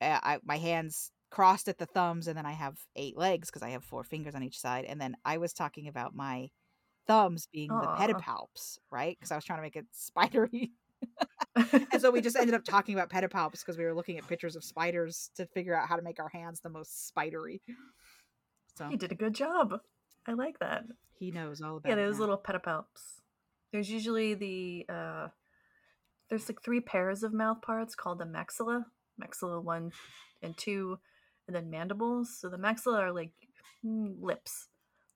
uh, 0.02 0.20
I, 0.24 0.40
my 0.44 0.58
hands 0.58 1.12
crossed 1.32 1.68
at 1.68 1.78
the 1.78 1.86
thumbs 1.86 2.28
and 2.28 2.38
then 2.38 2.46
I 2.46 2.54
have 2.54 2.80
eight 2.96 3.16
legs 3.18 3.50
because 3.50 3.62
I 3.62 3.70
have 3.70 3.84
four 3.84 4.04
fingers 4.04 4.36
on 4.36 4.44
each 4.44 4.60
side 4.60 4.86
and 4.86 5.00
then 5.00 5.16
I 5.26 5.38
was 5.38 5.54
talking 5.54 5.88
about 5.88 6.16
my 6.16 6.50
thumbs 7.10 7.48
being 7.52 7.70
the 7.70 7.88
pedipalps 7.88 8.78
right 8.92 9.18
because 9.20 9.32
I 9.32 9.36
was 9.36 9.44
trying 9.44 9.60
to 9.60 9.64
make 9.64 9.76
it 9.76 9.86
spidery 9.92 10.72
and 11.56 12.00
so 12.02 12.12
we 12.12 12.22
just 12.22 12.36
ended 12.36 12.54
up 12.54 12.64
talking 12.76 12.94
about 12.94 13.10
pedipalps 13.10 13.60
because 13.62 13.78
we 13.78 13.84
were 13.84 13.96
looking 13.96 14.18
at 14.18 14.28
pictures 14.28 14.56
of 14.56 14.64
spiders 14.64 15.32
to 15.36 15.46
figure 15.48 15.76
out 15.76 15.88
how 15.90 15.96
to 15.96 16.02
make 16.02 16.20
our 16.20 16.30
hands 16.30 16.60
the 16.62 16.70
most 16.70 17.08
spidery 17.08 17.62
so 18.76 18.88
you 18.90 18.98
did 18.98 19.12
a 19.12 19.16
good 19.16 19.36
job. 19.36 19.74
I 20.26 20.34
like 20.34 20.60
that. 20.60 20.84
he 21.18 21.32
knows 21.32 21.62
all 21.62 21.78
about 21.78 21.90
Yeah, 21.90 21.96
those 21.96 22.20
little 22.20 22.38
pedipalps. 22.38 23.20
There's 23.72 23.90
usually 23.90 24.36
the 24.36 24.86
uh, 24.88 25.28
there's 26.30 26.48
like 26.48 26.62
three 26.64 26.80
pairs 26.80 27.24
of 27.24 27.34
mouth 27.34 27.62
parts 27.62 27.96
called 27.96 28.20
the 28.20 28.26
maxilla, 28.26 28.86
maxilla 29.22 29.62
one 29.62 29.92
and 30.42 30.56
two, 30.58 30.98
and 31.48 31.56
then 31.56 31.70
mandibles. 31.70 32.38
So 32.40 32.50
the 32.50 32.58
maxilla 32.58 33.00
are 33.00 33.12
like 33.12 33.34
mm, 33.86 34.16
lips. 34.22 34.70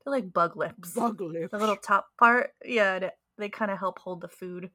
They're 0.05 0.13
like 0.13 0.34
bug 0.34 0.55
lips. 0.57 0.93
Bug 0.93 1.21
lips. 1.21 1.51
The 1.51 1.57
little 1.57 1.75
top 1.77 2.07
part, 2.19 2.51
yeah, 2.65 2.99
they, 2.99 3.11
they 3.38 3.49
kind 3.49 3.71
of 3.71 3.77
help 3.80 3.99
hold 3.99 4.21
the 4.21 4.27
food 4.27 4.69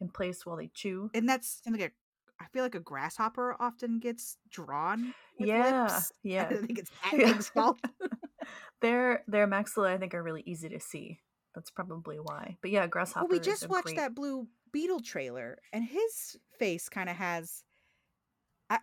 in 0.00 0.08
place 0.08 0.44
while 0.46 0.56
they 0.56 0.70
chew. 0.74 1.10
and 1.14 1.28
that's 1.28 1.60
something 1.62 1.80
like 1.80 1.90
a, 1.90 2.42
I 2.42 2.46
feel 2.52 2.62
like 2.64 2.74
a 2.74 2.80
grasshopper 2.80 3.54
often 3.60 4.00
gets 4.00 4.36
drawn. 4.50 5.14
Yeah, 5.38 5.82
lips. 5.84 6.12
yeah. 6.24 6.48
I 6.50 6.54
think 6.56 6.78
it's 6.78 6.90
that 7.04 7.18
Yeah. 7.18 7.38
fault. 7.38 7.78
Their 8.80 9.22
their 9.28 9.46
maxilla, 9.46 9.88
I 9.94 9.98
think, 9.98 10.12
are 10.14 10.22
really 10.22 10.42
easy 10.44 10.68
to 10.70 10.80
see. 10.80 11.20
That's 11.54 11.70
probably 11.70 12.16
why. 12.16 12.56
But 12.62 12.72
yeah, 12.72 12.86
grasshopper. 12.88 13.26
well, 13.28 13.38
we 13.38 13.38
just 13.38 13.68
watched 13.68 13.84
great- 13.84 13.96
that 13.98 14.14
blue 14.14 14.48
beetle 14.72 15.00
trailer, 15.00 15.58
and 15.72 15.84
his 15.84 16.36
face 16.58 16.88
kind 16.88 17.08
of 17.08 17.14
has, 17.16 17.62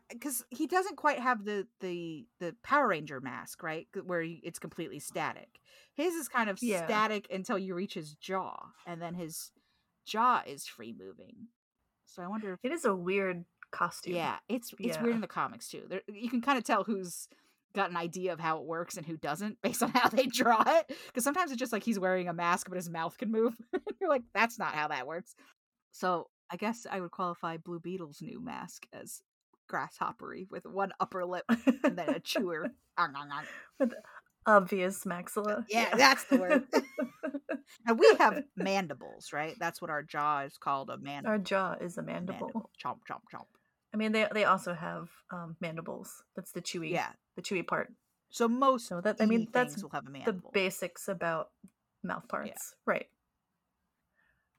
because 0.09 0.43
he 0.49 0.67
doesn't 0.67 0.95
quite 0.97 1.19
have 1.19 1.45
the 1.45 1.67
the 1.79 2.25
the 2.39 2.55
Power 2.63 2.87
Ranger 2.87 3.21
mask, 3.21 3.63
right? 3.63 3.87
Where 4.03 4.21
it's 4.21 4.59
completely 4.59 4.99
static. 4.99 5.59
His 5.95 6.13
is 6.15 6.27
kind 6.27 6.49
of 6.49 6.59
Yeah. 6.59 6.85
static 6.85 7.27
until 7.31 7.57
you 7.57 7.75
reach 7.75 7.93
his 7.93 8.13
jaw, 8.15 8.67
and 8.85 9.01
then 9.01 9.13
his 9.13 9.51
jaw 10.05 10.41
is 10.45 10.65
free 10.67 10.93
moving. 10.97 11.47
So 12.05 12.23
I 12.23 12.27
wonder 12.27 12.53
if 12.53 12.59
It 12.63 12.71
is 12.71 12.85
a 12.85 12.95
weird 12.95 13.45
costume. 13.71 14.15
Yeah, 14.15 14.37
it's 14.47 14.73
it's 14.79 14.99
weird 14.99 15.15
in 15.15 15.21
the 15.21 15.27
comics 15.27 15.69
too. 15.69 15.83
There, 15.87 16.01
you 16.07 16.29
can 16.29 16.41
kind 16.41 16.57
of 16.57 16.63
tell 16.63 16.83
who's 16.83 17.27
got 17.75 17.91
an 17.91 17.97
idea 17.97 18.33
of 18.33 18.39
how 18.39 18.57
it 18.57 18.65
works 18.65 18.97
and 18.97 19.05
who 19.05 19.15
doesn't 19.17 19.59
based 19.63 19.83
on 19.83 19.91
how 19.91 20.09
they 20.09 20.25
draw 20.25 20.63
it. 20.65 20.91
Because 21.07 21.23
sometimes 21.23 21.51
it's 21.51 21.59
just 21.59 21.71
like 21.71 21.83
he's 21.83 21.99
wearing 21.99 22.27
a 22.27 22.33
mask, 22.33 22.67
but 22.67 22.77
his 22.77 22.89
mouth 22.89 23.17
can 23.17 23.31
move. 23.31 23.55
You're 24.01 24.09
like, 24.09 24.23
that's 24.33 24.57
not 24.57 24.73
how 24.73 24.87
that 24.87 25.05
works. 25.07 25.35
So 25.91 26.29
I 26.51 26.57
guess 26.57 26.87
I 26.89 26.99
would 26.99 27.11
qualify 27.11 27.57
Blue 27.57 27.79
Beetle's 27.79 28.21
new 28.21 28.43
mask 28.43 28.87
as 28.91 29.21
grasshoppery 29.69 30.45
with 30.49 30.65
one 30.65 30.91
upper 30.99 31.23
lip 31.25 31.45
and 31.83 31.97
then 31.97 32.09
a 32.09 32.19
chewer. 32.31 32.71
With 33.79 33.93
obvious 34.45 35.05
maxilla. 35.05 35.63
Yeah, 35.69 35.95
that's 35.95 36.25
the 36.25 36.37
word. 36.37 36.63
and 37.87 37.97
we 37.97 38.13
have 38.19 38.43
mandibles, 38.57 39.31
right? 39.31 39.55
That's 39.57 39.81
what 39.81 39.89
our 39.89 40.03
jaw 40.03 40.41
is 40.41 40.57
called 40.57 40.89
a 40.89 40.97
man- 40.97 41.25
Our 41.25 41.37
jaw 41.37 41.75
is 41.79 41.97
a 41.97 42.01
mandible. 42.01 42.47
mandible. 42.47 42.69
Chomp, 42.83 42.97
chomp, 43.09 43.21
chomp. 43.33 43.45
I 43.93 43.97
mean, 43.97 44.11
they 44.11 44.27
they 44.33 44.43
also 44.43 44.73
have 44.73 45.07
um, 45.31 45.55
mandibles. 45.61 46.21
That's 46.35 46.51
the 46.51 46.61
chewy, 46.61 46.91
Yeah. 46.91 47.09
the 47.35 47.41
chewy 47.41 47.65
part. 47.65 47.93
So 48.31 48.47
most 48.47 48.87
So 48.87 49.01
that 49.01 49.17
I 49.21 49.25
mean, 49.25 49.47
that's 49.51 49.81
will 49.81 49.89
have 49.91 50.05
a 50.05 50.09
mandible. 50.09 50.41
the 50.41 50.59
basics 50.59 51.07
about 51.07 51.49
mouth 52.03 52.27
parts, 52.27 52.75
right? 52.85 53.07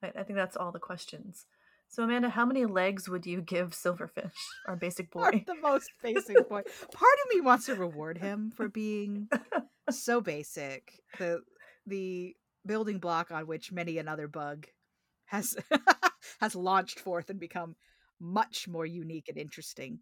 I, 0.03 0.09
I 0.21 0.23
think 0.25 0.37
that's 0.37 0.57
all 0.57 0.73
the 0.73 0.79
questions. 0.81 1.47
So 1.91 2.05
Amanda, 2.05 2.29
how 2.31 2.47
many 2.47 2.67
legs 2.67 3.09
would 3.09 3.27
you 3.27 3.41
give 3.43 3.71
Silverfish, 3.71 4.31
our 4.69 4.77
basic 4.77 5.11
boy? 5.13 5.45
the 5.47 5.57
most 5.61 5.91
basic 6.03 6.49
boy. 6.49 6.63
Part 6.93 7.19
of 7.25 7.35
me 7.35 7.41
wants 7.41 7.67
to 7.67 7.75
reward 7.75 8.17
him 8.19 8.53
for 8.55 8.69
being 8.69 9.29
so 9.91 10.21
basic. 10.21 11.01
The 11.19 11.43
the 11.87 12.37
building 12.65 12.99
block 12.99 13.33
on 13.33 13.47
which 13.49 13.73
many 13.73 13.99
another 13.99 14.29
bug 14.29 14.69
has 15.27 15.57
has 16.41 16.55
launched 16.55 17.01
forth 17.01 17.29
and 17.29 17.41
become 17.41 17.75
much 18.21 18.69
more 18.69 18.87
unique 18.87 19.29
and 19.29 19.37
interesting. 19.37 19.99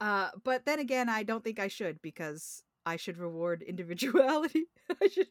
Uh, 0.00 0.30
but 0.42 0.64
then 0.66 0.80
again, 0.80 1.08
I 1.08 1.22
don't 1.22 1.44
think 1.44 1.60
I 1.60 1.68
should 1.68 2.02
because 2.02 2.64
I 2.84 2.96
should 2.96 3.18
reward 3.18 3.62
individuality. 3.62 4.64
I 5.00 5.06
should 5.06 5.28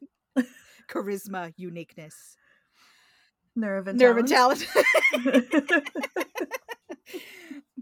charisma, 0.89 1.53
uniqueness, 1.57 2.37
Nerve 3.55 3.87
and 3.87 3.99
nerve 3.99 4.17
and 4.17 4.27
talent. 4.27 4.65
talent. 5.13 5.53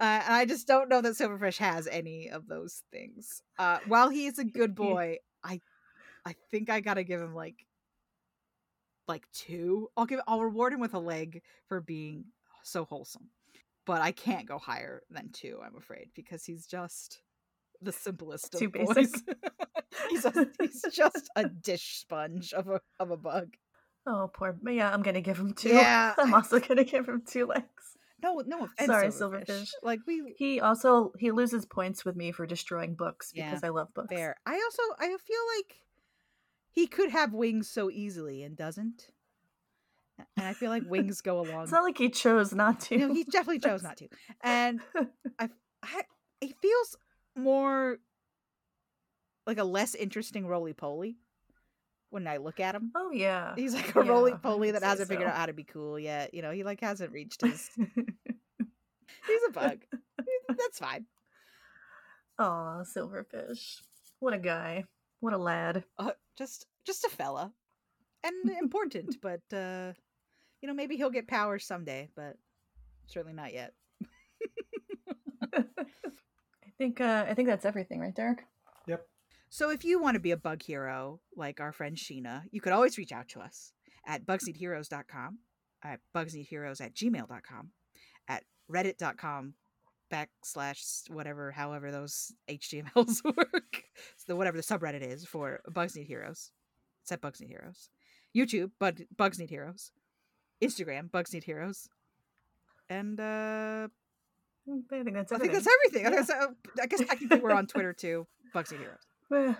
Uh, 0.01 0.21
I 0.25 0.45
just 0.45 0.65
don't 0.65 0.87
know 0.87 1.01
that 1.01 1.13
Silverfish 1.15 1.57
has 1.57 1.85
any 1.85 2.29
of 2.29 2.47
those 2.47 2.83
things. 2.89 3.41
Uh, 3.57 3.79
while 3.85 4.07
he 4.09 4.27
is 4.27 4.39
a 4.39 4.45
good 4.45 4.73
boy, 4.73 5.17
I, 5.43 5.59
I 6.25 6.35
think 6.51 6.69
I 6.69 6.79
gotta 6.79 7.03
give 7.03 7.19
him 7.19 7.35
like, 7.35 7.65
like 9.07 9.25
two. 9.33 9.89
I'll 9.97 10.05
give. 10.05 10.21
I'll 10.25 10.41
reward 10.41 10.71
him 10.71 10.79
with 10.79 10.93
a 10.93 10.99
leg 10.99 11.41
for 11.67 11.81
being 11.81 12.25
so 12.63 12.85
wholesome, 12.85 13.29
but 13.85 14.01
I 14.01 14.13
can't 14.13 14.47
go 14.47 14.57
higher 14.57 15.01
than 15.09 15.31
two. 15.33 15.59
I'm 15.65 15.75
afraid 15.75 16.11
because 16.15 16.45
he's 16.45 16.65
just 16.65 17.21
the 17.81 17.91
simplest 17.91 18.53
of 18.53 18.61
Too 18.61 18.69
boys. 18.69 19.11
he's 20.09 20.23
a, 20.23 20.47
he's 20.61 20.85
just 20.93 21.29
a 21.35 21.49
dish 21.49 21.97
sponge 21.99 22.53
of 22.53 22.69
a 22.69 22.79
of 23.01 23.11
a 23.11 23.17
bug. 23.17 23.55
Oh, 24.09 24.29
poor. 24.33 24.57
Yeah, 24.67 24.91
I'm 24.91 25.01
gonna 25.01 25.21
give 25.21 25.37
him 25.39 25.53
two. 25.53 25.69
Yeah, 25.69 26.13
I'm 26.17 26.33
also 26.33 26.59
gonna 26.59 26.83
give 26.83 27.07
him 27.07 27.23
two 27.25 27.45
legs. 27.45 27.65
No, 28.21 28.41
no 28.45 28.65
offense, 28.65 28.87
Sorry, 28.87 29.07
Silverfish. 29.07 29.47
Silverfish. 29.47 29.71
Like 29.81 29.99
we 30.05 30.33
He 30.37 30.59
also 30.59 31.13
he 31.17 31.31
loses 31.31 31.65
points 31.65 32.03
with 32.03 32.15
me 32.15 32.31
for 32.31 32.45
destroying 32.45 32.95
books 32.95 33.31
Yeah, 33.33 33.49
because 33.49 33.63
I 33.63 33.69
love 33.69 33.93
books. 33.93 34.13
Fair. 34.13 34.35
I 34.45 34.55
also 34.55 34.83
I 34.99 35.07
feel 35.07 35.41
like 35.57 35.79
he 36.71 36.87
could 36.87 37.11
have 37.11 37.33
wings 37.33 37.69
so 37.69 37.89
easily 37.89 38.43
and 38.43 38.57
doesn't. 38.57 39.11
And 40.35 40.45
I 40.45 40.53
feel 40.53 40.69
like 40.69 40.83
wings 40.87 41.21
go 41.21 41.39
along. 41.39 41.63
It's 41.63 41.71
not 41.71 41.83
like 41.83 41.97
he 41.97 42.09
chose 42.09 42.53
not 42.53 42.81
to. 42.81 42.97
no, 42.97 43.13
he 43.13 43.23
definitely 43.23 43.59
chose 43.69 43.83
not 43.83 43.97
to. 43.97 44.09
And 44.41 44.81
I, 45.39 45.49
I 45.81 46.01
it 46.41 46.55
feels 46.61 46.97
more 47.37 47.99
like 49.47 49.57
a 49.59 49.63
less 49.63 49.95
interesting 49.95 50.45
roly 50.45 50.73
poly 50.73 51.17
when 52.09 52.27
I 52.27 52.37
look 52.37 52.59
at 52.59 52.75
him. 52.75 52.91
oh 52.95 53.11
yeah. 53.11 53.53
He's 53.55 53.73
like 53.73 53.95
a 53.95 54.01
roly 54.01 54.31
Yeah, 54.31 54.37
I 54.37 54.39
poly 54.39 54.71
that 54.71 54.83
hasn't 54.83 55.09
figured 55.09 55.27
out 55.27 55.35
how 55.35 55.45
to 55.45 55.53
be 55.53 55.63
cool 55.63 55.99
yet. 55.99 56.33
You 56.33 56.41
know, 56.41 56.51
he 56.51 56.63
like 56.63 56.81
hasn't 56.81 57.11
reached 57.11 57.41
his. 57.45 57.69
he's 57.77 59.41
a 59.47 59.51
bug. 59.51 59.79
That's 60.47 60.79
fine. 60.79 61.05
Aw, 62.39 62.83
Silverfish. 62.83 63.81
What 64.19 64.33
a 64.33 64.39
guy. 64.39 64.85
What 65.19 65.33
a 65.33 65.37
lad. 65.37 65.83
uh, 65.97 66.11
just 66.37 66.65
just 66.85 67.03
a 67.05 67.09
fella 67.09 67.51
and 68.23 68.49
important 68.61 69.17
but 69.21 69.41
uh 69.53 69.91
you 70.61 70.67
know 70.67 70.73
maybe 70.73 70.95
he'll 70.95 71.09
get 71.09 71.27
powers 71.27 71.65
someday 71.65 72.09
but 72.15 72.37
certainly 73.07 73.33
not 73.35 73.53
yet 73.53 73.73
I 75.53 75.63
think 76.77 77.01
uh 77.01 77.25
I 77.27 77.33
think 77.33 77.47
that's 77.49 77.65
everything, 77.65 77.99
right, 77.99 78.15
Derek? 78.15 78.45
So 79.49 79.71
if 79.71 79.83
you 79.83 79.99
want 80.01 80.15
to 80.15 80.19
be 80.19 80.31
a 80.31 80.37
bug 80.37 80.61
hero 80.63 81.19
like 81.35 81.59
our 81.59 81.71
friend 81.71 81.97
sheena 81.97 82.43
you 82.51 82.61
could 82.61 82.73
always 82.73 82.97
reach 82.97 83.11
out 83.11 83.27
to 83.29 83.39
us 83.39 83.73
at 84.07 84.25
bugsneedheroes.com 84.25 85.39
at 85.83 85.99
bugsneedheroes 86.15 86.81
at 86.81 86.93
gmail.com 86.93 87.71
at 88.27 88.43
reddit.com 88.71 89.53
backslash 90.11 91.09
whatever 91.09 91.51
however 91.51 91.91
those 91.91 92.31
htmls 92.49 93.23
work. 93.23 93.83
So 94.17 94.35
whatever 94.35 94.57
the 94.57 94.63
subreddit 94.63 95.01
is 95.01 95.25
for 95.25 95.61
bugs 95.71 95.95
need 95.95 96.07
heroes. 96.07 96.51
It's 97.03 97.11
at 97.11 97.21
bugs 97.21 97.39
need 97.41 97.49
heroes. 97.49 97.89
Youtube 98.35 98.71
Bug, 98.79 99.01
bugs 99.17 99.39
need 99.39 99.49
heroes. 99.49 99.91
Instagram 100.63 101.11
bugs 101.11 101.33
need 101.33 101.43
heroes. 101.43 101.87
And 102.89 103.19
uh 103.19 103.87
I 104.67 105.03
think 105.03 105.13
that's 105.15 105.31
i 105.31 105.37
think 105.39 105.51
everything. 105.51 105.51
that's 105.51 105.67
everything. 105.67 106.05
I, 106.05 106.09
guess, 106.11 106.29
uh, 106.29 106.47
I 106.81 106.85
guess 106.85 106.99
technically 106.99 107.39
we're 107.39 107.51
on 107.51 107.65
twitter 107.65 107.93
too 107.93 108.27
bugs 108.53 108.71
need 108.71 108.79
heroes. 108.81 108.97
everything. 108.97 109.08
Eh. 109.33 109.53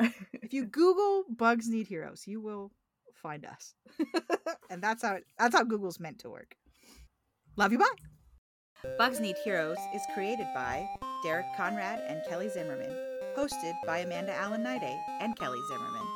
if 0.42 0.52
you 0.52 0.66
google 0.66 1.24
bugs 1.34 1.68
need 1.68 1.86
heroes 1.86 2.24
you 2.26 2.40
will 2.40 2.70
find 3.14 3.44
us. 3.44 3.74
And 4.70 4.82
that's 4.82 5.02
how 5.02 5.18
that's 5.38 5.56
how 5.56 5.64
google's 5.64 5.98
meant 5.98 6.18
to 6.20 6.30
work. 6.30 6.54
Love 7.56 7.72
you 7.72 7.78
bye. 7.78 7.86
Bugs 8.98 9.18
need 9.18 9.36
heroes 9.42 9.78
is 9.94 10.02
created 10.14 10.46
by 10.54 10.86
derek 11.24 11.46
conrad 11.56 12.00
and 12.06 12.22
kelly 12.28 12.48
zimmerman 12.48 12.94
hosted 13.36 13.74
by 13.86 13.98
amanda 14.00 14.34
allen 14.34 14.62
Niday 14.62 14.96
and 15.20 15.36
kelly 15.36 15.58
zimmerman. 15.68 16.06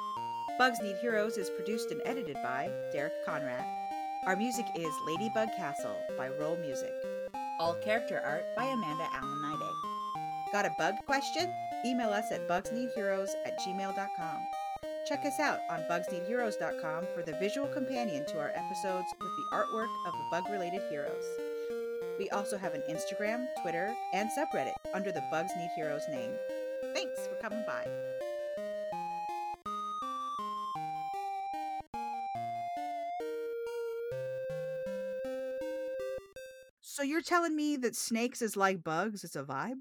Bugs 0.58 0.80
need 0.82 0.96
heroes 1.00 1.38
is 1.38 1.50
produced 1.50 1.90
and 1.90 2.02
edited 2.04 2.36
by 2.36 2.70
derek 2.92 3.24
conrad. 3.24 3.64
Our 4.26 4.36
music 4.36 4.66
is 4.76 4.94
ladybug 5.06 5.48
castle 5.56 5.96
by 6.16 6.28
Rolemusic. 6.28 6.92
All 7.58 7.74
character 7.82 8.20
art 8.24 8.44
by 8.56 8.64
amanda 8.64 9.08
allen 9.14 9.42
Niday 9.42 9.92
got 10.52 10.66
a 10.66 10.74
bug 10.78 10.94
question 11.06 11.50
email 11.84 12.10
us 12.10 12.30
at 12.32 12.48
bugsneedheroes 12.48 13.30
at 13.44 13.58
gmail.com 13.60 14.38
Check 15.04 15.24
us 15.24 15.40
out 15.40 15.58
on 15.68 15.80
bugsneedheroes.com 15.90 17.06
for 17.12 17.22
the 17.22 17.36
visual 17.38 17.66
companion 17.66 18.24
to 18.26 18.38
our 18.38 18.52
episodes 18.54 19.08
with 19.20 19.30
the 19.36 19.56
artwork 19.56 19.90
of 20.06 20.12
the 20.12 20.24
bug 20.30 20.44
related 20.48 20.80
heroes. 20.88 21.24
We 22.18 22.30
also 22.30 22.56
have 22.56 22.74
an 22.74 22.82
Instagram, 22.88 23.46
Twitter, 23.60 23.92
and 24.12 24.30
subreddit 24.30 24.74
under 24.94 25.10
the 25.10 25.24
Bugs 25.30 25.50
Need 25.56 25.70
Heroes 25.74 26.02
name. 26.08 26.30
Thanks 26.94 27.26
for 27.26 27.34
coming 27.42 27.64
by. 27.66 27.88
So 36.80 37.02
you're 37.02 37.22
telling 37.22 37.56
me 37.56 37.76
that 37.78 37.96
snakes 37.96 38.40
is 38.40 38.56
like 38.56 38.84
bugs? 38.84 39.24
It's 39.24 39.34
a 39.34 39.42
vibe? 39.42 39.80